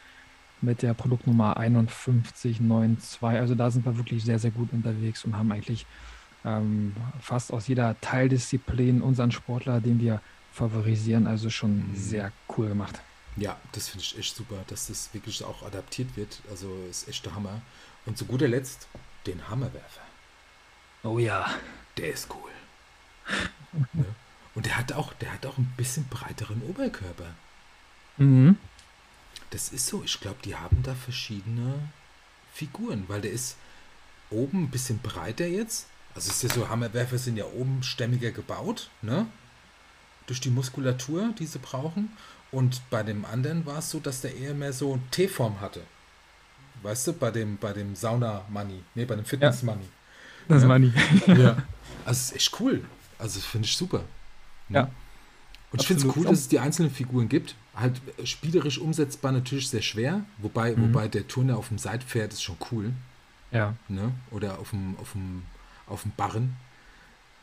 mit 0.61 0.81
der 0.81 0.93
Produktnummer 0.93 1.55
5192. 1.55 3.21
Also 3.21 3.55
da 3.55 3.71
sind 3.71 3.85
wir 3.85 3.97
wirklich 3.97 4.23
sehr, 4.23 4.39
sehr 4.39 4.51
gut 4.51 4.73
unterwegs 4.73 5.23
und 5.25 5.37
haben 5.37 5.51
eigentlich 5.51 5.85
ähm, 6.43 6.95
fast 7.21 7.51
aus 7.53 7.67
jeder 7.67 7.95
Teildisziplin 8.01 9.01
unseren 9.01 9.31
Sportler, 9.31 9.79
den 9.81 9.99
wir 9.99 10.21
favorisieren, 10.53 11.27
also 11.27 11.49
schon 11.49 11.89
Mhm. 11.89 11.95
sehr 11.95 12.31
cool 12.57 12.69
gemacht. 12.69 13.01
Ja, 13.37 13.57
das 13.73 13.89
finde 13.89 14.03
ich 14.03 14.17
echt 14.17 14.35
super, 14.35 14.55
dass 14.67 14.87
das 14.87 15.13
wirklich 15.13 15.43
auch 15.43 15.63
adaptiert 15.65 16.15
wird. 16.15 16.39
Also 16.49 16.69
ist 16.89 17.07
echt 17.09 17.25
der 17.25 17.35
Hammer. 17.35 17.61
Und 18.05 18.17
zu 18.17 18.25
guter 18.25 18.47
Letzt 18.47 18.87
den 19.27 19.49
Hammerwerfer. 19.49 20.01
Oh 21.03 21.19
ja. 21.19 21.45
Der 21.97 22.11
ist 22.11 22.27
cool. 22.29 22.51
ne? 23.93 24.05
Und 24.53 24.65
der 24.65 24.77
hat 24.77 24.93
auch, 24.93 25.13
der 25.13 25.33
hat 25.33 25.45
auch 25.45 25.57
ein 25.57 25.73
bisschen 25.77 26.05
breiteren 26.07 26.61
Oberkörper. 26.63 27.33
Mhm. 28.17 28.57
Das 29.49 29.69
ist 29.69 29.87
so. 29.87 30.03
Ich 30.03 30.19
glaube, 30.19 30.37
die 30.43 30.55
haben 30.55 30.81
da 30.83 30.95
verschiedene 30.95 31.89
Figuren, 32.53 33.05
weil 33.07 33.21
der 33.21 33.31
ist 33.31 33.57
oben 34.29 34.63
ein 34.63 34.69
bisschen 34.69 34.99
breiter 34.99 35.45
jetzt. 35.45 35.87
Also 36.15 36.29
es 36.29 36.37
ist 36.37 36.43
ja 36.43 36.61
so, 36.61 36.69
Hammerwerfer 36.69 37.17
sind 37.17 37.35
ja 37.37 37.45
oben 37.45 37.83
stämmiger 37.83 38.31
gebaut, 38.31 38.89
ne? 39.01 39.27
Durch 40.27 40.39
die 40.39 40.49
Muskulatur, 40.49 41.33
die 41.37 41.45
sie 41.45 41.59
brauchen. 41.59 42.15
Und 42.51 42.81
bei 42.89 43.03
dem 43.03 43.25
anderen 43.25 43.65
war 43.65 43.79
es 43.79 43.91
so, 43.91 43.99
dass 43.99 44.21
der 44.21 44.35
eher 44.35 44.53
mehr 44.53 44.71
so 44.71 44.99
T-Form 45.11 45.59
hatte. 45.59 45.81
Weißt 46.81 47.07
du, 47.07 47.13
bei 47.13 47.31
dem, 47.31 47.57
bei 47.57 47.73
dem 47.73 47.95
Sauna-Money. 47.95 48.83
Ne, 48.95 49.05
bei 49.05 49.15
dem 49.15 49.25
Fitness-Money. 49.25 49.85
Das 50.47 50.63
Ja. 50.63 50.69
war 50.69 50.79
nie. 50.79 50.93
Ja. 51.27 51.57
Also 52.05 52.19
es 52.19 52.29
ist 52.31 52.35
echt 52.35 52.59
cool. 52.59 52.83
Also 53.17 53.39
finde 53.39 53.65
ich 53.67 53.75
super. 53.77 54.03
Ja. 54.69 54.89
Und 55.71 55.81
ich 55.81 55.87
finde 55.87 56.07
es 56.07 56.15
cool, 56.15 56.23
dass 56.25 56.39
es 56.39 56.47
die 56.47 56.59
einzelnen 56.59 56.91
Figuren 56.91 57.27
gibt. 57.29 57.55
Halt 57.75 57.99
äh, 58.17 58.25
spielerisch 58.25 58.77
umsetzbar 58.77 59.31
natürlich 59.31 59.69
sehr 59.69 59.81
schwer. 59.81 60.23
Wobei, 60.37 60.75
Mhm. 60.75 60.83
wobei 60.93 61.07
der 61.07 61.27
Turner 61.27 61.57
auf 61.57 61.69
dem 61.69 61.77
Seitpferd 61.77 62.31
ist 62.33 62.43
schon 62.43 62.57
cool. 62.71 62.93
Ja. 63.51 63.75
Ne? 63.87 64.11
Oder 64.31 64.59
auf 64.59 64.69
dem, 64.69 64.95
auf 64.99 65.11
dem, 65.13 65.43
auf 65.87 66.03
dem 66.03 66.11
Barren. 66.15 66.55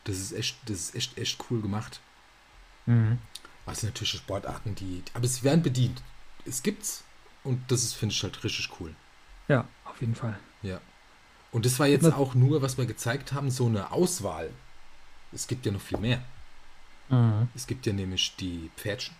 Das 0.05 0.16
ist 0.19 0.33
echt, 0.33 0.57
das 0.66 0.77
ist 0.79 0.95
echt, 0.95 1.19
echt 1.19 1.45
cool 1.51 1.61
gemacht. 1.61 2.01
Mhm. 2.87 3.19
Also 3.66 3.87
natürlich 3.87 4.11
Sportarten, 4.11 4.74
die. 4.74 5.03
Aber 5.15 5.27
sie 5.29 5.43
werden 5.45 5.62
bedient. 5.62 6.03
Es 6.45 6.62
gibt's 6.62 7.05
und 7.45 7.61
das 7.70 7.83
ist, 7.85 7.95
finde 7.95 8.15
ich, 8.15 8.23
halt 8.23 8.43
richtig 8.45 8.69
cool. 8.81 8.95
Ja, 9.49 9.66
auf 9.85 10.01
jeden 10.01 10.15
Fall. 10.15 10.39
Ja. 10.62 10.81
Und 11.53 11.66
das 11.66 11.79
war 11.79 11.87
jetzt 11.87 12.12
auch 12.12 12.35
nur, 12.35 12.62
was 12.62 12.79
wir 12.79 12.87
gezeigt 12.87 13.33
haben, 13.33 13.51
so 13.51 13.66
eine 13.66 13.93
Auswahl. 13.93 14.51
Es 15.33 15.47
gibt 15.47 15.66
ja 15.66 15.73
noch 15.73 15.81
viel 15.81 15.99
mehr. 15.99 16.19
Mhm. 17.11 17.49
Es 17.55 17.66
gibt 17.66 17.87
ja 17.87 17.93
nämlich 17.93 18.35
die 18.37 18.70
Pferdchen. 18.77 19.15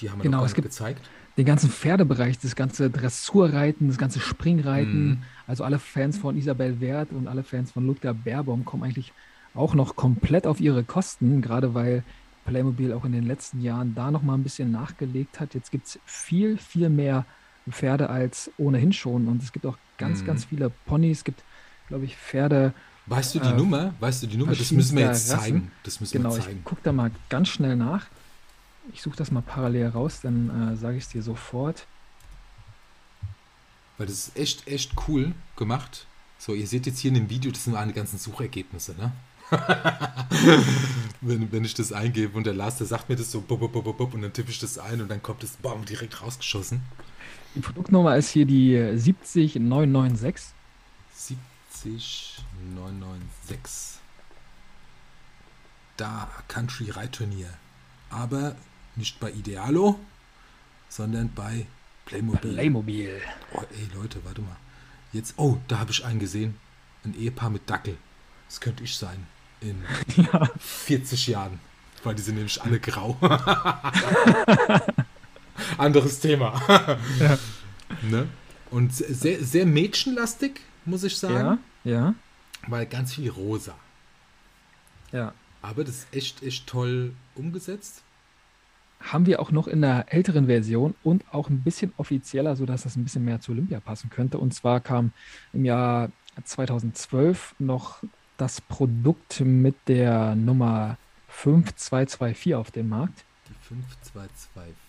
Die 0.00 0.10
haben 0.10 0.18
wir 0.18 0.24
genau, 0.24 0.38
noch 0.38 0.46
es 0.46 0.54
gibt 0.54 0.66
gezeigt. 0.66 1.08
Den 1.36 1.44
ganzen 1.44 1.70
Pferdebereich, 1.70 2.38
das 2.38 2.56
ganze 2.56 2.90
Dressurreiten, 2.90 3.88
das 3.88 3.98
ganze 3.98 4.20
Springreiten. 4.20 5.08
Mhm. 5.08 5.22
Also 5.46 5.64
alle 5.64 5.78
Fans 5.78 6.16
von 6.18 6.36
Isabel 6.36 6.80
Wert 6.80 7.12
und 7.12 7.28
alle 7.28 7.44
Fans 7.44 7.72
von 7.72 7.86
Ludger 7.86 8.14
Baerbaum 8.14 8.64
kommen 8.64 8.84
eigentlich 8.84 9.12
auch 9.54 9.74
noch 9.74 9.96
komplett 9.96 10.46
auf 10.46 10.60
ihre 10.60 10.82
Kosten, 10.82 11.42
gerade 11.42 11.74
weil 11.74 12.04
Playmobil 12.46 12.92
auch 12.92 13.04
in 13.04 13.12
den 13.12 13.26
letzten 13.26 13.60
Jahren 13.60 13.94
da 13.94 14.10
noch 14.10 14.22
mal 14.22 14.34
ein 14.34 14.42
bisschen 14.42 14.70
nachgelegt 14.70 15.40
hat. 15.40 15.54
Jetzt 15.54 15.70
gibt 15.70 15.86
es 15.88 15.98
viel, 16.06 16.56
viel 16.56 16.88
mehr 16.88 17.26
Pferde 17.70 18.08
als 18.08 18.50
ohnehin 18.56 18.92
schon. 18.92 19.28
Und 19.28 19.42
es 19.42 19.52
gibt 19.52 19.66
auch 19.66 19.76
ganz, 19.98 20.22
mhm. 20.22 20.26
ganz 20.26 20.44
viele 20.46 20.70
Ponys. 20.86 21.18
Es 21.18 21.24
gibt, 21.24 21.42
glaube 21.88 22.04
ich, 22.06 22.16
Pferde. 22.16 22.72
Weißt 23.06 23.34
du 23.34 23.40
die 23.40 23.48
äh, 23.48 23.54
Nummer? 23.54 23.94
Weißt 24.00 24.22
du 24.22 24.26
die 24.26 24.36
Nummer? 24.36 24.54
Das 24.54 24.70
müssen 24.70 24.96
wir 24.96 25.06
jetzt 25.06 25.30
Rassen. 25.30 25.40
zeigen. 25.40 25.72
Das 25.82 26.00
müssen 26.00 26.16
genau, 26.16 26.34
wir 26.34 26.42
zeigen. 26.42 26.58
ich 26.58 26.64
gucke 26.64 26.80
da 26.82 26.92
mal 26.92 27.10
ganz 27.28 27.48
schnell 27.48 27.76
nach. 27.76 28.06
Ich 28.92 29.02
suche 29.02 29.16
das 29.16 29.30
mal 29.30 29.42
parallel 29.42 29.88
raus, 29.88 30.20
dann 30.22 30.72
äh, 30.72 30.76
sage 30.76 30.96
ich 30.96 31.04
es 31.04 31.10
dir 31.10 31.22
sofort. 31.22 31.86
Weil 33.98 34.06
das 34.06 34.28
ist 34.28 34.36
echt, 34.36 34.66
echt 34.66 34.92
cool 35.08 35.32
gemacht. 35.56 36.06
So, 36.38 36.54
ihr 36.54 36.66
seht 36.66 36.86
jetzt 36.86 37.00
hier 37.00 37.10
in 37.10 37.16
dem 37.16 37.30
Video, 37.30 37.50
das 37.50 37.64
sind 37.64 37.74
meine 37.74 37.92
ganzen 37.92 38.18
Suchergebnisse, 38.18 38.94
ne? 38.94 39.12
wenn, 41.20 41.50
wenn 41.50 41.64
ich 41.64 41.74
das 41.74 41.92
eingebe 41.92 42.36
und 42.36 42.44
der 42.44 42.54
Lars, 42.54 42.76
der 42.76 42.86
sagt 42.86 43.08
mir 43.08 43.16
das 43.16 43.32
so, 43.32 43.40
bub, 43.40 43.60
bub, 43.60 43.72
bub, 43.72 43.96
bub, 43.96 44.14
und 44.14 44.22
dann 44.22 44.32
tippe 44.32 44.50
ich 44.50 44.58
das 44.58 44.78
ein 44.78 45.00
und 45.00 45.08
dann 45.08 45.22
kommt 45.22 45.42
das 45.42 45.52
bam, 45.56 45.84
direkt 45.84 46.22
rausgeschossen. 46.22 46.82
Die 47.58 47.62
Produktnummer 47.62 48.16
ist 48.16 48.30
hier 48.30 48.46
die 48.46 48.96
70996. 48.96 50.54
70996. 51.72 53.98
Da, 55.96 56.30
Country 56.46 56.90
Reitturnier. 56.90 57.52
Aber 58.10 58.54
nicht 58.94 59.18
bei 59.18 59.32
Idealo, 59.32 59.98
sondern 60.88 61.34
bei 61.34 61.66
Playmobil. 62.06 62.52
Playmobil. 62.52 63.20
Oh, 63.52 63.64
ey, 63.72 63.88
Leute, 63.92 64.24
warte 64.24 64.40
mal. 64.40 64.56
Jetzt, 65.12 65.34
oh, 65.36 65.58
da 65.66 65.80
habe 65.80 65.90
ich 65.90 66.04
einen 66.04 66.20
gesehen. 66.20 66.54
Ein 67.04 67.18
Ehepaar 67.18 67.50
mit 67.50 67.68
Dackel. 67.68 67.96
Das 68.46 68.60
könnte 68.60 68.84
ich 68.84 68.96
sein 68.96 69.26
in 69.60 69.82
ja. 70.32 70.48
40 70.60 71.26
Jahren. 71.26 71.58
Weil 72.04 72.14
die 72.14 72.22
sind 72.22 72.36
nämlich 72.36 72.62
alle 72.62 72.78
grau. 72.78 73.16
Anderes 75.78 76.20
Thema. 76.20 76.60
ja. 77.20 77.38
ne? 78.02 78.28
Und 78.70 78.94
sehr, 78.94 79.42
sehr 79.42 79.66
mädchenlastig, 79.66 80.60
muss 80.84 81.04
ich 81.04 81.16
sagen. 81.16 81.58
Ja, 81.84 81.92
ja. 81.92 82.14
Weil 82.66 82.86
ganz 82.86 83.14
viel 83.14 83.30
rosa. 83.30 83.74
Ja. 85.12 85.32
Aber 85.62 85.84
das 85.84 85.96
ist 85.96 86.14
echt, 86.14 86.42
echt 86.42 86.66
toll 86.66 87.12
umgesetzt. 87.34 88.02
Haben 89.00 89.26
wir 89.26 89.40
auch 89.40 89.52
noch 89.52 89.68
in 89.68 89.80
der 89.80 90.12
älteren 90.12 90.46
Version 90.46 90.94
und 91.04 91.24
auch 91.32 91.48
ein 91.48 91.62
bisschen 91.62 91.92
offizieller, 91.96 92.56
sodass 92.56 92.82
das 92.82 92.96
ein 92.96 93.04
bisschen 93.04 93.24
mehr 93.24 93.40
zu 93.40 93.52
Olympia 93.52 93.80
passen 93.80 94.10
könnte. 94.10 94.38
Und 94.38 94.54
zwar 94.54 94.80
kam 94.80 95.12
im 95.52 95.64
Jahr 95.64 96.10
2012 96.42 97.54
noch 97.58 98.02
das 98.36 98.60
Produkt 98.60 99.40
mit 99.40 99.76
der 99.86 100.34
Nummer 100.34 100.98
5224 101.28 102.54
auf 102.54 102.70
den 102.70 102.88
Markt. 102.88 103.24
Die 103.48 103.54
5224? 103.68 104.87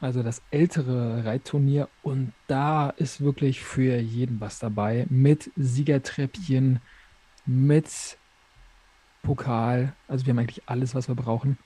Also 0.00 0.22
das 0.22 0.40
ältere 0.50 1.24
Reitturnier 1.24 1.88
und 2.02 2.32
da 2.46 2.90
ist 2.90 3.20
wirklich 3.20 3.60
für 3.60 3.98
jeden 3.98 4.40
was 4.40 4.58
dabei. 4.58 5.06
Mit 5.10 5.50
Siegertreppchen, 5.56 6.80
mit 7.44 8.16
Pokal. 9.22 9.92
Also 10.08 10.24
wir 10.24 10.32
haben 10.32 10.38
eigentlich 10.38 10.62
alles, 10.66 10.94
was 10.94 11.08
wir 11.08 11.14
brauchen. 11.14 11.58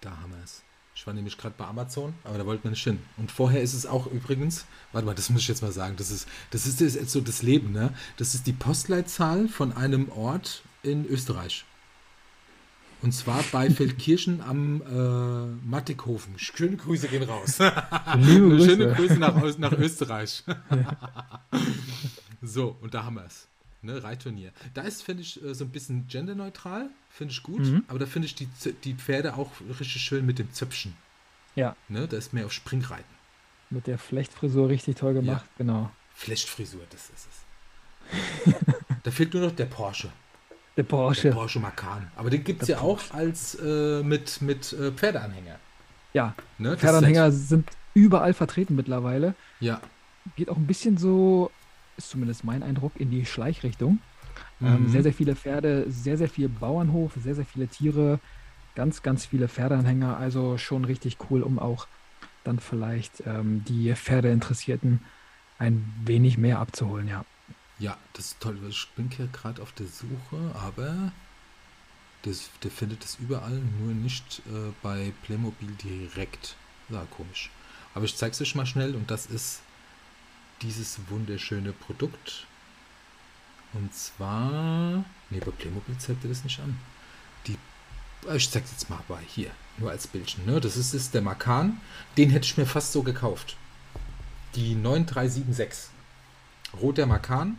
Da 0.00 0.10
haben 0.20 0.30
wir 0.32 0.42
es. 0.44 0.62
Ich 0.94 1.06
war 1.06 1.14
nämlich 1.14 1.38
gerade 1.38 1.54
bei 1.56 1.64
Amazon, 1.64 2.14
aber 2.24 2.38
da 2.38 2.46
wollten 2.46 2.64
wir 2.64 2.70
nicht 2.72 2.84
hin. 2.84 3.00
Und 3.16 3.32
vorher 3.32 3.62
ist 3.62 3.74
es 3.74 3.86
auch 3.86 4.06
übrigens, 4.06 4.66
warte 4.92 5.06
mal, 5.06 5.14
das 5.14 5.30
muss 5.30 5.40
ich 5.42 5.48
jetzt 5.48 5.62
mal 5.62 5.72
sagen, 5.72 5.96
das 5.96 6.10
ist, 6.10 6.28
das 6.50 6.66
ist 6.66 6.80
jetzt 6.80 7.10
so 7.10 7.20
das 7.20 7.42
Leben, 7.42 7.72
ne? 7.72 7.94
Das 8.18 8.34
ist 8.34 8.46
die 8.46 8.52
Postleitzahl 8.52 9.48
von 9.48 9.72
einem 9.72 10.10
Ort 10.10 10.62
in 10.82 11.06
Österreich. 11.06 11.64
Und 13.02 13.12
zwar 13.12 13.42
bei 13.50 13.70
Feldkirchen 13.70 14.40
am 14.40 14.82
äh, 14.82 15.66
Mattighofen. 15.66 16.38
Schöne 16.38 16.76
Grüße 16.76 17.08
gehen 17.08 17.22
raus. 17.22 17.58
Grüße. 17.58 18.64
Schöne 18.64 18.92
Grüße 18.92 19.18
nach, 19.18 19.58
nach 19.58 19.72
Österreich. 19.72 20.44
so, 22.42 22.76
und 22.80 22.94
da 22.94 23.04
haben 23.04 23.16
wir 23.16 23.24
es 23.24 23.48
ne, 23.82 24.02
Reitturnier. 24.02 24.52
Da 24.74 24.82
ist, 24.82 25.02
finde 25.02 25.22
ich, 25.22 25.42
äh, 25.42 25.54
so 25.54 25.64
ein 25.64 25.70
bisschen 25.70 26.06
genderneutral, 26.08 26.90
finde 27.10 27.32
ich 27.32 27.42
gut, 27.42 27.60
mhm. 27.60 27.84
aber 27.88 27.98
da 27.98 28.06
finde 28.06 28.26
ich 28.26 28.34
die, 28.34 28.48
die 28.84 28.94
Pferde 28.94 29.34
auch 29.34 29.50
richtig 29.78 30.02
schön 30.02 30.26
mit 30.26 30.38
dem 30.38 30.52
Zöpfchen. 30.52 30.94
Ja. 31.56 31.76
Ne, 31.88 32.06
da 32.06 32.16
ist 32.16 32.32
mehr 32.32 32.46
auf 32.46 32.52
Springreiten. 32.52 33.20
Mit 33.70 33.86
der 33.86 33.98
Flechtfrisur 33.98 34.68
richtig 34.68 34.96
toll 34.96 35.14
gemacht, 35.14 35.44
ja. 35.44 35.58
genau. 35.58 35.90
Flechtfrisur, 36.14 36.82
das 36.90 37.10
ist 37.10 37.28
es. 37.28 38.54
da 39.02 39.10
fehlt 39.10 39.32
nur 39.32 39.44
noch 39.44 39.54
der 39.54 39.66
Porsche. 39.66 40.10
Der 40.76 40.84
Porsche. 40.84 41.28
Der 41.28 41.32
Porsche 41.32 41.60
Macan. 41.60 42.10
Aber 42.16 42.30
den 42.30 42.44
gibt 42.44 42.62
es 42.62 42.68
ja 42.68 42.78
Porsche. 42.78 43.12
auch 43.12 43.16
als 43.16 43.54
äh, 43.56 44.02
mit, 44.02 44.40
mit 44.40 44.72
äh, 44.72 44.92
Pferdeanhänger. 44.92 45.56
Ja. 46.12 46.34
Ne, 46.58 46.76
Pferdeanhänger 46.76 47.32
sind 47.32 47.68
überall 47.94 48.34
vertreten 48.34 48.76
mittlerweile. 48.76 49.34
Ja. 49.60 49.80
Geht 50.36 50.48
auch 50.48 50.56
ein 50.56 50.66
bisschen 50.66 50.96
so 50.96 51.50
ist 52.00 52.10
zumindest 52.10 52.44
mein 52.44 52.62
Eindruck, 52.62 52.92
in 52.98 53.10
die 53.10 53.26
Schleichrichtung. 53.26 54.00
Ähm, 54.62 54.84
mhm. 54.84 54.88
sehr, 54.88 55.02
sehr 55.02 55.12
viele 55.12 55.36
Pferde, 55.36 55.84
sehr, 55.88 56.16
sehr 56.16 56.28
viel 56.28 56.48
Bauernhof, 56.48 57.12
sehr, 57.22 57.34
sehr 57.34 57.44
viele 57.44 57.68
Tiere, 57.68 58.20
ganz, 58.74 59.02
ganz 59.02 59.26
viele 59.26 59.48
Pferdeanhänger. 59.48 60.16
Also 60.16 60.58
schon 60.58 60.84
richtig 60.84 61.18
cool, 61.30 61.42
um 61.42 61.58
auch 61.58 61.86
dann 62.44 62.58
vielleicht 62.58 63.22
ähm, 63.26 63.64
die 63.68 63.94
Pferdeinteressierten 63.94 65.00
ein 65.58 65.92
wenig 66.04 66.38
mehr 66.38 66.58
abzuholen, 66.58 67.06
ja. 67.06 67.24
Ja, 67.80 67.96
das 68.12 68.26
ist 68.26 68.40
toll. 68.40 68.58
Ich 68.68 68.88
bin 68.94 69.10
hier 69.10 69.26
gerade 69.28 69.62
auf 69.62 69.72
der 69.72 69.86
Suche, 69.86 70.54
aber 70.54 71.12
das, 72.22 72.50
der 72.62 72.70
findet 72.70 73.02
es 73.04 73.16
überall, 73.18 73.58
nur 73.80 73.94
nicht 73.94 74.42
äh, 74.46 74.72
bei 74.82 75.14
Playmobil 75.22 75.70
direkt. 75.82 76.56
Ja, 76.90 77.06
komisch. 77.10 77.50
Aber 77.94 78.04
ich 78.04 78.14
zeige 78.14 78.32
es 78.32 78.40
euch 78.42 78.54
mal 78.54 78.66
schnell 78.66 78.94
und 78.94 79.10
das 79.10 79.24
ist 79.26 79.60
dieses 80.60 80.98
wunderschöne 81.08 81.72
Produkt. 81.72 82.46
Und 83.72 83.94
zwar. 83.94 85.02
Ne, 85.30 85.38
bei 85.38 85.50
Playmobil 85.50 85.96
zeigt 85.96 86.22
er 86.22 86.28
das 86.28 86.44
nicht 86.44 86.60
an. 86.60 86.78
Die. 87.46 87.56
Äh, 88.28 88.36
ich 88.36 88.50
zeig's 88.50 88.72
jetzt 88.72 88.90
mal 88.90 89.00
bei 89.08 89.22
hier. 89.26 89.50
Nur 89.78 89.90
als 89.90 90.06
Bildchen. 90.06 90.44
Ne? 90.44 90.60
Das 90.60 90.76
ist, 90.76 90.92
ist 90.92 91.14
der 91.14 91.22
Makan. 91.22 91.80
Den 92.18 92.28
hätte 92.28 92.44
ich 92.44 92.58
mir 92.58 92.66
fast 92.66 92.92
so 92.92 93.02
gekauft. 93.02 93.56
Die 94.54 94.74
9376. 94.74 95.90
Roter 96.78 97.06
Makan. 97.06 97.56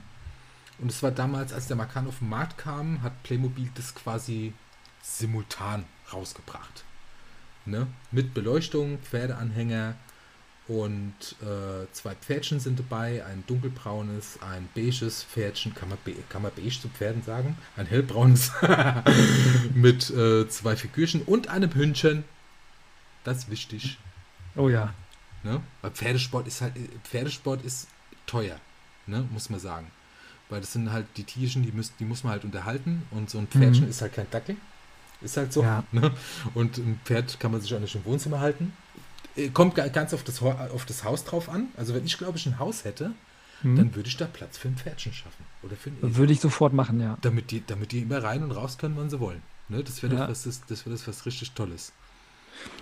Und 0.82 0.92
es 0.92 1.02
war 1.04 1.12
damals, 1.12 1.54
als 1.54 1.68
der 1.68 1.78
Makan 1.78 2.08
auf 2.08 2.20
den 2.20 2.30
Markt 2.30 2.58
kam, 2.58 3.02
hat 3.04 3.24
Playmobil 3.24 3.70
das 3.76 3.94
quasi 3.96 4.54
simultan 5.02 5.86
rausgebracht. 6.12 6.84
Ne? 7.66 7.88
Mit 8.12 8.34
Beleuchtung, 8.34 8.98
Pferdeanhänger, 9.00 9.96
und 10.68 11.36
äh, 11.42 11.92
zwei 11.92 12.16
Pferdchen 12.16 12.60
sind 12.60 12.80
dabei, 12.80 13.26
ein 13.26 13.44
dunkelbraunes, 13.48 14.40
ein 14.42 14.70
beiges 14.74 15.24
Pferdchen, 15.24 15.74
kann 15.74 15.90
man, 15.90 15.98
be 16.06 16.16
kann 16.30 16.44
man 16.44 16.52
beige 16.56 16.80
zu 16.80 16.88
Pferden 16.88 17.24
sagen, 17.24 17.58
ein 17.76 17.88
hellbraunes 17.88 18.52
mit 19.74 20.10
äh, 20.12 20.48
zwei 20.48 20.76
Figürchen 20.76 21.24
und 21.24 21.50
einem 21.50 21.74
Hündchen. 21.74 22.24
Das 23.24 23.40
ist 23.40 23.52
wichtig. 23.52 23.98
Oh 24.56 24.70
ja. 24.70 24.94
Ne? 25.44 25.62
Weil 25.82 25.92
Pferdesport 25.92 26.48
ist 26.48 26.62
halt, 26.62 26.74
Pferdesport 27.04 27.64
ist 27.66 27.88
teuer, 28.26 28.58
ne? 29.08 29.28
muss 29.32 29.50
man 29.50 29.60
sagen. 29.60 29.92
Weil 30.52 30.62
das 30.62 30.74
sind 30.74 30.92
halt 30.92 31.08
die 31.16 31.24
Tierchen, 31.24 31.64
die, 31.64 31.72
müssen, 31.72 31.94
die 32.00 32.06
muss 32.06 32.24
man 32.24 32.34
halt 32.34 32.44
unterhalten 32.44 33.04
und 33.12 33.30
so 33.30 33.38
ein 33.38 33.48
Pferdchen 33.48 33.86
mhm. 33.86 33.90
ist 33.90 34.02
halt 34.02 34.14
kein 34.14 34.30
Dackel. 34.30 34.58
Ist 35.22 35.38
halt 35.38 35.54
so. 35.54 35.64
Ja. 35.64 35.84
Ne? 35.92 36.12
Und 36.54 36.78
ein 36.78 37.00
Pferd 37.06 37.40
kann 37.40 37.52
man 37.52 37.62
sich 37.62 37.74
auch 37.74 37.80
nicht 37.80 37.96
im 37.96 38.04
Wohnzimmer 38.06 38.40
halten. 38.40 38.74
Äh, 39.36 39.50
kommt 39.50 39.76
ganz 39.76 40.14
auf 40.14 40.24
das, 40.24 40.42
auf 40.42 40.86
das 40.86 41.04
Haus 41.04 41.24
drauf 41.24 41.48
an. 41.48 41.70
Also 41.78 41.94
wenn 41.94 42.06
ich, 42.06 42.18
glaube 42.18 42.38
ich, 42.38 42.46
ein 42.48 42.60
Haus 42.60 42.84
hätte, 42.84 43.14
hm. 43.62 43.76
dann 43.78 43.96
würde 43.96 44.10
ich 44.10 44.18
da 44.18 44.26
Platz 44.26 44.58
für 44.58 44.68
ein 44.68 44.76
Pferdchen 44.76 45.14
schaffen. 45.14 45.46
Oder 45.64 45.76
für 45.76 45.90
ein 45.90 46.16
Würde 46.16 46.34
ich 46.34 46.42
sofort 46.42 46.74
machen, 46.74 47.00
ja. 47.00 47.18
Damit 47.22 47.52
die, 47.52 47.64
damit 47.66 47.92
die 47.94 48.00
immer 48.00 48.22
rein 48.22 48.44
und 48.44 48.52
raus 48.52 48.78
können, 48.78 48.98
wann 48.98 49.10
sie 49.10 49.20
wollen. 49.20 49.42
Ne? 49.70 49.84
Das 49.84 50.04
wäre 50.04 50.16
ja. 50.16 50.28
das, 50.28 50.44
das, 50.44 50.62
das, 50.68 50.86
wär 50.86 50.92
das 50.92 51.08
was 51.08 51.26
richtig 51.26 51.52
Tolles. 51.52 51.94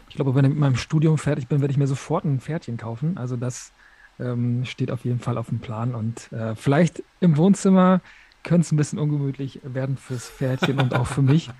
Ich 0.09 0.15
glaube, 0.15 0.33
wenn 0.33 0.45
ich 0.45 0.49
mit 0.49 0.59
meinem 0.59 0.75
Studium 0.75 1.17
fertig 1.17 1.47
bin, 1.47 1.61
werde 1.61 1.71
ich 1.71 1.77
mir 1.77 1.87
sofort 1.87 2.25
ein 2.25 2.39
Pferdchen 2.39 2.77
kaufen. 2.77 3.17
Also 3.17 3.37
das 3.37 3.71
ähm, 4.19 4.65
steht 4.65 4.91
auf 4.91 5.05
jeden 5.05 5.19
Fall 5.19 5.37
auf 5.37 5.47
dem 5.49 5.59
Plan. 5.59 5.95
Und 5.95 6.31
äh, 6.31 6.55
vielleicht 6.55 7.03
im 7.19 7.37
Wohnzimmer 7.37 8.01
könnte 8.43 8.65
es 8.65 8.71
ein 8.71 8.77
bisschen 8.77 8.99
ungemütlich 8.99 9.59
werden 9.63 9.97
fürs 9.97 10.29
Pferdchen 10.29 10.79
und 10.79 10.93
auch 10.93 11.07
für 11.07 11.21
mich. 11.21 11.49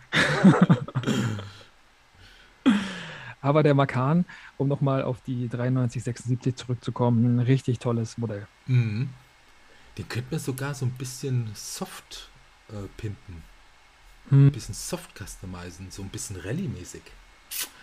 Aber 3.42 3.64
der 3.64 3.74
Makan, 3.74 4.26
um 4.58 4.68
nochmal 4.68 5.02
auf 5.04 5.22
die 5.26 5.48
9376 5.48 6.56
zurückzukommen, 6.56 7.38
ein 7.38 7.40
richtig 7.40 7.80
tolles 7.80 8.18
Modell. 8.18 8.46
Mhm. 8.68 9.10
Den 9.98 10.10
könnte 10.10 10.28
man 10.32 10.40
sogar 10.40 10.74
so 10.74 10.86
ein 10.86 10.92
bisschen 10.92 11.50
soft 11.54 12.30
äh, 12.70 12.88
pimpen. 12.98 13.44
Hm. 14.30 14.48
Ein 14.48 14.52
bisschen 14.52 14.76
soft 14.76 15.10
customizen, 15.18 15.88
so 15.90 16.02
ein 16.02 16.10
bisschen 16.10 16.38
Rallye-mäßig. 16.38 17.02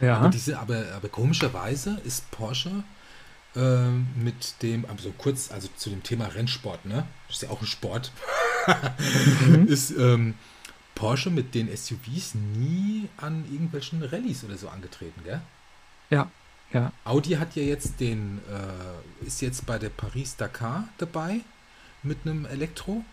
Ja. 0.01 0.19
Aber, 0.19 0.28
diese, 0.28 0.59
aber, 0.59 0.85
aber 0.94 1.09
komischerweise 1.09 2.01
ist 2.05 2.31
Porsche 2.31 2.85
äh, 3.57 3.91
mit 3.91 4.62
dem, 4.62 4.85
also 4.87 5.12
kurz, 5.16 5.51
also 5.51 5.69
zu 5.77 5.91
dem 5.91 6.03
Thema 6.03 6.27
Rennsport, 6.27 6.85
ne? 6.85 7.07
Das 7.28 7.37
ist 7.37 7.43
ja 7.43 7.51
auch 7.51 7.61
ein 7.61 7.66
Sport. 7.66 8.12
mhm. 9.47 9.66
Ist 9.69 9.91
ähm, 9.91 10.35
Porsche 10.95 11.31
mit 11.31 11.55
den 11.55 11.74
SUVs 11.74 12.35
nie 12.35 13.09
an 13.16 13.45
irgendwelchen 13.51 14.03
Rallyes 14.03 14.45
oder 14.45 14.57
so 14.57 14.69
angetreten, 14.69 15.20
gell? 15.24 15.41
Ja, 16.11 16.31
ja. 16.73 16.93
Audi 17.05 17.31
hat 17.35 17.55
ja 17.57 17.62
jetzt 17.62 18.01
den, 18.01 18.41
äh, 18.51 19.27
ist 19.27 19.41
jetzt 19.41 19.66
bei 19.66 19.78
der 19.78 19.91
Paris-Dakar 19.91 20.89
dabei 20.99 21.41
mit 22.03 22.19
einem 22.24 22.45
Elektro. 22.47 23.05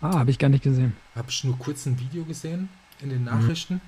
Ah, 0.00 0.18
habe 0.18 0.30
ich 0.30 0.38
gar 0.38 0.48
nicht 0.48 0.64
gesehen. 0.64 0.96
Habe 1.14 1.30
ich 1.30 1.44
nur 1.44 1.58
kurz 1.58 1.86
ein 1.86 1.98
Video 1.98 2.24
gesehen 2.24 2.68
in 3.00 3.10
den 3.10 3.24
Nachrichten. 3.24 3.74
Mhm. 3.74 3.80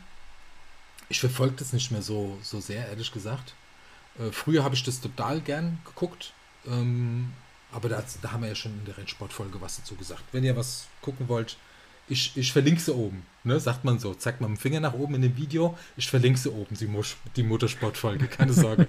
Ich 1.08 1.20
verfolge 1.20 1.56
das 1.56 1.72
nicht 1.72 1.90
mehr 1.90 2.02
so, 2.02 2.38
so 2.42 2.60
sehr, 2.60 2.88
ehrlich 2.88 3.12
gesagt. 3.12 3.54
Äh, 4.18 4.30
früher 4.32 4.64
habe 4.64 4.74
ich 4.74 4.82
das 4.82 5.00
total 5.00 5.40
gern 5.40 5.78
geguckt. 5.84 6.32
Ähm, 6.66 7.32
aber 7.72 7.88
da, 7.88 8.02
da 8.22 8.32
haben 8.32 8.42
wir 8.42 8.48
ja 8.48 8.54
schon 8.54 8.72
in 8.72 8.84
der 8.84 8.96
Rennsportfolge 8.96 9.60
was 9.60 9.76
dazu 9.76 9.96
gesagt. 9.96 10.22
Wenn 10.32 10.44
ihr 10.44 10.56
was 10.56 10.86
gucken 11.02 11.28
wollt, 11.28 11.56
ich, 12.08 12.36
ich 12.36 12.52
verlinke 12.52 12.80
sie 12.80 12.94
oben. 12.94 13.24
Ne? 13.42 13.58
Sagt 13.58 13.84
man 13.84 13.98
so. 13.98 14.14
Zeigt 14.14 14.40
mal 14.40 14.48
mit 14.48 14.58
dem 14.58 14.60
Finger 14.60 14.80
nach 14.80 14.92
oben 14.92 15.14
in 15.14 15.22
dem 15.22 15.36
Video. 15.36 15.76
Ich 15.96 16.08
verlinke 16.08 16.38
sie 16.38 16.50
oben, 16.50 16.76
die, 16.76 16.86
Mos 16.86 17.16
die 17.36 17.42
Motorsportfolge. 17.42 18.26
Keine 18.26 18.52
Sorge. 18.52 18.88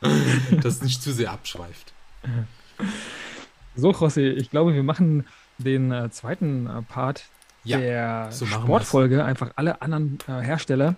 Dass 0.62 0.76
es 0.76 0.82
nicht 0.82 1.02
zu 1.02 1.12
sehr 1.12 1.32
abschweift. 1.32 1.92
So, 3.74 3.90
José, 3.90 4.32
ich 4.32 4.50
glaube, 4.50 4.74
wir 4.74 4.82
machen 4.82 5.26
den 5.58 5.90
äh, 5.92 6.10
zweiten 6.10 6.66
äh, 6.66 6.82
Part 6.82 7.24
ja, 7.64 7.78
der 7.78 8.28
so 8.30 8.46
Sportfolge. 8.46 9.24
Einfach 9.24 9.50
alle 9.56 9.82
anderen 9.82 10.18
äh, 10.28 10.40
Hersteller, 10.40 10.96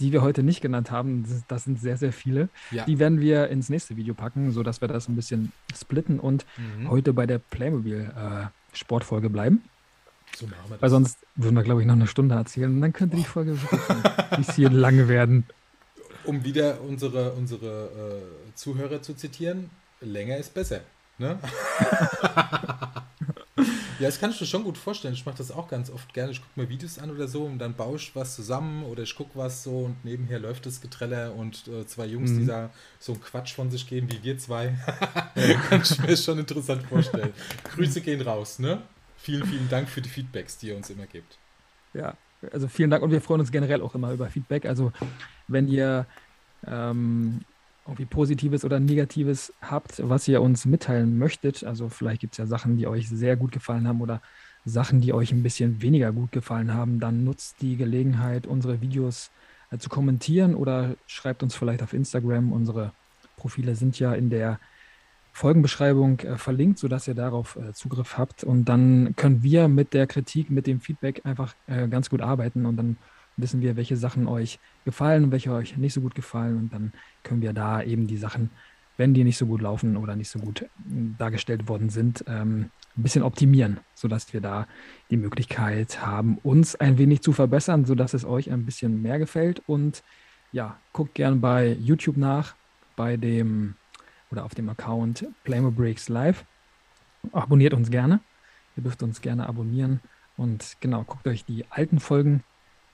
die 0.00 0.12
wir 0.12 0.22
heute 0.22 0.42
nicht 0.42 0.60
genannt 0.60 0.90
haben, 0.90 1.24
das, 1.48 1.64
sind 1.64 1.80
sehr, 1.80 1.96
sehr 1.96 2.12
viele. 2.12 2.48
Ja. 2.70 2.84
Die 2.84 2.98
werden 2.98 3.20
wir 3.20 3.48
ins 3.48 3.68
nächste 3.68 3.96
Video 3.96 4.14
packen, 4.14 4.52
sodass 4.52 4.80
wir 4.80 4.88
das 4.88 5.08
ein 5.08 5.16
bisschen 5.16 5.52
splitten 5.74 6.20
und 6.20 6.44
mhm. 6.56 6.90
heute 6.90 7.12
bei 7.12 7.26
der 7.26 7.38
Playmobil 7.38 8.12
äh, 8.16 8.46
Sportfolge 8.76 9.30
bleiben. 9.30 9.62
So. 10.36 10.46
Weil 10.80 10.90
sonst 10.90 11.18
würden 11.34 11.54
wir, 11.54 11.62
glaube 11.62 11.80
ich, 11.80 11.86
noch 11.86 11.94
eine 11.94 12.06
Stunde 12.06 12.34
erzählen 12.34 12.74
und 12.74 12.80
dann 12.82 12.92
könnte 12.92 13.16
die 13.16 13.24
Folge 13.24 13.56
ein 14.30 14.36
bisschen 14.36 14.72
lange 14.72 15.08
werden. 15.08 15.46
Um 16.24 16.44
wieder 16.44 16.82
unsere, 16.82 17.32
unsere 17.32 17.86
äh, 17.86 18.54
Zuhörer 18.54 19.00
zu 19.00 19.14
zitieren, 19.14 19.70
länger 20.00 20.36
ist 20.36 20.52
besser. 20.52 20.80
Ne? 21.18 21.38
ja, 23.98 24.06
das 24.06 24.20
kann 24.20 24.30
ich 24.30 24.40
mir 24.40 24.46
schon 24.46 24.64
gut 24.64 24.78
vorstellen. 24.78 25.14
Ich 25.14 25.24
mache 25.24 25.38
das 25.38 25.50
auch 25.50 25.68
ganz 25.68 25.90
oft 25.90 26.12
gerne. 26.12 26.32
Ich 26.32 26.40
gucke 26.40 26.60
mir 26.60 26.68
Videos 26.68 26.98
an 26.98 27.10
oder 27.10 27.28
so 27.28 27.44
und 27.44 27.58
dann 27.58 27.74
baue 27.74 27.96
ich 27.96 28.14
was 28.14 28.34
zusammen 28.34 28.84
oder 28.84 29.02
ich 29.02 29.14
gucke 29.14 29.30
was 29.34 29.62
so 29.62 29.84
und 29.84 30.04
nebenher 30.04 30.38
läuft 30.38 30.66
das 30.66 30.80
Getreller 30.80 31.34
und 31.34 31.66
äh, 31.68 31.86
zwei 31.86 32.06
Jungs, 32.06 32.30
mhm. 32.30 32.40
die 32.40 32.46
da 32.46 32.70
so 32.98 33.12
einen 33.12 33.22
Quatsch 33.22 33.54
von 33.54 33.70
sich 33.70 33.86
geben 33.88 34.10
wie 34.10 34.22
wir 34.22 34.38
zwei. 34.38 34.76
kann 35.68 35.82
ich 35.82 35.98
mir 36.02 36.16
schon 36.16 36.38
interessant 36.38 36.82
vorstellen. 36.84 37.32
Grüße 37.74 38.00
gehen 38.00 38.20
raus, 38.20 38.58
ne? 38.58 38.82
Vielen, 39.16 39.46
vielen 39.46 39.68
Dank 39.68 39.88
für 39.88 40.02
die 40.02 40.08
Feedbacks, 40.08 40.58
die 40.58 40.68
ihr 40.68 40.76
uns 40.76 40.90
immer 40.90 41.06
gibt. 41.06 41.38
Ja, 41.94 42.14
also 42.52 42.68
vielen 42.68 42.90
Dank 42.90 43.02
und 43.02 43.10
wir 43.10 43.20
freuen 43.20 43.40
uns 43.40 43.50
generell 43.50 43.80
auch 43.80 43.94
immer 43.94 44.12
über 44.12 44.28
Feedback. 44.28 44.66
Also 44.66 44.92
wenn 45.48 45.68
ihr 45.68 46.06
ähm, 46.66 47.40
irgendwie 47.86 48.06
Positives 48.06 48.64
oder 48.64 48.80
Negatives 48.80 49.52
habt, 49.62 50.02
was 50.08 50.26
ihr 50.28 50.42
uns 50.42 50.66
mitteilen 50.66 51.18
möchtet, 51.18 51.64
also 51.64 51.88
vielleicht 51.88 52.20
gibt 52.20 52.34
es 52.34 52.38
ja 52.38 52.46
Sachen, 52.46 52.76
die 52.76 52.86
euch 52.86 53.08
sehr 53.08 53.36
gut 53.36 53.52
gefallen 53.52 53.86
haben 53.86 54.00
oder 54.00 54.20
Sachen, 54.64 55.00
die 55.00 55.12
euch 55.12 55.30
ein 55.32 55.44
bisschen 55.44 55.80
weniger 55.80 56.12
gut 56.12 56.32
gefallen 56.32 56.74
haben, 56.74 56.98
dann 56.98 57.22
nutzt 57.22 57.62
die 57.62 57.76
Gelegenheit, 57.76 58.46
unsere 58.46 58.80
Videos 58.80 59.30
äh, 59.70 59.78
zu 59.78 59.88
kommentieren 59.88 60.54
oder 60.54 60.96
schreibt 61.06 61.42
uns 61.42 61.54
vielleicht 61.54 61.82
auf 61.82 61.92
Instagram. 61.92 62.52
Unsere 62.52 62.92
Profile 63.36 63.76
sind 63.76 63.98
ja 63.98 64.12
in 64.12 64.30
der 64.30 64.58
Folgenbeschreibung 65.32 66.20
äh, 66.20 66.38
verlinkt, 66.38 66.78
sodass 66.78 67.06
ihr 67.06 67.14
darauf 67.14 67.56
äh, 67.56 67.72
Zugriff 67.74 68.18
habt. 68.18 68.42
Und 68.42 68.64
dann 68.64 69.14
können 69.16 69.42
wir 69.42 69.68
mit 69.68 69.94
der 69.94 70.06
Kritik, 70.06 70.50
mit 70.50 70.66
dem 70.66 70.80
Feedback 70.80 71.20
einfach 71.24 71.54
äh, 71.66 71.86
ganz 71.88 72.10
gut 72.10 72.20
arbeiten 72.20 72.66
und 72.66 72.76
dann 72.76 72.96
wissen 73.36 73.60
wir, 73.60 73.76
welche 73.76 73.96
Sachen 73.96 74.26
euch 74.26 74.58
gefallen 74.84 75.24
und 75.24 75.30
welche 75.32 75.52
euch 75.52 75.76
nicht 75.76 75.92
so 75.92 76.00
gut 76.00 76.14
gefallen. 76.14 76.56
Und 76.56 76.72
dann 76.72 76.92
können 77.22 77.42
wir 77.42 77.52
da 77.52 77.82
eben 77.82 78.06
die 78.06 78.16
Sachen, 78.16 78.50
wenn 78.96 79.14
die 79.14 79.24
nicht 79.24 79.36
so 79.36 79.46
gut 79.46 79.60
laufen 79.60 79.96
oder 79.96 80.16
nicht 80.16 80.30
so 80.30 80.38
gut 80.38 80.62
äh, 80.62 80.68
dargestellt 81.18 81.68
worden 81.68 81.90
sind, 81.90 82.24
ähm, 82.26 82.70
ein 82.96 83.02
bisschen 83.02 83.22
optimieren, 83.22 83.80
sodass 83.94 84.32
wir 84.32 84.40
da 84.40 84.66
die 85.10 85.18
Möglichkeit 85.18 86.00
haben, 86.00 86.38
uns 86.42 86.76
ein 86.76 86.96
wenig 86.96 87.20
zu 87.20 87.32
verbessern, 87.32 87.84
sodass 87.84 88.14
es 88.14 88.24
euch 88.24 88.50
ein 88.50 88.64
bisschen 88.64 89.02
mehr 89.02 89.18
gefällt. 89.18 89.62
Und 89.66 90.02
ja, 90.52 90.78
guckt 90.92 91.14
gerne 91.14 91.36
bei 91.36 91.72
YouTube 91.72 92.16
nach, 92.16 92.54
bei 92.96 93.18
dem 93.18 93.74
oder 94.30 94.44
auf 94.44 94.54
dem 94.54 94.68
Account 94.68 95.26
Breaks 95.44 96.08
Live. 96.08 96.44
Abonniert 97.32 97.74
uns 97.74 97.90
gerne. 97.90 98.20
Ihr 98.76 98.82
dürft 98.82 99.02
uns 99.02 99.20
gerne 99.20 99.46
abonnieren. 99.46 100.00
Und 100.36 100.76
genau, 100.80 101.04
guckt 101.04 101.26
euch 101.26 101.44
die 101.44 101.64
alten 101.70 102.00
Folgen 102.00 102.42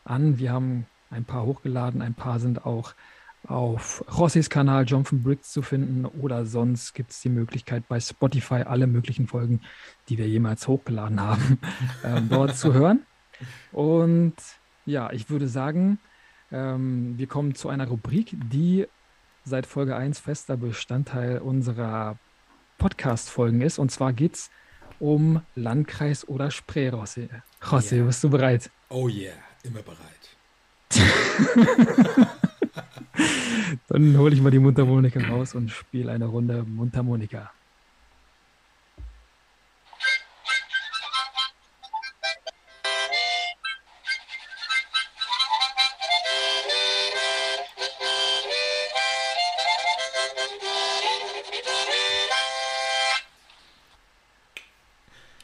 an. 0.05 0.39
Wir 0.39 0.53
haben 0.53 0.87
ein 1.11 1.25
paar 1.25 1.45
hochgeladen, 1.45 2.03
ein 2.03 2.15
paar 2.15 2.41
sind 2.41 2.65
auch 2.65 2.95
auf 3.47 4.05
Rossis 4.17 4.51
Kanal 4.51 4.85
Jonathan 4.85 5.23
Briggs 5.23 5.51
zu 5.51 5.63
finden 5.63 6.07
oder 6.07 6.47
sonst 6.47 6.95
gibt 6.95 7.11
es 7.11 7.21
die 7.21 7.29
Möglichkeit 7.29 7.89
bei 7.89 7.99
Spotify 7.99 8.63
alle 8.63 8.87
möglichen 8.87 9.27
Folgen, 9.27 9.61
die 10.09 10.17
wir 10.17 10.29
jemals 10.29 10.69
hochgeladen 10.69 11.21
haben, 11.21 11.59
ähm, 12.05 12.29
dort 12.29 12.57
zu 12.57 12.73
hören. 12.73 13.05
Und 13.73 14.35
ja, 14.87 15.13
ich 15.13 15.29
würde 15.29 15.49
sagen, 15.49 15.99
ähm, 16.53 17.19
wir 17.19 17.27
kommen 17.27 17.55
zu 17.55 17.69
einer 17.69 17.89
Rubrik, 17.89 18.37
die 18.53 18.87
seit 19.45 19.67
Folge 19.67 19.97
1 19.97 20.21
fester 20.21 20.57
Bestandteil 20.57 21.39
unserer 21.39 22.19
Podcast-Folgen 22.79 23.61
ist. 23.61 23.79
Und 23.79 23.91
zwar 23.91 24.13
geht 24.13 24.35
es 24.35 24.51
um 25.01 25.43
Landkreis 25.57 26.27
oder 26.29 26.51
Spree, 26.51 26.89
Rossi. 26.91 27.29
Rossi, 27.71 27.97
yeah. 27.97 28.07
bist 28.07 28.23
du 28.23 28.31
bereit? 28.31 28.71
Oh 28.89 29.09
yeah, 29.09 29.35
immer 29.63 29.83
bereit. 29.83 30.37
Dann 33.89 34.17
hole 34.19 34.35
ich 34.35 34.41
mal 34.41 34.51
die 34.51 34.59
Mundharmonika 34.59 35.21
raus 35.29 35.55
und 35.55 35.71
spiele 35.71 36.13
eine 36.13 36.27
Runde 36.27 36.65
Mundharmonika. 36.65 37.51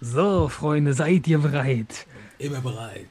So, 0.01 0.49
Freunde, 0.49 0.95
seid 0.95 1.27
ihr 1.27 1.39
bereit? 1.39 2.08
Immer 2.39 2.61
bereit. 2.61 3.09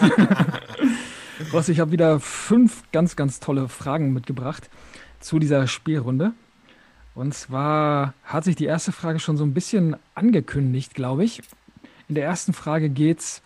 Ross, 1.52 1.68
ich 1.68 1.80
habe 1.80 1.90
wieder 1.90 2.20
fünf 2.20 2.82
ganz, 2.92 3.16
ganz 3.16 3.40
tolle 3.40 3.68
Fragen 3.68 4.12
mitgebracht 4.12 4.68
zu 5.20 5.38
dieser 5.38 5.66
Spielrunde. 5.66 6.32
Und 7.14 7.32
zwar 7.34 8.12
hat 8.24 8.44
sich 8.44 8.56
die 8.56 8.66
erste 8.66 8.92
Frage 8.92 9.20
schon 9.20 9.38
so 9.38 9.44
ein 9.44 9.54
bisschen 9.54 9.96
angekündigt, 10.14 10.94
glaube 10.94 11.24
ich. 11.24 11.42
In 12.08 12.14
der 12.14 12.24
ersten 12.24 12.52
Frage 12.52 12.90
geht 12.90 13.20
es 13.20 13.42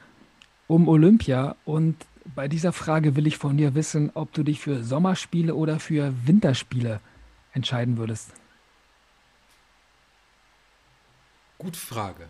um 0.67 0.89
Olympia. 0.89 1.55
Und 1.65 1.97
bei 2.35 2.49
dieser 2.49 2.73
Frage 2.73 3.15
will 3.15 3.29
ich 3.29 3.39
von 3.39 3.57
dir 3.57 3.77
wissen, 3.77 4.11
ob 4.15 4.33
du 4.33 4.43
dich 4.43 4.61
für 4.61 4.83
Sommerspiele 4.83 5.55
oder 5.55 5.79
für 5.79 6.12
Winterspiele 6.25 7.01
entscheiden 7.53 7.97
würdest. 7.97 8.33
Gute 11.59 11.79
Frage. 11.79 12.29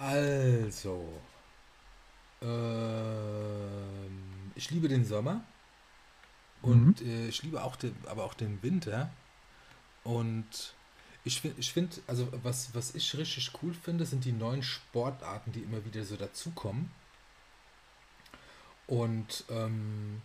Also, 0.00 1.06
ähm, 2.40 2.50
ich 4.54 4.70
liebe 4.70 4.88
den 4.88 5.04
Sommer 5.04 5.44
und 6.62 7.02
mhm. 7.02 7.06
äh, 7.06 7.28
ich 7.28 7.42
liebe 7.42 7.62
auch 7.62 7.76
den, 7.76 7.94
aber 8.06 8.24
auch 8.24 8.32
den 8.32 8.62
Winter. 8.62 9.10
Und 10.02 10.74
ich, 11.24 11.44
ich 11.58 11.72
finde, 11.74 11.96
also 12.06 12.28
was, 12.42 12.74
was 12.74 12.94
ich 12.94 13.14
richtig 13.18 13.50
cool 13.62 13.74
finde, 13.74 14.06
sind 14.06 14.24
die 14.24 14.32
neuen 14.32 14.62
Sportarten, 14.62 15.52
die 15.52 15.60
immer 15.60 15.84
wieder 15.84 16.02
so 16.04 16.16
dazukommen. 16.16 16.90
Und 18.86 19.44
ähm, 19.50 20.22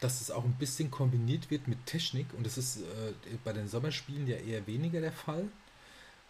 dass 0.00 0.20
es 0.20 0.30
auch 0.30 0.44
ein 0.44 0.58
bisschen 0.58 0.90
kombiniert 0.90 1.50
wird 1.50 1.66
mit 1.66 1.86
Technik 1.86 2.26
und 2.34 2.44
das 2.44 2.58
ist 2.58 2.82
äh, 2.82 3.14
bei 3.42 3.54
den 3.54 3.68
Sommerspielen 3.68 4.26
ja 4.26 4.36
eher 4.36 4.66
weniger 4.66 5.00
der 5.00 5.12
Fall. 5.12 5.48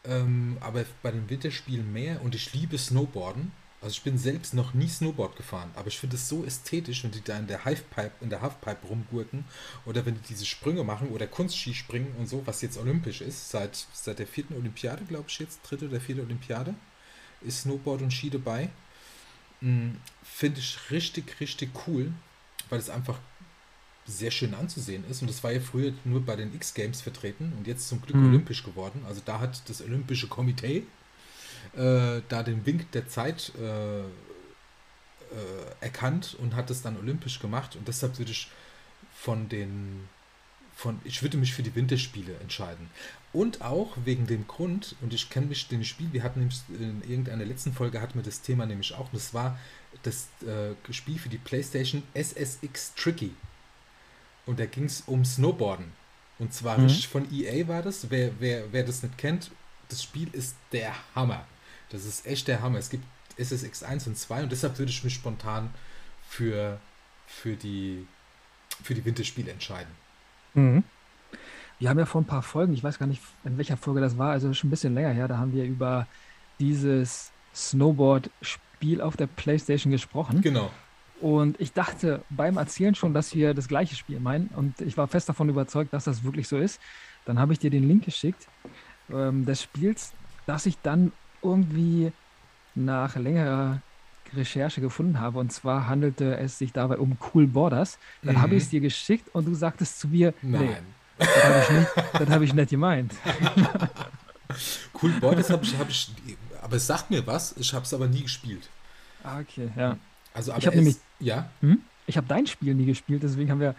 Ähm, 0.09 0.57
aber 0.61 0.85
bei 1.03 1.11
den 1.11 1.29
Winterspielen 1.29 1.93
mehr 1.93 2.23
und 2.23 2.35
ich 2.35 2.55
liebe 2.55 2.79
Snowboarden. 2.79 3.53
Also 3.81 3.93
ich 3.93 4.03
bin 4.03 4.19
selbst 4.19 4.55
noch 4.55 4.75
nie 4.75 4.89
Snowboard 4.89 5.37
gefahren, 5.37 5.71
aber 5.77 5.87
ich 5.87 5.99
finde 5.99 6.17
es 6.17 6.29
so 6.29 6.45
ästhetisch, 6.45 7.05
wenn 7.05 7.13
die 7.13 7.23
da 7.23 7.39
in 7.39 7.47
der 7.47 7.65
Halfpipe, 7.65 8.11
in 8.21 8.29
der 8.29 8.41
Halfpipe 8.41 8.89
rumgurken 8.89 9.45
oder 9.87 10.05
wenn 10.05 10.15
die 10.15 10.29
diese 10.29 10.47
Sprünge 10.47 10.83
machen 10.83 11.11
oder 11.11 11.29
Kunstskispringen 11.29 12.13
und 12.17 12.29
so, 12.29 12.45
was 12.45 12.61
jetzt 12.61 12.77
olympisch 12.77 13.21
ist, 13.21 13.51
seit, 13.51 13.87
seit 13.93 14.19
der 14.19 14.27
vierten 14.27 14.55
Olympiade, 14.55 15.05
glaube 15.05 15.27
ich 15.29 15.39
jetzt, 15.39 15.61
dritte 15.63 15.87
oder 15.89 16.01
vierte 16.01 16.23
Olympiade, 16.23 16.75
ist 17.43 17.63
Snowboard 17.63 18.03
und 18.03 18.13
Ski 18.13 18.31
dabei. 18.31 18.69
Hm, 19.61 19.97
finde 20.25 20.59
ich 20.59 20.91
richtig, 20.91 21.39
richtig 21.39 21.71
cool, 21.87 22.13
weil 22.71 22.81
es 22.81 22.91
einfach 22.91 23.21
sehr 24.09 24.31
schön 24.31 24.55
anzusehen 24.55 25.05
ist. 25.11 25.23
Und 25.23 25.29
das 25.29 25.45
war 25.45 25.53
ja 25.53 25.61
früher 25.61 25.93
nur 26.05 26.25
bei 26.25 26.37
den 26.37 26.55
X-Games 26.55 27.01
vertreten 27.01 27.53
und 27.57 27.67
jetzt 27.67 27.89
zum 27.89 28.01
Glück 28.03 28.17
mhm. 28.17 28.29
olympisch 28.29 28.65
geworden. 28.65 29.05
Also 29.07 29.21
da 29.25 29.41
hat 29.41 29.69
das 29.69 29.83
Olympische 29.83 30.29
Komitee 30.29 30.85
äh, 31.77 32.23
da 32.29 32.43
den 32.43 32.65
Wink 32.67 32.91
der 32.93 33.09
Zeit 33.09 33.53
äh, 33.61 34.01
äh, 34.01 34.05
erkannt 35.81 36.37
und 36.41 36.57
hat 36.57 36.71
es 36.71 36.83
dann 36.83 36.97
olympisch 36.97 37.39
gemacht. 37.39 37.77
Und 37.77 37.87
deshalb 37.87 38.19
würde 38.19 38.33
ich 38.33 38.51
von 39.13 39.49
den 39.49 40.09
von, 40.75 41.01
ich 41.03 41.23
würde 41.23 41.37
mich 41.37 41.55
für 41.55 41.65
die 41.65 41.75
Winterspiele 41.75 42.37
entscheiden. 42.37 42.89
Und 43.33 43.63
auch 43.63 43.97
wegen 44.05 44.29
dem 44.29 44.47
Grund, 44.47 44.95
und 45.01 45.13
ich 45.13 45.29
kenne 45.29 45.47
mich 45.47 45.67
den 45.67 45.85
Spiel, 45.85 46.13
wir 46.13 46.23
hatten 46.23 46.39
nämlich 46.39 46.61
in 46.69 47.03
irgendeiner 47.03 47.45
letzten 47.45 47.73
Folge 47.73 48.01
hatten 48.01 48.15
wir 48.15 48.23
das 48.23 48.43
Thema 48.43 48.65
nämlich 48.65 48.95
auch, 48.95 49.07
und 49.07 49.15
das 49.15 49.35
war 49.35 49.59
das 50.05 50.29
äh, 50.47 50.93
Spiel 50.93 51.19
für 51.19 51.29
die 51.29 51.39
PlayStation 51.39 52.05
SSX 52.15 52.95
Tricky. 52.95 53.33
Und 54.49 54.59
da 54.59 54.65
ging 54.65 54.85
es 54.85 55.03
um 55.03 55.27
Snowboarden. 55.27 55.93
Und 56.39 56.55
zwar 56.55 56.79
mhm. 56.79 56.89
von 56.89 57.31
EA 57.31 57.69
war 57.69 57.83
das. 57.83 58.11
Wer, 58.11 58.31
wer, 58.41 58.73
wer 58.73 58.83
das 58.83 59.03
nicht 59.03 59.19
kennt, 59.19 59.51
das 59.91 60.03
Spiel 60.03 60.29
ist 60.33 60.57
der 60.73 60.95
Hammer. 61.15 61.45
Das 61.91 62.07
ist 62.07 62.27
echt 62.27 62.49
der 62.49 62.63
Hammer. 62.63 62.79
Es 62.79 62.89
gibt 62.89 63.05
SSX 63.37 63.83
1 63.83 64.07
und 64.07 64.17
2 64.17 64.45
und 64.45 64.53
deshalb 64.53 64.79
würde 64.79 64.91
ich 64.91 65.05
mich 65.05 65.15
spontan 65.15 65.69
für, 66.27 66.81
für, 67.27 67.57
die, 67.57 68.07
für 68.83 68.95
die 68.95 69.05
Winterspiele 69.05 69.53
entscheiden. 69.53 69.93
Mhm. 70.55 70.83
Wir 71.79 71.91
haben 71.91 71.99
ja 71.99 72.07
vor 72.07 72.23
ein 72.23 72.27
paar 72.27 72.43
Folgen, 72.43 72.73
ich 72.73 72.83
weiß 72.83 72.99
gar 72.99 73.07
nicht, 73.07 73.23
in 73.45 73.59
welcher 73.59 73.77
Folge 73.77 74.01
das 74.01 74.17
war, 74.17 74.31
also 74.31 74.53
schon 74.55 74.69
ein 74.69 74.71
bisschen 74.71 74.95
länger 74.95 75.11
her, 75.11 75.29
da 75.29 75.37
haben 75.37 75.53
wir 75.53 75.65
über 75.65 76.07
dieses 76.59 77.31
Snowboard-Spiel 77.55 79.03
auf 79.03 79.17
der 79.17 79.27
Playstation 79.27 79.93
gesprochen. 79.93 80.41
Genau. 80.41 80.71
Und 81.21 81.61
ich 81.61 81.73
dachte 81.73 82.23
beim 82.31 82.57
Erzählen 82.57 82.95
schon, 82.95 83.13
dass 83.13 83.35
wir 83.35 83.55
das 83.55 83.69
gleiche 83.69 83.97
Spiel 83.97 84.21
meinen. 84.21 84.49
Und 84.55 84.81
ich 84.81 84.97
war 84.97 85.09
fest 85.09 85.29
davon 85.29 85.49
überzeugt, 85.49 85.93
dass 85.93 86.05
das 86.05 86.23
wirklich 86.23 86.47
so 86.49 86.57
ist. 86.57 86.81
Dann 87.25 87.39
habe 87.39 87.53
ich 87.53 87.59
dir 87.59 87.71
den 87.71 87.87
Link 87.87 88.05
geschickt 88.05 88.49
ähm, 89.11 89.45
des 89.45 89.63
Spiels, 89.63 90.13
das 90.47 90.67
ich 90.67 90.79
dann 90.83 91.13
irgendwie 91.43 92.13
nach 92.75 93.17
längerer 93.17 93.83
Recherche 94.35 94.81
gefunden 94.81 95.19
habe. 95.19 95.39
Und 95.39 95.53
zwar 95.53 95.89
handelte 95.89 96.37
es 96.37 96.59
sich 96.59 96.73
dabei 96.73 96.99
um 96.99 97.17
Cool 97.35 97.47
Borders. 97.47 97.99
Dann 98.23 98.37
mhm. 98.37 98.43
habe 98.43 98.55
ich 98.55 98.65
es 98.65 98.71
dir 98.71 98.81
geschickt 98.81 99.29
und 99.35 99.47
du 99.47 99.55
sagtest 99.55 99.99
zu 100.01 100.09
mir, 100.09 100.35
nein. 100.43 100.63
Nee, 100.63 100.77
das 101.19 101.45
habe 101.45 101.59
ich, 101.61 101.71
nicht, 101.71 102.31
hab 102.31 102.43
ich 102.43 102.55
nicht 102.55 102.71
gemeint. 102.71 103.15
cool 105.03 105.11
Borders 105.21 105.51
habe 105.51 105.65
ich, 105.65 105.77
hab 105.77 105.89
ich, 105.89 106.15
aber 106.63 106.77
es 106.77 106.87
sagt 106.87 107.11
mir 107.11 107.27
was, 107.27 107.57
ich 107.57 107.75
habe 107.75 107.85
es 107.85 107.93
aber 107.93 108.07
nie 108.07 108.23
gespielt. 108.23 108.69
Ah, 109.25 109.41
okay, 109.41 109.71
ja. 109.77 109.97
Also, 110.39 110.53
aber 110.53 110.61
ich 110.61 110.67
habe 110.67 110.77
nämlich, 110.77 110.97
ja. 111.19 111.51
Hm? 111.61 111.81
Ich 112.07 112.17
habe 112.17 112.29
dein 112.29 112.47
Spiel 112.47 112.75
nie 112.75 112.87
gespielt, 112.87 113.25
deswegen 113.25 113.51
haben 113.51 113.61
wir 113.61 113.75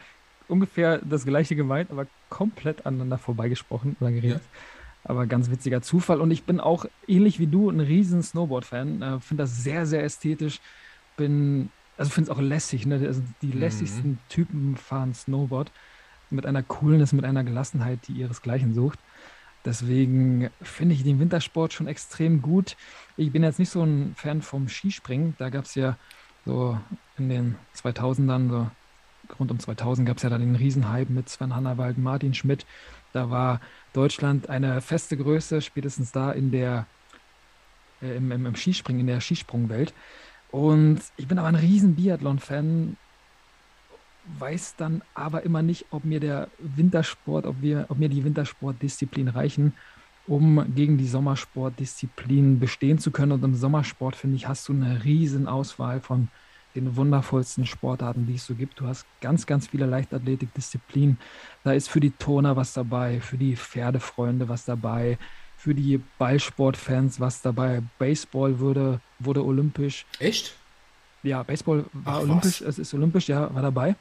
ungefähr 0.49 0.99
das 0.99 1.26
gleiche 1.26 1.56
gemeint, 1.56 1.90
aber 1.90 2.06
komplett 2.30 2.86
aneinander 2.86 3.18
vorbeigesprochen 3.18 3.95
oder 4.02 4.11
geredet. 4.11 4.41
Ja. 4.44 4.60
Aber 5.06 5.26
ganz 5.26 5.49
witziger 5.49 5.81
Zufall. 5.81 6.19
Und 6.19 6.31
ich 6.31 6.44
bin 6.44 6.60
auch 6.60 6.86
ähnlich 7.07 7.40
wie 7.40 7.48
du 7.48 7.69
ein 7.69 7.80
riesen 7.80 8.22
Snowboard-Fan. 8.22 9.02
Äh, 9.02 9.19
finde 9.22 9.44
das 9.44 9.64
sehr, 9.64 9.86
sehr 9.86 10.03
ästhetisch. 10.03 10.60
Bin, 11.15 11.69
also 11.98 12.11
finde 12.11 12.30
es 12.30 12.38
auch 12.38 12.41
lässig. 12.41 12.86
Ne? 12.86 12.95
Also 13.07 13.23
die 13.41 13.48
mhm. 13.48 13.60
lässigsten 13.60 14.19
Typen 14.27 14.76
fahren 14.76 15.14
Snowboard 15.14 15.72
mit 16.30 16.45
einer 16.45 16.61
Coolness, 16.61 17.14
mit 17.14 17.23
einer 17.23 17.45
Gelassenheit, 17.45 17.99
die 18.07 18.14
ihresgleichen 18.14 18.73
sucht. 18.73 18.99
Deswegen 19.64 20.49
finde 20.61 20.95
ich 20.95 21.03
den 21.03 21.19
Wintersport 21.19 21.72
schon 21.72 21.88
extrem 21.88 22.41
gut. 22.41 22.76
Ich 23.15 23.31
bin 23.31 23.44
jetzt 23.44 23.60
nicht 23.60 23.69
so 23.69 23.84
ein 23.84 24.14
Fan 24.18 24.41
vom 24.41 24.68
Skispringen. 24.68 25.36
Da 25.38 25.49
gab 25.49 25.65
es 25.65 25.76
ja 25.76 25.98
so 26.49 26.80
in 27.17 27.30
den 27.30 27.55
2000ern, 27.76 28.49
so 28.49 28.71
rund 29.39 29.51
um 29.51 29.59
2000 29.59 30.07
gab 30.07 30.17
es 30.17 30.23
ja 30.23 30.30
da 30.30 30.38
den 30.38 30.55
Riesenhype 30.55 31.11
mit 31.11 31.30
Sven 31.30 31.55
Hannawald, 31.55 31.97
Martin 31.97 32.34
Schmidt. 32.34 32.65
Da 33.13 33.30
war 33.30 33.61
Deutschland 33.93 34.49
eine 34.49 34.81
feste 34.81 35.15
Größe, 35.15 35.61
spätestens 35.61 36.11
da 36.11 36.31
in 36.31 36.51
der, 36.51 36.88
äh, 38.01 38.17
im, 38.17 38.31
im, 38.31 38.45
im, 38.47 38.55
Skispringen, 38.55 39.01
in 39.01 39.07
der 39.07 39.21
Skisprungwelt. 39.21 39.93
Und 40.51 41.01
ich 41.17 41.27
bin 41.27 41.38
aber 41.38 41.47
ein 41.47 41.55
riesen 41.55 41.95
Biathlon-Fan, 41.95 42.97
weiß 44.39 44.76
dann 44.77 45.03
aber 45.13 45.43
immer 45.43 45.61
nicht, 45.61 45.85
ob 45.91 46.05
mir 46.05 46.19
der 46.19 46.47
Wintersport, 46.57 47.45
ob, 47.45 47.61
wir, 47.61 47.85
ob 47.89 47.99
mir 47.99 48.09
die 48.09 48.23
Wintersportdisziplin 48.23 49.27
reichen, 49.27 49.73
um 50.30 50.64
gegen 50.76 50.97
die 50.99 51.07
Sommersportdisziplin 51.07 52.60
bestehen 52.60 52.99
zu 52.99 53.10
können. 53.10 53.31
Und 53.31 53.43
im 53.43 53.56
Sommersport, 53.56 54.15
finde 54.15 54.35
ich, 54.35 54.47
hast 54.47 54.68
du 54.69 54.73
eine 54.73 55.03
riesen 55.03 55.47
Auswahl 55.47 55.99
von 55.99 56.27
den 56.76 56.95
wundervollsten 56.95 57.65
Sportarten, 57.65 58.27
die 58.27 58.35
es 58.35 58.45
so 58.45 58.53
gibt. 58.53 58.80
Du 58.80 58.85
hast 58.85 59.07
ganz, 59.22 59.47
ganz 59.47 59.68
viele 59.68 59.88
Leichtathletikdisziplinen. 59.88 61.18
Da 61.64 61.73
ist 61.73 61.89
für 61.89 61.99
die 61.99 62.11
Turner 62.11 62.56
was 62.56 62.73
dabei, 62.73 63.19
für 63.22 63.38
die 63.38 63.56
Pferdefreunde 63.56 64.47
was 64.47 64.65
dabei, 64.65 65.18
für 65.57 65.73
die 65.73 65.99
Ballsportfans 66.19 67.19
was 67.19 67.41
dabei. 67.41 67.81
Baseball 67.97 68.60
wurde, 68.60 69.01
wurde 69.18 69.43
olympisch. 69.43 70.06
Echt? 70.19 70.53
Ja, 71.23 71.41
Baseball 71.41 71.85
war 71.91 72.18
Ach, 72.18 72.22
olympisch, 72.22 72.61
was? 72.61 72.68
es 72.68 72.80
ist 72.80 72.93
olympisch, 72.93 73.27
ja, 73.30 73.53
war 73.53 73.64
dabei. 73.64 73.95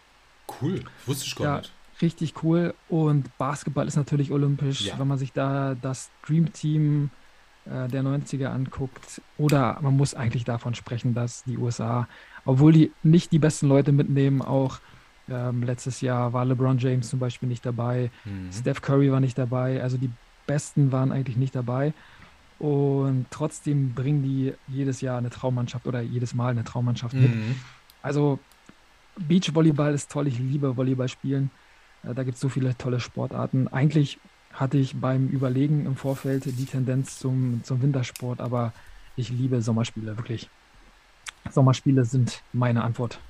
Cool, 0.60 0.84
wusste 1.06 1.24
ich 1.24 1.34
gar 1.36 1.46
ja, 1.46 1.56
nicht. 1.58 1.72
Richtig 2.00 2.42
cool. 2.42 2.74
Und 2.88 3.36
Basketball 3.38 3.88
ist 3.88 3.96
natürlich 3.96 4.30
olympisch, 4.30 4.82
ja. 4.82 4.98
wenn 4.98 5.08
man 5.08 5.18
sich 5.18 5.32
da 5.32 5.74
das 5.74 6.10
Dream 6.26 6.52
Team 6.52 7.10
äh, 7.64 7.88
der 7.88 8.02
90er 8.02 8.46
anguckt. 8.46 9.20
Oder 9.36 9.78
man 9.80 9.96
muss 9.96 10.14
eigentlich 10.14 10.44
davon 10.44 10.74
sprechen, 10.74 11.14
dass 11.14 11.44
die 11.44 11.58
USA 11.58 12.06
obwohl 12.48 12.72
die 12.72 12.92
nicht 13.02 13.30
die 13.32 13.38
besten 13.38 13.68
Leute 13.68 13.92
mitnehmen, 13.92 14.40
auch 14.40 14.78
ähm, 15.28 15.62
letztes 15.64 16.00
Jahr 16.00 16.32
war 16.32 16.46
LeBron 16.46 16.78
James 16.78 17.10
zum 17.10 17.18
Beispiel 17.18 17.46
nicht 17.46 17.66
dabei, 17.66 18.10
mhm. 18.24 18.50
Steph 18.50 18.80
Curry 18.80 19.12
war 19.12 19.20
nicht 19.20 19.36
dabei, 19.36 19.82
also 19.82 19.98
die 19.98 20.10
Besten 20.46 20.90
waren 20.90 21.12
eigentlich 21.12 21.36
nicht 21.36 21.54
dabei. 21.54 21.92
Und 22.58 23.26
trotzdem 23.30 23.92
bringen 23.92 24.22
die 24.22 24.54
jedes 24.66 25.02
Jahr 25.02 25.18
eine 25.18 25.28
Traummannschaft 25.28 25.86
oder 25.86 26.00
jedes 26.00 26.34
Mal 26.34 26.52
eine 26.52 26.64
Traummannschaft 26.64 27.12
mhm. 27.12 27.20
mit. 27.20 27.32
Also 28.00 28.38
Beachvolleyball 29.18 29.92
ist 29.92 30.10
toll, 30.10 30.26
ich 30.26 30.38
liebe 30.38 30.74
Volleyball 30.74 31.08
spielen. 31.08 31.50
Äh, 32.04 32.14
da 32.14 32.22
gibt 32.22 32.36
es 32.36 32.40
so 32.40 32.48
viele 32.48 32.76
tolle 32.76 33.00
Sportarten. 33.00 33.68
Eigentlich 33.68 34.18
hatte 34.52 34.78
ich 34.78 34.96
beim 34.96 35.28
Überlegen 35.28 35.86
im 35.86 35.96
Vorfeld 35.96 36.44
die 36.46 36.66
Tendenz 36.66 37.18
zum, 37.18 37.62
zum 37.64 37.80
Wintersport, 37.82 38.40
aber 38.40 38.72
ich 39.16 39.30
liebe 39.30 39.62
Sommerspiele, 39.62 40.16
wirklich. 40.16 40.48
Sommerspiele 41.50 42.04
sind 42.04 42.42
meine 42.52 42.82
Antwort. 42.82 43.20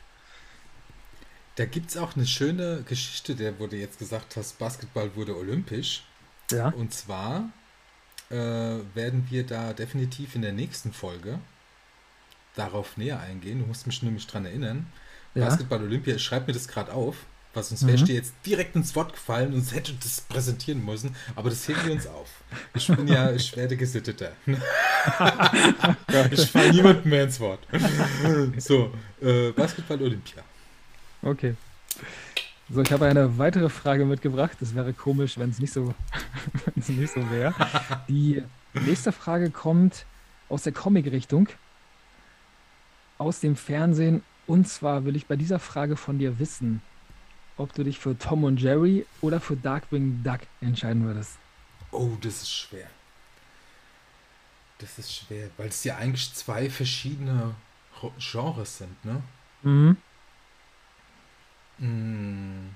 Da 1.56 1.64
gibt 1.64 1.90
es 1.90 1.96
auch 1.96 2.14
eine 2.14 2.26
schöne 2.26 2.84
Geschichte, 2.86 3.34
der 3.34 3.58
wurde 3.58 3.76
jetzt 3.76 3.98
gesagt 3.98 4.36
hast, 4.36 4.58
Basketball 4.58 5.14
wurde 5.16 5.36
olympisch. 5.36 6.04
Ja. 6.50 6.68
Und 6.68 6.94
zwar 6.94 7.50
äh, 8.30 8.34
werden 8.34 9.26
wir 9.28 9.44
da 9.44 9.72
definitiv 9.72 10.34
in 10.34 10.42
der 10.42 10.52
nächsten 10.52 10.92
Folge 10.92 11.38
darauf 12.54 12.96
näher 12.96 13.20
eingehen. 13.20 13.60
Du 13.60 13.66
musst 13.66 13.86
mich 13.86 14.02
nämlich 14.02 14.26
dran 14.26 14.44
erinnern. 14.44 14.86
Ja. 15.34 15.46
Basketball 15.46 15.82
Olympia, 15.82 16.14
ich 16.14 16.22
schreibe 16.22 16.46
mir 16.46 16.52
das 16.52 16.68
gerade 16.68 16.92
auf, 16.92 17.16
wäre 17.54 17.94
ich 17.94 18.02
mhm. 18.02 18.06
dir 18.06 18.14
jetzt 18.14 18.34
direkt 18.46 18.76
ins 18.76 18.94
Wort 18.94 19.12
gefallen 19.12 19.52
und 19.52 19.74
hätte 19.74 19.92
das 19.94 20.20
präsentieren 20.20 20.84
müssen. 20.84 21.14
Aber 21.34 21.50
das 21.50 21.66
heben 21.68 21.84
wir 21.84 21.92
uns 21.92 22.06
auf. 22.06 22.28
Ich 22.74 22.86
bin 22.86 23.08
ja, 23.08 23.30
ich 23.34 23.56
werde 23.56 23.76
gesitteter. 23.76 24.32
ich 26.30 26.50
falle 26.50 26.72
niemandem 26.72 27.10
mehr 27.10 27.24
ins 27.24 27.40
Wort. 27.40 27.60
So, 28.58 28.92
äh, 29.20 29.50
Basketball 29.52 30.00
Olympia. 30.02 30.42
Okay. 31.22 31.54
So, 32.70 32.82
ich 32.82 32.92
habe 32.92 33.06
eine 33.06 33.38
weitere 33.38 33.70
Frage 33.70 34.04
mitgebracht. 34.04 34.58
Das 34.60 34.74
wäre 34.74 34.92
komisch, 34.92 35.38
wenn 35.38 35.50
es 35.50 35.58
nicht 35.58 35.72
so, 35.72 35.94
nicht 36.74 37.12
so 37.12 37.30
wäre. 37.30 37.54
Die 38.08 38.42
nächste 38.74 39.10
Frage 39.10 39.50
kommt 39.50 40.04
aus 40.48 40.64
der 40.64 40.72
Comic-Richtung, 40.72 41.48
aus 43.16 43.40
dem 43.40 43.56
Fernsehen. 43.56 44.22
Und 44.46 44.68
zwar 44.68 45.04
will 45.04 45.16
ich 45.16 45.26
bei 45.26 45.36
dieser 45.36 45.58
Frage 45.58 45.96
von 45.96 46.18
dir 46.18 46.38
wissen, 46.38 46.82
ob 47.58 47.72
du 47.74 47.84
dich 47.84 47.98
für 47.98 48.16
Tom 48.18 48.44
und 48.44 48.60
Jerry 48.60 49.06
oder 49.20 49.40
für 49.40 49.56
Darkwing 49.56 50.22
Duck 50.22 50.40
entscheiden 50.60 51.04
würdest. 51.04 51.36
Oh, 51.90 52.16
das 52.20 52.42
ist 52.42 52.52
schwer. 52.52 52.88
Das 54.78 54.98
ist 54.98 55.12
schwer, 55.12 55.50
weil 55.56 55.68
es 55.68 55.82
ja 55.84 55.96
eigentlich 55.96 56.32
zwei 56.34 56.70
verschiedene 56.70 57.54
Genres 58.18 58.78
sind, 58.78 59.04
ne? 59.04 59.22
Mhm. 59.62 59.96
Mm. 61.78 62.70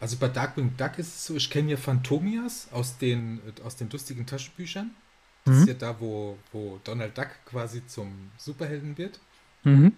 Also 0.00 0.16
bei 0.16 0.28
Darkwing 0.28 0.76
Duck 0.76 0.98
ist 0.98 1.08
es 1.08 1.26
so, 1.26 1.34
ich 1.34 1.50
kenne 1.50 1.72
ja 1.72 1.76
Phantomias 1.76 2.68
aus 2.72 2.98
den, 2.98 3.40
aus 3.64 3.76
den 3.76 3.90
lustigen 3.90 4.26
Taschenbüchern. 4.26 4.90
Das 5.44 5.56
mhm. 5.56 5.62
ist 5.62 5.68
ja 5.68 5.74
da, 5.74 6.00
wo, 6.00 6.38
wo 6.52 6.78
Donald 6.84 7.16
Duck 7.16 7.28
quasi 7.46 7.84
zum 7.86 8.30
Superhelden 8.36 8.96
wird. 8.98 9.18
Mhm. 9.64 9.96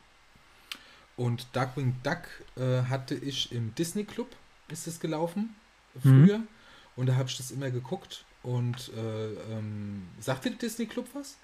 Und 1.20 1.48
Darkwing 1.52 1.96
Duck 2.02 2.22
äh, 2.56 2.84
hatte 2.88 3.14
ich 3.14 3.52
im 3.52 3.74
Disney 3.74 4.04
Club, 4.04 4.28
ist 4.68 4.86
es 4.86 5.00
gelaufen, 5.00 5.54
früher. 6.00 6.38
Mhm. 6.38 6.48
Und 6.96 7.10
da 7.10 7.16
habe 7.16 7.28
ich 7.28 7.36
das 7.36 7.50
immer 7.50 7.70
geguckt. 7.70 8.24
Und 8.42 8.90
äh, 8.96 9.32
ähm, 9.52 10.08
sagt 10.18 10.46
dir 10.46 10.52
Disney 10.52 10.86
Club 10.86 11.06
was? 11.12 11.36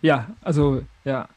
Ja, 0.00 0.34
also 0.40 0.86
ja, 1.04 1.28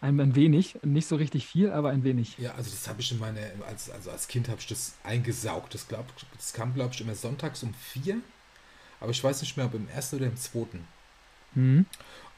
ein, 0.00 0.18
ein 0.18 0.36
wenig, 0.36 0.78
nicht 0.82 1.06
so 1.06 1.16
richtig 1.16 1.46
viel, 1.46 1.70
aber 1.70 1.90
ein 1.90 2.02
wenig. 2.02 2.38
Ja, 2.38 2.54
also 2.54 2.70
das 2.70 2.88
habe 2.88 3.02
ich 3.02 3.12
in 3.12 3.18
meine, 3.18 3.52
als, 3.66 3.90
also 3.90 4.10
als 4.10 4.26
Kind 4.26 4.48
habe 4.48 4.60
ich 4.60 4.66
das 4.66 4.94
eingesaugt. 5.04 5.74
Das, 5.74 5.86
glaub, 5.86 6.06
das 6.34 6.54
kam, 6.54 6.72
glaube 6.72 6.94
ich, 6.94 7.02
immer 7.02 7.14
sonntags 7.14 7.62
um 7.62 7.74
vier. 7.74 8.22
Aber 9.00 9.10
ich 9.10 9.22
weiß 9.22 9.42
nicht 9.42 9.54
mehr, 9.54 9.66
ob 9.66 9.74
im 9.74 9.86
ersten 9.90 10.16
oder 10.16 10.28
im 10.28 10.36
zweiten. 10.36 10.88
Mhm. 11.54 11.86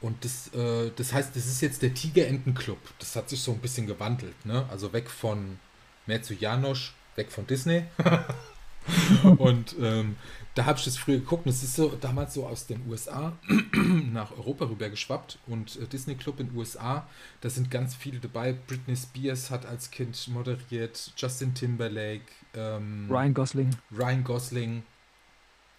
Und 0.01 0.25
das, 0.25 0.53
äh, 0.53 0.91
das 0.95 1.13
heißt, 1.13 1.35
das 1.35 1.45
ist 1.45 1.61
jetzt 1.61 1.81
der 1.83 1.93
Tigerenten-Club. 1.93 2.79
Das 2.97 3.15
hat 3.15 3.29
sich 3.29 3.41
so 3.41 3.51
ein 3.51 3.59
bisschen 3.59 3.85
gewandelt. 3.85 4.45
Ne? 4.45 4.65
Also 4.69 4.93
weg 4.93 5.09
von 5.09 5.59
mehr 6.07 6.23
zu 6.23 6.33
Janosch, 6.33 6.93
weg 7.15 7.31
von 7.31 7.45
Disney. 7.45 7.83
und 9.37 9.75
ähm, 9.79 10.15
da 10.55 10.65
habe 10.65 10.79
ich 10.79 10.85
das 10.85 10.97
früher 10.97 11.19
geguckt 11.19 11.45
und 11.45 11.51
es 11.51 11.61
ist 11.61 11.75
so 11.75 11.89
damals 12.01 12.33
so 12.33 12.47
aus 12.47 12.65
den 12.65 12.81
USA 12.89 13.33
nach 14.11 14.31
Europa 14.31 14.65
rüber 14.65 14.89
geschwappt 14.89 15.37
und 15.45 15.77
äh, 15.77 15.85
Disney 15.85 16.15
Club 16.15 16.39
in 16.39 16.47
den 16.47 16.57
USA, 16.57 17.07
da 17.41 17.49
sind 17.49 17.69
ganz 17.69 17.93
viele 17.93 18.19
dabei. 18.19 18.53
Britney 18.53 18.95
Spears 18.95 19.51
hat 19.51 19.67
als 19.67 19.91
Kind 19.91 20.27
moderiert, 20.29 21.13
Justin 21.15 21.53
Timberlake, 21.53 22.25
ähm, 22.55 23.07
Ryan 23.09 23.33
Gosling. 23.35 23.69
Ryan 23.91 24.23
Gosling 24.23 24.83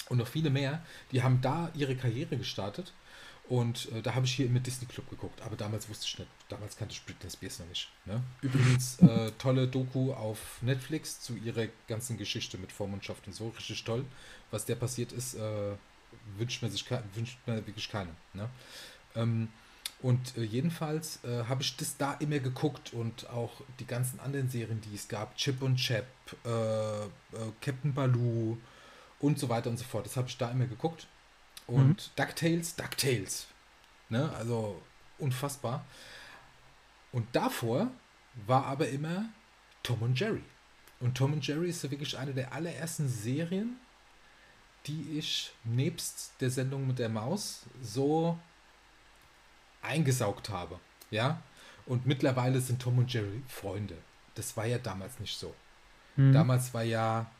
und 0.08 0.18
noch 0.18 0.28
viele 0.28 0.50
mehr. 0.50 0.82
Die 1.10 1.22
haben 1.22 1.40
da 1.42 1.70
ihre 1.74 1.96
Karriere 1.96 2.36
gestartet 2.36 2.92
und 3.48 3.90
äh, 3.92 4.02
da 4.02 4.14
habe 4.14 4.24
ich 4.24 4.34
hier 4.34 4.48
mit 4.48 4.66
Disney 4.66 4.86
Club 4.86 5.10
geguckt, 5.10 5.42
aber 5.42 5.56
damals 5.56 5.88
wusste 5.88 6.06
ich 6.06 6.18
nicht, 6.18 6.30
damals 6.48 6.76
kannte 6.76 6.94
ich 6.94 7.04
Britney 7.04 7.30
Spears 7.30 7.58
noch 7.58 7.66
nicht. 7.66 7.88
Ne? 8.06 8.22
Übrigens, 8.40 8.98
äh, 9.00 9.32
tolle 9.38 9.66
Doku 9.66 10.12
auf 10.12 10.38
Netflix 10.62 11.20
zu 11.20 11.36
ihrer 11.36 11.66
ganzen 11.88 12.16
Geschichte 12.16 12.56
mit 12.58 12.72
Vormundschaft 12.72 13.26
und 13.26 13.34
so, 13.34 13.48
richtig 13.48 13.82
toll. 13.84 14.04
Was 14.50 14.64
der 14.64 14.76
passiert 14.76 15.12
ist, 15.12 15.34
äh, 15.34 15.72
wünscht, 16.38 16.62
man 16.62 16.70
sich, 16.70 16.84
wünscht 17.14 17.38
man 17.46 17.66
wirklich 17.66 17.90
keinem. 17.90 18.14
Ne? 18.32 18.48
Ähm, 19.16 19.48
und 20.00 20.36
äh, 20.36 20.42
jedenfalls 20.42 21.22
äh, 21.24 21.44
habe 21.44 21.62
ich 21.62 21.76
das 21.76 21.96
da 21.96 22.14
immer 22.14 22.38
geguckt 22.38 22.92
und 22.92 23.28
auch 23.30 23.52
die 23.78 23.86
ganzen 23.86 24.18
anderen 24.20 24.48
Serien, 24.48 24.80
die 24.80 24.94
es 24.94 25.08
gab, 25.08 25.36
Chip 25.36 25.62
und 25.62 25.76
Chap, 25.76 26.06
äh, 26.44 27.38
Captain 27.60 27.94
Baloo 27.94 28.56
und 29.20 29.38
so 29.38 29.48
weiter 29.48 29.70
und 29.70 29.78
so 29.78 29.84
fort. 29.84 30.06
Das 30.06 30.16
habe 30.16 30.28
ich 30.28 30.36
da 30.36 30.50
immer 30.50 30.66
geguckt. 30.66 31.06
Und 31.66 31.88
mhm. 31.88 32.16
DuckTales, 32.16 32.76
DuckTales. 32.76 33.46
Ne? 34.08 34.30
Also 34.36 34.80
unfassbar. 35.18 35.84
Und 37.12 37.26
davor 37.34 37.90
war 38.46 38.66
aber 38.66 38.88
immer 38.88 39.26
Tom 39.82 40.02
und 40.02 40.18
Jerry. 40.18 40.42
Und 41.00 41.16
Tom 41.16 41.32
und 41.32 41.46
Jerry 41.46 41.68
ist 41.68 41.82
ja 41.82 41.90
wirklich 41.90 42.16
eine 42.16 42.32
der 42.32 42.52
allerersten 42.52 43.08
Serien, 43.08 43.76
die 44.86 45.18
ich 45.18 45.52
nebst 45.64 46.32
der 46.40 46.50
Sendung 46.50 46.86
mit 46.86 46.98
der 46.98 47.08
Maus 47.08 47.62
so 47.82 48.38
eingesaugt 49.82 50.48
habe. 50.48 50.78
Ja. 51.10 51.42
Und 51.86 52.06
mittlerweile 52.06 52.60
sind 52.60 52.80
Tom 52.80 52.98
und 52.98 53.12
Jerry 53.12 53.42
Freunde. 53.48 53.96
Das 54.34 54.56
war 54.56 54.66
ja 54.66 54.78
damals 54.78 55.18
nicht 55.18 55.36
so. 55.36 55.54
Mhm. 56.16 56.32
Damals 56.32 56.72
war 56.72 56.84
ja, 56.84 57.30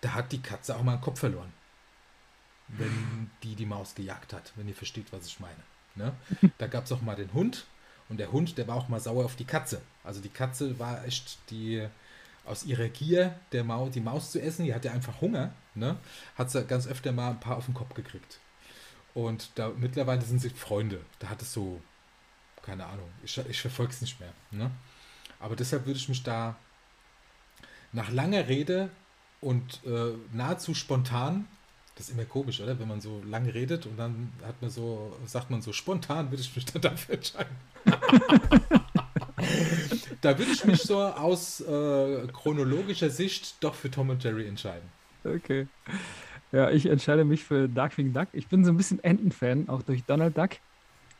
da 0.00 0.14
hat 0.14 0.32
die 0.32 0.42
Katze 0.42 0.76
auch 0.76 0.82
mal 0.82 0.94
einen 0.94 1.00
Kopf 1.00 1.20
verloren 1.20 1.52
wenn 2.78 3.30
die 3.42 3.54
die 3.54 3.66
Maus 3.66 3.94
gejagt 3.94 4.32
hat, 4.32 4.52
wenn 4.56 4.68
ihr 4.68 4.74
versteht, 4.74 5.12
was 5.12 5.26
ich 5.26 5.40
meine. 5.40 5.62
Ne? 5.94 6.12
Da 6.58 6.66
gab 6.66 6.84
es 6.84 6.92
auch 6.92 7.02
mal 7.02 7.16
den 7.16 7.32
Hund 7.32 7.66
und 8.08 8.18
der 8.18 8.32
Hund, 8.32 8.58
der 8.58 8.68
war 8.68 8.76
auch 8.76 8.88
mal 8.88 9.00
sauer 9.00 9.24
auf 9.24 9.36
die 9.36 9.44
Katze. 9.44 9.80
Also 10.04 10.20
die 10.20 10.28
Katze 10.28 10.78
war 10.78 11.04
echt 11.04 11.38
die 11.50 11.86
aus 12.44 12.64
ihrer 12.64 12.88
Gier, 12.88 13.38
der 13.52 13.64
Maus, 13.64 13.92
die 13.92 14.00
Maus 14.00 14.32
zu 14.32 14.40
essen, 14.40 14.64
die 14.64 14.74
hatte 14.74 14.90
einfach 14.90 15.20
Hunger, 15.20 15.52
ne? 15.74 15.96
hat 16.36 16.50
sie 16.50 16.64
ganz 16.64 16.86
öfter 16.86 17.12
mal 17.12 17.30
ein 17.30 17.40
paar 17.40 17.56
auf 17.56 17.66
den 17.66 17.74
Kopf 17.74 17.94
gekriegt. 17.94 18.40
Und 19.14 19.50
da 19.56 19.70
mittlerweile 19.76 20.22
sind 20.22 20.40
sie 20.40 20.50
Freunde. 20.50 21.00
Da 21.18 21.28
hat 21.28 21.42
es 21.42 21.52
so, 21.52 21.80
keine 22.62 22.86
Ahnung, 22.86 23.10
ich, 23.22 23.36
ich 23.38 23.60
verfolge 23.60 23.92
es 23.92 24.00
nicht 24.00 24.20
mehr. 24.20 24.32
Ne? 24.50 24.70
Aber 25.38 25.56
deshalb 25.56 25.86
würde 25.86 25.98
ich 25.98 26.08
mich 26.08 26.22
da 26.22 26.56
nach 27.92 28.10
langer 28.10 28.48
Rede 28.48 28.90
und 29.40 29.80
äh, 29.84 30.12
nahezu 30.32 30.74
spontan 30.74 31.48
das 32.00 32.08
ist 32.08 32.14
immer 32.14 32.24
komisch, 32.24 32.62
oder? 32.62 32.78
Wenn 32.80 32.88
man 32.88 33.02
so 33.02 33.22
lange 33.28 33.52
redet 33.52 33.84
und 33.84 33.98
dann 33.98 34.32
hat 34.42 34.62
man 34.62 34.70
so, 34.70 35.14
sagt 35.26 35.50
man 35.50 35.60
so 35.60 35.74
spontan, 35.74 36.30
würde 36.30 36.40
ich 36.40 36.56
mich 36.56 36.64
dann 36.64 36.80
dafür 36.90 37.16
entscheiden. 37.16 37.54
da 40.22 40.38
würde 40.38 40.50
ich 40.50 40.64
mich 40.64 40.80
so 40.80 40.98
aus 40.98 41.60
äh, 41.60 42.26
chronologischer 42.32 43.10
Sicht 43.10 43.62
doch 43.62 43.74
für 43.74 43.90
Tom 43.90 44.08
und 44.08 44.24
Jerry 44.24 44.46
entscheiden. 44.46 44.88
Okay. 45.24 45.66
Ja, 46.52 46.70
ich 46.70 46.86
entscheide 46.86 47.26
mich 47.26 47.44
für 47.44 47.68
Darkwing 47.68 48.14
Duck. 48.14 48.28
Ich 48.32 48.48
bin 48.48 48.64
so 48.64 48.72
ein 48.72 48.78
bisschen 48.78 49.04
Enten-Fan, 49.04 49.68
auch 49.68 49.82
durch 49.82 50.02
Donald 50.04 50.38
Duck. 50.38 50.52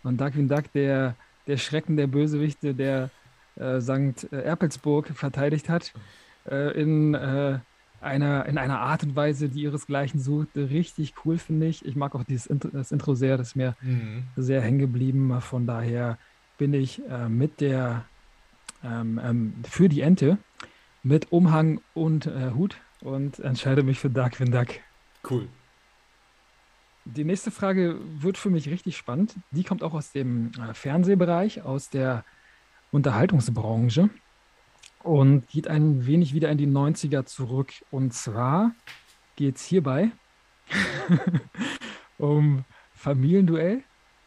Und 0.02 0.18
Darkwing 0.18 0.48
Duck, 0.48 0.72
der, 0.72 1.14
der 1.46 1.58
Schrecken 1.58 1.98
der 1.98 2.06
Bösewichte, 2.06 2.74
der 2.74 3.10
äh, 3.56 3.82
St. 3.82 4.32
Erpelsburg 4.32 5.08
verteidigt 5.08 5.68
hat, 5.68 5.92
äh, 6.50 6.72
in 6.80 7.12
äh, 7.12 7.58
einer, 8.00 8.46
in 8.46 8.58
einer 8.58 8.80
Art 8.80 9.02
und 9.02 9.16
Weise, 9.16 9.48
die 9.48 9.62
ihresgleichen 9.62 10.20
sucht. 10.20 10.48
Richtig 10.56 11.14
cool, 11.24 11.38
finde 11.38 11.66
ich. 11.66 11.84
Ich 11.84 11.96
mag 11.96 12.14
auch 12.14 12.24
dieses 12.24 12.46
Intro, 12.46 12.68
das 12.72 12.92
Intro 12.92 13.14
sehr, 13.14 13.36
das 13.36 13.48
ist 13.48 13.56
mir 13.56 13.76
mhm. 13.80 14.24
sehr 14.36 14.60
hängen 14.60 14.78
geblieben. 14.78 15.40
Von 15.40 15.66
daher 15.66 16.18
bin 16.58 16.74
ich 16.74 17.02
äh, 17.08 17.28
mit 17.28 17.60
der 17.60 18.04
ähm, 18.82 19.20
ähm, 19.22 19.54
für 19.68 19.88
die 19.88 20.00
Ente 20.00 20.38
mit 21.02 21.32
Umhang 21.32 21.80
und 21.94 22.26
äh, 22.26 22.52
Hut 22.54 22.76
und 23.00 23.38
entscheide 23.38 23.82
mich 23.82 23.98
für 23.98 24.10
Darkwing 24.10 24.50
Duck. 24.50 24.68
Cool. 25.28 25.48
Die 27.04 27.24
nächste 27.24 27.50
Frage 27.50 27.98
wird 28.18 28.36
für 28.38 28.50
mich 28.50 28.68
richtig 28.68 28.96
spannend. 28.96 29.34
Die 29.50 29.64
kommt 29.64 29.82
auch 29.82 29.94
aus 29.94 30.12
dem 30.12 30.52
äh, 30.52 30.74
Fernsehbereich, 30.74 31.62
aus 31.62 31.90
der 31.90 32.24
Unterhaltungsbranche 32.92 34.10
und 35.02 35.48
geht 35.48 35.68
ein 35.68 36.06
wenig 36.06 36.34
wieder 36.34 36.50
in 36.50 36.58
die 36.58 36.66
90er 36.66 37.24
zurück. 37.24 37.72
Und 37.90 38.12
zwar 38.14 38.72
geht 39.36 39.56
es 39.56 39.64
hierbei 39.64 40.10
um 42.18 42.64
Familienduell 42.94 43.82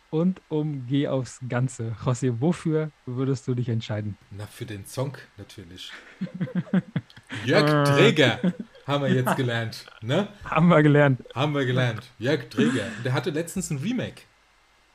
und 0.10 0.42
um 0.50 0.86
Geh 0.88 1.08
aufs 1.08 1.40
Ganze. 1.50 1.96
José, 2.04 2.40
wofür 2.40 2.92
würdest 3.06 3.48
du 3.48 3.56
dich 3.56 3.70
entscheiden? 3.70 4.18
Na, 4.32 4.46
für 4.46 4.66
den 4.66 4.86
Song 4.86 5.18
natürlich. 5.38 5.92
Jörg 7.46 7.88
Träger 7.88 8.40
haben 8.86 9.04
wir 9.04 9.12
jetzt 9.12 9.36
gelernt. 9.36 9.88
Ne? 10.02 10.28
Haben 10.44 10.68
wir 10.68 10.84
gelernt. 10.84 11.24
Haben 11.34 11.56
wir 11.56 11.66
gelernt. 11.66 12.12
Jörg 12.20 12.50
Träger. 12.50 12.86
Der 13.04 13.14
hatte 13.14 13.32
letztens 13.32 13.72
ein 13.72 13.78
Remake. 13.78 14.22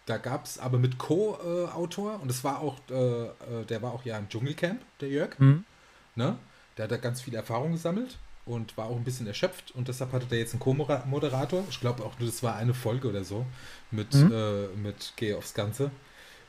Da 0.08 0.16
gab 0.16 0.46
es 0.46 0.58
aber 0.58 0.78
mit 0.78 0.96
Co-Autor 0.96 2.22
und 2.22 2.30
es 2.30 2.42
war 2.42 2.60
auch, 2.60 2.76
äh, 2.90 2.94
äh, 2.94 3.66
der 3.68 3.82
war 3.82 3.92
auch 3.92 4.06
ja 4.06 4.16
im 4.16 4.26
Dschungelcamp, 4.30 4.80
der 5.00 5.10
Jörg. 5.10 5.38
Mhm. 5.38 5.66
Ne? 6.14 6.38
Der 6.78 6.84
hat 6.84 6.90
da 6.90 6.96
ganz 6.96 7.20
viel 7.20 7.34
Erfahrung 7.34 7.72
gesammelt 7.72 8.16
und 8.46 8.74
war 8.78 8.86
auch 8.86 8.96
ein 8.96 9.04
bisschen 9.04 9.26
erschöpft 9.26 9.70
und 9.72 9.86
deshalb 9.86 10.12
hatte 10.12 10.24
der 10.24 10.38
jetzt 10.38 10.54
einen 10.54 10.60
Co-Moderator. 10.60 11.62
Ich 11.68 11.78
glaube 11.78 12.06
auch 12.06 12.18
nur, 12.18 12.26
das 12.26 12.42
war 12.42 12.56
eine 12.56 12.72
Folge 12.72 13.06
oder 13.06 13.22
so 13.22 13.44
mit, 13.90 14.14
mhm. 14.14 14.32
äh, 14.32 14.68
mit 14.68 15.12
Geh 15.16 15.34
aufs 15.34 15.52
Ganze, 15.52 15.90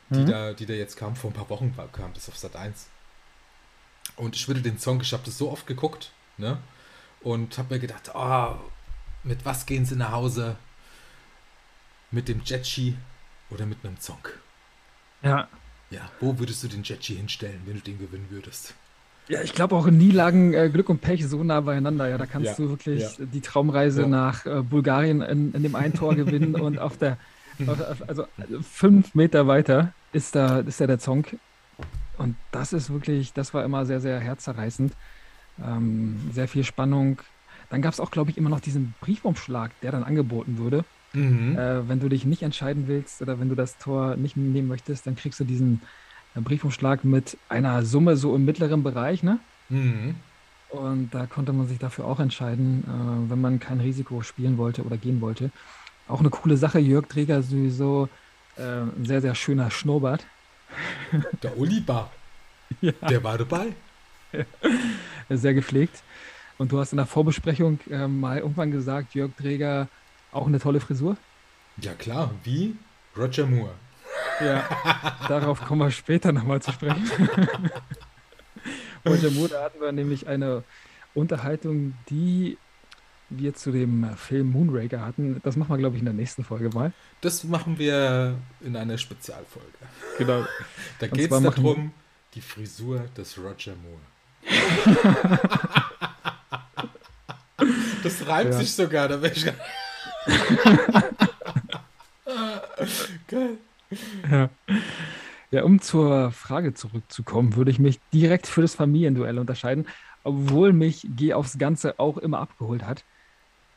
die, 0.09 0.19
mhm. 0.19 0.27
da, 0.27 0.53
die 0.53 0.65
da 0.65 0.73
jetzt 0.73 0.95
kam, 0.95 1.17
vor 1.17 1.29
ein 1.29 1.33
paar 1.33 1.49
Wochen 1.49 1.75
kam 1.91 2.13
das 2.13 2.29
auf 2.29 2.37
Sat 2.37 2.55
1. 2.55 2.87
Und 4.15 4.37
ich 4.37 4.47
würde 4.47 4.61
den 4.61 4.79
Song, 4.79 5.01
ich 5.01 5.11
habe 5.11 5.23
das 5.25 5.37
so 5.37 5.51
oft 5.51 5.67
geguckt, 5.67 6.13
ne? 6.37 6.59
Und 7.19 7.57
habe 7.57 7.73
mir 7.73 7.81
gedacht, 7.81 8.11
oh, 8.13 8.55
mit 9.23 9.43
was 9.43 9.65
gehen 9.65 9.85
sie 9.85 9.97
nach 9.97 10.13
Hause? 10.13 10.55
Mit 12.09 12.29
dem 12.29 12.41
Jetski 12.45 12.95
oder 13.49 13.65
mit 13.65 13.77
einem 13.83 13.97
Song. 13.99 14.19
Ja. 15.21 15.47
Ja, 15.91 16.01
wo 16.19 16.37
würdest 16.37 16.63
du 16.63 16.67
den 16.67 16.83
Jetchi 16.83 17.15
hinstellen, 17.15 17.61
wenn 17.65 17.75
du 17.75 17.81
den 17.81 17.97
gewinnen 17.97 18.27
würdest? 18.29 18.75
Ja, 19.27 19.41
ich 19.41 19.53
glaube 19.53 19.75
auch 19.75 19.87
nie 19.87 20.11
lagen 20.11 20.53
äh, 20.53 20.69
Glück 20.69 20.89
und 20.89 21.01
Pech 21.01 21.27
so 21.27 21.43
nah 21.43 21.61
beieinander. 21.61 22.07
Ja, 22.07 22.17
da 22.17 22.25
kannst 22.25 22.47
ja, 22.47 22.55
du 22.55 22.69
wirklich 22.69 23.01
ja. 23.01 23.25
die 23.25 23.41
Traumreise 23.41 24.01
ja. 24.01 24.07
nach 24.07 24.45
äh, 24.45 24.61
Bulgarien 24.61 25.21
in, 25.21 25.53
in, 25.53 25.63
dem 25.63 25.75
einen 25.75 25.93
Tor 25.93 26.15
gewinnen 26.15 26.55
und 26.55 26.79
auf 26.79 26.97
der, 26.97 27.17
auf, 27.67 27.79
also 28.07 28.25
fünf 28.61 29.13
Meter 29.13 29.47
weiter 29.47 29.93
ist 30.13 30.35
da, 30.35 30.59
ist 30.59 30.81
da 30.81 30.87
der 30.87 30.99
Zong. 30.99 31.25
Und 32.17 32.35
das 32.51 32.73
ist 32.73 32.89
wirklich, 32.91 33.33
das 33.33 33.53
war 33.53 33.63
immer 33.63 33.85
sehr, 33.85 34.01
sehr 34.01 34.19
herzzerreißend. 34.19 34.93
Ähm, 35.63 36.19
sehr 36.33 36.47
viel 36.47 36.63
Spannung. 36.63 37.19
Dann 37.69 37.81
gab 37.81 37.93
es 37.93 37.99
auch, 37.99 38.11
glaube 38.11 38.31
ich, 38.31 38.37
immer 38.37 38.49
noch 38.49 38.59
diesen 38.59 38.95
Briefumschlag, 38.99 39.71
der 39.81 39.91
dann 39.91 40.03
angeboten 40.03 40.57
wurde. 40.57 40.85
Mhm. 41.13 41.57
Äh, 41.57 41.87
wenn 41.89 41.99
du 41.99 42.09
dich 42.09 42.25
nicht 42.25 42.43
entscheiden 42.43 42.87
willst 42.87 43.21
oder 43.21 43.39
wenn 43.39 43.49
du 43.49 43.55
das 43.55 43.77
Tor 43.77 44.15
nicht 44.15 44.37
nehmen 44.37 44.67
möchtest, 44.67 45.07
dann 45.07 45.15
kriegst 45.15 45.39
du 45.39 45.43
diesen 45.43 45.81
äh, 46.35 46.41
Briefumschlag 46.41 47.03
mit 47.03 47.37
einer 47.49 47.83
Summe 47.83 48.15
so 48.15 48.35
im 48.35 48.45
mittleren 48.45 48.83
Bereich, 48.83 49.23
ne? 49.23 49.39
Mhm. 49.69 50.15
Und 50.69 51.09
da 51.15 51.25
konnte 51.25 51.51
man 51.51 51.67
sich 51.67 51.79
dafür 51.79 52.05
auch 52.05 52.19
entscheiden, 52.19 52.83
äh, 52.83 53.29
wenn 53.31 53.41
man 53.41 53.59
kein 53.59 53.79
Risiko 53.79 54.21
spielen 54.21 54.57
wollte 54.57 54.83
oder 54.83 54.97
gehen 54.97 55.19
wollte. 55.19 55.49
Auch 56.07 56.19
eine 56.19 56.29
coole 56.29 56.57
Sache, 56.57 56.79
Jörg 56.79 57.07
Träger 57.07 57.41
sowieso 57.41 58.07
äh, 58.55 58.61
ein 58.61 59.05
sehr, 59.05 59.21
sehr 59.21 59.33
schöner 59.35 59.71
Schnurrbart. 59.71 60.25
Der 61.43 61.57
Oliver, 61.57 62.11
ja. 62.81 62.91
der 63.07 63.23
war 63.23 63.37
dabei. 63.39 63.73
sehr 65.29 65.55
gepflegt. 65.55 66.03
Und 66.59 66.71
du 66.71 66.79
hast 66.79 66.93
in 66.93 66.97
der 66.97 67.07
Vorbesprechung 67.07 67.79
äh, 67.89 68.07
mal 68.07 68.37
irgendwann 68.37 68.69
gesagt, 68.69 69.15
Jörg 69.15 69.31
Träger, 69.37 69.87
auch 70.31 70.47
eine 70.47 70.59
tolle 70.59 70.79
Frisur. 70.79 71.17
Ja 71.81 71.93
klar, 71.93 72.31
wie 72.43 72.75
Roger 73.17 73.45
Moore. 73.45 73.73
Ja, 74.41 74.67
darauf 75.27 75.61
kommen 75.61 75.81
wir 75.81 75.91
später 75.91 76.31
nochmal 76.31 76.61
zu 76.61 76.71
sprechen. 76.71 77.05
Roger 79.05 79.31
Moore, 79.31 79.49
da 79.49 79.63
hatten 79.63 79.81
wir 79.81 79.91
nämlich 79.91 80.27
eine 80.27 80.63
Unterhaltung, 81.13 81.93
die 82.09 82.57
wir 83.29 83.53
zu 83.53 83.71
dem 83.71 84.09
Film 84.17 84.51
Moonraker 84.51 85.05
hatten. 85.05 85.39
Das 85.43 85.55
machen 85.55 85.69
wir, 85.69 85.77
glaube 85.77 85.95
ich, 85.95 86.01
in 86.01 86.05
der 86.05 86.13
nächsten 86.13 86.43
Folge 86.43 86.69
mal. 86.69 86.91
Das 87.21 87.43
machen 87.43 87.77
wir 87.77 88.35
in 88.61 88.75
einer 88.75 88.97
Spezialfolge. 88.97 89.67
Genau. 90.17 90.45
Da 90.99 91.07
geht 91.07 91.31
es 91.31 91.43
darum, 91.43 91.93
die 92.33 92.41
Frisur 92.41 93.05
des 93.15 93.37
Roger 93.37 93.75
Moore. 93.75 94.01
das 98.03 98.27
reimt 98.27 98.53
ja. 98.53 98.59
sich 98.59 98.73
sogar, 98.73 99.07
da 99.07 99.21
wäre 99.21 99.33
ich. 99.33 99.45
Geil. 103.27 103.57
Ja. 104.29 104.49
ja, 105.51 105.63
um 105.63 105.81
zur 105.81 106.31
Frage 106.31 106.73
zurückzukommen, 106.73 107.55
würde 107.55 107.71
ich 107.71 107.79
mich 107.79 107.99
direkt 108.13 108.47
für 108.47 108.61
das 108.61 108.75
Familienduell 108.75 109.39
unterscheiden, 109.39 109.87
obwohl 110.23 110.73
mich 110.73 111.07
Geh 111.15 111.33
aufs 111.33 111.57
Ganze 111.57 111.99
auch 111.99 112.17
immer 112.17 112.39
abgeholt 112.39 112.85
hat. 112.85 113.03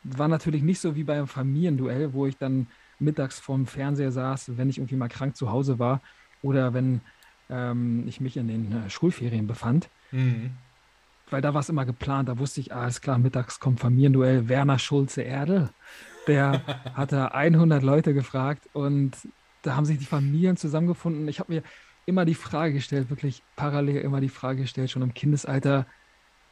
War 0.05 0.29
natürlich 0.29 0.63
nicht 0.63 0.81
so 0.81 0.97
wie 0.97 1.05
beim 1.05 1.29
Familienduell, 1.29 2.13
wo 2.13 2.27
ich 2.27 2.37
dann 2.37 2.67
mittags 2.99 3.41
vorm 3.41 3.67
Fernseher 3.67 4.13
saß, 4.13 4.57
wenn 4.57 4.69
ich 4.69 4.79
irgendwie 4.79 4.97
mal 4.97 5.09
krank 5.09 5.37
zu 5.37 5.51
Hause 5.51 5.79
war 5.79 6.01
oder 6.43 6.75
wenn 6.75 7.01
ähm, 7.51 8.05
ich 8.07 8.21
mich 8.21 8.37
in 8.37 8.49
den 8.49 8.73
äh, 8.73 8.91
Schulferien 8.91 9.47
befand. 9.47 9.89
Mhm. 10.11 10.51
Weil 11.31 11.41
da 11.41 11.55
war 11.55 11.61
es 11.61 11.69
immer 11.69 11.87
geplant, 11.87 12.29
da 12.29 12.39
wusste 12.39 12.61
ich, 12.61 12.75
alles 12.75 13.01
klar, 13.01 13.19
mittags 13.19 13.59
kommt 13.59 13.81
Familienduell 13.81 14.49
Werner 14.49 14.79
Schulze-Erdel. 14.79 15.71
Der 16.27 16.63
hatte 16.95 17.35
100 17.35 17.83
Leute 17.83 18.15
gefragt 18.15 18.69
und 18.73 19.17
da 19.63 19.77
haben 19.77 19.85
sich 19.85 19.99
die 19.99 20.05
Familien 20.05 20.57
zusammengefunden. 20.57 21.27
Ich 21.29 21.41
habe 21.41 21.53
mir 21.53 21.63
immer 22.07 22.25
die 22.25 22.35
Frage 22.35 22.75
gestellt, 22.75 23.11
wirklich 23.11 23.43
parallel 23.57 23.99
immer 23.99 24.21
die 24.21 24.29
Frage 24.29 24.63
gestellt, 24.63 24.91
schon 24.91 25.03
im 25.03 25.15
Kindesalter, 25.15 25.87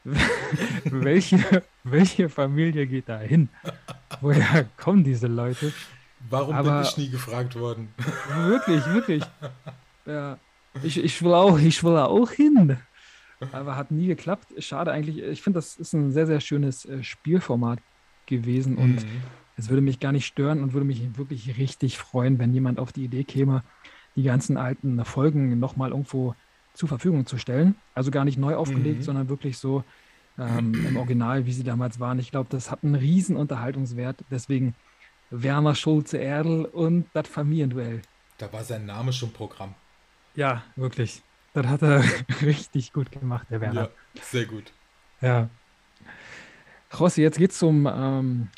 welche, 0.85 1.63
welche 1.85 2.29
Familie 2.29 2.87
geht 2.87 3.09
da 3.09 3.19
hin? 3.19 3.49
Woher 4.21 4.65
kommen 4.77 5.05
diese 5.05 5.27
Leute? 5.27 5.73
Warum 6.29 6.55
Aber, 6.55 6.73
bin 6.73 6.83
ich 6.83 6.97
nie 6.97 7.11
gefragt 7.11 7.59
worden? 7.59 7.89
Wirklich, 8.47 8.85
wirklich. 8.87 9.25
Ja, 10.07 10.39
ich, 10.83 11.03
ich, 11.03 11.23
will 11.23 11.35
auch, 11.35 11.59
ich 11.59 11.83
will 11.85 11.97
auch 11.97 12.31
hin. 12.31 12.79
Aber 13.53 13.77
hat 13.77 13.91
nie 13.91 14.07
geklappt. 14.07 14.53
Schade 14.59 14.93
eigentlich. 14.93 15.19
Ich 15.19 15.43
finde, 15.43 15.59
das 15.59 15.77
ist 15.77 15.93
ein 15.93 16.13
sehr, 16.13 16.27
sehr 16.27 16.41
schönes 16.41 16.85
äh, 16.85 17.03
Spielformat 17.03 17.79
gewesen 18.27 18.77
und 18.77 18.97
mhm. 18.97 19.23
Es 19.61 19.69
würde 19.69 19.83
mich 19.83 20.01
gar 20.01 20.13
nicht 20.13 20.27
stören 20.27 20.63
und 20.63 20.73
würde 20.73 20.87
mich 20.87 21.17
wirklich 21.17 21.59
richtig 21.59 21.99
freuen, 21.99 22.39
wenn 22.39 22.55
jemand 22.55 22.79
auf 22.79 22.93
die 22.93 23.05
Idee 23.05 23.25
käme, 23.25 23.63
die 24.17 24.23
ganzen 24.23 24.57
alten 24.57 25.05
Folgen 25.05 25.59
nochmal 25.59 25.91
irgendwo 25.91 26.35
zur 26.75 26.89
Verfügung 26.89 27.27
zu 27.27 27.39
stellen. 27.39 27.75
Also 27.95 28.11
gar 28.11 28.25
nicht 28.25 28.39
neu 28.39 28.57
aufgelegt, 28.57 29.01
mhm. 29.01 29.03
sondern 29.03 29.29
wirklich 29.29 29.59
so 29.59 29.85
ähm, 30.39 30.75
im 30.87 30.97
Original, 30.97 31.47
wie 31.47 31.53
sie 31.53 31.63
damals 31.63 32.01
waren. 32.01 32.19
Ich 32.19 32.31
glaube, 32.31 32.49
das 32.51 32.71
hat 32.71 32.83
einen 32.83 32.95
riesen 32.95 33.37
Unterhaltungswert. 33.37 34.25
Deswegen 34.31 34.75
Werner 35.31 35.75
Schulze-Erdl 35.75 36.65
und 36.65 37.07
das 37.13 37.29
Familienduell. 37.29 38.03
Da 38.39 38.53
war 38.53 38.65
sein 38.65 38.87
Name 38.87 39.13
schon 39.13 39.33
Programm. 39.33 39.75
Ja, 40.35 40.63
wirklich. 40.77 41.23
Das 41.53 41.67
hat 41.67 41.83
er 41.83 42.03
richtig 42.43 42.93
gut 42.93 43.13
gemacht, 43.13 43.47
der 43.51 43.61
Werner. 43.61 43.91
Ja, 44.15 44.23
sehr 44.23 44.47
gut. 44.47 44.73
Ja. 45.21 45.51
Rossi, 46.99 47.23
jetzt 47.23 47.39
geht 47.39 47.51
es 47.51 47.59
zum 47.59 47.87
ähm, 47.87 48.49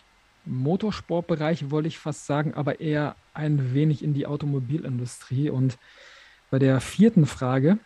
Motorsportbereich, 0.44 1.70
wollte 1.70 1.88
ich 1.88 1.98
fast 1.98 2.26
sagen, 2.26 2.54
aber 2.54 2.80
eher 2.80 3.16
ein 3.34 3.74
wenig 3.74 4.02
in 4.02 4.14
die 4.14 4.26
Automobilindustrie. 4.26 5.50
Und 5.50 5.78
bei 6.50 6.58
der 6.58 6.80
vierten 6.80 7.26
Frage 7.26 7.78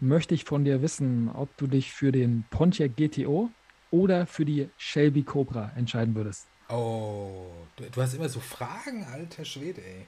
möchte 0.00 0.34
ich 0.34 0.44
von 0.44 0.64
dir 0.64 0.82
wissen, 0.82 1.30
ob 1.32 1.56
du 1.56 1.66
dich 1.66 1.92
für 1.92 2.12
den 2.12 2.44
Pontiac 2.50 2.96
GTO 2.96 3.50
oder 3.90 4.26
für 4.26 4.44
die 4.44 4.68
Shelby 4.76 5.22
Cobra 5.22 5.72
entscheiden 5.76 6.14
würdest. 6.14 6.46
Oh, 6.68 7.46
du, 7.76 7.84
du 7.90 8.02
hast 8.02 8.14
immer 8.14 8.28
so 8.28 8.40
Fragen, 8.40 9.04
alter 9.12 9.44
Schwede, 9.44 9.80
ey. 9.80 10.06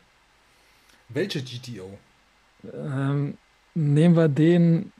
Welche 1.08 1.42
GTO? 1.42 1.98
Ähm, 2.74 3.38
nehmen 3.74 4.16
wir 4.16 4.28
den, 4.28 4.92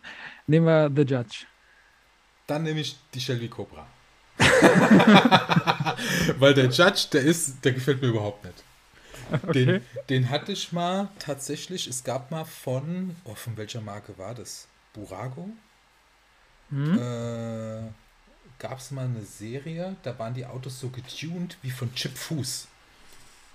nehmen 0.46 0.66
wir 0.66 0.90
The 0.94 1.02
Judge. 1.02 1.46
Dann 2.46 2.62
nehme 2.62 2.80
ich 2.80 2.96
die 3.12 3.20
Shelby 3.20 3.48
Cobra. 3.48 3.86
Weil 6.38 6.54
der 6.54 6.66
Judge, 6.66 7.08
der 7.12 7.22
ist, 7.22 7.64
der 7.64 7.72
gefällt 7.72 8.00
mir 8.02 8.08
überhaupt 8.08 8.44
nicht. 8.44 8.64
Okay. 9.30 9.64
Den, 9.64 9.82
den 10.08 10.30
hatte 10.30 10.52
ich 10.52 10.72
mal 10.72 11.08
tatsächlich, 11.18 11.86
es 11.86 12.04
gab 12.04 12.30
mal 12.30 12.44
von, 12.44 13.16
oh, 13.24 13.34
von 13.34 13.56
welcher 13.56 13.80
Marke 13.80 14.16
war 14.16 14.34
das? 14.34 14.68
Burago. 14.94 15.50
Hm? 16.70 16.98
Äh, 16.98 17.82
Gab 18.58 18.78
es 18.78 18.90
mal 18.90 19.04
eine 19.04 19.22
Serie, 19.22 19.94
da 20.02 20.18
waren 20.18 20.34
die 20.34 20.44
Autos 20.44 20.80
so 20.80 20.88
getuned 20.88 21.56
wie 21.62 21.70
von 21.70 21.94
Chip 21.94 22.16
Fuß. 22.16 22.66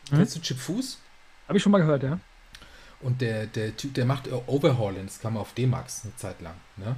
Hm? 0.09 0.17
Kennst 0.17 0.35
du 0.37 0.39
Chip 0.39 0.57
Fuß? 0.57 0.97
Habe 1.47 1.57
ich 1.57 1.63
schon 1.63 1.73
mal 1.73 1.79
gehört, 1.79 2.03
ja. 2.03 2.19
Und 3.01 3.19
der, 3.19 3.47
der 3.47 3.75
Typ, 3.75 3.93
der 3.95 4.05
macht 4.05 4.31
Overhauling, 4.31 5.05
das 5.05 5.19
kam 5.19 5.35
auf 5.35 5.53
D-Max 5.53 6.05
eine 6.05 6.15
Zeit 6.15 6.39
lang. 6.41 6.55
Ne? 6.77 6.95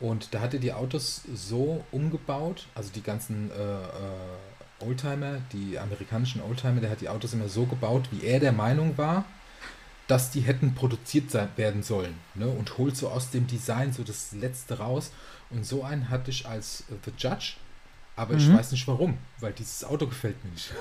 Und 0.00 0.32
da 0.32 0.40
hat 0.40 0.54
er 0.54 0.60
die 0.60 0.72
Autos 0.72 1.22
so 1.34 1.84
umgebaut, 1.90 2.66
also 2.74 2.90
die 2.94 3.02
ganzen 3.02 3.50
äh, 3.50 3.54
äh, 3.54 4.86
Oldtimer, 4.86 5.40
die 5.52 5.78
amerikanischen 5.78 6.40
Oldtimer, 6.40 6.80
der 6.80 6.90
hat 6.90 7.00
die 7.00 7.08
Autos 7.08 7.32
immer 7.32 7.48
so 7.48 7.66
gebaut, 7.66 8.08
wie 8.12 8.24
er 8.24 8.38
der 8.38 8.52
Meinung 8.52 8.96
war, 8.96 9.24
dass 10.06 10.30
die 10.30 10.40
hätten 10.40 10.74
produziert 10.74 11.30
sein, 11.30 11.48
werden 11.56 11.82
sollen. 11.82 12.14
Ne? 12.34 12.46
Und 12.46 12.78
holt 12.78 12.96
so 12.96 13.08
aus 13.08 13.30
dem 13.30 13.46
Design 13.46 13.92
so 13.92 14.04
das 14.04 14.32
Letzte 14.32 14.78
raus. 14.78 15.12
Und 15.50 15.66
so 15.66 15.82
einen 15.82 16.10
hatte 16.10 16.30
ich 16.30 16.46
als 16.46 16.82
äh, 16.90 16.94
The 17.04 17.12
Judge, 17.16 17.54
aber 18.14 18.34
mhm. 18.34 18.40
ich 18.40 18.52
weiß 18.52 18.72
nicht 18.72 18.86
warum, 18.86 19.18
weil 19.40 19.52
dieses 19.52 19.84
Auto 19.84 20.06
gefällt 20.06 20.36
mir 20.44 20.50
nicht. 20.50 20.72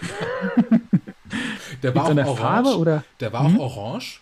der 1.82 1.94
war 1.94 2.04
auch 2.04 2.16
orange. 2.16 2.38
Farbe? 2.38 3.04
Der 3.20 3.32
war 3.32 3.48
mhm. 3.48 3.60
auch 3.60 3.76
orange. 3.76 4.20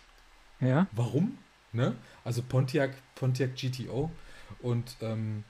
Ja. 0.59 0.87
Warum? 0.91 1.37
Ne? 1.73 1.95
Also 2.23 2.41
Pontiac, 2.41 2.91
Pontiac 3.15 3.55
GTO. 3.55 4.09
Und 4.65 4.97
ähm, 5.01 5.43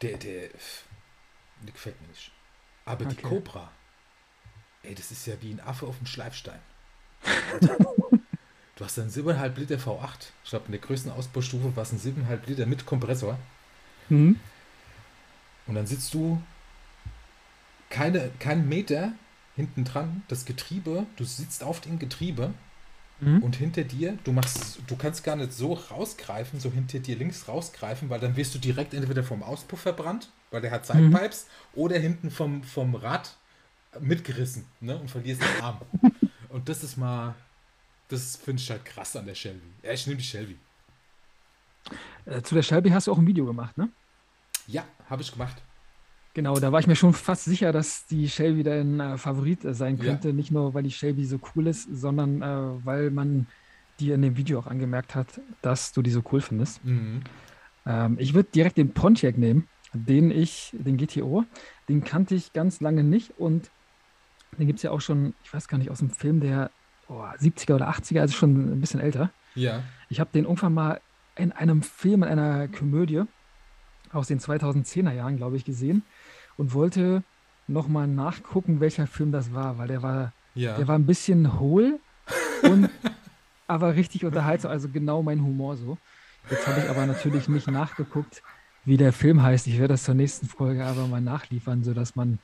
der, 0.00 0.16
der, 0.16 0.48
der 1.60 1.72
gefällt 1.74 2.00
mir 2.00 2.08
nicht. 2.08 2.32
Aber 2.86 3.04
okay. 3.04 3.14
die 3.14 3.22
Cobra, 3.22 3.70
ey, 4.82 4.94
das 4.94 5.10
ist 5.10 5.26
ja 5.26 5.34
wie 5.42 5.50
ein 5.50 5.60
Affe 5.60 5.86
auf 5.86 5.98
dem 5.98 6.06
Schleifstein. 6.06 6.58
du 7.60 8.84
hast 8.84 8.98
einen 8.98 9.10
7,5 9.10 9.58
Liter 9.58 9.74
V8. 9.74 10.30
Ich 10.44 10.50
glaube, 10.50 10.64
in 10.64 10.72
der 10.72 10.80
größten 10.80 11.12
Ausbaustufe 11.12 11.76
war 11.76 11.82
es 11.82 11.92
ein 11.92 11.98
7,5 11.98 12.46
Liter 12.46 12.64
mit 12.64 12.86
Kompressor. 12.86 13.38
Mhm. 14.08 14.40
Und 15.66 15.74
dann 15.74 15.86
sitzt 15.86 16.14
du 16.14 16.42
keine, 17.90 18.30
keinen 18.38 18.66
Meter 18.66 19.12
hinten 19.56 19.84
dran, 19.84 20.22
das 20.28 20.46
Getriebe, 20.46 21.04
du 21.16 21.24
sitzt 21.24 21.62
auf 21.62 21.82
dem 21.82 21.98
Getriebe 21.98 22.54
mhm. 23.22 23.42
und 23.42 23.56
hinter 23.56 23.84
dir, 23.84 24.18
du 24.24 24.32
machst, 24.32 24.80
du 24.86 24.96
kannst 24.96 25.24
gar 25.24 25.36
nicht 25.36 25.52
so 25.52 25.74
rausgreifen, 25.74 26.60
so 26.60 26.70
hinter 26.70 26.98
dir 26.98 27.16
links 27.16 27.48
rausgreifen, 27.48 28.10
weil 28.10 28.20
dann 28.20 28.36
wirst 28.36 28.54
du 28.54 28.58
direkt 28.58 28.92
entweder 28.92 29.24
vom 29.24 29.42
Auspuff 29.42 29.80
verbrannt, 29.80 30.30
weil 30.50 30.60
der 30.60 30.70
hat 30.70 30.84
Sidepipes, 30.86 31.46
mhm. 31.46 31.80
oder 31.80 31.98
hinten 31.98 32.30
vom, 32.30 32.62
vom 32.62 32.94
Rad 32.94 33.34
mitgerissen 34.00 34.64
ne, 34.80 34.98
und 34.98 35.10
verlierst 35.10 35.42
den 35.42 35.62
Arm. 35.62 35.80
Und 36.48 36.68
das 36.68 36.84
ist 36.84 36.98
mal, 36.98 37.34
das 38.08 38.36
finde 38.36 38.60
ich 38.60 38.70
halt 38.70 38.84
krass 38.84 39.16
an 39.16 39.24
der 39.24 39.34
Shelby. 39.34 39.66
Ja, 39.82 39.92
ich 39.92 40.06
nehme 40.06 40.18
die 40.18 40.24
Shelby. 40.24 40.58
Äh, 42.26 42.42
zu 42.42 42.54
der 42.54 42.62
Shelby 42.62 42.90
hast 42.90 43.06
du 43.06 43.12
auch 43.12 43.16
ein 43.16 43.26
Video 43.26 43.46
gemacht, 43.46 43.78
ne? 43.78 43.88
Ja, 44.66 44.84
habe 45.08 45.22
ich 45.22 45.32
gemacht. 45.32 45.56
Genau, 46.34 46.58
da 46.58 46.72
war 46.72 46.80
ich 46.80 46.86
mir 46.86 46.96
schon 46.96 47.12
fast 47.12 47.44
sicher, 47.44 47.72
dass 47.72 48.06
die 48.06 48.28
Shelby 48.28 48.62
dein 48.62 49.00
äh, 49.00 49.18
Favorit 49.18 49.64
äh, 49.64 49.74
sein 49.74 49.98
könnte. 49.98 50.28
Ja. 50.28 50.34
Nicht 50.34 50.50
nur, 50.50 50.72
weil 50.72 50.82
die 50.82 50.90
Shelby 50.90 51.26
so 51.26 51.38
cool 51.54 51.66
ist, 51.66 51.88
sondern 51.92 52.40
äh, 52.40 52.86
weil 52.86 53.10
man 53.10 53.46
dir 54.00 54.14
in 54.14 54.22
dem 54.22 54.36
Video 54.36 54.58
auch 54.58 54.66
angemerkt 54.66 55.14
hat, 55.14 55.40
dass 55.60 55.92
du 55.92 56.00
die 56.00 56.10
so 56.10 56.22
cool 56.32 56.40
findest. 56.40 56.82
Mhm. 56.84 57.22
Ähm, 57.84 58.16
ich 58.18 58.32
würde 58.32 58.48
direkt 58.54 58.78
den 58.78 58.94
Pontiac 58.94 59.36
nehmen, 59.36 59.68
den 59.92 60.30
ich, 60.30 60.74
den 60.78 60.96
GTO, 60.96 61.44
den 61.88 62.02
kannte 62.02 62.34
ich 62.34 62.54
ganz 62.54 62.80
lange 62.80 63.04
nicht 63.04 63.38
und 63.38 63.70
den 64.58 64.66
gibt 64.66 64.78
es 64.78 64.82
ja 64.82 64.90
auch 64.90 65.00
schon, 65.00 65.34
ich 65.44 65.52
weiß 65.52 65.68
gar 65.68 65.78
nicht, 65.78 65.90
aus 65.90 65.98
dem 65.98 66.10
Film 66.10 66.40
der 66.40 66.70
oh, 67.08 67.22
70er 67.22 67.74
oder 67.74 67.90
80er, 67.90 68.20
also 68.20 68.34
schon 68.34 68.72
ein 68.72 68.80
bisschen 68.80 69.00
älter. 69.00 69.30
Ja. 69.54 69.82
Ich 70.08 70.18
habe 70.18 70.30
den 70.32 70.44
irgendwann 70.44 70.74
mal 70.74 71.00
in 71.36 71.52
einem 71.52 71.82
Film, 71.82 72.22
in 72.22 72.30
einer 72.30 72.68
Komödie, 72.68 73.22
aus 74.12 74.28
den 74.28 74.40
2010er 74.40 75.12
Jahren, 75.12 75.36
glaube 75.36 75.56
ich, 75.56 75.64
gesehen 75.64 76.02
und 76.56 76.74
wollte 76.74 77.22
nochmal 77.68 78.06
nachgucken, 78.06 78.80
welcher 78.80 79.06
Film 79.06 79.32
das 79.32 79.54
war, 79.54 79.78
weil 79.78 79.88
der 79.88 80.02
war, 80.02 80.32
ja. 80.54 80.76
der 80.76 80.88
war 80.88 80.96
ein 80.98 81.06
bisschen 81.06 81.58
hohl 81.58 82.00
und 82.62 82.90
aber 83.66 83.94
richtig 83.94 84.24
unterhaltsam, 84.24 84.70
also 84.70 84.88
genau 84.88 85.22
mein 85.22 85.42
Humor 85.42 85.76
so. 85.76 85.98
Jetzt 86.50 86.66
habe 86.66 86.80
ich 86.80 86.88
aber 86.88 87.06
natürlich 87.06 87.48
nicht 87.48 87.68
nachgeguckt, 87.68 88.42
wie 88.84 88.96
der 88.96 89.12
Film 89.12 89.42
heißt. 89.42 89.66
Ich 89.68 89.78
werde 89.78 89.94
das 89.94 90.04
zur 90.04 90.14
nächsten 90.14 90.46
Folge 90.46 90.84
aber 90.84 91.06
mal 91.06 91.20
nachliefern, 91.20 91.84
sodass 91.84 92.16
man 92.16 92.40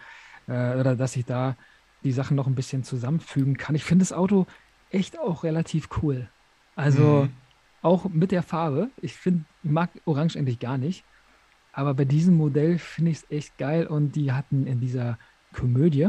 äh, 0.46 0.76
oder 0.76 0.96
dass 0.96 1.16
ich 1.16 1.24
da 1.24 1.56
die 2.04 2.12
Sachen 2.12 2.36
noch 2.36 2.46
ein 2.46 2.54
bisschen 2.54 2.84
zusammenfügen 2.84 3.56
kann. 3.56 3.74
Ich 3.74 3.84
finde 3.84 4.04
das 4.04 4.12
Auto 4.12 4.46
echt 4.90 5.18
auch 5.18 5.42
relativ 5.44 5.88
cool. 6.02 6.28
Also 6.76 7.24
mhm. 7.24 7.30
auch 7.82 8.08
mit 8.08 8.30
der 8.30 8.42
Farbe. 8.42 8.88
Ich 9.02 9.14
finde, 9.14 9.44
ich 9.64 9.70
mag 9.70 9.90
Orange 10.04 10.38
eigentlich 10.38 10.60
gar 10.60 10.78
nicht. 10.78 11.04
Aber 11.78 11.94
bei 11.94 12.04
diesem 12.04 12.34
Modell 12.34 12.76
finde 12.76 13.12
ich 13.12 13.18
es 13.18 13.30
echt 13.30 13.56
geil 13.56 13.86
und 13.86 14.16
die 14.16 14.32
hatten 14.32 14.66
in 14.66 14.80
dieser 14.80 15.16
Komödie, 15.52 16.08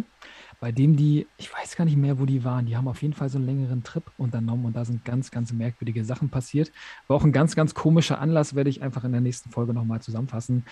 bei 0.59 0.71
dem 0.71 0.95
die, 0.95 1.27
ich 1.37 1.53
weiß 1.53 1.75
gar 1.75 1.85
nicht 1.85 1.95
mehr, 1.95 2.17
wo 2.19 2.25
die 2.25 2.43
waren, 2.43 2.65
die 2.65 2.75
haben 2.75 2.87
auf 2.87 3.03
jeden 3.03 3.13
Fall 3.13 3.29
so 3.29 3.37
einen 3.37 3.45
längeren 3.45 3.83
Trip 3.83 4.03
unternommen 4.17 4.65
und 4.65 4.75
da 4.75 4.83
sind 4.83 5.05
ganz, 5.05 5.29
ganz 5.29 5.53
merkwürdige 5.53 6.03
Sachen 6.03 6.29
passiert. 6.29 6.71
War 7.07 7.17
auch 7.17 7.23
ein 7.23 7.31
ganz, 7.31 7.55
ganz 7.55 7.75
komischer 7.75 8.19
Anlass, 8.19 8.55
werde 8.55 8.71
ich 8.71 8.81
einfach 8.81 9.03
in 9.03 9.11
der 9.11 9.21
nächsten 9.21 9.51
Folge 9.51 9.75
nochmal 9.75 10.01
zusammenfassen. 10.01 10.65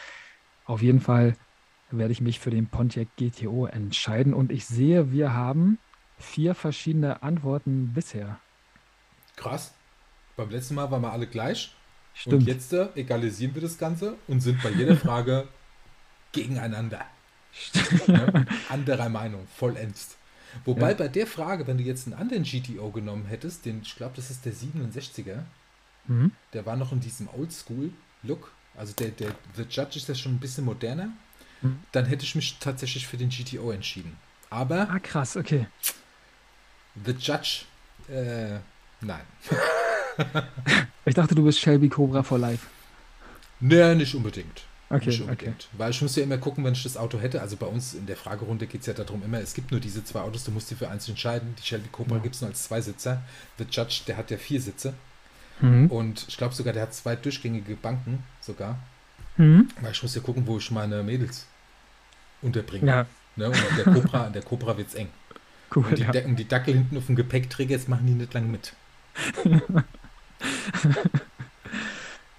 Auf 0.65 0.81
jeden 0.81 0.99
Fall 0.99 1.35
werde 1.91 2.11
ich 2.11 2.19
mich 2.19 2.39
für 2.39 2.49
den 2.49 2.65
Pontiac 2.65 3.07
GTO 3.17 3.67
entscheiden 3.67 4.33
und 4.33 4.51
ich 4.51 4.65
sehe, 4.65 5.11
wir 5.11 5.31
haben 5.31 5.77
vier 6.17 6.55
verschiedene 6.55 7.21
Antworten 7.21 7.91
bisher. 7.93 8.39
Krass. 9.35 9.75
Beim 10.35 10.49
letzten 10.49 10.73
Mal 10.73 10.89
waren 10.89 11.03
wir 11.03 11.11
alle 11.11 11.27
gleich. 11.27 11.76
Stimmt. 12.17 12.35
Und 12.35 12.47
jetzt 12.47 12.73
äh, 12.73 12.87
egalisieren 12.95 13.53
wir 13.53 13.61
das 13.61 13.77
Ganze 13.77 14.15
und 14.27 14.41
sind 14.41 14.61
bei 14.63 14.71
jeder 14.71 14.97
Frage 14.97 15.47
gegeneinander. 16.31 17.05
ja, 18.07 18.45
anderer 18.69 19.09
Meinung, 19.09 19.47
vollends. 19.55 20.15
Wobei 20.65 20.91
ja. 20.91 20.95
bei 20.95 21.07
der 21.07 21.27
Frage, 21.27 21.67
wenn 21.67 21.77
du 21.77 21.83
jetzt 21.83 22.07
einen 22.07 22.15
anderen 22.15 22.43
GTO 22.43 22.89
genommen 22.91 23.25
hättest, 23.25 23.65
den, 23.65 23.81
ich 23.83 23.95
glaube, 23.95 24.13
das 24.15 24.31
ist 24.31 24.45
der 24.45 24.53
67er, 24.53 25.43
mhm. 26.07 26.31
der 26.53 26.65
war 26.65 26.75
noch 26.75 26.91
in 26.91 26.99
diesem 26.99 27.27
Oldschool-Look, 27.29 28.51
also 28.75 28.93
der, 28.93 29.09
der 29.09 29.35
The 29.55 29.63
Judge 29.69 29.97
ist 29.97 30.07
ja 30.07 30.15
schon 30.15 30.35
ein 30.35 30.39
bisschen 30.39 30.65
moderner, 30.65 31.09
mhm. 31.61 31.79
dann 31.91 32.05
hätte 32.05 32.23
ich 32.23 32.33
mich 32.33 32.57
tatsächlich 32.59 33.05
für 33.05 33.17
den 33.17 33.29
GTO 33.29 33.71
entschieden. 33.71 34.17
Aber. 34.49 34.89
Ah, 34.89 34.99
krass, 34.99 35.37
okay. 35.37 35.67
The 37.05 37.11
Judge, 37.11 37.65
äh, 38.09 38.59
nein. 39.01 39.25
ich 41.05 41.13
dachte, 41.15 41.35
du 41.35 41.43
bist 41.43 41.59
Shelby 41.59 41.89
Cobra 41.89 42.23
for 42.23 42.39
Life. 42.39 42.67
Nee, 43.59 43.95
nicht 43.95 44.13
unbedingt. 44.15 44.63
Okay, 44.89 45.07
nicht 45.07 45.21
unbedingt. 45.21 45.67
Okay. 45.69 45.77
Weil 45.77 45.91
ich 45.91 46.01
muss 46.01 46.15
ja 46.15 46.23
immer 46.23 46.37
gucken, 46.37 46.63
wenn 46.63 46.73
ich 46.73 46.83
das 46.83 46.95
Auto 46.95 47.19
hätte. 47.19 47.41
Also 47.41 47.57
bei 47.57 47.65
uns 47.65 47.93
in 47.93 48.05
der 48.05 48.15
Fragerunde 48.15 48.67
geht 48.67 48.81
es 48.81 48.87
ja 48.87 48.93
darum 48.93 49.21
immer, 49.23 49.39
es 49.39 49.53
gibt 49.53 49.71
nur 49.71 49.79
diese 49.79 50.03
zwei 50.03 50.21
Autos, 50.21 50.45
du 50.45 50.51
musst 50.51 50.71
dich 50.71 50.77
für 50.77 50.89
eins 50.89 51.09
entscheiden. 51.09 51.55
Die 51.59 51.65
Shelby 51.65 51.89
Cobra 51.91 52.15
ja. 52.15 52.21
gibt 52.21 52.35
es 52.35 52.41
nur 52.41 52.49
als 52.49 52.63
Zweisitzer. 52.63 53.21
The 53.57 53.65
Judge, 53.69 54.01
der 54.07 54.17
hat 54.17 54.31
ja 54.31 54.37
vier 54.37 54.61
Sitze. 54.61 54.93
Mhm. 55.59 55.87
Und 55.87 56.25
ich 56.27 56.37
glaube 56.37 56.53
sogar, 56.53 56.73
der 56.73 56.83
hat 56.83 56.93
zwei 56.93 57.15
durchgängige 57.15 57.75
Banken 57.75 58.23
sogar. 58.39 58.79
Mhm. 59.37 59.69
Weil 59.81 59.91
ich 59.91 60.01
muss 60.01 60.15
ja 60.15 60.21
gucken, 60.21 60.45
wo 60.47 60.57
ich 60.57 60.71
meine 60.71 61.03
Mädels 61.03 61.45
unterbringe. 62.41 62.87
Ja. 62.87 63.05
Ne? 63.35 63.47
Und 63.47 63.57
der 63.77 63.93
Cobra, 63.93 64.29
der 64.29 64.41
Cobra 64.41 64.77
wird 64.77 64.89
es 64.89 64.95
eng. 64.95 65.09
Cool, 65.75 65.83
und, 65.83 65.97
die, 65.97 66.03
ja. 66.03 66.23
und 66.23 66.37
die 66.37 66.47
Dackel 66.47 66.75
hinten 66.75 66.95
auf 66.95 67.07
dem 67.07 67.17
Gepäckträger, 67.17 67.71
jetzt 67.71 67.89
machen 67.89 68.07
die 68.07 68.13
nicht 68.13 68.33
lang 68.33 68.49
mit. 68.49 68.71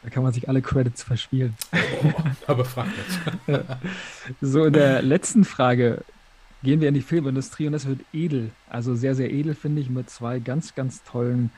Da 0.08 0.14
kann 0.14 0.22
man 0.22 0.32
sich 0.32 0.48
alle 0.48 0.62
Credits 0.62 1.02
verspielen. 1.02 1.54
Oh, 2.02 2.12
aber 2.46 2.64
frag 2.64 2.86
nicht. 2.86 3.60
so, 4.40 4.64
in 4.64 4.72
der 4.72 5.02
letzten 5.02 5.44
Frage 5.44 6.02
gehen 6.62 6.80
wir 6.80 6.88
in 6.88 6.94
die 6.94 7.02
Filmindustrie 7.02 7.66
und 7.66 7.72
das 7.72 7.86
wird 7.86 8.00
edel. 8.12 8.50
Also 8.70 8.94
sehr, 8.94 9.14
sehr 9.14 9.30
edel, 9.30 9.54
finde 9.54 9.82
ich, 9.82 9.90
mit 9.90 10.08
zwei 10.08 10.38
ganz, 10.38 10.74
ganz 10.74 11.02
tollen 11.04 11.50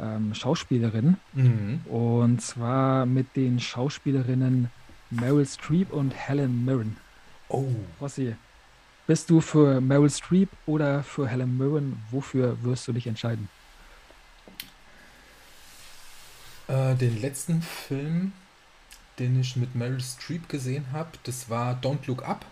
ähm, 0.00 0.34
Schauspielerinnen. 0.34 1.18
Mhm. 1.34 1.80
Und 1.84 2.42
zwar 2.42 3.06
mit 3.06 3.36
den 3.36 3.60
Schauspielerinnen 3.60 4.70
Meryl 5.10 5.46
Streep 5.46 5.92
und 5.92 6.12
Helen 6.12 6.64
Mirren. 6.64 6.96
Oh. 7.48 7.66
Rossi, 8.00 8.34
bist 9.06 9.30
du 9.30 9.40
für 9.40 9.80
Meryl 9.80 10.10
Streep 10.10 10.48
oder 10.66 11.02
für 11.02 11.28
Helen 11.28 11.56
Mirren? 11.56 12.02
Wofür 12.10 12.56
wirst 12.62 12.88
du 12.88 12.92
dich 12.92 13.06
entscheiden? 13.06 13.48
Äh, 16.68 16.94
den 16.94 17.20
letzten 17.20 17.62
Film, 17.62 18.32
den 19.18 19.38
ich 19.40 19.56
mit 19.56 19.74
Meryl 19.74 20.00
Streep 20.00 20.48
gesehen 20.48 20.86
habe, 20.92 21.10
das 21.24 21.50
war 21.50 21.78
Don't 21.82 22.06
Look 22.06 22.26
Up. 22.26 22.44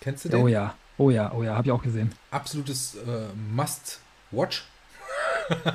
Kennst 0.00 0.24
du 0.24 0.30
den? 0.30 0.40
Oh 0.40 0.48
ja, 0.48 0.74
oh 0.98 1.10
ja, 1.10 1.32
oh 1.32 1.42
ja, 1.42 1.54
habe 1.54 1.68
ich 1.68 1.72
auch 1.72 1.82
gesehen. 1.82 2.10
Absolutes 2.30 2.96
äh, 2.96 3.28
Must-Watch. 3.54 4.64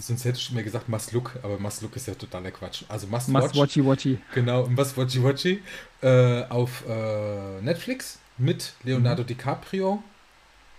Sonst 0.00 0.24
hätte 0.24 0.38
ich 0.38 0.50
mir 0.52 0.64
gesagt 0.64 0.88
Must 0.88 1.12
Look, 1.12 1.38
aber 1.42 1.58
Must 1.58 1.82
Look 1.82 1.94
ist 1.96 2.08
ja 2.08 2.14
totaler 2.14 2.50
Quatsch. 2.50 2.82
Also 2.88 3.06
Must, 3.06 3.28
must 3.28 3.48
Watch. 3.48 3.56
Watchy 3.56 3.84
Watchy. 3.84 4.18
Genau, 4.34 4.66
Must 4.68 4.96
Watchy 4.96 5.22
Watchy. 5.22 5.62
Äh, 6.02 6.44
auf 6.48 6.84
äh, 6.88 7.60
Netflix 7.60 8.18
mit 8.38 8.74
Leonardo 8.82 9.22
mhm. 9.22 9.26
DiCaprio. 9.28 10.02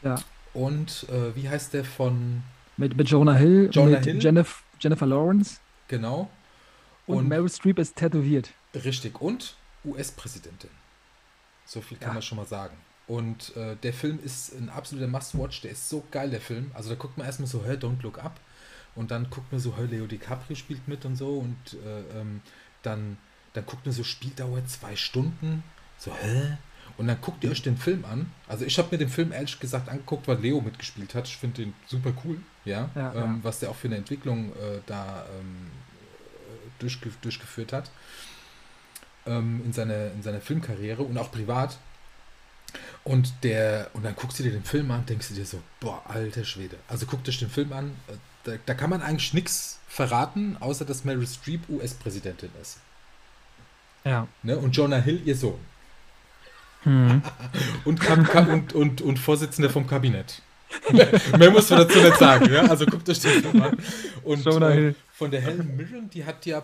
Ja. 0.04 0.16
Und 0.54 1.06
äh, 1.10 1.36
wie 1.36 1.48
heißt 1.48 1.74
der 1.74 1.86
von. 1.86 2.44
Mit, 2.78 2.98
mit 2.98 3.10
Jonah 3.10 3.36
Hill, 3.36 3.70
Jonah 3.72 3.98
mit 3.98 4.06
Hill. 4.06 4.22
Jennifer, 4.22 4.56
Jennifer 4.80 5.06
Lawrence. 5.06 5.60
Genau. 5.88 6.30
Und, 7.06 7.18
und 7.18 7.28
Meryl 7.28 7.50
Streep 7.50 7.80
ist 7.80 7.96
tätowiert. 7.96 8.52
Richtig. 8.74 9.22
Und 9.22 9.56
US-Präsidentin. 9.86 10.70
So 11.66 11.82
viel 11.82 11.98
kann 11.98 12.10
ja. 12.10 12.14
man 12.16 12.22
schon 12.22 12.38
mal 12.38 12.46
sagen. 12.46 12.76
Und 13.08 13.56
äh, 13.56 13.76
der 13.78 13.94
Film 13.94 14.20
ist 14.24 14.54
ein 14.54 14.70
absoluter 14.70 15.08
Must-Watch. 15.08 15.62
Der 15.62 15.72
ist 15.72 15.88
so 15.88 16.04
geil, 16.12 16.30
der 16.30 16.42
Film. 16.42 16.72
Also 16.74 16.90
da 16.90 16.96
guckt 16.96 17.18
man 17.18 17.26
erstmal 17.26 17.48
so, 17.48 17.64
hey, 17.64 17.78
don't 17.78 18.02
look 18.02 18.20
up. 18.20 18.40
Und 18.96 19.12
dann 19.12 19.30
guckt 19.30 19.52
man 19.52 19.62
so, 19.62 19.76
hey, 19.78 19.86
Leo 19.86 20.08
DiCaprio 20.08 20.56
spielt 20.56 20.88
mit 20.88 21.06
und 21.06 21.16
so. 21.16 21.38
Und 21.38 21.78
äh, 21.86 22.20
ähm, 22.20 22.42
dann, 22.84 23.18
dann 23.54 23.66
guckt 23.66 23.86
man 23.86 23.94
so, 23.94 24.04
Spieldauer 24.04 24.66
zwei 24.66 24.96
Stunden. 24.96 25.64
So, 25.98 26.12
hä? 26.14 26.58
Und 26.98 27.08
dann 27.08 27.22
guckt 27.22 27.44
ihr 27.44 27.52
euch 27.52 27.62
den 27.62 27.78
Film 27.78 28.04
an. 28.06 28.32
Also 28.48 28.66
ich 28.66 28.78
habe 28.78 28.90
mir 28.92 28.98
den 28.98 29.10
Film 29.10 29.32
ehrlich 29.32 29.60
gesagt 29.60 29.88
angeguckt, 29.88 30.28
weil 30.28 30.40
Leo 30.40 30.62
mitgespielt 30.62 31.14
hat. 31.16 31.28
Ich 31.28 31.38
finde 31.38 31.64
den 31.64 31.74
super 31.86 32.12
cool, 32.26 32.42
ja, 32.68 32.90
ja, 32.96 33.14
ähm, 33.14 33.22
ja. 33.22 33.40
was 33.44 33.60
der 33.60 33.70
auch 33.70 33.76
für 33.76 33.88
eine 33.88 33.98
Entwicklung 33.98 34.52
äh, 34.52 34.80
da 34.86 35.26
ähm, 35.40 35.72
durchge 36.80 37.12
durchgeführt 37.22 37.74
hat 37.74 37.90
ähm, 39.28 39.62
in, 39.66 39.74
seiner, 39.74 40.12
in 40.12 40.24
seiner 40.24 40.42
Filmkarriere 40.42 41.04
und 41.04 41.18
auch 41.18 41.32
privat. 41.32 41.78
Und 43.04 43.34
der, 43.44 43.90
und 43.94 44.04
dann 44.04 44.16
guckst 44.16 44.40
du 44.40 44.44
dir 44.44 44.52
den 44.52 44.64
Film 44.64 44.92
an, 44.92 45.06
denkst 45.06 45.30
du 45.30 45.34
dir 45.34 45.46
so, 45.46 45.62
boah, 45.80 46.02
alter 46.08 46.44
Schwede. 46.44 46.78
Also 46.88 47.06
guck 47.06 47.24
dich 47.24 47.40
den 47.40 47.50
Film 47.50 47.72
an, 47.72 47.96
äh, 48.08 48.14
da, 48.44 48.52
da 48.66 48.74
kann 48.74 48.90
man 48.90 49.02
eigentlich 49.02 49.34
nichts 49.34 49.80
verraten, 49.88 50.58
außer 50.60 50.86
dass 50.86 51.06
Meryl 51.06 51.28
Streep 51.28 51.70
US-Präsidentin 51.70 52.50
ist. 52.62 52.80
Ja. 54.04 54.28
Ne? 54.44 54.58
Und 54.58 54.76
Jonah 54.76 55.00
Hill 55.00 55.22
ihr 55.26 55.36
Sohn. 55.36 55.60
Hm. 56.84 57.24
und, 57.86 58.08
und, 58.08 58.74
und, 58.74 59.02
und 59.02 59.20
Vorsitzender 59.20 59.70
vom 59.70 59.88
Kabinett. 59.88 60.44
Mehr 61.38 61.52
muss 61.52 61.70
man 61.70 61.80
dazu 61.80 62.00
nicht 62.00 62.18
sagen. 62.18 62.52
Ja? 62.52 62.64
Also 62.64 62.86
guckt 62.86 63.10
euch 63.10 63.20
den 63.20 63.42
Film 63.42 63.62
an. 63.62 63.78
Und 64.24 64.46
äh, 64.46 64.94
von 65.12 65.32
der 65.32 65.42
Helen 65.42 65.76
Mirren, 65.76 66.10
die 66.10 66.26
hat 66.26 66.46
ja 66.46 66.64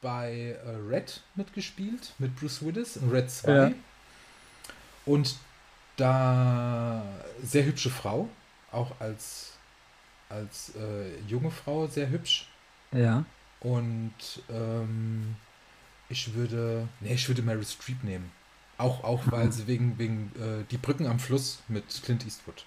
bei 0.00 0.56
äh, 0.64 0.70
Red 0.88 1.22
mitgespielt, 1.34 2.12
mit 2.18 2.34
Bruce 2.36 2.64
Willis 2.64 2.96
in 2.96 3.10
Red 3.10 3.30
2. 3.30 3.52
Ja. 3.52 3.72
Und 5.06 5.36
da 5.96 7.02
sehr 7.42 7.64
hübsche 7.64 7.90
Frau, 7.90 8.28
auch 8.70 8.92
als, 9.00 9.52
als 10.28 10.72
äh, 10.76 11.18
junge 11.26 11.50
Frau 11.50 11.86
sehr 11.86 12.08
hübsch. 12.08 12.48
Ja. 12.92 13.24
Und 13.60 14.12
ähm, 14.50 15.34
ich 16.08 16.34
würde, 16.34 16.88
nee, 17.00 17.14
ich 17.14 17.28
würde 17.28 17.42
Mary 17.42 17.64
Streep 17.64 18.04
nehmen. 18.04 18.30
Auch, 18.76 19.02
auch 19.02 19.22
weil 19.30 19.50
sie 19.52 19.66
wegen, 19.66 19.98
wegen 19.98 20.32
äh, 20.36 20.64
die 20.70 20.78
Brücken 20.78 21.06
am 21.06 21.18
Fluss 21.18 21.60
mit 21.68 21.84
Clint 22.04 22.24
Eastwood. 22.24 22.64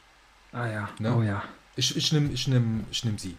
Ah 0.53 0.67
ja, 0.67 0.89
ne? 0.99 1.15
oh 1.15 1.21
ja. 1.21 1.43
Ich, 1.75 1.95
ich 1.95 2.11
nehme 2.11 2.31
ich 2.31 2.47
nehm, 2.47 2.85
ich 2.91 3.05
nehm 3.05 3.17
sie. 3.17 3.37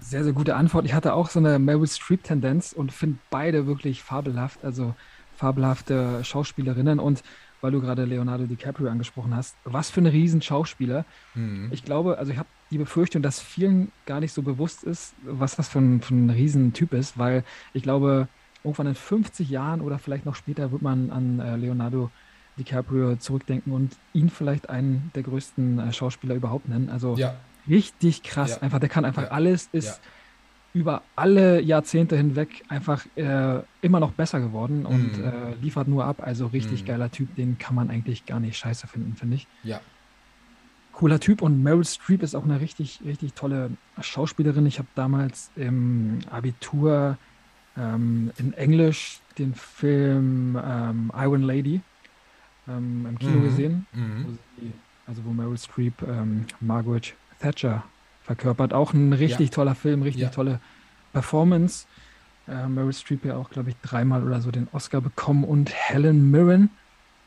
Sehr, 0.00 0.24
sehr 0.24 0.32
gute 0.32 0.56
Antwort. 0.56 0.84
Ich 0.84 0.94
hatte 0.94 1.12
auch 1.12 1.28
so 1.28 1.38
eine 1.38 1.58
Meryl 1.58 1.86
Streep-Tendenz 1.86 2.72
und 2.72 2.92
finde 2.92 3.18
beide 3.30 3.66
wirklich 3.66 4.02
fabelhaft, 4.02 4.64
also 4.64 4.94
fabelhafte 5.36 6.24
Schauspielerinnen. 6.24 6.98
Und 6.98 7.22
weil 7.60 7.72
du 7.72 7.80
gerade 7.80 8.04
Leonardo 8.04 8.46
DiCaprio 8.46 8.88
angesprochen 8.88 9.34
hast, 9.34 9.56
was 9.64 9.90
für 9.90 10.00
ein 10.00 10.06
Riesenschauspieler. 10.06 11.04
Mhm. 11.34 11.68
Ich 11.72 11.84
glaube, 11.84 12.18
also 12.18 12.32
ich 12.32 12.38
habe 12.38 12.48
die 12.70 12.78
Befürchtung, 12.78 13.22
dass 13.22 13.40
vielen 13.40 13.90
gar 14.06 14.20
nicht 14.20 14.32
so 14.32 14.42
bewusst 14.42 14.84
ist, 14.84 15.14
was 15.24 15.56
das 15.56 15.68
für 15.68 15.80
ein, 15.80 16.00
für 16.00 16.14
ein 16.14 16.30
Riesentyp 16.30 16.92
ist, 16.92 17.18
weil 17.18 17.44
ich 17.72 17.82
glaube, 17.82 18.28
irgendwann 18.62 18.86
in 18.86 18.94
50 18.94 19.48
Jahren 19.48 19.80
oder 19.80 19.98
vielleicht 19.98 20.26
noch 20.26 20.34
später 20.34 20.70
wird 20.72 20.82
man 20.82 21.10
an 21.10 21.40
äh, 21.40 21.56
Leonardo 21.56 21.98
DiCaprio 21.98 22.27
zurückdenken 23.18 23.72
und 23.72 23.96
ihn 24.12 24.30
vielleicht 24.30 24.70
einen 24.70 25.10
der 25.14 25.22
größten 25.22 25.78
äh, 25.78 25.92
Schauspieler 25.92 26.34
überhaupt 26.34 26.68
nennen. 26.68 26.90
Also 26.90 27.16
ja. 27.16 27.34
richtig 27.68 28.22
krass. 28.22 28.56
Ja. 28.56 28.62
Einfach, 28.62 28.80
der 28.80 28.88
kann 28.88 29.04
einfach 29.04 29.24
ja. 29.24 29.30
alles, 29.30 29.68
ist 29.72 30.00
über 30.74 31.02
alle 31.16 31.60
Jahrzehnte 31.60 32.16
hinweg 32.16 32.62
einfach 32.68 33.04
äh, 33.16 33.60
immer 33.80 34.00
noch 34.00 34.12
besser 34.12 34.38
geworden 34.40 34.84
und 34.86 35.18
mm. 35.18 35.24
äh, 35.24 35.54
liefert 35.60 35.88
nur 35.88 36.04
ab. 36.04 36.22
Also 36.22 36.46
richtig 36.46 36.84
mm. 36.84 36.86
geiler 36.86 37.10
Typ, 37.10 37.34
den 37.36 37.58
kann 37.58 37.74
man 37.74 37.90
eigentlich 37.90 38.26
gar 38.26 38.38
nicht 38.38 38.56
scheiße 38.56 38.86
finden, 38.86 39.16
finde 39.16 39.36
ich. 39.36 39.46
Ja. 39.62 39.80
Cooler 40.92 41.20
Typ 41.20 41.42
und 41.42 41.62
Meryl 41.62 41.84
Streep 41.84 42.22
ist 42.22 42.34
auch 42.34 42.44
eine 42.44 42.60
richtig, 42.60 43.00
richtig 43.04 43.34
tolle 43.34 43.70
Schauspielerin. 44.00 44.66
Ich 44.66 44.78
habe 44.78 44.88
damals 44.94 45.50
im 45.56 46.18
Abitur 46.30 47.16
ähm, 47.76 48.32
in 48.36 48.52
Englisch 48.52 49.20
den 49.38 49.54
Film 49.54 50.58
ähm, 50.62 51.12
Iron 51.16 51.42
Lady 51.42 51.80
ähm, 52.68 53.06
im 53.08 53.18
Kino 53.18 53.38
mm. 53.38 53.44
gesehen. 53.44 53.86
Mm. 53.92 54.24
Wo 54.24 54.30
sie, 54.30 54.72
also 55.06 55.24
wo 55.24 55.32
Meryl 55.32 55.58
Streep 55.58 56.02
ähm, 56.02 56.46
Margaret 56.60 57.14
Thatcher 57.40 57.84
verkörpert. 58.22 58.72
Auch 58.72 58.92
ein 58.92 59.12
richtig 59.12 59.48
ja. 59.48 59.54
toller 59.54 59.74
Film, 59.74 60.02
richtig 60.02 60.22
ja. 60.22 60.28
tolle 60.28 60.60
Performance. 61.12 61.86
Äh, 62.46 62.68
Meryl 62.68 62.92
Streep 62.92 63.24
ja 63.24 63.36
auch, 63.36 63.50
glaube 63.50 63.70
ich, 63.70 63.76
dreimal 63.82 64.24
oder 64.24 64.40
so 64.40 64.50
den 64.50 64.68
Oscar 64.72 65.00
bekommen 65.00 65.44
und 65.44 65.72
Helen 65.72 66.30
Mirren. 66.30 66.70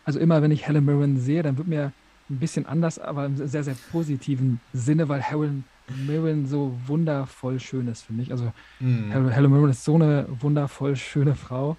Also 0.06 0.20
immer, 0.20 0.42
wenn 0.42 0.52
ich 0.52 0.68
Helen 0.68 0.86
Mirren 0.86 1.20
sehe, 1.20 1.44
dann 1.44 1.58
wird 1.58 1.68
mir 1.68 1.92
ein 2.30 2.40
bisschen 2.40 2.66
anders, 2.66 2.98
aber 3.00 3.26
im 3.26 3.36
sehr, 3.36 3.64
sehr 3.64 3.76
positiven 3.92 4.60
Sinne, 4.74 5.10
weil 5.10 5.22
Helen 5.22 5.64
Mirren 6.08 6.48
so 6.48 6.78
wundervoll 6.86 7.60
schön 7.60 7.88
ist, 7.88 8.04
finde 8.04 8.24
ich. 8.24 8.32
Also 8.32 8.52
mm. 8.80 9.12
Helen 9.12 9.52
Mirren 9.52 9.70
ist 9.70 9.84
so 9.84 9.96
eine 9.96 10.28
wundervoll 10.40 10.96
schöne 10.96 11.36
Frau. 11.36 11.78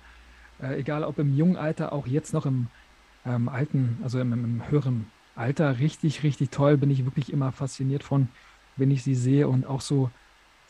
Äh, 0.61 0.81
egal 0.81 1.05
ob 1.05 1.19
im 1.19 1.37
jungen 1.37 1.57
Alter, 1.57 1.93
auch 1.93 2.07
jetzt 2.07 2.33
noch 2.33 2.47
im 2.47 2.67
ähm, 3.27 3.49
alten, 3.49 3.99
also 4.03 4.21
im, 4.21 4.33
im 4.33 4.71
höheren 4.71 5.07
Alter, 5.35 5.79
richtig, 5.79 6.23
richtig 6.23 6.51
toll. 6.51 6.77
Bin 6.77 6.91
ich 6.91 7.05
wirklich 7.05 7.33
immer 7.33 7.53
fasziniert 7.53 8.03
von 8.03 8.29
wenn 8.77 8.91
ich 8.91 9.03
sie 9.03 9.15
sehe 9.15 9.49
und 9.49 9.67
auch 9.67 9.81
so, 9.81 10.11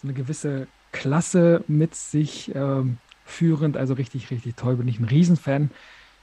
so 0.01 0.09
eine 0.09 0.15
gewisse 0.15 0.67
Klasse 0.93 1.65
mit 1.69 1.95
sich 1.95 2.55
ähm, 2.55 2.99
führend. 3.25 3.77
Also 3.77 3.95
richtig, 3.95 4.31
richtig 4.31 4.57
toll. 4.57 4.77
Bin 4.77 4.89
ich 4.89 4.99
ein 4.99 5.05
Riesenfan. 5.05 5.71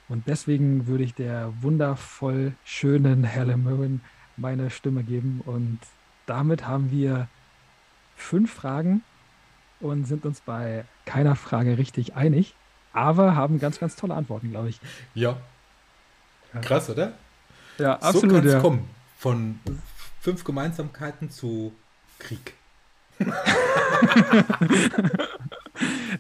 Und 0.07 0.27
deswegen 0.27 0.87
würde 0.87 1.03
ich 1.03 1.13
der 1.13 1.53
wundervoll 1.61 2.53
schönen 2.65 3.23
Helen 3.23 3.63
Mirren 3.63 4.01
meine 4.37 4.69
Stimme 4.69 5.03
geben. 5.03 5.41
Und 5.45 5.79
damit 6.25 6.67
haben 6.67 6.91
wir 6.91 7.27
fünf 8.15 8.51
Fragen 8.51 9.01
und 9.79 10.05
sind 10.05 10.25
uns 10.25 10.41
bei 10.41 10.83
keiner 11.05 11.35
Frage 11.35 11.77
richtig 11.77 12.15
einig, 12.15 12.55
aber 12.91 13.35
haben 13.35 13.59
ganz, 13.59 13.79
ganz 13.79 13.95
tolle 13.95 14.15
Antworten, 14.15 14.49
glaube 14.49 14.69
ich. 14.69 14.79
Ja. 15.13 15.37
Krass, 16.61 16.89
oder? 16.89 17.13
Ja, 17.77 17.93
absolut. 17.95 18.21
So 18.21 18.35
kann 18.35 18.47
es 18.47 18.53
ja. 18.53 18.59
kommen. 18.59 18.89
Von 19.17 19.59
fünf 20.21 20.43
Gemeinsamkeiten 20.43 21.29
zu 21.29 21.73
Krieg. 22.17 22.55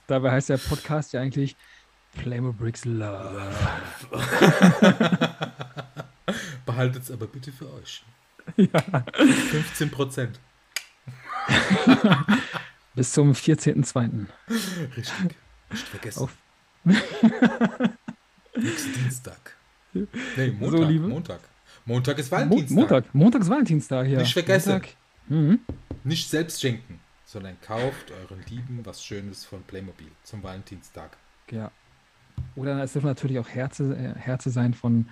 Dabei 0.07 0.31
heißt 0.31 0.49
der 0.49 0.57
Podcast 0.57 1.13
ja 1.13 1.21
eigentlich 1.21 1.55
Playmo 2.17 2.51
Bricks 2.51 2.83
Love. 2.85 3.51
Behaltet 6.65 7.03
es 7.03 7.11
aber 7.11 7.27
bitte 7.27 7.51
für 7.51 7.71
euch. 7.73 8.03
Ja. 8.55 8.81
15 9.13 9.91
Prozent. 9.91 10.39
Bis 12.95 13.11
zum 13.13 13.33
14.02. 13.33 14.25
Richtig. 14.97 15.35
Nicht 15.69 15.87
vergessen. 15.87 16.23
Auf 16.23 16.31
Nächsten 18.55 18.93
Dienstag. 18.93 19.58
Nee, 19.93 20.51
Montag. 20.59 20.79
So, 20.79 21.07
Montag. 21.07 21.39
Montag 21.85 22.19
ist 22.19 22.31
Valentinstag. 22.31 22.75
Montag, 22.75 23.15
Montag 23.15 23.41
ist 23.41 23.49
Valentinstag, 23.49 24.07
ja. 24.07 24.19
Nicht 24.19 24.33
vergessen. 24.33 24.81
Mhm. 25.27 25.59
Nicht 26.03 26.29
selbst 26.29 26.61
schenken, 26.61 26.99
sondern 27.25 27.59
kauft 27.61 28.11
euren 28.11 28.43
Lieben 28.49 28.79
was 28.83 29.03
Schönes 29.03 29.45
von 29.45 29.63
Playmobil 29.63 30.11
zum 30.23 30.43
Valentinstag. 30.43 31.17
Ja. 31.51 31.71
Oder 32.55 32.81
es 32.83 32.93
dürfen 32.93 33.07
natürlich 33.07 33.39
auch 33.39 33.47
Herze, 33.47 33.95
äh, 33.95 34.19
Herze 34.19 34.49
sein 34.49 34.73
von, 34.73 35.07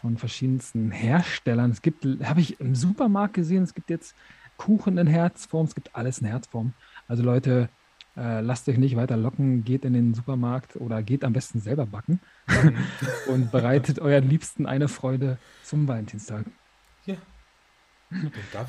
von 0.00 0.16
verschiedensten 0.16 0.90
Herstellern. 0.90 1.70
Es 1.70 1.82
gibt, 1.82 2.04
habe 2.24 2.40
ich 2.40 2.60
im 2.60 2.74
Supermarkt 2.74 3.34
gesehen, 3.34 3.62
es 3.62 3.74
gibt 3.74 3.90
jetzt 3.90 4.14
Kuchen 4.56 4.98
in 4.98 5.06
Herzform, 5.06 5.66
es 5.66 5.74
gibt 5.74 5.94
alles 5.94 6.18
in 6.18 6.26
Herzform. 6.26 6.72
Also 7.08 7.22
Leute, 7.22 7.68
äh, 8.16 8.40
lasst 8.40 8.68
euch 8.68 8.78
nicht 8.78 8.96
weiter 8.96 9.16
locken, 9.16 9.64
geht 9.64 9.84
in 9.84 9.94
den 9.94 10.14
Supermarkt 10.14 10.76
oder 10.76 11.02
geht 11.02 11.24
am 11.24 11.32
besten 11.32 11.60
selber 11.60 11.86
backen 11.86 12.20
und 13.28 13.50
bereitet 13.50 13.98
euren 13.98 14.28
Liebsten 14.28 14.66
eine 14.66 14.88
Freude 14.88 15.38
zum 15.62 15.88
Valentinstag. 15.88 16.44
Ja. 17.06 17.16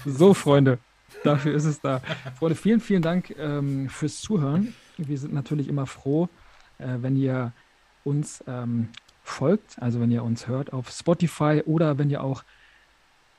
So, 0.05 0.33
Freunde, 0.33 0.79
dafür 1.23 1.53
ist 1.53 1.65
es 1.65 1.81
da. 1.81 1.99
Freunde, 2.39 2.55
vielen, 2.55 2.79
vielen 2.79 3.01
Dank 3.01 3.35
ähm, 3.37 3.89
fürs 3.89 4.21
Zuhören. 4.21 4.73
Wir 4.97 5.17
sind 5.17 5.33
natürlich 5.33 5.67
immer 5.67 5.85
froh, 5.85 6.29
äh, 6.77 6.97
wenn 7.01 7.17
ihr 7.17 7.51
uns 8.05 8.43
ähm, 8.47 8.89
folgt, 9.23 9.81
also 9.81 9.99
wenn 9.99 10.11
ihr 10.11 10.23
uns 10.23 10.47
hört 10.47 10.73
auf 10.73 10.89
Spotify 10.89 11.63
oder 11.65 11.97
wenn 11.97 12.09
ihr 12.09 12.23
auch 12.23 12.43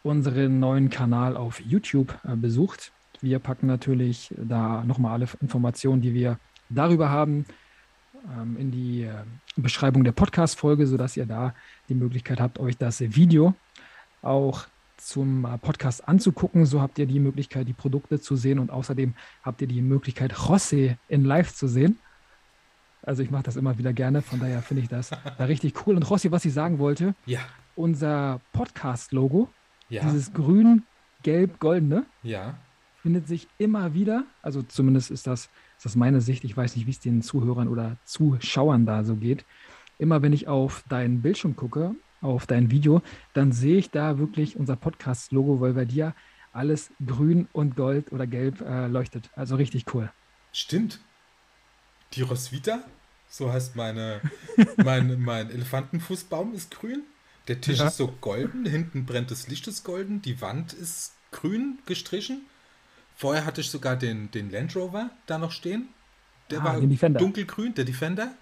unseren 0.02 0.60
neuen 0.60 0.90
Kanal 0.90 1.36
auf 1.36 1.60
YouTube 1.60 2.18
äh, 2.24 2.36
besucht. 2.36 2.92
Wir 3.24 3.38
packen 3.38 3.66
natürlich 3.66 4.34
da 4.36 4.84
nochmal 4.84 5.12
alle 5.12 5.26
Informationen, 5.40 6.02
die 6.02 6.12
wir 6.12 6.38
darüber 6.68 7.08
haben, 7.08 7.46
ähm, 8.38 8.58
in 8.58 8.70
die 8.70 9.04
äh, 9.04 9.14
Beschreibung 9.56 10.04
der 10.04 10.12
Podcast-Folge, 10.12 10.86
sodass 10.86 11.16
ihr 11.16 11.24
da 11.24 11.54
die 11.88 11.94
Möglichkeit 11.94 12.38
habt, 12.38 12.58
euch 12.58 12.76
das 12.76 13.00
Video 13.00 13.54
auch 14.20 14.66
zum 14.98 15.46
äh, 15.46 15.56
Podcast 15.56 16.06
anzugucken. 16.06 16.66
So 16.66 16.82
habt 16.82 16.98
ihr 16.98 17.06
die 17.06 17.18
Möglichkeit, 17.18 17.66
die 17.66 17.72
Produkte 17.72 18.20
zu 18.20 18.36
sehen 18.36 18.58
und 18.58 18.70
außerdem 18.70 19.14
habt 19.42 19.62
ihr 19.62 19.68
die 19.68 19.80
Möglichkeit, 19.80 20.34
José 20.34 20.98
in 21.08 21.24
Live 21.24 21.54
zu 21.54 21.66
sehen. 21.66 21.98
Also 23.00 23.22
ich 23.22 23.30
mache 23.30 23.44
das 23.44 23.56
immer 23.56 23.78
wieder 23.78 23.94
gerne, 23.94 24.20
von 24.20 24.38
daher 24.38 24.60
finde 24.60 24.82
ich 24.82 24.90
das 24.90 25.08
da 25.38 25.44
richtig 25.46 25.86
cool. 25.86 25.96
Und 25.96 26.10
Rossi, 26.10 26.30
was 26.30 26.44
ich 26.44 26.52
sagen 26.52 26.78
wollte, 26.78 27.14
ja. 27.24 27.40
unser 27.74 28.42
Podcast-Logo, 28.52 29.48
ja. 29.88 30.02
dieses 30.02 30.34
grün, 30.34 30.82
gelb, 31.22 31.58
goldene, 31.58 32.04
ja 32.22 32.58
findet 33.04 33.28
sich 33.28 33.48
immer 33.58 33.92
wieder, 33.92 34.24
also 34.40 34.62
zumindest 34.62 35.10
ist 35.10 35.26
das, 35.26 35.50
ist 35.76 35.84
das 35.84 35.94
meine 35.94 36.22
Sicht, 36.22 36.42
ich 36.42 36.56
weiß 36.56 36.74
nicht, 36.74 36.86
wie 36.86 36.90
es 36.90 37.00
den 37.00 37.20
Zuhörern 37.20 37.68
oder 37.68 37.98
Zuschauern 38.06 38.86
da 38.86 39.04
so 39.04 39.16
geht. 39.16 39.44
Immer 39.98 40.22
wenn 40.22 40.32
ich 40.32 40.48
auf 40.48 40.84
deinen 40.88 41.20
Bildschirm 41.20 41.54
gucke, 41.54 41.94
auf 42.22 42.46
dein 42.46 42.70
Video, 42.70 43.02
dann 43.34 43.52
sehe 43.52 43.76
ich 43.76 43.90
da 43.90 44.18
wirklich 44.18 44.56
unser 44.56 44.76
Podcast-Logo, 44.76 45.60
weil 45.60 45.74
bei 45.74 45.84
dir 45.84 46.14
alles 46.54 46.92
grün 47.04 47.46
und 47.52 47.76
gold 47.76 48.10
oder 48.10 48.26
gelb 48.26 48.62
äh, 48.62 48.86
leuchtet. 48.86 49.28
Also 49.36 49.56
richtig 49.56 49.84
cool. 49.92 50.10
Stimmt. 50.54 50.98
Die 52.14 52.22
Roswitha, 52.22 52.84
so 53.28 53.52
heißt 53.52 53.76
meine, 53.76 54.22
mein, 54.82 55.20
mein 55.20 55.50
Elefantenfußbaum 55.50 56.54
ist 56.54 56.70
grün. 56.70 57.02
Der 57.48 57.60
Tisch 57.60 57.80
ja. 57.80 57.88
ist 57.88 57.98
so 57.98 58.08
golden, 58.22 58.64
hinten 58.64 59.04
brennt 59.04 59.30
das 59.30 59.46
Licht 59.46 59.68
ist 59.68 59.84
golden, 59.84 60.22
die 60.22 60.40
Wand 60.40 60.72
ist 60.72 61.12
grün 61.32 61.80
gestrichen 61.84 62.46
Vorher 63.14 63.46
hatte 63.46 63.60
ich 63.60 63.70
sogar 63.70 63.96
den, 63.96 64.30
den 64.30 64.50
Land 64.50 64.74
Rover 64.74 65.10
da 65.26 65.38
noch 65.38 65.52
stehen. 65.52 65.88
Der 66.50 66.60
ah, 66.60 66.64
war 66.64 66.80
dunkelgrün, 66.80 67.74
der 67.74 67.84
Defender. 67.84 68.32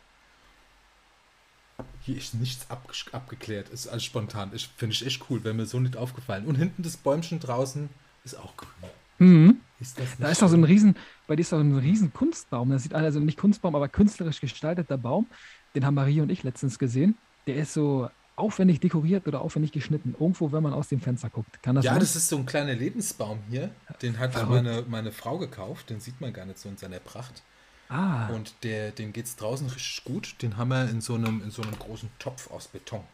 Hier 2.00 2.16
ist 2.16 2.34
nichts 2.34 2.68
abge 2.70 2.92
abgeklärt, 3.12 3.68
ist 3.68 3.86
alles 3.86 4.04
spontan. 4.04 4.50
Finde 4.76 4.94
ich 4.94 5.06
echt 5.06 5.24
cool, 5.30 5.44
wäre 5.44 5.54
mir 5.54 5.66
so 5.66 5.78
nicht 5.78 5.96
aufgefallen. 5.96 6.46
Und 6.46 6.56
hinten 6.56 6.82
das 6.82 6.96
Bäumchen 6.96 7.38
draußen 7.38 7.88
ist 8.24 8.38
auch 8.38 8.56
grün. 8.56 8.90
Mhm. 9.18 9.60
Ist 9.78 9.98
da 10.18 10.28
ist 10.28 10.42
doch 10.42 10.48
so 10.48 10.56
ein 10.56 10.64
riesen, 10.64 10.96
bei 11.26 11.36
dir 11.36 11.42
ist 11.42 11.52
doch 11.52 11.60
ein 11.60 11.76
riesen 11.76 12.12
Kunstbaum. 12.12 12.70
Das 12.70 12.82
sieht 12.82 12.94
also 12.94 13.20
nicht 13.20 13.38
Kunstbaum, 13.38 13.74
aber 13.76 13.88
künstlerisch 13.88 14.40
gestalteter 14.40 14.98
Baum. 14.98 15.26
Den 15.74 15.84
haben 15.86 15.94
Marie 15.94 16.20
und 16.20 16.30
ich 16.30 16.42
letztens 16.42 16.78
gesehen. 16.78 17.16
Der 17.46 17.56
ist 17.56 17.72
so 17.72 18.08
aufwendig 18.36 18.80
dekoriert 18.80 19.26
oder 19.28 19.40
aufwendig 19.40 19.72
geschnitten. 19.72 20.14
Irgendwo, 20.18 20.52
wenn 20.52 20.62
man 20.62 20.72
aus 20.72 20.88
dem 20.88 21.00
Fenster 21.00 21.30
guckt. 21.30 21.62
Kann 21.62 21.74
das 21.76 21.84
Ja, 21.84 21.92
sein? 21.92 22.00
das 22.00 22.16
ist 22.16 22.28
so 22.28 22.36
ein 22.36 22.46
kleiner 22.46 22.74
Lebensbaum 22.74 23.40
hier. 23.50 23.70
Den 24.00 24.18
hat 24.18 24.34
meine, 24.48 24.84
meine 24.88 25.12
Frau 25.12 25.38
gekauft. 25.38 25.90
Den 25.90 26.00
sieht 26.00 26.20
man 26.20 26.32
gar 26.32 26.46
nicht 26.46 26.58
so 26.58 26.68
in 26.68 26.76
seiner 26.76 26.98
Pracht. 26.98 27.42
Ah. 27.88 28.28
Und 28.28 28.54
der, 28.62 28.90
dem 28.90 29.12
geht 29.12 29.26
es 29.26 29.36
draußen 29.36 29.68
richtig 29.68 30.04
gut. 30.04 30.36
Den 30.40 30.56
haben 30.56 30.68
wir 30.68 30.88
in 30.88 31.00
so, 31.00 31.14
einem, 31.14 31.42
in 31.42 31.50
so 31.50 31.62
einem 31.62 31.78
großen 31.78 32.10
Topf 32.18 32.50
aus 32.50 32.68
Beton. 32.68 33.04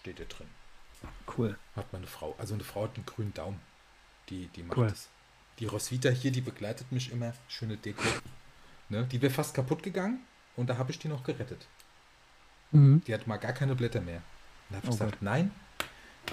Steht 0.00 0.18
der 0.18 0.26
drin. 0.26 0.46
Cool. 1.36 1.58
Hat 1.76 1.92
meine 1.92 2.06
Frau. 2.06 2.34
Also 2.38 2.54
eine 2.54 2.64
Frau 2.64 2.84
hat 2.84 2.96
einen 2.96 3.06
grünen 3.06 3.34
Daumen. 3.34 3.60
Die, 4.30 4.46
die 4.48 4.62
macht 4.62 4.78
cool. 4.78 4.88
das. 4.88 5.08
Die 5.58 5.66
Roswitha 5.66 6.08
hier, 6.10 6.30
die 6.32 6.40
begleitet 6.40 6.90
mich 6.90 7.12
immer. 7.12 7.34
Schöne 7.48 7.76
Deko. 7.76 8.02
Ne? 8.88 9.04
Die 9.04 9.20
wäre 9.20 9.32
fast 9.32 9.54
kaputt 9.54 9.82
gegangen 9.82 10.20
und 10.56 10.70
da 10.70 10.78
habe 10.78 10.90
ich 10.90 10.98
die 10.98 11.08
noch 11.08 11.22
gerettet. 11.24 11.66
Mhm. 12.72 13.02
Die 13.06 13.12
hat 13.14 13.26
mal 13.26 13.36
gar 13.36 13.52
keine 13.52 13.74
Blätter 13.74 14.00
mehr. 14.00 14.22
Dann 14.68 14.78
habe 14.78 14.88
oh 14.88 14.90
gesagt, 14.90 15.12
Gott. 15.12 15.22
nein, 15.22 15.50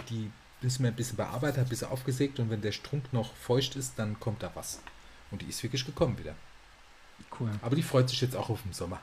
die 0.09 0.31
müssen 0.61 0.83
wir 0.83 0.91
ein 0.91 0.95
bisschen 0.95 1.17
bearbeitet, 1.17 1.59
ein 1.59 1.69
bisschen 1.69 1.89
aufgesägt 1.89 2.39
und 2.39 2.49
wenn 2.49 2.61
der 2.61 2.71
Strunk 2.71 3.13
noch 3.13 3.33
feucht 3.35 3.75
ist, 3.75 3.97
dann 3.97 4.19
kommt 4.19 4.43
da 4.43 4.51
was. 4.55 4.81
Und 5.31 5.41
die 5.41 5.47
ist 5.47 5.61
wirklich 5.63 5.85
gekommen 5.85 6.17
wieder. 6.17 6.35
Cool. 7.39 7.51
Aber 7.61 7.75
die 7.75 7.83
freut 7.83 8.09
sich 8.09 8.21
jetzt 8.21 8.35
auch 8.35 8.49
auf 8.49 8.61
den 8.63 8.73
Sommer. 8.73 8.99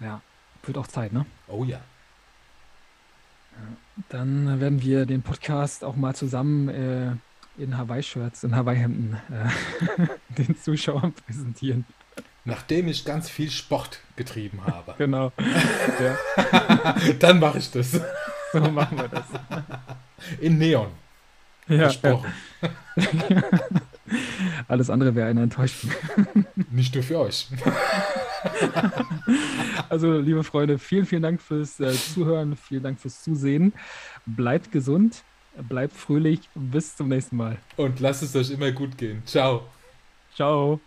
Ja, 0.00 0.20
wird 0.64 0.78
auch 0.78 0.86
Zeit, 0.86 1.12
ne? 1.12 1.26
Oh 1.48 1.64
ja. 1.64 1.80
Dann 4.10 4.60
werden 4.60 4.82
wir 4.82 5.06
den 5.06 5.22
Podcast 5.22 5.82
auch 5.82 5.96
mal 5.96 6.14
zusammen 6.14 6.68
äh, 6.68 7.12
in 7.60 7.76
Hawaii-Shirts, 7.76 8.44
in 8.44 8.54
Hawaii-Hemden 8.54 9.16
äh, 9.30 10.06
den 10.36 10.60
Zuschauern 10.60 11.12
präsentieren. 11.12 11.86
Nachdem 12.44 12.86
ich 12.86 13.04
ganz 13.04 13.28
viel 13.28 13.50
Sport 13.50 14.00
getrieben 14.14 14.64
habe. 14.64 14.94
Genau. 14.98 15.32
Dann 17.18 17.40
mache 17.40 17.58
ich 17.58 17.70
das. 17.70 18.00
So 18.64 18.70
machen 18.70 18.98
wir 18.98 19.08
das. 19.08 19.24
In 20.40 20.58
Neon. 20.58 20.88
Ja, 21.68 21.90
Versprochen. 21.90 22.32
Ja. 22.62 22.68
Alles 24.68 24.88
andere 24.88 25.14
wäre 25.14 25.28
eine 25.28 25.42
Enttäuschung. 25.42 25.90
Nicht 26.70 26.94
nur 26.94 27.02
für 27.02 27.18
euch. 27.18 27.48
Also, 29.88 30.18
liebe 30.18 30.44
Freunde, 30.44 30.78
vielen, 30.78 31.06
vielen 31.06 31.22
Dank 31.22 31.40
fürs 31.40 31.80
äh, 31.80 31.92
Zuhören, 31.92 32.56
vielen 32.56 32.82
Dank 32.84 33.00
fürs 33.00 33.22
Zusehen. 33.22 33.72
Bleibt 34.24 34.70
gesund, 34.70 35.24
bleibt 35.68 35.94
fröhlich. 35.94 36.40
Bis 36.54 36.96
zum 36.96 37.08
nächsten 37.08 37.36
Mal. 37.36 37.58
Und 37.76 37.98
lasst 38.00 38.22
es 38.22 38.36
euch 38.36 38.50
immer 38.50 38.70
gut 38.70 38.96
gehen. 38.96 39.22
Ciao. 39.26 39.66
Ciao. 40.34 40.80